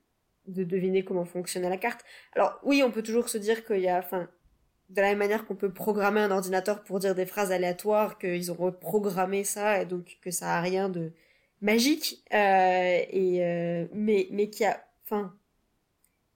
de 0.48 0.64
deviner 0.64 1.04
comment 1.04 1.26
fonctionnait 1.26 1.70
la 1.70 1.78
carte. 1.78 2.04
Alors 2.34 2.60
oui, 2.64 2.84
on 2.84 2.92
peut 2.92 3.04
toujours 3.04 3.30
se 3.30 3.38
dire 3.38 3.66
qu'il 3.66 3.82
y 3.82 3.88
a, 3.88 4.00
enfin, 4.00 4.30
de 4.90 5.02
la 5.02 5.10
même 5.10 5.18
manière 5.20 5.46
qu'on 5.46 5.56
peut 5.56 5.72
programmer 5.72 6.22
un 6.22 6.32
ordinateur 6.32 6.84
pour 6.84 7.00
dire 7.00 7.16
des 7.16 7.26
phrases 7.26 7.52
aléatoires, 7.52 8.18
qu'ils 8.18 8.52
ont 8.52 8.56
reprogrammé 8.56 9.44
ça 9.44 9.82
et 9.82 9.86
donc 9.86 10.18
que 10.22 10.32
ça 10.32 10.58
a 10.58 10.62
rien 10.62 10.90
de 10.90 11.12
magique, 11.62 12.24
euh, 12.34 13.00
et 13.10 13.44
euh, 13.44 13.88
mais 13.94 14.28
mais 14.32 14.50
qu'il 14.50 14.64
y 14.66 14.70
a, 14.70 14.84
enfin, 15.06 15.34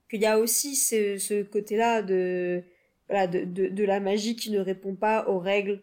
qu'il 0.09 0.21
y 0.21 0.26
a 0.26 0.39
aussi 0.39 0.76
ce, 0.76 1.17
ce 1.17 1.43
côté-là 1.43 2.01
de 2.01 2.63
voilà 3.07 3.27
de, 3.27 3.43
de, 3.45 3.67
de 3.67 3.84
la 3.84 3.99
magie 3.99 4.35
qui 4.35 4.51
ne 4.51 4.59
répond 4.59 4.95
pas 4.95 5.27
aux 5.27 5.39
règles 5.39 5.81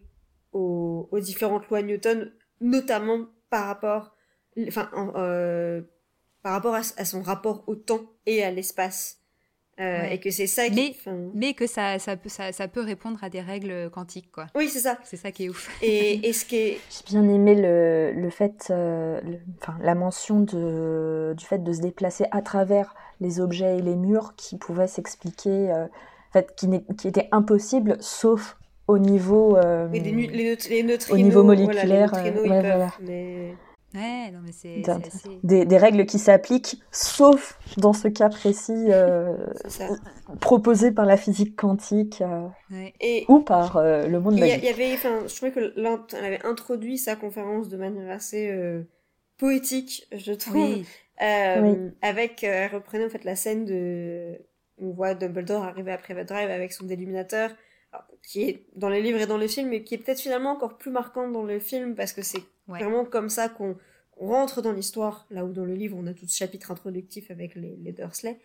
aux, 0.57 1.21
différentes 1.21 1.69
lois 1.69 1.83
Newton, 1.83 2.33
notamment 2.61 3.27
par 3.51 3.67
rapport, 3.67 4.15
enfin, 4.67 4.91
euh, 5.17 5.83
par 6.43 6.53
rapport 6.53 6.75
à, 6.75 6.83
son 6.83 7.23
rapport 7.23 7.65
au 7.67 7.75
temps 7.75 8.07
et 8.27 8.43
à 8.43 8.51
l'espace. 8.51 9.21
Euh, 9.79 10.05
et 10.05 10.19
que 10.19 10.31
c'est 10.31 10.47
ça 10.47 10.69
qui... 10.69 10.97
Mais, 11.07 11.13
mais 11.35 11.55
que 11.55 11.67
ça, 11.67 11.99
ça, 11.99 12.17
peut, 12.17 12.31
ça, 12.31 12.53
ça, 12.53 12.67
peut 12.67 12.81
répondre 12.81 13.23
à 13.23 13.29
des 13.29 13.41
règles 13.43 13.91
quantiques, 13.91 14.31
quoi. 14.33 14.47
Oui, 14.55 14.69
c'est 14.69 14.81
ça. 14.81 14.99
C'est 15.05 15.17
ça 15.17 15.31
qui 15.31 15.45
est 15.45 15.49
ouf. 15.49 15.71
Et, 15.83 16.27
et 16.29 16.33
ce 16.33 16.45
qui 16.47 16.57
est... 16.57 16.79
J'ai 16.91 17.05
bien 17.07 17.29
aimé 17.29 17.55
le, 17.55 18.13
le 18.13 18.31
fait, 18.31 18.69
euh, 18.71 19.21
enfin, 19.61 19.77
la 19.83 19.95
mention 19.95 20.41
de, 20.41 21.35
du 21.37 21.45
fait 21.45 21.63
de 21.63 21.73
se 21.73 21.81
déplacer 21.81 22.25
à 22.31 22.41
travers 22.41 22.95
les 23.21 23.41
objets 23.41 23.79
et 23.79 23.83
les 23.83 23.97
murs 23.97 24.35
qui 24.37 24.57
pouvaient 24.57 24.87
s'expliquer, 24.87 25.71
en 25.73 25.89
fait, 26.33 26.55
qui, 26.57 26.69
qui 26.97 27.09
était 27.09 27.29
impossible 27.33 27.99
sauf 28.01 28.57
au 28.89 28.99
niveau 28.99 29.57
euh, 29.57 29.89
les, 29.89 30.01
les, 30.01 30.57
au 31.11 31.17
niveau 31.17 31.43
moléculaire 31.43 32.11
voilà, 32.45 32.93
Ouais, 33.01 33.55
non, 33.97 34.41
mais 34.45 34.53
c'est 34.53 34.83
des, 35.43 35.65
des, 35.65 35.79
règles 35.79 36.07
qui 36.07 36.19
s'appliquent, 36.19 36.81
sauf 36.91 37.59
dans 37.79 37.93
ce 37.93 38.09
cas 38.09 38.29
précis 38.29 38.73
euh, 38.89 39.35
proposé 40.41 40.93
par 40.93 41.07
la 41.07 41.17
physique 41.17 41.57
quantique 41.57 42.23
euh, 42.23 42.49
Et 43.01 43.25
ou 43.29 43.41
par 43.41 43.77
euh, 43.77 44.07
le 44.07 44.21
monde 44.21 44.39
magique. 44.39 44.59
Il 44.63 44.65
y, 44.65 44.69
avait, 44.69 44.97
je 44.97 45.35
trouvais 45.35 45.53
que 45.53 45.73
elle 46.17 46.25
avait 46.25 46.45
introduit 46.45 46.99
sa 46.99 47.17
conférence 47.17 47.69
de 47.69 47.77
manière 47.77 48.11
assez 48.11 48.53
poétique, 49.39 50.07
je 50.13 50.33
trouve, 50.33 50.55
oui. 50.77 50.87
avec 52.03 52.45
elle 52.45 52.73
reprenait 52.73 53.07
en 53.07 53.11
fait 53.11 53.25
la 53.25 53.37
scène 53.37 53.65
de 53.65 54.39
on 54.79 54.91
voit 54.91 55.15
Dumbledore 55.15 55.63
arriver 55.63 55.93
après 55.93 56.13
Private 56.13 56.29
Drive 56.29 56.51
avec 56.51 56.73
son 56.73 56.85
déluminateur 56.85 57.51
qui 58.23 58.43
est 58.43 58.67
dans 58.75 58.91
les 58.91 59.01
livres 59.01 59.21
et 59.21 59.27
dans 59.27 59.39
les 59.39 59.49
films, 59.49 59.71
mais 59.71 59.83
qui 59.83 59.95
est 59.95 59.99
peut-être 59.99 60.21
finalement 60.21 60.51
encore 60.51 60.77
plus 60.77 60.91
marquante 60.91 61.33
dans 61.33 61.45
le 61.45 61.59
film 61.59 61.95
parce 61.95 62.13
que 62.13 62.21
c'est 62.21 62.43
vraiment 62.67 63.05
comme 63.05 63.29
ça 63.29 63.49
qu'on 63.49 63.77
on 64.19 64.29
rentre 64.29 64.63
dans 64.63 64.73
l'histoire, 64.73 65.27
là 65.31 65.45
où 65.45 65.53
dans 65.53 65.65
le 65.65 65.75
livre 65.75 65.97
on 65.99 66.07
a 66.07 66.15
tout 66.15 66.27
ce 66.27 66.37
chapitre 66.37 66.71
introductif 66.71 67.31
avec 67.31 67.55
les, 67.55 67.77
les 67.77 67.93
Dursley, 67.93 68.39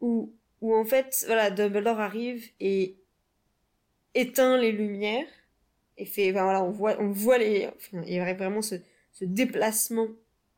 où, 0.00 0.32
où 0.60 0.74
en 0.74 0.84
fait, 0.84 1.24
voilà, 1.26 1.50
Dumbledore 1.50 2.00
arrive 2.00 2.46
et 2.60 2.96
éteint 4.14 4.56
les 4.58 4.72
lumières, 4.72 5.26
et 5.98 6.04
fait, 6.04 6.30
enfin, 6.30 6.44
voilà, 6.44 6.62
on 6.62 6.70
voit, 6.70 7.00
on 7.00 7.10
voit 7.10 7.38
les, 7.38 7.68
il 7.92 8.12
y 8.12 8.18
a 8.18 8.34
vraiment 8.34 8.62
ce, 8.62 8.76
ce 9.12 9.24
déplacement 9.24 10.08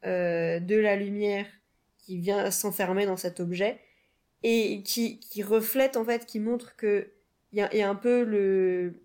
euh, 0.04 0.58
de 0.58 0.76
la 0.76 0.96
lumière 0.96 1.46
qui 1.98 2.18
vient 2.18 2.50
s'enfermer 2.50 3.06
dans 3.06 3.16
cet 3.16 3.38
objet, 3.40 3.78
et 4.42 4.82
qui, 4.84 5.20
qui 5.20 5.42
reflète 5.42 5.96
en 5.96 6.04
fait, 6.04 6.26
qui 6.26 6.40
montre 6.40 6.76
que 6.76 7.12
il 7.52 7.58
y 7.58 7.62
a, 7.62 7.74
y 7.74 7.80
a 7.80 7.88
un 7.88 7.94
peu 7.94 8.24
le 8.24 9.02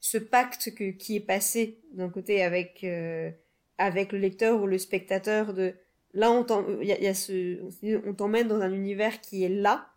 ce 0.00 0.18
pacte 0.18 0.74
que, 0.74 0.90
qui 0.90 1.16
est 1.16 1.20
passé 1.20 1.78
d'un 1.92 2.08
côté 2.08 2.42
avec 2.42 2.84
euh, 2.84 3.30
avec 3.78 4.12
le 4.12 4.18
lecteur 4.18 4.60
ou 4.60 4.66
le 4.66 4.78
spectateur 4.78 5.52
de 5.52 5.74
là 6.14 6.30
on 6.30 6.80
il 6.80 6.88
y 6.88 6.92
a, 6.92 7.00
y 7.00 7.06
a, 7.06 7.14
ce 7.14 7.60
on 8.06 8.14
t'emmène 8.14 8.48
dans 8.48 8.60
un 8.60 8.72
univers 8.72 9.20
qui 9.20 9.44
est 9.44 9.48
là 9.48 9.88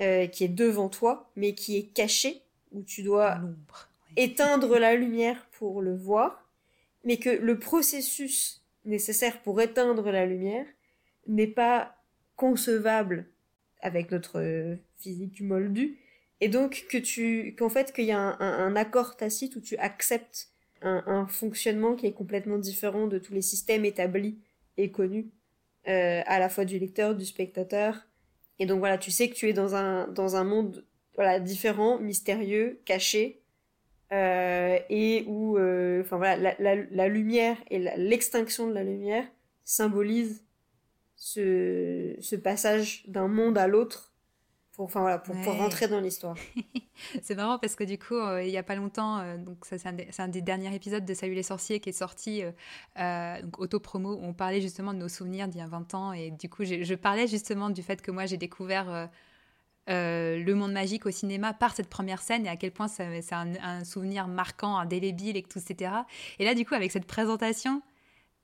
euh, 0.00 0.26
qui 0.26 0.44
est 0.44 0.48
devant 0.48 0.88
toi 0.88 1.30
mais 1.36 1.54
qui 1.54 1.76
est 1.76 1.92
caché 1.94 2.42
où 2.72 2.82
tu 2.82 3.02
dois 3.02 3.40
éteindre 4.16 4.78
la 4.78 4.94
lumière 4.94 5.46
pour 5.52 5.82
le 5.82 5.96
voir 5.96 6.48
mais 7.04 7.18
que 7.18 7.30
le 7.30 7.58
processus 7.58 8.64
nécessaire 8.84 9.42
pour 9.42 9.60
éteindre 9.60 10.10
la 10.10 10.26
lumière 10.26 10.66
n'est 11.26 11.46
pas 11.46 11.96
concevable 12.36 13.26
avec 13.80 14.10
notre 14.10 14.76
physique 14.96 15.40
moldue 15.40 15.98
et 16.40 16.48
donc 16.48 16.86
que 16.90 16.98
tu 16.98 17.54
qu'en 17.58 17.68
fait 17.68 17.92
qu'il 17.92 18.04
y 18.04 18.12
a 18.12 18.18
un, 18.18 18.36
un, 18.40 18.66
un, 18.66 18.76
accord 18.76 19.16
tacite 19.16 19.56
où 19.56 19.60
tu 19.60 19.76
acceptes 19.76 20.48
un, 20.82 21.02
un, 21.06 21.26
fonctionnement 21.26 21.96
qui 21.96 22.06
est 22.06 22.12
complètement 22.12 22.58
différent 22.58 23.06
de 23.08 23.18
tous 23.18 23.34
les 23.34 23.42
systèmes 23.42 23.84
établis 23.84 24.38
et 24.76 24.90
connus 24.90 25.30
euh, 25.88 26.22
à 26.26 26.38
la 26.38 26.48
fois 26.48 26.64
du 26.64 26.78
lecteur 26.78 27.14
du 27.14 27.24
spectateur. 27.24 28.06
Et 28.58 28.66
donc 28.66 28.78
voilà 28.78 28.98
tu 28.98 29.10
sais 29.10 29.28
que 29.28 29.34
tu 29.34 29.48
es 29.48 29.52
dans 29.52 29.74
un 29.74 30.08
dans 30.08 30.36
un 30.36 30.44
monde 30.44 30.84
voilà 31.16 31.40
différent 31.40 31.98
mystérieux 31.98 32.80
caché 32.84 33.42
euh, 34.12 34.78
et 34.88 35.24
où 35.26 35.58
euh, 35.58 36.00
enfin 36.02 36.16
voilà 36.16 36.36
la, 36.36 36.54
la, 36.58 36.82
la, 36.90 37.08
lumière 37.08 37.56
et 37.70 37.78
l'extinction 37.78 38.66
de 38.68 38.72
la 38.72 38.82
lumière 38.82 39.26
symbolise 39.64 40.44
ce, 41.14 42.14
ce 42.20 42.36
passage 42.36 43.04
d'un 43.06 43.28
monde 43.28 43.58
à 43.58 43.66
l'autre 43.66 44.07
pour, 44.78 44.84
enfin, 44.84 45.00
voilà, 45.00 45.18
pour, 45.18 45.34
ouais. 45.34 45.42
pour 45.42 45.54
rentrer 45.54 45.88
dans 45.88 45.98
l'histoire. 45.98 46.36
c'est 47.22 47.34
marrant 47.34 47.58
parce 47.58 47.74
que 47.74 47.82
du 47.82 47.98
coup, 47.98 48.14
euh, 48.14 48.44
il 48.44 48.48
n'y 48.48 48.56
a 48.56 48.62
pas 48.62 48.76
longtemps, 48.76 49.18
euh, 49.18 49.36
donc 49.36 49.64
ça 49.64 49.76
c'est 49.76 49.88
un, 49.88 49.96
un, 50.24 50.28
des 50.28 50.40
derniers 50.40 50.72
épisodes 50.72 51.04
de 51.04 51.14
Salut 51.14 51.34
les 51.34 51.42
sorciers 51.42 51.80
qui 51.80 51.88
est 51.88 51.92
sorti, 51.92 52.44
euh, 52.44 52.52
euh 53.00 53.42
donc 53.42 53.58
auto-promo, 53.58 54.14
où 54.14 54.24
on 54.24 54.32
parlait 54.32 54.60
justement 54.60 54.94
de 54.94 54.98
nos 54.98 55.08
souvenirs 55.08 55.48
d'il 55.48 55.58
y 55.58 55.64
a 55.64 55.66
20 55.66 55.94
ans. 55.94 56.12
Et 56.12 56.30
du 56.30 56.48
coup, 56.48 56.64
je 56.64 56.94
parlais 56.94 57.26
justement 57.26 57.70
du 57.70 57.82
fait 57.82 58.00
que 58.00 58.12
moi 58.12 58.26
j'ai 58.26 58.36
découvert 58.36 59.10
le 59.88 60.52
monde 60.54 60.70
magique 60.70 61.06
au 61.06 61.10
cinéma 61.10 61.54
par 61.54 61.74
cette 61.74 61.88
première 61.88 62.22
scène 62.22 62.46
et 62.46 62.48
à 62.48 62.54
quel 62.54 62.70
point 62.70 62.86
c'est 62.86 63.32
un, 63.32 63.54
un, 63.60 63.84
souvenir 63.84 64.28
marquant, 64.28 64.76
indélébile 64.76 65.36
et 65.36 65.42
tout, 65.42 65.58
etc. 65.58 65.90
Et 66.38 66.44
là, 66.44 66.54
du 66.54 66.64
coup, 66.64 66.74
avec 66.74 66.92
cette 66.92 67.06
présentation, 67.06 67.82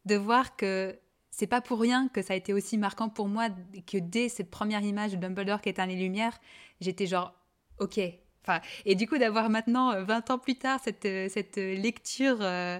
de 0.04 0.16
voir 0.16 0.56
que 0.56 0.98
c'est 1.36 1.46
pas 1.46 1.60
pour 1.60 1.80
rien 1.80 2.08
que 2.08 2.22
ça 2.22 2.34
a 2.34 2.36
été 2.36 2.52
aussi 2.52 2.78
marquant 2.78 3.08
pour 3.08 3.28
moi 3.28 3.48
que 3.86 3.98
dès 3.98 4.28
cette 4.28 4.50
première 4.50 4.82
image 4.82 5.12
de 5.12 5.16
Dumbledore 5.16 5.60
qui 5.60 5.68
éteint 5.68 5.86
les 5.86 5.96
lumières, 5.96 6.38
j'étais 6.80 7.06
genre, 7.06 7.34
ok. 7.80 7.98
Enfin, 8.42 8.60
et 8.84 8.94
du 8.94 9.08
coup, 9.08 9.18
d'avoir 9.18 9.50
maintenant, 9.50 10.00
20 10.04 10.30
ans 10.30 10.38
plus 10.38 10.56
tard, 10.56 10.78
cette, 10.84 11.08
cette 11.30 11.56
lecture 11.56 12.38
euh, 12.40 12.78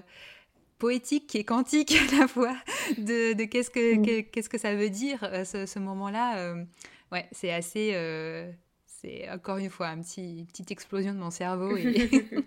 poétique 0.77 1.35
et 1.35 1.43
quantique 1.43 1.95
à 2.13 2.19
la 2.19 2.27
fois 2.27 2.55
de, 2.97 3.33
de 3.33 3.43
qu'est-ce 3.43 3.69
que, 3.69 3.97
mmh. 3.97 4.29
qu'est-ce 4.31 4.49
que 4.49 4.57
ça 4.57 4.75
veut 4.75 4.89
dire, 4.89 5.19
euh, 5.23 5.43
ce, 5.43 5.65
ce 5.65 5.79
moment-là, 5.79 6.37
euh, 6.37 6.63
ouais, 7.11 7.27
c'est 7.31 7.51
assez. 7.51 7.91
Euh, 7.93 8.51
c'est 8.85 9.29
encore 9.29 9.57
une 9.57 9.69
fois 9.69 9.87
un 9.87 10.01
petit, 10.01 10.39
une 10.39 10.47
petite 10.47 10.71
explosion 10.71 11.13
de 11.13 11.19
mon 11.19 11.29
cerveau 11.29 11.75
et 11.75 12.09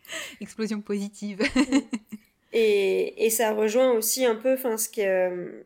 explosion 0.40 0.80
positive. 0.80 1.42
Et, 2.58 3.26
et, 3.26 3.28
ça 3.28 3.52
rejoint 3.52 3.92
aussi 3.92 4.24
un 4.24 4.34
peu 4.34 4.56
ce, 4.56 4.88
qui 4.88 5.04
euh, 5.04 5.62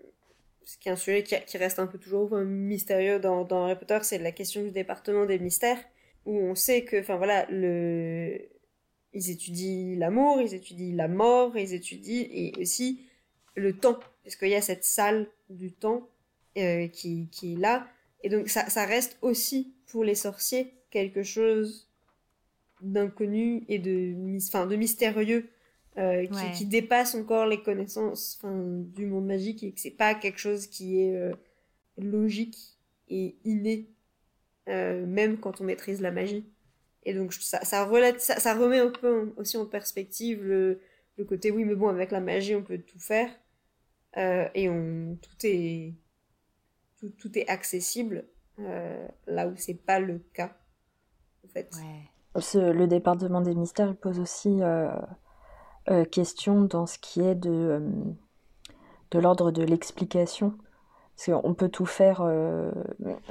ce 0.65 0.77
qui 0.77 0.89
est 0.89 0.93
un 0.93 0.97
sujet 0.97 1.23
qui, 1.23 1.37
qui 1.47 1.57
reste 1.57 1.79
un 1.79 1.87
peu 1.87 1.99
toujours 1.99 2.37
mystérieux 2.39 3.21
dans, 3.21 3.45
dans 3.45 3.67
Harry 3.67 3.77
Potter, 3.79 4.01
c'est 4.03 4.19
la 4.19 4.33
question 4.33 4.61
du 4.65 4.73
département 4.73 5.25
des 5.25 5.39
mystères, 5.39 5.79
où 6.27 6.37
on 6.37 6.57
sait 6.57 6.83
que, 6.83 6.99
enfin 6.99 7.17
voilà, 7.17 7.47
le... 7.49 8.41
ils 9.13 9.31
étudient 9.31 9.97
l'amour, 10.01 10.41
ils 10.41 10.53
étudient 10.53 10.97
la 10.97 11.07
mort, 11.07 11.57
ils 11.57 11.75
étudient 11.75 12.27
et 12.29 12.53
aussi 12.61 13.07
le 13.55 13.77
temps, 13.77 14.01
parce 14.25 14.35
qu'il 14.35 14.49
y 14.49 14.57
a 14.57 14.61
cette 14.61 14.83
salle 14.83 15.29
du 15.49 15.71
temps 15.71 16.09
euh, 16.59 16.89
qui, 16.89 17.29
qui 17.31 17.53
est 17.53 17.57
là, 17.57 17.87
et 18.25 18.31
donc 18.31 18.49
ça, 18.49 18.69
ça 18.69 18.85
reste 18.85 19.17
aussi 19.23 19.77
pour 19.87 20.03
les 20.03 20.17
sorciers 20.17 20.75
quelque 20.91 21.23
chose 21.23 21.89
d'inconnu 22.81 23.63
et 23.69 23.79
de, 23.79 24.13
de 24.13 24.77
mystérieux 24.77 25.49
euh, 25.99 26.27
qui, 26.27 26.33
ouais. 26.33 26.53
qui, 26.53 26.67
dépasse 26.67 27.15
encore 27.15 27.47
les 27.47 27.63
connaissances 27.63 28.41
du 28.45 29.07
monde 29.07 29.27
magique 29.27 29.63
et 29.65 29.73
que 29.73 29.81
c'est 29.81 29.91
pas 29.91 30.15
quelque 30.15 30.39
chose 30.39 30.67
qui 30.67 31.01
est 31.01 31.17
euh, 31.17 31.33
logique 31.99 32.57
et 33.09 33.37
inné, 33.45 33.89
euh, 34.69 35.05
même 35.07 35.39
quand 35.39 35.61
on 35.61 35.65
maîtrise 35.65 36.01
la 36.01 36.11
magie. 36.11 36.47
Et 37.05 37.15
donc 37.15 37.33
ça, 37.33 37.65
ça, 37.65 37.85
relate, 37.85 38.21
ça, 38.21 38.39
ça 38.39 38.55
remet 38.55 38.79
un 38.79 38.91
peu 38.91 39.33
aussi 39.37 39.57
en 39.57 39.67
perspective 39.67 40.45
le, 40.45 40.81
le, 41.17 41.25
côté 41.25 41.51
oui 41.51 41.65
mais 41.65 41.75
bon 41.75 41.89
avec 41.89 42.11
la 42.11 42.21
magie 42.21 42.55
on 42.55 42.63
peut 42.63 42.79
tout 42.79 42.99
faire 42.99 43.31
euh, 44.19 44.47
et 44.55 44.69
on 44.69 45.17
tout 45.23 45.47
est 45.47 45.95
tout, 46.99 47.09
tout 47.09 47.39
est 47.39 47.49
accessible 47.49 48.27
euh, 48.59 49.09
là 49.27 49.49
où 49.49 49.55
c'est 49.57 49.75
pas 49.83 49.99
le 49.99 50.19
cas 50.35 50.55
en 51.45 51.49
fait. 51.49 51.71
Ouais. 51.77 52.41
Ce, 52.43 52.59
le 52.59 52.87
département 52.87 53.41
des 53.41 53.55
mystères 53.55 53.89
il 53.89 53.97
pose 53.97 54.21
aussi 54.21 54.61
euh, 55.89 56.05
question 56.05 56.61
dans 56.61 56.87
ce 56.87 56.99
qui 56.99 57.23
est 57.23 57.35
de, 57.35 57.51
euh, 57.51 57.81
de 59.11 59.19
l'ordre 59.19 59.51
de 59.51 59.63
l'explication. 59.63 60.55
Parce 61.17 61.41
qu'on 61.41 61.55
peut 61.55 61.69
tout 61.69 61.87
faire, 61.87 62.21
euh, 62.23 62.71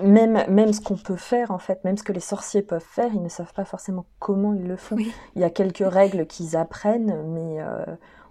même, 0.02 0.44
même 0.48 0.74
ce 0.74 0.82
qu'on 0.82 0.98
peut 0.98 1.16
faire 1.16 1.52
en 1.52 1.60
fait, 1.60 1.84
même 1.84 1.98
ce 1.98 2.04
que 2.04 2.12
les 2.12 2.20
sorciers 2.20 2.62
peuvent 2.62 2.86
faire, 2.86 3.12
ils 3.14 3.22
ne 3.22 3.30
savent 3.30 3.54
pas 3.54 3.66
forcément 3.66 4.06
comment 4.20 4.54
ils 4.54 4.68
le 4.68 4.78
font. 4.78 4.96
Oui. 4.96 5.12
Il 5.36 5.42
y 5.42 5.44
a 5.44 5.50
quelques 5.50 5.84
règles 5.86 6.28
qu'ils 6.28 6.56
apprennent, 6.56 7.24
mais 7.34 7.58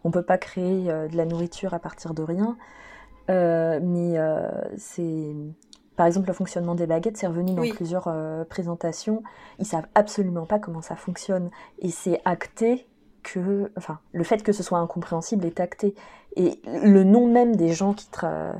on 0.04 0.08
ne 0.08 0.12
peut 0.12 0.22
pas 0.22 0.38
créer 0.38 0.84
de 0.84 1.16
la 1.16 1.24
nourriture 1.24 1.74
à 1.74 1.80
partir 1.80 2.14
de 2.14 2.22
rien. 2.22 2.56
Mais 3.28 4.16
c'est. 4.76 5.34
Par 5.96 6.06
exemple, 6.06 6.28
le 6.28 6.34
fonctionnement 6.34 6.76
des 6.76 6.86
baguettes, 6.86 7.16
c'est 7.16 7.26
revenu 7.26 7.54
dans 7.54 7.62
oui. 7.62 7.72
plusieurs 7.72 8.14
présentations. 8.48 9.24
Ils 9.58 9.66
savent 9.66 9.88
absolument 9.96 10.46
pas 10.46 10.60
comment 10.60 10.82
ça 10.82 10.94
fonctionne. 10.94 11.50
Et 11.80 11.90
c'est 11.90 12.20
acté 12.24 12.86
enfin, 13.76 13.98
le 14.12 14.24
fait 14.24 14.42
que 14.42 14.52
ce 14.52 14.62
soit 14.62 14.78
incompréhensible 14.78 15.44
est 15.44 15.60
acté. 15.60 15.94
Et 16.36 16.60
le 16.66 17.04
nom 17.04 17.26
même 17.26 17.56
des 17.56 17.72
gens 17.72 17.94
qui, 17.94 18.08
tra 18.10 18.52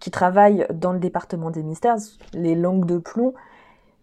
qui 0.00 0.10
travaillent 0.10 0.66
dans 0.72 0.92
le 0.92 0.98
département 0.98 1.50
des 1.50 1.62
mystères, 1.62 1.96
les 2.34 2.54
langues 2.56 2.86
de 2.86 2.98
plomb, 2.98 3.34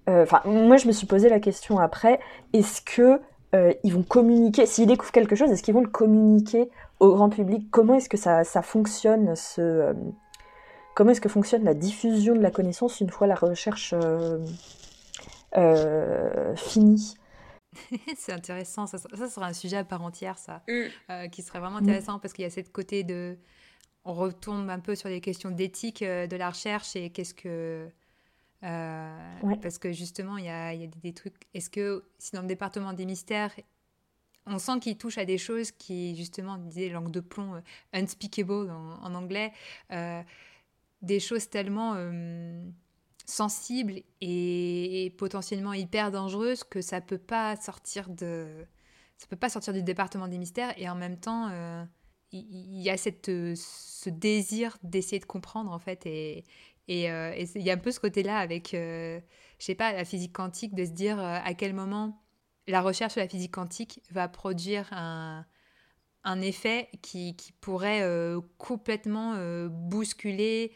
enfin, 0.07 0.41
euh, 0.45 0.67
moi 0.67 0.77
je 0.77 0.87
me 0.87 0.91
suis 0.91 1.07
posé 1.07 1.29
la 1.29 1.39
question 1.39 1.79
après, 1.79 2.19
est-ce 2.53 2.81
que 2.81 3.19
euh, 3.55 3.73
ils 3.83 3.93
vont 3.93 4.03
communiquer, 4.03 4.65
s'ils 4.65 4.87
découvrent 4.87 5.11
quelque 5.11 5.35
chose, 5.35 5.51
est-ce 5.51 5.63
qu'ils 5.63 5.73
vont 5.73 5.81
le 5.81 5.89
communiquer 5.89 6.69
au 6.99 7.13
grand 7.13 7.29
public? 7.29 7.67
Comment 7.71 7.95
est-ce 7.95 8.09
que 8.09 8.17
ça, 8.17 8.43
ça 8.43 8.61
fonctionne 8.61 9.35
ce, 9.35 9.61
euh, 9.61 9.93
Comment 10.95 11.11
est-ce 11.11 11.21
que 11.21 11.29
fonctionne 11.29 11.63
la 11.63 11.73
diffusion 11.73 12.35
de 12.35 12.41
la 12.41 12.51
connaissance 12.51 12.99
une 12.99 13.09
fois 13.09 13.27
la 13.27 13.35
recherche 13.35 13.93
finie? 16.55 17.18
c'est 18.17 18.31
intéressant, 18.31 18.87
ça, 18.87 18.97
ça 18.97 19.29
sera 19.29 19.47
un 19.47 19.53
sujet 19.53 19.77
à 19.77 19.83
part 19.83 20.01
entière, 20.01 20.37
ça, 20.37 20.63
mm. 20.67 20.73
euh, 21.11 21.27
qui 21.27 21.41
serait 21.41 21.59
vraiment 21.59 21.77
intéressant 21.77 22.17
mm. 22.17 22.21
parce 22.21 22.33
qu'il 22.33 22.43
y 22.43 22.47
a 22.47 22.49
cette 22.49 22.71
côté 22.71 23.03
de. 23.03 23.37
On 24.05 24.13
retombe 24.13 24.69
un 24.69 24.79
peu 24.79 24.95
sur 24.95 25.09
les 25.09 25.21
questions 25.21 25.51
d'éthique 25.51 26.01
euh, 26.01 26.25
de 26.25 26.35
la 26.35 26.49
recherche 26.49 26.95
et 26.95 27.09
qu'est-ce 27.09 27.33
que. 27.33 27.89
Euh, 28.63 29.39
ouais. 29.43 29.57
Parce 29.61 29.77
que 29.77 29.93
justement, 29.93 30.37
il 30.37 30.45
y 30.45 30.49
a, 30.49 30.73
y 30.73 30.83
a 30.83 30.87
des, 30.87 30.99
des 30.99 31.13
trucs. 31.13 31.35
Est-ce 31.53 31.69
que 31.69 32.03
si 32.17 32.31
dans 32.31 32.41
le 32.41 32.47
département 32.47 32.93
des 32.93 33.05
mystères, 33.05 33.51
on 34.45 34.57
sent 34.57 34.79
qu'il 34.79 34.97
touche 34.97 35.17
à 35.17 35.25
des 35.25 35.37
choses 35.37 35.71
qui, 35.71 36.15
justement, 36.15 36.57
disait 36.57 36.89
langue 36.89 37.11
de 37.11 37.19
plomb, 37.19 37.61
unspeakable 37.93 38.71
en, 38.71 39.03
en 39.03 39.15
anglais, 39.15 39.53
des 41.01 41.19
choses 41.19 41.49
tellement 41.49 41.95
sensible 43.30 44.01
et, 44.22 45.14
potentiellement 45.18 45.73
hyper 45.73 46.11
dangereuse 46.11 46.64
que 46.64 46.81
ça 46.81 47.01
peut 47.01 47.18
pas 47.18 47.56
sortir 47.56 48.10
de 48.10 48.47
ça 49.18 49.27
peut 49.27 49.35
pas 49.35 49.49
sortir 49.49 49.73
du 49.73 49.84
département 49.84 50.27
des 50.27 50.38
mystères 50.38 50.73
et 50.77 50.89
en 50.89 50.95
même 50.95 51.19
temps 51.19 51.49
euh, 51.51 51.84
il 52.31 52.39
euh, 52.39 52.81
y, 52.84 52.89
a 52.89 52.97
cette 52.97 53.26
ce 53.26 54.10
désir 54.10 54.77
d'essayer 54.84 55.19
de 55.19 55.26
comprendre 55.26 55.72
en 55.72 55.80
fait 55.80 56.06
et 56.06 56.45
et 56.89 57.10
euh, 57.11 57.35
il 57.56 57.61
y 57.61 57.69
a 57.69 57.73
un 57.73 57.77
peu 57.77 57.91
ce 57.91 57.99
côté 57.99 58.23
là 58.23 58.39
avec 58.39 58.73
euh, 58.73 59.19
je 59.60 59.65
sais 59.65 59.76
pas 59.76 59.93
la 59.93 60.03
physique 60.03 60.34
quantique 60.34 60.73
de 60.73 60.84
se 60.84 60.89
dire 60.89 61.19
euh, 61.19 61.38
à 61.43 61.53
quel 61.53 61.73
moment 61.73 62.19
la 62.68 62.81
recherche 62.81 63.14
sur 63.14 63.22
la 63.22 63.30
physique 63.30 63.53
quantique 63.53 64.01
va 64.11 64.27
produire 64.27 64.89
un 64.91 65.45
un 66.26 66.41
effet 66.41 66.89
qui 67.01 67.34
pourrait 67.61 68.03
complètement 68.57 69.35
bousculer, 69.69 70.73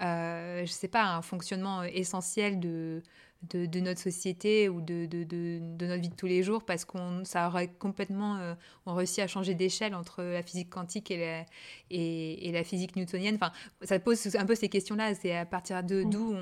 je 0.00 0.70
sais 0.70 0.88
pas, 0.88 1.04
un 1.04 1.22
fonctionnement 1.22 1.82
essentiel 1.82 2.60
de, 2.60 3.02
de, 3.50 3.80
notre 3.80 4.00
société 4.00 4.68
ou 4.68 4.80
de, 4.80 5.06
de, 5.06 5.24
de, 5.24 5.86
notre 5.86 6.00
vie 6.00 6.08
de 6.08 6.14
tous 6.14 6.26
les 6.26 6.42
jours 6.42 6.64
parce 6.64 6.84
qu'on 6.84 7.24
ça 7.24 7.48
aurait 7.48 7.68
complètement 7.68 8.36
euh, 8.38 8.54
on 8.86 8.94
réussi 8.94 9.20
à 9.20 9.26
changer 9.26 9.54
d'échelle 9.54 9.94
entre 9.94 10.22
la 10.22 10.42
physique 10.42 10.70
quantique 10.70 11.10
et 11.10 11.18
la, 11.18 11.44
et, 11.90 12.48
et, 12.48 12.52
la 12.52 12.64
physique 12.64 12.96
newtonienne. 12.96 13.36
Enfin 13.36 13.52
ça 13.82 13.98
pose 13.98 14.34
un 14.36 14.46
peu 14.46 14.54
ces 14.54 14.68
questions 14.68 14.96
là 14.96 15.14
c'est 15.14 15.36
à 15.36 15.46
partir 15.46 15.82
de 15.82 16.02
d'où 16.04 16.34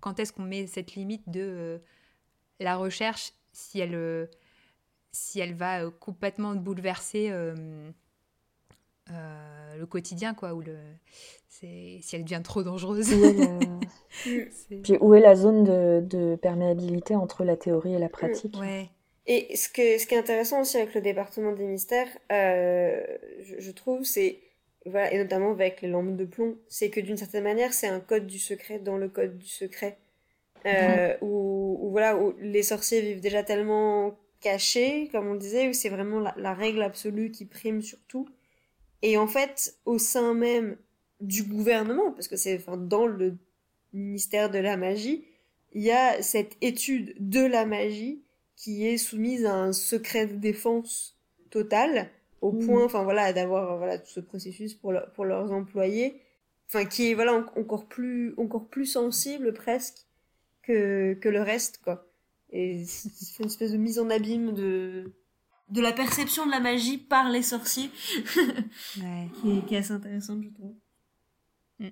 quand 0.00 0.18
est-ce 0.20 0.32
qu'on 0.32 0.42
met 0.42 0.66
cette 0.66 0.94
limite 0.94 1.28
de 1.28 1.40
euh, 1.40 1.78
la 2.60 2.76
recherche 2.76 3.32
si 3.52 3.80
elle 3.80 3.94
euh, 3.94 4.26
si 5.12 5.40
elle 5.40 5.54
va 5.54 5.90
complètement 5.90 6.54
bouleverser 6.54 7.30
euh, 9.10 9.76
le 9.78 9.86
quotidien, 9.86 10.34
quoi, 10.34 10.54
où 10.54 10.60
le, 10.60 10.76
si 11.48 12.02
elle 12.12 12.24
devient 12.24 12.42
trop 12.42 12.62
dangereuse. 12.62 13.08
Puis 14.82 14.96
où 15.00 15.14
est 15.14 15.20
la 15.20 15.34
zone 15.34 15.64
de, 15.64 16.00
de, 16.04 16.36
perméabilité 16.36 17.16
entre 17.16 17.44
la 17.44 17.56
théorie 17.56 17.94
et 17.94 17.98
la 17.98 18.08
pratique 18.08 18.56
ouais. 18.60 18.90
Et 19.26 19.54
ce, 19.56 19.68
que, 19.68 19.98
ce 19.98 20.06
qui 20.06 20.14
est 20.14 20.18
intéressant 20.18 20.62
aussi 20.62 20.76
avec 20.78 20.94
le 20.94 21.00
département 21.00 21.52
des 21.52 21.66
mystères, 21.66 22.08
euh, 22.32 23.00
je, 23.44 23.70
trouve, 23.70 24.02
c'est, 24.02 24.40
voilà, 24.84 25.12
et 25.12 25.18
notamment 25.18 25.52
avec 25.52 25.80
les 25.80 25.88
lampes 25.88 26.16
de 26.16 26.24
plomb, 26.24 26.56
c'est 26.68 26.90
que 26.90 26.98
d'une 26.98 27.16
certaine 27.16 27.44
manière, 27.44 27.72
c'est 27.72 27.86
un 27.86 28.00
code 28.00 28.26
du 28.26 28.40
secret 28.40 28.80
dans 28.80 28.96
le 28.96 29.08
code 29.08 29.38
du 29.38 29.46
secret. 29.46 29.98
Euh, 30.64 31.16
où, 31.22 31.88
voilà, 31.90 32.16
où 32.16 32.34
les 32.40 32.62
sorciers 32.62 33.00
vivent 33.00 33.20
déjà 33.20 33.42
tellement 33.42 34.16
cachés, 34.40 35.08
comme 35.10 35.28
on 35.28 35.34
disait, 35.34 35.68
où 35.68 35.72
c'est 35.72 35.88
vraiment 35.88 36.20
la, 36.20 36.34
la, 36.36 36.54
règle 36.54 36.82
absolue 36.82 37.30
qui 37.32 37.46
prime 37.46 37.82
sur 37.82 37.98
tout. 38.06 38.28
Et 39.02 39.16
en 39.16 39.26
fait, 39.26 39.76
au 39.84 39.98
sein 39.98 40.34
même 40.34 40.76
du 41.20 41.42
gouvernement, 41.42 42.12
parce 42.12 42.28
que 42.28 42.36
c'est 42.36 42.56
enfin, 42.56 42.76
dans 42.76 43.06
le 43.06 43.36
ministère 43.92 44.50
de 44.50 44.58
la 44.58 44.76
magie, 44.76 45.24
il 45.72 45.82
y 45.82 45.90
a 45.90 46.22
cette 46.22 46.56
étude 46.60 47.14
de 47.18 47.44
la 47.44 47.64
magie 47.64 48.22
qui 48.56 48.86
est 48.86 48.96
soumise 48.96 49.44
à 49.44 49.54
un 49.54 49.72
secret 49.72 50.26
de 50.26 50.36
défense 50.36 51.18
total, 51.50 52.10
au 52.40 52.52
mmh. 52.52 52.66
point, 52.66 52.84
enfin 52.84 53.02
voilà, 53.02 53.32
d'avoir 53.32 53.76
voilà 53.78 53.98
tout 53.98 54.10
ce 54.10 54.20
processus 54.20 54.74
pour, 54.74 54.94
pour 55.14 55.24
leurs 55.24 55.52
employés, 55.52 56.20
enfin 56.66 56.84
qui 56.84 57.10
est 57.10 57.14
voilà 57.14 57.34
encore 57.56 57.86
plus 57.86 58.34
encore 58.36 58.66
plus 58.66 58.86
sensible 58.86 59.52
presque 59.52 60.06
que 60.62 61.14
que 61.14 61.28
le 61.28 61.42
reste 61.42 61.80
quoi. 61.82 62.06
Et 62.50 62.84
c'est 62.84 63.42
une 63.42 63.46
espèce 63.46 63.72
de 63.72 63.78
mise 63.78 63.98
en 63.98 64.10
abîme 64.10 64.52
de 64.52 65.12
de 65.72 65.80
la 65.80 65.92
perception 65.92 66.46
de 66.46 66.50
la 66.50 66.60
magie 66.60 66.98
par 66.98 67.30
les 67.30 67.42
sorciers, 67.42 67.90
qui, 68.94 69.74
est, 69.74 69.78
assez 69.78 69.92
intéressante, 69.92 70.42
je 70.42 70.50
trouve. 70.50 70.74
Mm. 71.78 71.88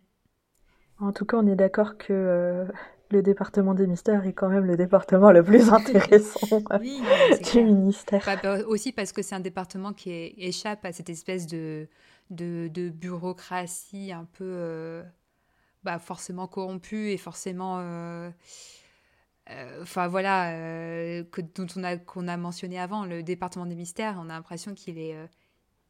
En 1.01 1.12
tout 1.12 1.24
cas, 1.24 1.39
on 1.39 1.47
est 1.47 1.57
d'accord 1.57 1.97
que 1.97 2.12
euh, 2.12 2.66
le 3.11 3.23
département 3.23 3.73
des 3.73 3.86
mystères 3.86 4.27
est 4.27 4.35
quand 4.35 4.51
même 4.51 4.66
le 4.66 4.77
département 4.77 5.32
le 5.32 5.43
plus 5.43 5.70
intéressant 5.70 6.61
du 7.52 7.65
ministère. 7.65 8.23
Bah, 8.43 8.59
aussi 8.66 8.93
parce 8.93 9.12
que 9.12 9.23
c'est 9.23 9.35
un 9.35 9.40
département 9.40 9.94
qui 9.94 10.11
échappe 10.36 10.85
à 10.85 10.93
cette 10.93 11.09
espèce 11.09 11.47
de, 11.47 11.89
de, 12.28 12.90
bureaucratie 12.90 14.12
un 14.12 14.27
peu 14.27 14.44
euh, 14.44 15.02
bah, 15.85 15.98
forcément 15.98 16.47
corrompue 16.47 17.09
et 17.09 17.16
forcément... 17.16 17.78
Euh, 17.81 18.31
enfin 19.82 20.09
voilà, 20.09 20.52
euh, 20.52 21.24
que, 21.31 21.40
dont 21.40 21.66
on 21.77 21.85
a, 21.85 21.97
qu'on 21.97 22.28
a 22.28 22.36
mentionné 22.36 22.78
avant, 22.78 23.05
le 23.05 23.22
département 23.22 23.66
des 23.66 23.74
mystères, 23.74 24.16
on 24.18 24.28
a 24.28 24.35
l'impression 24.35 24.74
qu'il 24.74 24.98
est, 24.98 25.14
euh, 25.14 25.27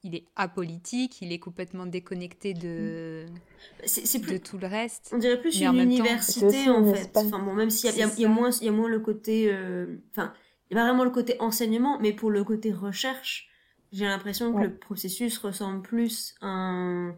il 0.03 0.15
est 0.15 0.25
apolitique, 0.37 1.21
il 1.21 1.33
est 1.33 1.39
complètement 1.39 1.87
déconnecté 1.87 2.55
de, 2.55 3.27
c'est, 3.85 4.21
plus, 4.21 4.35
de 4.35 4.39
tout 4.39 4.59
le 4.59 4.67
reste. 4.67 5.11
On 5.13 5.19
dirait 5.19 5.41
plus 5.41 5.61
une 5.61 5.77
université 5.77 6.69
en 6.69 6.95
fait. 6.95 7.11
Enfin, 7.17 7.39
bon, 7.39 7.55
même 7.55 7.71
s'il 7.71 7.95
y 7.95 8.03
a, 8.03 8.07
y, 8.07 8.25
a 8.25 8.29
moins, 8.29 8.51
y 8.61 8.69
a 8.69 8.73
moins 8.73 8.89
le 8.89 9.01
côté. 9.01 9.53
Enfin, 10.11 10.33
il 10.71 10.75
n'y 10.75 10.81
a 10.81 10.83
pas 10.83 10.89
vraiment 10.89 11.05
le 11.05 11.11
côté 11.11 11.37
enseignement, 11.41 11.99
mais 12.01 12.13
pour 12.13 12.31
le 12.31 12.45
côté 12.45 12.73
recherche, 12.73 13.49
j'ai 13.93 14.05
l'impression 14.05 14.53
que 14.55 14.63
le 14.63 14.77
processus 14.77 15.37
ressemble 15.39 15.83
plus 15.83 16.35
à 16.41 16.47
un, 16.47 17.17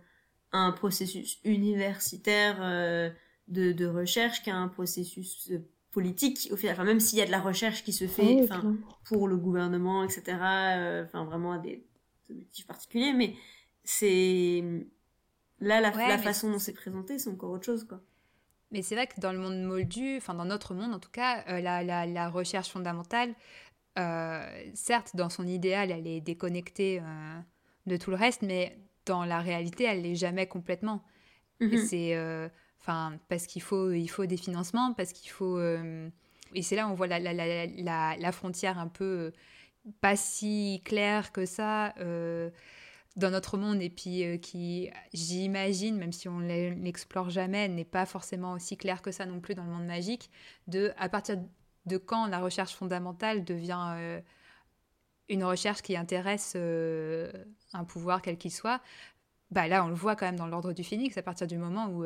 un 0.52 0.72
processus 0.72 1.38
universitaire 1.44 3.12
de, 3.48 3.72
de 3.72 3.86
recherche 3.86 4.42
qu'à 4.42 4.56
un 4.56 4.68
processus 4.68 5.52
politique 5.92 6.48
au 6.50 6.56
final. 6.56 6.74
Enfin 6.74 6.84
même 6.84 6.98
s'il 6.98 7.18
y 7.18 7.22
a 7.22 7.26
de 7.26 7.30
la 7.30 7.40
recherche 7.40 7.84
qui 7.84 7.92
se 7.92 8.08
fait 8.08 8.48
pour 9.04 9.28
le 9.28 9.36
gouvernement 9.36 10.02
etc 10.02 10.38
euh, 10.40 11.04
enfin 11.04 11.24
vraiment 11.24 11.52
à 11.52 11.58
des 11.58 11.84
objectifs 12.30 12.66
particuliers 12.66 13.12
mais 13.12 13.34
c'est 13.84 14.64
là 15.60 15.80
la, 15.80 15.90
la 15.90 16.18
façon 16.18 16.50
dont 16.50 16.58
c'est 16.58 16.72
présenté 16.72 17.18
c'est 17.18 17.30
encore 17.30 17.50
autre 17.50 17.66
chose 17.66 17.84
quoi. 17.84 18.00
Mais 18.70 18.80
c'est 18.80 18.94
vrai 18.94 19.06
que 19.06 19.20
dans 19.20 19.32
le 19.32 19.38
monde 19.38 19.62
moldu 19.62 20.16
enfin 20.16 20.32
dans 20.34 20.46
notre 20.46 20.74
monde 20.74 20.94
en 20.94 20.98
tout 20.98 21.10
cas 21.10 21.44
euh, 21.48 21.60
la, 21.60 21.84
la, 21.84 22.06
la, 22.06 22.30
recherche 22.30 22.70
fondamentale 22.70 23.34
euh, 23.98 24.70
certes 24.72 25.14
dans 25.14 25.28
son 25.28 25.46
idéal 25.46 25.90
elle 25.90 26.06
est 26.06 26.22
déconnectée 26.22 27.02
de 27.86 27.96
tout 27.98 28.08
le 28.10 28.16
reste 28.16 28.40
mais 28.40 28.78
dans 29.04 29.26
la 29.26 29.40
réalité 29.40 29.84
elle 29.84 30.02
l'est 30.02 30.14
jamais 30.14 30.46
complètement. 30.46 31.04
Mm 31.60 31.76
c'est 31.76 32.50
Parce 32.84 33.46
qu'il 33.46 33.62
faut, 33.62 33.90
des 33.90 34.36
financements, 34.36 34.92
parce 34.92 35.12
qu'il 35.12 35.30
faut. 35.30 35.58
Euh, 35.58 36.08
et 36.54 36.62
c'est 36.62 36.76
là 36.76 36.86
où 36.86 36.90
on 36.90 36.94
voit 36.94 37.06
la, 37.06 38.32
frontière 38.32 38.78
un 38.78 38.88
peu 38.88 39.04
euh, 39.04 39.30
pas 40.00 40.16
si 40.16 40.82
claire 40.84 41.32
que 41.32 41.46
ça 41.46 41.94
euh, 41.98 42.50
dans 43.16 43.30
notre 43.30 43.56
monde, 43.56 43.80
et 43.80 43.90
puis 43.90 44.40
qui, 44.40 44.90
j'imagine, 45.12 45.96
même 45.96 46.12
si 46.12 46.28
on 46.28 46.40
l'explore 46.40 47.30
jamais, 47.30 47.68
n'est 47.68 47.84
pas 47.84 48.06
forcément 48.06 48.52
aussi 48.52 48.76
claire 48.76 49.02
que 49.02 49.12
ça 49.12 49.26
non 49.26 49.40
plus 49.40 49.54
dans 49.54 49.64
le 49.64 49.70
monde 49.70 49.86
magique, 49.86 50.30
de 50.66 50.92
à 50.98 51.08
partir 51.08 51.36
de 51.86 51.96
quand 51.98 52.26
la 52.26 52.38
recherche 52.38 52.74
fondamentale 52.74 53.44
devient 53.44 54.20
une 55.28 55.44
recherche 55.44 55.82
qui 55.82 55.96
intéresse 55.96 56.56
un 56.56 57.84
pouvoir 57.84 58.22
quel 58.22 58.38
qu'il 58.38 58.52
soit. 58.52 58.80
Bah 59.50 59.68
là, 59.68 59.84
on 59.84 59.88
le 59.88 59.94
voit 59.94 60.16
quand 60.16 60.24
même 60.24 60.36
dans 60.36 60.46
l'ordre 60.46 60.72
du 60.72 60.82
phénix, 60.82 61.18
à 61.18 61.22
partir 61.22 61.46
du 61.46 61.58
moment 61.58 61.88
où 61.88 62.04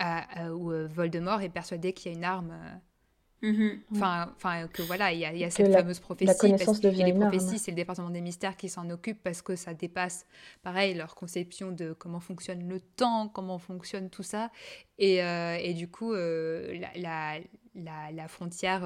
où 0.00 0.72
euh, 0.72 0.88
Voldemort 0.88 1.42
est 1.42 1.48
persuadé 1.48 1.92
qu'il 1.92 2.12
y 2.12 2.14
a 2.14 2.18
une 2.18 2.24
arme. 2.24 2.52
Euh, 2.52 3.50
mm-hmm. 3.50 3.78
Enfin, 3.92 4.32
enfin, 4.36 4.68
que 4.68 4.82
voilà, 4.82 5.12
il 5.12 5.20
y 5.20 5.24
a, 5.24 5.32
y 5.32 5.44
a 5.44 5.50
cette 5.50 5.72
fameuse 5.72 6.00
prophétie. 6.00 6.26
La 6.26 6.34
connaissance 6.34 6.80
parce 6.80 6.94
les 6.94 7.12
prophéties, 7.12 7.58
c'est 7.58 7.70
le 7.70 7.76
département 7.76 8.10
des 8.10 8.20
mystères 8.20 8.56
qui 8.56 8.68
s'en 8.68 8.88
occupe 8.90 9.22
parce 9.22 9.42
que 9.42 9.56
ça 9.56 9.74
dépasse, 9.74 10.26
pareil, 10.62 10.94
leur 10.94 11.14
conception 11.14 11.72
de 11.72 11.92
comment 11.92 12.20
fonctionne 12.20 12.68
le 12.68 12.80
temps, 12.80 13.28
comment 13.28 13.58
fonctionne 13.58 14.10
tout 14.10 14.22
ça. 14.22 14.50
Et, 14.98 15.22
euh, 15.22 15.56
et 15.60 15.74
du 15.74 15.88
coup, 15.88 16.12
la, 16.12 17.38
la, 17.74 18.12
la, 18.12 18.28
frontière 18.28 18.82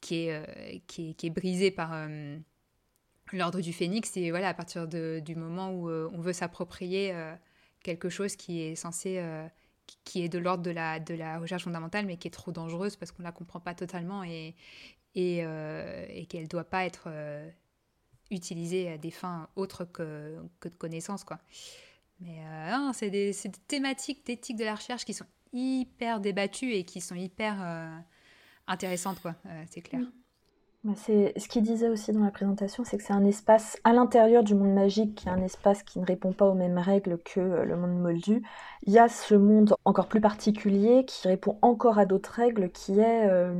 qui, 0.00 0.28
est, 0.28 0.82
qui, 0.86 1.10
est, 1.10 1.14
qui, 1.14 1.26
est, 1.26 1.30
brisée 1.30 1.70
par 1.70 2.08
l'ordre 3.32 3.60
du 3.60 3.72
phénix, 3.72 4.10
c'est 4.12 4.30
voilà, 4.30 4.48
à 4.48 4.54
partir 4.54 4.86
de, 4.86 5.20
du 5.24 5.34
moment 5.34 5.70
où 5.72 5.88
on 5.88 6.20
veut 6.20 6.34
s'approprier 6.34 7.14
quelque 7.82 8.08
chose 8.08 8.36
qui 8.36 8.60
est 8.60 8.74
censé 8.74 9.20
qui 10.04 10.22
est 10.22 10.28
de 10.28 10.38
l'ordre 10.38 10.62
de 10.62 10.70
la, 10.70 11.00
de 11.00 11.14
la 11.14 11.38
recherche 11.38 11.64
fondamentale, 11.64 12.06
mais 12.06 12.16
qui 12.16 12.28
est 12.28 12.30
trop 12.30 12.52
dangereuse 12.52 12.96
parce 12.96 13.12
qu'on 13.12 13.22
ne 13.22 13.28
la 13.28 13.32
comprend 13.32 13.60
pas 13.60 13.74
totalement 13.74 14.22
et, 14.24 14.54
et, 15.14 15.40
euh, 15.42 16.06
et 16.08 16.26
qu'elle 16.26 16.44
ne 16.44 16.48
doit 16.48 16.64
pas 16.64 16.84
être 16.84 17.04
euh, 17.06 17.48
utilisée 18.30 18.90
à 18.90 18.98
des 18.98 19.10
fins 19.10 19.48
autres 19.56 19.84
que, 19.84 20.38
que 20.60 20.68
de 20.68 20.74
connaissances. 20.74 21.24
Quoi. 21.24 21.38
Mais 22.20 22.38
euh, 22.46 22.90
c'est 22.92 23.10
des, 23.10 23.32
des, 23.32 23.50
thématiques 23.66 24.26
d'éthique 24.26 24.56
de 24.56 24.64
la 24.64 24.74
recherche 24.74 25.04
qui 25.04 25.14
sont 25.14 25.26
hyper 25.52 26.20
débattues 26.20 26.72
et 26.72 26.84
qui 26.84 27.00
sont 27.00 27.14
hyper 27.14 28.02
intéressantes, 28.66 29.20
quoi, 29.20 29.36
c'est 29.70 29.82
clair. 29.82 30.02
C'est 30.96 31.32
ce 31.38 31.48
qu'il 31.48 31.62
disait 31.62 31.88
aussi 31.88 32.12
dans 32.12 32.24
la 32.24 32.30
présentation, 32.30 32.84
c'est 32.84 32.98
que 32.98 33.02
c'est 33.02 33.14
un 33.14 33.24
espace 33.24 33.78
à 33.84 33.94
l'intérieur 33.94 34.44
du 34.44 34.54
monde 34.54 34.74
magique, 34.74 35.14
qui 35.14 35.28
est 35.28 35.30
un 35.30 35.42
espace 35.42 35.82
qui 35.82 35.98
ne 35.98 36.04
répond 36.04 36.32
pas 36.32 36.46
aux 36.46 36.54
mêmes 36.54 36.76
règles 36.76 37.18
que 37.24 37.40
euh, 37.40 37.64
le 37.64 37.76
monde 37.76 37.98
moldu. 37.98 38.42
Il 38.82 38.92
y 38.92 38.98
a 38.98 39.08
ce 39.08 39.34
monde 39.34 39.74
encore 39.86 40.08
plus 40.08 40.20
particulier 40.20 41.06
qui 41.06 41.26
répond 41.26 41.58
encore 41.62 41.98
à 41.98 42.04
d'autres 42.04 42.32
règles, 42.32 42.70
qui 42.70 43.00
est 43.00 43.26
euh, 43.26 43.54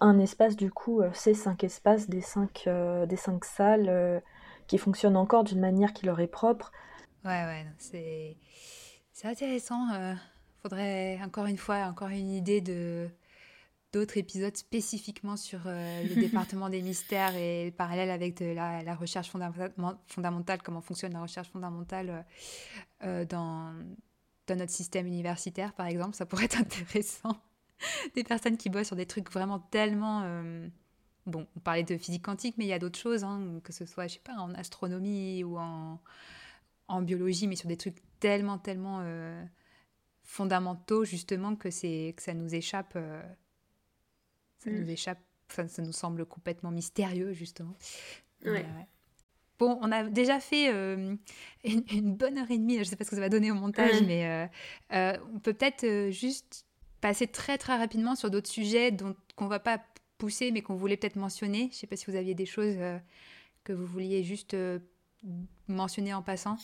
un 0.00 0.18
espace 0.18 0.56
du 0.56 0.72
coup, 0.72 1.00
euh, 1.00 1.10
ces 1.12 1.34
cinq 1.34 1.62
espaces 1.62 2.08
des 2.08 2.20
cinq, 2.20 2.68
des 3.06 3.16
cinq 3.16 3.44
salles 3.44 4.22
qui 4.66 4.76
fonctionnent 4.76 5.16
encore 5.16 5.44
d'une 5.44 5.60
manière 5.60 5.92
qui 5.92 6.04
leur 6.04 6.18
est 6.18 6.26
propre. 6.26 6.72
Ouais, 7.24 7.44
ouais, 7.44 7.66
c'est 7.78 8.36
c'est 9.12 9.28
intéressant. 9.28 9.86
faudrait 10.60 11.20
encore 11.22 11.46
une 11.46 11.58
fois, 11.58 11.86
encore 11.86 12.08
une 12.08 12.30
idée 12.30 12.60
de 12.60 13.08
d'autres 13.92 14.16
épisodes 14.16 14.56
spécifiquement 14.56 15.36
sur 15.36 15.60
euh, 15.66 16.02
le 16.02 16.14
département 16.20 16.68
des 16.68 16.82
mystères 16.82 17.36
et 17.36 17.72
parallèle 17.76 18.10
avec 18.10 18.40
la, 18.40 18.94
recherche 18.94 19.30
fondamentale, 19.30 20.62
comment 20.62 20.80
fonctionne 20.80 21.12
la 21.12 21.22
recherche 21.22 21.48
fondamentale 21.48 22.10
euh, 22.10 22.22
euh, 23.04 23.24
dans, 23.26 23.74
dans 24.46 24.56
notre 24.56 24.72
système 24.72 25.06
universitaire, 25.06 25.74
par 25.74 25.86
exemple. 25.86 26.16
Ça 26.16 26.26
pourrait 26.26 26.46
être 26.46 26.58
intéressant. 26.60 27.36
des 28.14 28.24
personnes 28.24 28.56
qui 28.56 28.70
bossent 28.70 28.88
sur 28.88 28.96
des 28.96 29.06
trucs 29.06 29.30
vraiment 29.30 29.58
tellement 29.58 30.22
bon, 31.26 31.46
on 31.56 31.60
parlait 31.60 31.84
de 31.84 31.96
physique 31.96 32.22
quantique, 32.22 32.56
mais 32.58 32.64
il 32.64 32.68
y 32.68 32.72
a 32.72 32.78
d'autres 32.78 32.98
choses, 32.98 33.24
hein, 33.24 33.60
que 33.62 33.72
ce 33.72 33.84
soit, 33.86 34.06
je 34.06 34.14
sais 34.14 34.20
pas, 34.20 34.34
en 34.34 34.54
astronomie 34.54 35.44
ou 35.44 35.58
en, 35.58 36.00
en 36.88 37.02
biologie, 37.02 37.46
mais 37.46 37.56
sur 37.56 37.68
des 37.68 37.76
trucs 37.76 37.98
tellement, 38.20 38.58
tellement 38.58 39.04
fondamentaux, 40.22 41.04
justement, 41.04 41.56
que, 41.56 41.68
que 42.12 42.22
ça 42.22 42.34
nous 42.34 42.54
échappe. 42.54 42.96
Euh, 44.66 44.70
ça 44.70 44.70
mm. 44.70 44.80
nous 44.80 44.90
échappe, 44.90 45.20
ça, 45.48 45.68
ça 45.68 45.82
nous 45.82 45.92
semble 45.92 46.26
complètement 46.26 46.70
mystérieux, 46.70 47.32
justement. 47.32 47.76
Bon, 49.58 49.78
on 49.80 49.92
a 49.92 50.02
déjà 50.04 50.40
fait 50.40 50.70
une, 51.64 52.16
bonne 52.16 52.38
heure 52.38 52.50
et 52.50 52.58
demie, 52.58 52.74
je 52.74 52.80
ne 52.80 52.84
sais 52.84 52.96
pas 52.96 53.04
ce 53.04 53.10
que 53.10 53.16
ça 53.16 53.22
va 53.22 53.28
donner 53.28 53.52
au 53.52 53.54
montage, 53.54 54.02
mais 54.02 54.50
on 54.90 55.38
peut 55.38 55.52
peut-être 55.52 56.10
juste 56.10 56.66
passer 57.00 57.26
très 57.26 57.58
très 57.58 57.76
rapidement 57.76 58.14
sur 58.14 58.30
d'autres 58.30 58.50
sujets 58.50 58.90
dont 58.90 59.14
qu'on 59.36 59.48
va 59.48 59.60
pas 59.60 59.78
pousser, 60.22 60.52
mais 60.52 60.62
qu'on 60.62 60.76
voulait 60.76 60.96
peut-être 60.96 61.16
mentionner. 61.16 61.62
Je 61.62 61.66
ne 61.66 61.72
sais 61.72 61.86
pas 61.88 61.96
si 61.96 62.06
vous 62.08 62.16
aviez 62.16 62.34
des 62.34 62.46
choses 62.46 62.76
euh, 62.78 62.96
que 63.64 63.72
vous 63.72 63.84
vouliez 63.84 64.22
juste 64.22 64.54
euh, 64.54 64.78
mentionner 65.66 66.14
en 66.14 66.22
passant. 66.22 66.56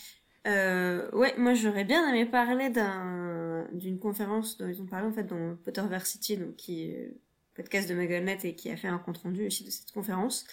Euh, 0.47 1.11
ouais, 1.11 1.35
moi 1.37 1.53
j'aurais 1.53 1.83
bien 1.83 2.07
aimé 2.07 2.25
parler 2.25 2.69
d'un, 2.69 3.67
d'une 3.73 3.99
conférence 3.99 4.57
dont 4.57 4.67
ils 4.69 4.81
ont 4.81 4.85
parlé 4.85 5.07
en 5.07 5.11
fait 5.11 5.25
dans 5.25 5.57
Potterversity, 5.57 6.37
donc 6.37 6.55
qui 6.55 6.83
est 6.83 7.13
podcast 7.61 7.89
de 7.89 7.95
MuggleNet 7.95 8.39
et 8.43 8.55
qui 8.55 8.71
a 8.71 8.77
fait 8.77 8.87
un 8.87 8.99
compte 8.99 9.19
rendu 9.19 9.45
aussi 9.45 9.63
de 9.63 9.69
cette 9.69 9.91
conférence, 9.91 10.45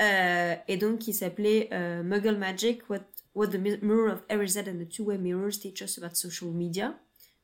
euh, 0.00 0.54
et 0.68 0.76
donc 0.76 0.98
qui 0.98 1.12
s'appelait 1.12 1.68
Muggle 2.02 2.36
Magic: 2.36 2.88
What 2.90 3.06
What 3.34 3.48
the 3.48 3.58
Mirror 3.82 4.12
of 4.12 4.22
Erised 4.28 4.68
and 4.68 4.78
the 4.78 4.88
Two-Way 4.88 5.18
Mirrors 5.18 5.60
Teach 5.60 5.80
Us 5.82 5.98
About 5.98 6.14
Social 6.14 6.50
Media. 6.50 6.98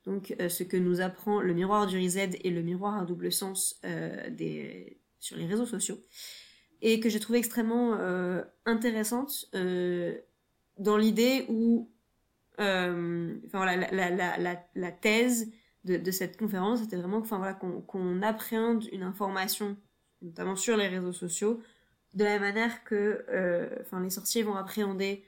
Donc 0.04 0.34
euh, 0.40 0.48
ce 0.48 0.62
que 0.64 0.76
nous 0.76 1.00
apprend 1.00 1.40
le 1.40 1.52
miroir 1.54 1.86
du 1.86 1.98
Reset 1.98 2.30
et 2.42 2.50
le 2.50 2.62
miroir 2.62 2.98
à 2.98 3.04
double 3.04 3.30
sens 3.32 3.80
euh, 3.84 4.30
des, 4.30 4.98
sur 5.20 5.36
les 5.36 5.46
réseaux 5.46 5.66
sociaux, 5.66 5.98
et 6.82 7.00
que 7.00 7.08
j'ai 7.08 7.20
trouvé 7.20 7.38
extrêmement 7.38 7.94
euh, 7.94 8.42
intéressante 8.64 9.50
dans 10.78 10.96
l'idée 10.96 11.46
où, 11.48 11.90
enfin 12.58 13.64
la 14.74 14.92
thèse 14.92 15.50
de, 15.86 16.10
cette 16.10 16.36
conférence 16.36 16.82
était 16.82 16.96
vraiment 16.96 17.18
enfin, 17.18 17.38
voilà, 17.38 17.54
qu'on 17.54 18.22
appréhende 18.22 18.84
une 18.92 19.02
information, 19.02 19.76
notamment 20.20 20.56
sur 20.56 20.76
les 20.76 20.88
réseaux 20.88 21.12
sociaux, 21.12 21.62
de 22.14 22.24
la 22.24 22.38
manière 22.38 22.84
que 22.84 23.24
enfin 23.82 24.00
les 24.00 24.10
sorciers 24.10 24.42
vont 24.42 24.56
appréhender 24.56 25.24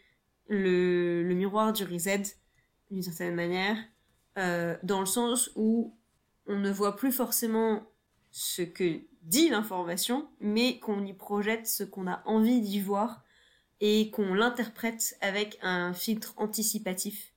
le, 0.48 1.22
le 1.22 1.35
miroir 1.35 1.72
du 1.72 1.85
reset 1.85 2.22
d'une 2.90 3.02
certaine 3.02 3.35
manière 3.35 3.76
euh, 4.39 4.76
dans 4.85 5.01
le 5.01 5.06
sens 5.06 5.51
où 5.56 5.97
on 6.47 6.59
ne 6.59 6.70
voit 6.70 6.97
plus 6.97 7.10
forcément 7.10 7.90
ce 8.30 8.62
que 8.62 9.01
dit 9.22 9.48
l'information, 9.48 10.28
mais 10.40 10.78
qu'on 10.78 11.05
y 11.05 11.12
projette 11.12 11.66
ce 11.66 11.82
qu'on 11.82 12.06
a 12.06 12.22
envie 12.24 12.60
d'y 12.60 12.80
voir 12.80 13.24
et 13.80 14.10
qu'on 14.10 14.35
l'interprète 14.35 15.16
avec 15.20 15.59
un 15.62 15.93
filtre 15.93 16.35
anticipatif, 16.36 17.27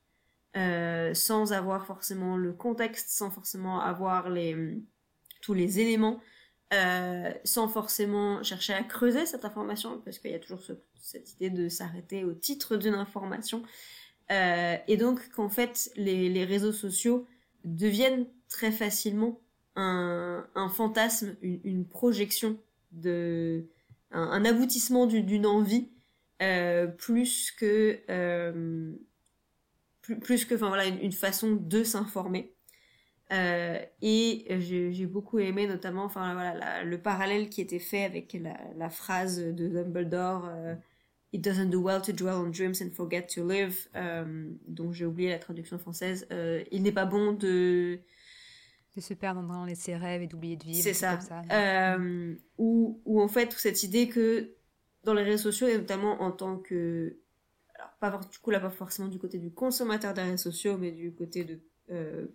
euh, 0.58 1.14
sans 1.14 1.54
avoir 1.54 1.86
forcément 1.86 2.38
le 2.38 2.54
contexte, 2.54 3.10
sans 3.10 3.32
forcément 3.32 3.80
avoir 3.80 4.30
les, 4.30 4.78
tous 5.42 5.54
les 5.54 5.80
éléments, 5.80 6.20
euh, 6.74 7.32
sans 7.44 7.68
forcément 7.68 8.44
chercher 8.44 8.74
à 8.74 8.84
creuser 8.84 9.26
cette 9.26 9.46
information, 9.46 10.02
parce 10.04 10.20
qu'il 10.20 10.32
y 10.32 10.36
a 10.36 10.40
toujours 10.40 10.62
cette 11.02 11.34
idée 11.34 11.50
de 11.50 11.70
s'arrêter 11.70 12.24
au 12.24 12.34
titre 12.34 12.78
d'une 12.78 12.96
information, 12.96 13.64
euh, 14.32 14.78
et 14.88 14.98
donc 14.98 15.30
qu'en 15.32 15.50
fait 15.50 15.92
les, 15.96 16.30
les, 16.30 16.46
réseaux 16.46 16.72
sociaux 16.72 17.28
deviennent 17.66 18.28
très 18.48 18.72
facilement 18.72 19.40
un, 19.76 20.46
un 20.56 20.70
fantasme, 20.70 21.36
une, 21.42 21.60
une, 21.64 21.86
projection 21.86 22.58
de 22.92 23.66
un, 24.12 24.22
un 24.22 24.46
aboutissement 24.46 25.06
d'une 25.06 25.46
envie 25.46 25.90
euh, 26.42 26.88
plus 26.88 27.52
que 27.52 28.00
euh, 28.10 28.94
plus, 30.02 30.20
plus, 30.20 30.46
que 30.46 30.56
enfin 30.56 30.68
voilà 30.68 30.86
une, 30.88 31.00
une 31.00 31.12
façon 31.12 31.56
de 31.56 31.84
s'informer. 31.84 32.54
Euh, 33.32 33.80
et 34.02 34.46
j'ai 34.60 35.06
beaucoup 35.06 35.40
aimé 35.40 35.66
notamment 35.66 36.04
enfin 36.04 36.34
voilà 36.34 36.84
le 36.84 36.98
parallèle 37.02 37.50
qui 37.50 37.62
était 37.62 37.80
fait 37.80 38.04
avec 38.04 38.34
la, 38.34 38.60
la 38.76 38.90
phrase 38.90 39.40
de 39.40 39.68
Dumbledore 39.70 40.50
euh, 40.50 40.76
It 41.34 41.42
doesn't 41.42 41.70
do 41.70 41.80
well 41.82 42.02
to 42.02 42.12
dwell 42.12 42.36
on 42.36 42.50
dreams 42.52 42.82
and 42.82 42.92
forget 42.92 43.26
to 43.36 43.48
live. 43.48 43.88
Euh, 43.96 44.52
donc 44.68 44.92
j'ai 44.92 45.06
oublié 45.06 45.30
la 45.30 45.40
traduction 45.40 45.78
française. 45.80 46.28
Euh, 46.32 46.62
il 46.72 46.84
n'est 46.84 46.92
pas 46.92 47.06
bon 47.06 47.32
de 47.32 48.00
de 48.98 49.02
se 49.02 49.14
perdre 49.14 49.42
dans 49.42 49.64
les, 49.64 49.76
ses 49.76 49.96
rêves 49.96 50.22
et 50.22 50.28
d'oublier 50.28 50.58
de 50.58 50.66
vivre. 50.66 50.84
C'est 50.84 50.94
ça. 50.94 51.18
euh, 51.54 52.36
ou, 52.58 53.02
ou 53.06 53.22
en 53.22 53.30
fait 53.30 53.54
cette 53.54 53.84
idée 53.84 54.10
que 54.10 54.50
dans 55.06 55.14
les 55.14 55.24
réseaux 55.24 55.44
sociaux 55.52 55.68
et 55.68 55.78
notamment 55.78 56.22
en 56.22 56.32
tant 56.32 56.58
que 56.58 57.16
alors 57.82 58.20
pas 58.22 58.28
du 58.32 58.40
coup 58.40 58.52
là 58.52 58.60
pas 58.60 58.70
forcément 58.70 59.08
du 59.08 59.20
côté 59.20 59.38
du 59.38 59.52
consommateur 59.52 60.14
des 60.14 60.22
réseaux 60.22 60.38
sociaux 60.38 60.78
mais 60.78 60.92
du 60.92 61.14
côté 61.14 61.44
de 61.44 61.60
euh, 61.92 62.28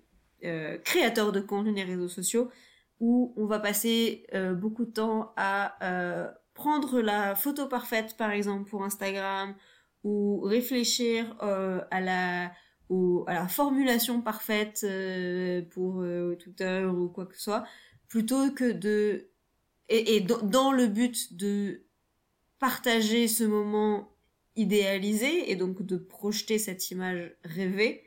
euh, 0.44 0.78
créateur 0.78 1.32
de 1.32 1.40
contenu 1.40 1.73
des 1.73 1.85
réseaux 1.85 2.09
sociaux 2.09 2.51
où 3.01 3.35
on 3.36 3.47
va 3.47 3.59
passer 3.59 4.27
euh, 4.35 4.55
beaucoup 4.55 4.85
de 4.85 4.90
temps 4.90 5.32
à 5.36 5.77
euh, 5.85 6.31
prendre 6.55 7.01
la 7.01 7.35
photo 7.35 7.66
parfaite 7.66 8.16
par 8.16 8.31
exemple 8.31 8.68
pour 8.68 8.85
Instagram 8.85 9.55
ou 10.05 10.40
réfléchir 10.40 11.36
euh, 11.43 11.81
à 11.90 12.01
la 12.01 12.52
à 13.27 13.35
la 13.35 13.48
formulation 13.48 14.23
parfaite 14.23 14.82
euh, 14.85 15.62
pour 15.70 16.05
Twitter 16.39 16.85
ou 16.85 17.09
quoi 17.09 17.27
que 17.27 17.35
ce 17.35 17.43
soit 17.43 17.64
plutôt 18.09 18.52
que 18.52 18.70
de 18.70 19.28
et, 19.89 20.16
et 20.16 20.20
dans 20.20 20.70
le 20.70 20.86
but 20.86 21.36
de 21.36 21.82
partager 22.60 23.27
ce 23.27 23.43
moment 23.43 24.16
idéalisé 24.57 25.51
et 25.51 25.57
donc 25.57 25.83
de 25.83 25.97
projeter 25.97 26.59
cette 26.59 26.91
image 26.91 27.33
rêvée 27.45 28.03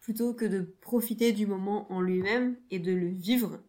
plutôt 0.00 0.34
que 0.34 0.44
de 0.44 0.60
profiter 0.80 1.32
du 1.32 1.46
moment 1.46 1.90
en 1.90 2.00
lui-même 2.00 2.56
et 2.70 2.78
de 2.78 2.92
le 2.92 3.08
vivre 3.08 3.60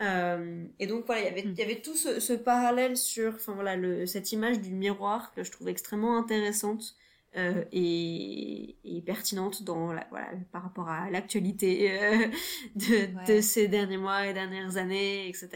euh, 0.00 0.64
et 0.78 0.86
donc 0.86 1.04
voilà, 1.04 1.22
y 1.22 1.26
avait, 1.26 1.42
il 1.42 1.52
y 1.52 1.62
avait 1.62 1.80
tout 1.82 1.94
ce, 1.94 2.20
ce 2.20 2.32
parallèle 2.32 2.96
sur, 2.96 3.34
enfin 3.34 3.52
voilà, 3.52 3.76
le, 3.76 4.06
cette 4.06 4.32
image 4.32 4.60
du 4.60 4.72
miroir 4.72 5.32
que 5.34 5.44
je 5.44 5.50
trouve 5.50 5.68
extrêmement 5.68 6.16
intéressante 6.16 6.94
euh, 7.36 7.64
et, 7.70 8.76
et, 8.82 9.02
pertinente 9.02 9.62
dans 9.62 9.92
la, 9.92 10.06
voilà, 10.10 10.28
par 10.52 10.62
rapport 10.62 10.88
à 10.88 11.10
l'actualité 11.10 12.00
euh, 12.02 12.26
de, 12.76 12.94
ouais. 12.94 13.24
de 13.28 13.40
ces 13.42 13.68
derniers 13.68 13.98
mois 13.98 14.26
et 14.26 14.32
dernières 14.32 14.78
années, 14.78 15.28
etc. 15.28 15.48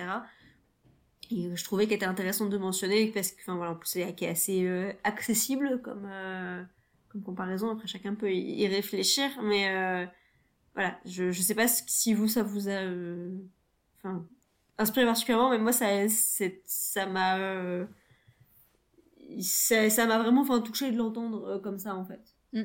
Et 1.30 1.54
je 1.54 1.64
trouvais 1.64 1.86
qu'elle 1.86 1.96
était 1.96 2.06
intéressante 2.06 2.50
de 2.50 2.58
mentionner 2.58 3.10
parce 3.12 3.32
que, 3.32 3.40
enfin 3.42 3.56
voilà, 3.56 3.72
en 3.72 3.76
plus 3.76 3.88
c'est 3.88 4.28
assez 4.28 4.64
euh, 4.66 4.92
accessible 5.04 5.80
comme 5.82 6.06
euh, 6.10 6.62
comme 7.08 7.22
comparaison. 7.22 7.70
Après 7.70 7.86
chacun 7.86 8.14
peut 8.14 8.32
y, 8.32 8.66
réfléchir, 8.66 9.30
mais 9.42 9.68
euh, 9.68 10.06
voilà, 10.74 10.98
je 11.06 11.30
je 11.30 11.42
sais 11.42 11.54
pas 11.54 11.68
si 11.68 12.14
vous 12.14 12.28
ça 12.28 12.42
vous 12.42 12.68
a 12.68 12.80
enfin, 13.98 14.26
inspiré 14.78 15.06
particulièrement, 15.06 15.50
mais 15.50 15.58
moi, 15.58 15.72
ça, 15.72 15.86
ça 16.64 17.06
m'a, 17.06 17.38
euh, 17.38 17.86
ça 19.40 20.06
m'a 20.06 20.18
vraiment, 20.18 20.42
enfin, 20.42 20.60
touché 20.60 20.90
de 20.90 20.96
l'entendre 20.96 21.44
euh, 21.46 21.58
comme 21.58 21.78
ça, 21.78 21.94
en 21.94 22.04
fait. 22.04 22.34
Mm. 22.52 22.64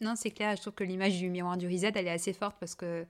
Non, 0.00 0.14
c'est 0.16 0.30
clair. 0.30 0.56
Je 0.56 0.62
trouve 0.62 0.74
que 0.74 0.84
l'image 0.84 1.18
du 1.18 1.30
miroir 1.30 1.56
du 1.56 1.66
reset, 1.66 1.92
elle 1.94 2.06
est 2.06 2.10
assez 2.10 2.32
forte 2.32 2.56
parce 2.58 2.74
que, 2.74 3.06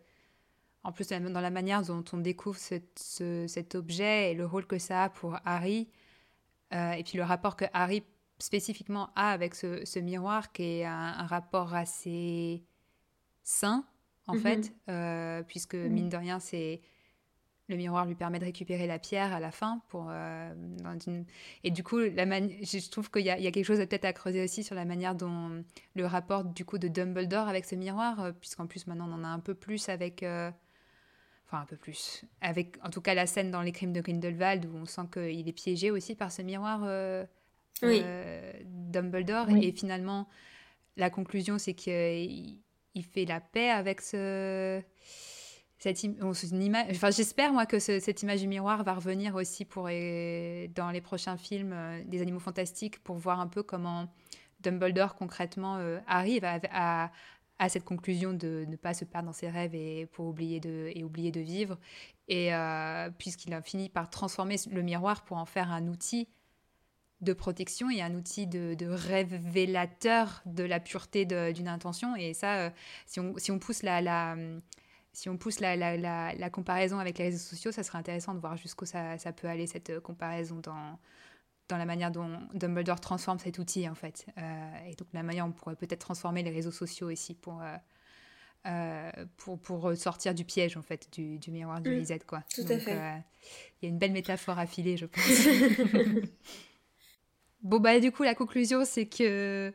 en 0.85 0.93
plus, 0.93 1.09
dans 1.09 1.41
la 1.41 1.51
manière 1.51 1.83
dont 1.83 2.05
on 2.13 2.19
découvre 2.19 2.59
ce, 2.59 2.77
ce, 2.97 3.47
cet 3.47 3.75
objet 3.75 4.33
et 4.33 4.35
le 4.35 4.47
rôle 4.47 4.67
que 4.67 4.79
ça 4.79 5.05
a 5.05 5.09
pour 5.11 5.39
Harry, 5.45 5.89
euh, 6.75 6.93
et 6.93 7.05
puis 7.05 7.19
le 7.19 7.25
rapport 7.25 7.57
que 7.57 7.67
Harry 7.73 8.03
spécifiquement 8.39 9.11
a 9.15 9.31
avec 9.31 9.55
ce, 9.55 9.85
ce 9.85 9.99
miroir, 10.01 10.53
qui 10.53 10.63
est 10.65 10.85
un, 10.85 11.15
un 11.19 11.27
rapport 11.27 11.75
assez 11.75 12.65
sain, 13.43 13.85
en 14.27 14.35
mm 14.35 14.39
-hmm. 14.39 14.43
fait, 14.43 14.73
euh, 14.89 15.43
puisque, 15.43 15.75
mm 15.75 15.87
-hmm. 15.87 15.91
mine 15.91 16.09
de 16.09 16.17
rien, 16.17 16.41
c'est 16.41 16.81
le 17.69 17.77
miroir 17.77 18.05
lui 18.07 18.15
permet 18.15 18.39
de 18.39 18.45
récupérer 18.45 18.87
la 18.87 18.99
pierre 18.99 19.33
à 19.33 19.41
la 19.41 19.51
fin. 19.51 19.83
Pour, 19.89 20.07
euh, 20.11 20.53
une... 21.07 21.25
Et 21.65 21.71
du 21.71 21.83
coup, 21.83 21.99
la 21.99 22.25
je 22.25 22.91
trouve 22.91 23.09
qu'il 23.11 23.23
y, 23.23 23.27
y, 23.45 23.47
a 23.47 23.51
quelque 23.51 23.65
chose 23.65 23.79
peut-être 23.79 24.05
à 24.05 24.13
creuser 24.13 24.43
aussi 24.45 24.63
sur 24.65 24.75
la 24.75 24.85
manière 24.85 25.15
dont 25.15 25.65
le 25.95 26.07
rapport 26.07 26.45
du 26.45 26.65
coup 26.65 26.79
de 26.79 26.89
Dumbledore 26.89 27.49
avec 27.49 27.65
ce 27.65 27.77
miroir, 27.77 28.15
puisqu'en 28.41 28.67
plus 28.67 28.87
maintenant 28.87 29.09
on 29.09 29.15
en 29.21 29.25
a 29.25 29.29
un 29.29 29.41
peu 29.41 29.55
plus 29.55 29.89
avec... 29.89 30.23
Euh... 30.23 30.51
Enfin, 31.53 31.65
un 31.65 31.67
peu 31.67 31.77
plus. 31.77 32.25
Avec 32.41 32.79
en 32.83 32.89
tout 32.89 33.03
cas 33.03 33.13
la 33.13 33.27
scène 33.27 33.51
dans 33.51 33.61
Les 33.61 33.73
Crimes 33.73 33.93
de 33.93 34.01
Grindelwald, 34.01 34.65
où 34.65 34.75
on 34.75 34.87
sent 34.87 35.03
qu'il 35.13 35.47
est 35.47 35.53
piégé 35.53 35.91
aussi 35.91 36.15
par 36.15 36.33
ce 36.33 36.41
miroir 36.41 36.81
euh, 36.85 37.27
oui. 37.83 38.01
Euh, 38.03 38.53
Dumbledore. 38.65 39.47
Oui. 39.51 39.67
Et 39.67 39.73
finalement, 39.73 40.29
la 40.97 41.11
conclusion, 41.11 41.59
c'est 41.59 41.75
qu'il 41.75 42.57
fait 43.13 43.27
la 43.27 43.41
paix 43.41 43.69
avec 43.69 44.01
ce 44.01 44.83
cette 45.83 46.05
image, 46.05 46.87
enfin, 46.91 47.11
j'espère 47.11 47.53
moi 47.53 47.67
que 47.67 47.81
ce, 47.81 47.99
cette 47.99 48.23
image 48.23 48.41
du 48.41 48.47
miroir 48.47 48.85
va 48.85 48.95
revenir 48.95 49.35
aussi 49.35 49.65
pour 49.65 49.87
dans 49.87 50.91
les 50.93 51.01
prochains 51.01 51.37
films 51.37 51.73
euh, 51.73 52.01
des 52.07 52.23
Animaux 52.23 52.39
Fantastiques 52.39 53.03
pour 53.03 53.17
voir 53.17 53.41
un 53.41 53.49
peu 53.49 53.65
comment 53.65 54.07
Dumbledore 54.61 55.17
concrètement 55.17 55.79
euh, 55.79 55.99
arrive 56.07 56.45
à, 56.45 56.61
à, 56.71 57.11
à 57.63 57.69
cette 57.69 57.85
conclusion 57.85 58.33
de 58.33 58.65
ne 58.69 58.75
pas 58.75 58.93
se 58.93 59.05
perdre 59.05 59.27
dans 59.27 59.33
ses 59.33 59.49
rêves 59.49 59.73
et 59.77 60.07
pour 60.07 60.27
oublier 60.27 60.59
de, 60.59 60.91
et 60.97 61.05
oublier 61.05 61.31
de 61.31 61.41
vivre. 61.41 61.79
Et 62.27 62.53
euh, 62.53 63.09
puisqu'il 63.19 63.55
a 63.55 63.63
fini 63.63 63.89
par 63.89 64.11
transformer 64.11 64.57
le 64.69 64.83
miroir 64.83 65.23
pour 65.25 65.37
en 65.37 65.47
faire 65.47 65.71
un 65.71 65.87
outil 65.87 66.29
de 67.21 67.33
protection 67.33 67.89
et 67.89 68.03
un 68.03 68.15
outil 68.17 68.49
de, 68.49 68.77
révélateur 68.89 70.43
de 70.45 70.65
la 70.65 70.81
pureté 70.81 71.25
d'une 71.25 71.69
intention. 71.69 72.17
Et 72.17 72.35
ça, 72.35 72.57
euh, 72.57 72.71
si, 73.07 73.21
on, 73.21 73.35
si, 73.39 73.53
on, 73.53 73.61
pousse 73.61 73.85
la, 73.85 74.35
si 75.13 75.29
on 75.29 75.37
pousse 75.37 75.61
la, 75.61 75.77
la, 75.77 76.51
comparaison 76.51 76.99
avec 76.99 77.19
les 77.19 77.27
réseaux 77.27 77.39
sociaux, 77.39 77.71
ça 77.71 77.85
serait 77.85 77.99
intéressant 77.99 78.35
de 78.35 78.41
voir 78.41 78.57
jusqu'où 78.57 78.87
ça, 78.87 79.19
ça, 79.19 79.33
peut 79.33 79.47
aller, 79.47 79.69
cette 79.69 80.01
comparaison 80.01 80.57
dans, 80.57 80.99
dans 81.73 81.79
la 81.79 81.87
manière 81.87 82.11
dont 82.11 82.39
Dumbledore 82.53 83.01
transforme 83.01 83.39
cet 83.39 83.59
outil, 83.59 83.89
en 83.89 83.95
fait. 83.95 84.27
Euh, 84.37 84.91
et 84.91 84.95
donc, 84.95 85.09
la 85.15 85.23
manière 85.23 85.47
dont 85.47 85.53
on 85.53 85.55
pourrait 85.55 85.75
peut-être 85.75 86.01
transformer 86.01 86.43
les 86.43 86.51
réseaux 86.51 86.71
sociaux 86.71 87.09
ici 87.09 87.33
pour, 87.33 87.63
euh, 87.63 87.77
euh, 88.67 89.11
pour, 89.39 89.59
pour 89.59 89.97
sortir 89.97 90.35
du 90.35 90.45
piège, 90.45 90.77
en 90.77 90.83
fait, 90.83 91.09
du, 91.13 91.39
du 91.39 91.51
miroir 91.51 91.81
du 91.81 91.89
mmh, 91.89 92.19
quoi. 92.27 92.43
Tout 92.55 92.67
à 92.69 92.79
fait. 92.79 92.95
Il 93.81 93.87
y 93.87 93.87
a 93.87 93.89
une 93.89 93.99
belle 93.99 94.13
métaphore 94.13 94.59
à 94.59 94.67
filer, 94.67 94.99
je 94.99 95.07
pense. 95.07 95.23
bon, 97.63 97.81
bah, 97.81 97.99
du 98.01 98.13
coup, 98.13 98.23
la 98.23 98.35
conclusion, 98.35 98.85
c'est 98.85 99.07
que 99.07 99.73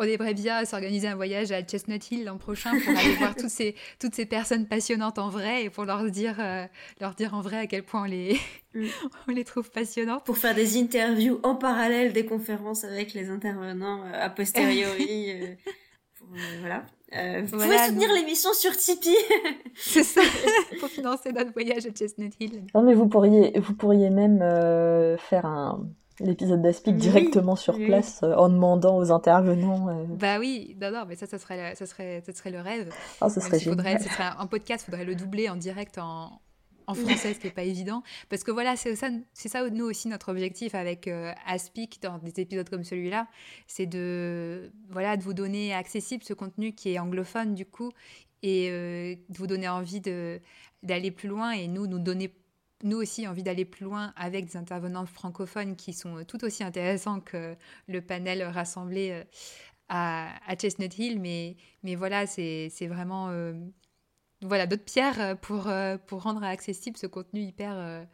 on 0.00 0.04
aimerait 0.04 0.34
bien 0.34 0.64
s'organiser 0.64 1.08
un 1.08 1.14
voyage 1.14 1.52
à 1.52 1.62
Chestnut 1.62 2.10
Hill 2.10 2.24
l'an 2.24 2.38
prochain 2.38 2.70
pour 2.70 2.96
aller 2.96 3.14
voir 3.16 3.36
toutes 3.36 3.50
ces, 3.50 3.74
toutes 4.00 4.14
ces 4.14 4.24
personnes 4.24 4.66
passionnantes 4.66 5.18
en 5.18 5.28
vrai 5.28 5.64
et 5.64 5.70
pour 5.70 5.84
leur 5.84 6.02
dire, 6.10 6.36
euh, 6.40 6.64
leur 7.00 7.14
dire 7.14 7.34
en 7.34 7.42
vrai 7.42 7.58
à 7.58 7.66
quel 7.66 7.82
point 7.82 8.02
on 8.02 8.06
les, 8.06 8.40
mm. 8.74 8.86
on 9.28 9.32
les 9.32 9.44
trouve 9.44 9.70
passionnants. 9.70 10.20
Pour 10.20 10.38
faire 10.38 10.54
des 10.54 10.80
interviews 10.80 11.38
en 11.42 11.54
parallèle 11.54 12.14
des 12.14 12.24
conférences 12.24 12.84
avec 12.84 13.12
les 13.12 13.28
intervenants 13.28 14.04
euh, 14.06 14.24
a 14.24 14.30
posteriori. 14.30 15.56
Euh, 16.32 16.60
voilà. 16.60 16.84
vous 17.42 17.58
pouvez 17.58 17.76
soutenir 17.76 18.12
l'émission 18.12 18.52
sur 18.52 18.76
Tipeee. 18.76 19.16
C'est 19.74 20.04
ça, 20.04 20.20
pour 20.78 20.88
financer 20.88 21.32
notre 21.32 21.52
voyage 21.52 21.84
à 21.86 21.90
Chestnut 21.90 22.32
Hill. 22.38 22.62
Non, 22.72 22.82
mais 22.82 22.94
vous 22.94 23.08
pourriez, 23.08 23.58
vous 23.58 23.74
pourriez 23.74 24.10
même 24.10 24.38
faire 25.18 25.46
un, 25.46 25.88
l'épisode 26.20 26.62
d'Aspic 26.62 26.96
directement 26.96 27.56
sur 27.56 27.76
place 27.76 28.20
euh, 28.22 28.34
en 28.34 28.48
demandant 28.48 28.96
aux 28.96 29.10
intervenants. 29.10 29.88
Euh. 29.88 30.04
Bah 30.08 30.38
oui, 30.38 30.76
non, 30.80 30.90
non, 30.90 31.04
mais 31.08 31.16
ça, 31.16 31.26
ça 31.26 31.38
serait, 31.38 31.74
ça 31.74 31.86
serait, 31.86 32.22
ça 32.24 32.32
serait 32.32 32.50
le 32.50 32.60
rêve. 32.60 32.92
Oh, 33.20 33.28
ça 33.28 33.40
serait 33.40 33.58
génial. 33.58 33.78
Faudrait, 33.78 33.98
serait 33.98 34.30
un 34.38 34.46
podcast, 34.46 34.84
il 34.86 34.90
faudrait 34.90 35.04
le 35.04 35.14
doubler 35.14 35.48
en 35.48 35.56
direct 35.56 35.98
en, 35.98 36.40
en 36.86 36.94
français, 36.94 37.34
ce 37.34 37.38
qui 37.38 37.46
n'est 37.46 37.52
pas 37.52 37.62
évident. 37.62 38.02
Parce 38.28 38.44
que 38.44 38.50
voilà, 38.50 38.76
c'est 38.76 38.96
ça, 38.96 39.08
c'est 39.32 39.48
ça 39.48 39.68
nous 39.68 39.86
aussi 39.86 40.08
notre 40.08 40.30
objectif 40.30 40.74
avec 40.74 41.08
euh, 41.08 41.32
Aspic 41.46 42.00
dans 42.02 42.18
des 42.18 42.40
épisodes 42.40 42.68
comme 42.68 42.84
celui-là, 42.84 43.26
c'est 43.66 43.86
de, 43.86 44.70
voilà, 44.90 45.16
de 45.16 45.22
vous 45.22 45.34
donner 45.34 45.74
accessible 45.74 46.24
ce 46.24 46.34
contenu 46.34 46.72
qui 46.72 46.92
est 46.92 46.98
anglophone 46.98 47.54
du 47.54 47.66
coup 47.66 47.90
et 48.42 48.70
de 49.28 49.36
vous 49.36 49.46
donner 49.46 49.68
envie 49.68 50.00
de, 50.00 50.40
d'aller 50.82 51.10
plus 51.10 51.28
loin 51.28 51.50
et 51.52 51.68
nous, 51.68 51.86
nous 51.86 51.98
donner 51.98 52.32
nous 52.82 52.96
aussi 52.96 53.26
envie 53.26 53.42
d'aller 53.42 53.64
plus 53.64 53.84
loin 53.84 54.12
avec 54.16 54.46
des 54.46 54.56
intervenants 54.56 55.06
francophones 55.06 55.76
qui 55.76 55.92
sont 55.92 56.24
tout 56.24 56.44
aussi 56.44 56.64
intéressants 56.64 57.20
que 57.20 57.56
le 57.88 58.00
panel 58.00 58.42
rassemblé 58.42 59.10
euh, 59.10 59.24
à, 59.88 60.56
Chestnut 60.58 60.96
Hill. 60.98 61.20
Mais, 61.20 61.56
mais 61.82 61.94
voilà, 61.94 62.26
c'est 62.26 62.70
vraiment 62.88 63.28
euh, 63.30 63.52
voilà, 64.42 64.66
d'autres 64.66 64.84
pierres 64.84 65.38
pour, 65.40 65.68
euh, 65.68 65.98
pour 66.06 66.22
rendre 66.22 66.42
accessible 66.42 66.96
ce 66.96 67.06
contenu 67.06 67.40
hyper, 67.40 68.06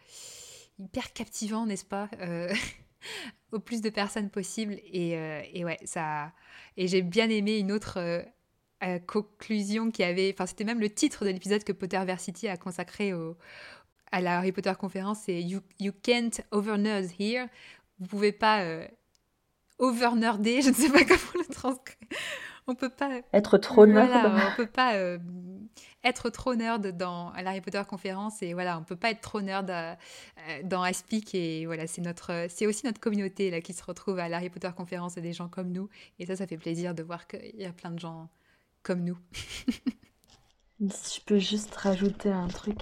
hyper 0.79 1.13
captivant, 1.13 1.67
n'est-ce 1.67 1.85
pas 1.85 2.11
au 3.53 3.61
plus 3.61 3.81
de 3.81 3.91
personnes 3.91 4.31
possible. 4.31 4.75
Et, 4.85 5.13
et 5.53 5.65
ouais, 5.65 5.79
ça. 5.85 6.33
Et 6.77 6.89
j'ai 6.89 7.03
bien 7.03 7.31
aimé 7.31 7.59
une 7.59 7.71
autre 7.71 8.25
conclusion 9.07 9.91
qui 9.91 10.03
avait. 10.03 10.33
Enfin, 10.35 10.47
c'était 10.47 10.65
même 10.65 10.81
le 10.81 10.91
titre 10.91 11.25
de 11.25 11.31
l'épisode 11.31 11.63
que 11.65 11.73
Potterversity 11.73 12.49
a 12.49 12.57
consacré 12.57 13.15
au, 13.15 13.37
à 14.13 14.21
la 14.21 14.39
Harry 14.39 14.53
Potter 14.53 14.73
conférence, 14.79 15.21
c'est 15.25 15.43
you, 15.43 15.61
you 15.81 15.93
can't 16.03 16.41
over-nerd 16.51 17.11
here. 17.19 17.47
Vous 17.99 18.07
pouvez 18.07 18.33
pas 18.33 18.63
euh, 18.63 18.87
over-nerder, 19.79 20.63
je 20.63 20.71
ne 20.71 20.75
sais 20.75 20.91
pas 20.91 21.05
comment 21.05 21.45
le 21.49 21.53
transcrire. 21.53 21.97
On 22.69 22.75
peut 22.75 22.91
pas 22.91 23.21
être 23.33 23.59
trop 23.59 23.87
nerd. 23.87 24.09
Voilà, 24.09 24.51
on 24.53 24.57
peut 24.57 24.67
pas 24.67 24.97
euh, 24.97 25.19
être 26.03 26.31
trop 26.31 26.57
nerd 26.57 26.85
dans 26.97 27.31
à 27.31 27.43
la 27.43 27.51
Harry 27.51 27.61
Potter 27.61 27.83
conférence 27.89 28.43
et 28.43 28.55
voilà, 28.55 28.77
on 28.79 28.83
peut 28.83 28.97
pas 28.97 29.11
être 29.11 29.21
trop 29.21 29.41
nerd 29.41 29.71
euh, 29.71 29.95
dans 30.65 30.83
Aspic 30.83 31.33
et 31.37 31.65
voilà, 31.67 31.87
c'est 31.87 32.03
notre 32.03 32.47
c'est 32.49 32.67
aussi 32.67 32.85
notre 32.85 32.99
communauté 32.99 33.53
là 33.53 33.61
qui 33.61 33.73
se 33.73 33.85
retrouve 33.85 34.19
à 34.19 34.29
la 34.29 34.39
Harry 34.39 34.51
Potter 34.51 34.71
conférence 34.77 35.17
et 35.17 35.21
des 35.21 35.33
gens 35.33 35.49
comme 35.49 35.71
nous 35.71 35.89
et 36.19 36.27
ça 36.27 36.35
ça 36.35 36.49
fait 36.49 36.57
plaisir 36.57 36.93
de 36.93 37.05
voir 37.05 37.29
qu'il 37.29 37.55
y 37.55 37.65
a 37.65 37.73
plein 37.73 37.93
de 37.93 38.01
gens 38.01 38.29
comme 38.83 39.05
nous. 39.05 39.19
Si 40.91 41.21
je 41.21 41.25
peux 41.25 41.39
juste 41.39 41.75
rajouter 41.75 42.31
un 42.31 42.49
truc, 42.49 42.81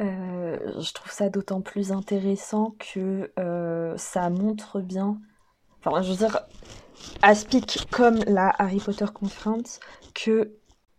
euh, 0.00 0.80
je 0.80 0.92
trouve 0.92 1.10
ça 1.10 1.28
d'autant 1.28 1.60
plus 1.60 1.90
intéressant 1.90 2.76
que 2.78 3.32
euh, 3.38 3.96
ça 3.96 4.30
montre 4.30 4.80
bien, 4.80 5.18
enfin 5.80 6.02
je 6.02 6.10
veux 6.10 6.16
dire, 6.16 6.38
Aspic 7.22 7.86
comme 7.90 8.18
la 8.28 8.54
Harry 8.58 8.78
Potter 8.78 9.06
Conference, 9.12 9.80
que 10.14 10.52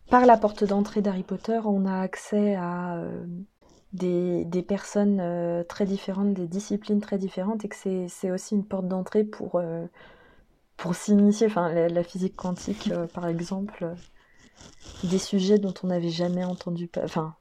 par 0.09 0.25
la 0.25 0.37
porte 0.37 0.65
d'entrée 0.65 1.01
d'Harry 1.01 1.23
Potter, 1.23 1.61
on 1.63 1.85
a 1.85 2.01
accès 2.01 2.55
à 2.55 2.97
euh, 2.97 3.25
des, 3.93 4.43
des, 4.43 4.63
personnes 4.63 5.63
très 5.69 5.85
différentes, 5.85 6.33
des 6.33 6.47
disciplines 6.47 6.99
très 6.99 7.17
différentes, 7.17 7.63
et 7.63 7.69
que 7.69 8.07
c'est 8.09 8.31
aussi 8.31 8.53
une 8.53 8.65
porte 8.65 8.87
d'entrée 8.89 9.23
pour, 9.23 9.61
pour 10.75 10.95
s'initier, 10.95 11.47
enfin 11.47 11.71
la, 11.71 12.03
physique 12.03 12.35
quantique 12.35 12.91
par 13.13 13.27
exemple 13.27 13.95
des 15.03 15.19
sujets 15.19 15.57
dont 15.59 15.73
on 15.83 15.87
n'avait 15.87 16.09
jamais 16.09 16.43
entendu, 16.43 16.89
enfin, 17.03 17.35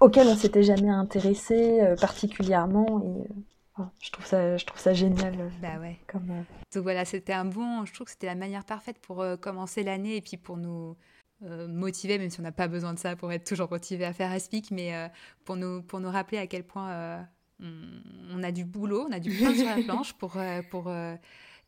auxquels 0.00 0.28
on 0.28 0.36
s'était 0.36 0.62
jamais 0.62 0.90
intéressé 0.90 1.80
euh, 1.80 1.96
particulièrement. 1.96 3.02
Et 3.02 3.80
euh, 3.80 3.84
je 4.00 4.10
trouve 4.10 4.26
ça, 4.26 4.56
je 4.56 4.64
trouve 4.64 4.80
ça 4.80 4.92
génial. 4.92 5.34
Euh, 5.40 5.48
bah 5.60 5.78
ouais. 5.80 5.98
Comme, 6.06 6.44
Donc 6.74 6.82
voilà, 6.82 7.04
c'était 7.04 7.32
un 7.32 7.44
bon. 7.44 7.84
Je 7.84 7.92
trouve 7.92 8.06
que 8.06 8.10
c'était 8.10 8.26
la 8.26 8.34
manière 8.34 8.64
parfaite 8.64 8.98
pour 8.98 9.24
commencer 9.40 9.82
l'année 9.82 10.16
et 10.16 10.20
puis 10.20 10.36
pour 10.36 10.56
nous. 10.56 10.96
motiver, 11.40 12.18
même 12.18 12.30
si 12.30 12.40
on 12.40 12.42
n'a 12.42 12.52
pas 12.52 12.68
besoin 12.68 12.94
de 12.94 12.98
ça 12.98 13.16
pour 13.16 13.32
être 13.32 13.44
toujours 13.44 13.70
motivé 13.70 14.04
à 14.04 14.12
faire 14.12 14.30
Aspic, 14.32 14.70
mais 14.70 15.10
pour, 15.44 15.56
nous, 15.56 15.82
pour 15.82 16.00
nous 16.00 16.10
rappeler 16.10 16.38
à 16.38 16.46
quel 16.46 16.64
point 16.64 17.26
on, 17.60 18.42
a 18.42 18.52
du 18.52 18.64
boulot, 18.64 19.06
on 19.08 19.12
a 19.12 19.20
du 19.20 19.30
pain 19.30 19.54
sur 19.54 19.66
la 19.66 19.82
planche 19.84 20.14
pour, 20.14 20.38
pour, 20.70 20.90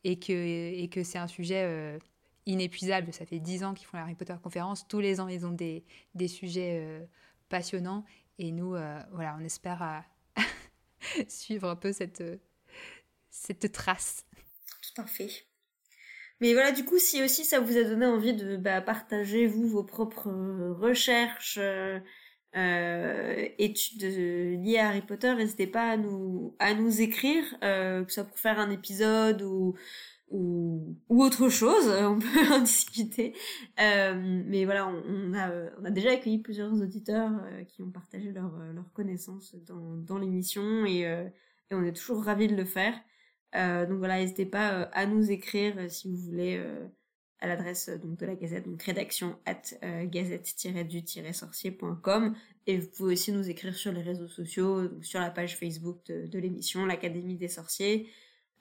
et 0.04 0.18
que, 0.18 0.32
et 0.32 0.88
que 0.88 1.02
c'est 1.02 1.18
un 1.18 1.26
sujet 1.26 1.98
inépuisable. 2.48 3.12
Ça 3.12 3.26
fait 3.26 3.38
dix 3.38 3.62
ans 3.62 3.74
qu'ils 3.74 3.86
font 3.86 3.98
la 3.98 4.02
Harry 4.02 4.16
Potter 4.16 4.34
conférence. 4.42 4.88
Tous 4.88 4.98
les 4.98 5.20
ans, 5.20 5.28
ils 5.28 5.46
ont 5.46 5.52
des, 5.52 5.84
des 6.14 6.28
sujets 6.28 6.80
euh, 6.82 7.04
passionnants. 7.48 8.04
Et 8.38 8.50
nous, 8.50 8.74
euh, 8.74 8.98
voilà, 9.12 9.36
on 9.38 9.44
espère 9.44 10.04
euh, 10.38 10.42
suivre 11.28 11.68
un 11.68 11.76
peu 11.76 11.92
cette, 11.92 12.24
cette 13.30 13.70
trace. 13.70 14.24
Tout 14.82 15.02
à 15.02 15.06
fait. 15.06 15.30
Mais 16.40 16.54
voilà, 16.54 16.72
du 16.72 16.84
coup, 16.84 16.98
si 16.98 17.22
aussi 17.22 17.44
ça 17.44 17.60
vous 17.60 17.76
a 17.76 17.84
donné 17.84 18.06
envie 18.06 18.32
de 18.32 18.56
bah, 18.56 18.80
partager, 18.80 19.46
vous, 19.46 19.66
vos 19.66 19.84
propres 19.84 20.30
recherches, 20.78 21.58
études 23.58 24.02
liées 24.02 24.78
à 24.78 24.88
Harry 24.88 25.02
Potter, 25.02 25.34
n'hésitez 25.34 25.66
pas 25.66 25.90
à 25.90 25.96
nous, 25.96 26.54
à 26.60 26.74
nous 26.74 27.00
écrire, 27.00 27.44
que 27.60 28.04
ce 28.06 28.14
soit 28.14 28.24
pour 28.24 28.38
faire 28.38 28.60
un 28.60 28.70
épisode 28.70 29.42
ou 29.42 29.74
ou, 30.30 30.96
ou 31.08 31.22
autre 31.22 31.48
chose, 31.48 31.88
on 31.88 32.18
peut 32.18 32.26
en 32.52 32.60
discuter. 32.60 33.34
Euh, 33.80 34.42
mais 34.46 34.64
voilà, 34.64 34.86
on, 34.86 35.34
a, 35.34 35.50
on 35.80 35.84
a 35.84 35.90
déjà 35.90 36.12
accueilli 36.12 36.38
plusieurs 36.38 36.72
auditeurs 36.72 37.32
euh, 37.44 37.64
qui 37.64 37.82
ont 37.82 37.90
partagé 37.90 38.30
leurs 38.32 38.56
leur 38.58 38.84
euh, 38.84 38.94
connaissances 38.94 39.56
dans, 39.66 39.96
dans 39.96 40.18
l'émission 40.18 40.86
et, 40.86 41.00
et, 41.00 41.74
on 41.74 41.84
est 41.84 41.92
toujours 41.92 42.24
ravis 42.24 42.48
de 42.48 42.56
le 42.56 42.64
faire. 42.64 42.94
donc 43.54 43.98
voilà, 43.98 44.18
n'hésitez 44.18 44.46
pas 44.46 44.88
à 44.92 45.06
nous 45.06 45.30
écrire 45.30 45.90
si 45.90 46.08
vous 46.08 46.16
voulez 46.16 46.62
à 47.40 47.46
l'adresse 47.46 47.88
donc 47.88 48.18
de 48.18 48.26
la 48.26 48.34
Gazette, 48.34 48.66
donc 48.66 48.82
rédaction 48.82 49.38
at 49.44 49.62
gazette-du-sorcier.com 50.06 52.34
et 52.66 52.78
vous 52.78 52.88
pouvez 52.88 53.12
aussi 53.12 53.30
nous 53.32 53.48
écrire 53.50 53.74
sur 53.74 53.92
les 53.92 54.02
réseaux 54.02 54.28
sociaux, 54.28 54.88
donc 54.88 55.04
sur 55.04 55.20
la 55.20 55.30
page 55.30 55.58
Facebook 55.58 55.98
de, 56.06 56.26
de 56.26 56.38
l'émission, 56.38 56.86
l'Académie 56.86 57.36
des 57.36 57.48
sorciers 57.48 58.08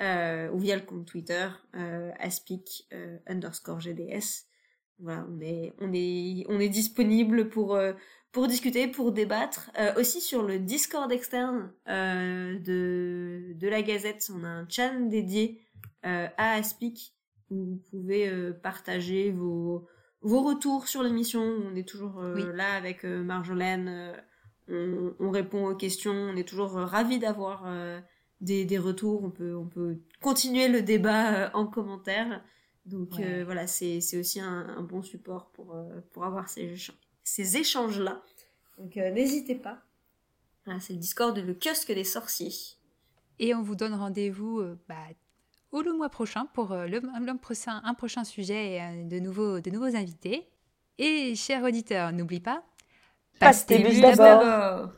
euh, 0.01 0.49
ou 0.51 0.59
via 0.59 0.75
le 0.75 0.83
compte 0.83 1.05
Twitter 1.05 1.47
euh, 1.75 2.11
aspic 2.19 2.87
euh, 2.93 3.17
underscore 3.27 3.79
GDS. 3.79 4.45
Voilà, 4.99 5.25
on 5.29 5.39
est 5.41 5.73
on 5.79 5.91
est 5.93 6.45
on 6.49 6.59
est 6.59 6.69
disponible 6.69 7.49
pour 7.49 7.75
euh, 7.75 7.93
pour 8.31 8.47
discuter, 8.47 8.87
pour 8.87 9.11
débattre. 9.11 9.71
Euh, 9.79 9.93
aussi 9.95 10.21
sur 10.21 10.43
le 10.43 10.59
Discord 10.59 11.11
externe 11.11 11.71
de 11.87 13.53
de 13.53 13.67
la 13.67 13.81
Gazette, 13.81 14.29
on 14.33 14.43
a 14.43 14.47
un 14.47 14.67
channel 14.69 15.09
dédié 15.09 15.61
à 16.03 16.53
Aspic 16.53 17.13
où 17.49 17.55
vous 17.55 17.81
pouvez 17.89 18.53
partager 18.61 19.31
vos 19.31 19.87
vos 20.21 20.41
retours 20.41 20.87
sur 20.87 21.03
l'émission. 21.03 21.41
On 21.41 21.75
est 21.75 21.87
toujours 21.87 22.21
là 22.21 22.75
avec 22.75 23.03
Marjolaine. 23.03 24.13
On, 24.69 25.15
on, 25.19 25.31
répond 25.31 25.67
aux 25.67 25.75
questions. 25.75 26.13
On 26.13 26.35
est 26.35 26.47
toujours 26.47 26.71
ravis 26.71 27.19
d'avoir 27.19 27.65
des, 28.41 28.65
des, 28.65 28.77
retours, 28.77 29.23
on 29.23 29.29
peut, 29.29 29.55
on 29.55 29.65
peut 29.65 29.97
continuer 30.21 30.67
le 30.67 30.81
débat 30.81 31.33
euh, 31.33 31.49
en 31.53 31.65
commentaire. 31.67 32.43
Donc 32.85 33.19
voilà, 33.43 33.67
c'est 33.67 34.17
aussi 34.17 34.39
un, 34.39 34.81
bon 34.81 35.03
support 35.03 35.47
pour, 35.47 35.75
pour 36.13 36.23
avoir 36.23 36.47
ces, 36.47 36.73
ces 37.25 37.57
échanges-là. 37.57 38.23
Donc 38.77 38.95
n'hésitez 38.95 39.55
pas. 39.55 39.81
c'est 40.79 40.93
le 40.93 40.99
Discord, 40.99 41.37
le 41.37 41.53
kiosque 41.53 41.91
des 41.91 42.05
sorciers. 42.05 42.53
Et 43.39 43.53
on 43.53 43.61
vous 43.61 43.75
donne 43.75 43.93
rendez-vous 43.93 44.63
bah, 44.87 44.95
au 45.73 45.81
le 45.81 45.91
mois 45.91 46.07
prochain 46.07 46.45
pour 46.53 46.73
le, 46.73 47.37
prochain, 47.37 47.81
un 47.83 47.93
prochain 47.93 48.23
sujet 48.23 48.77
et 48.77 49.03
de 49.03 49.19
nouveaux, 49.19 49.59
de 49.59 49.69
nouveaux 49.69 49.93
invités. 49.93 50.47
Et 50.97 51.35
chers 51.35 51.63
auditeurs, 51.63 52.13
n'oublie 52.13 52.39
pas, 52.39 52.63
passe 53.39 53.65
tes 53.65 53.79
bulles 53.79 54.01
d'abord. 54.01 54.93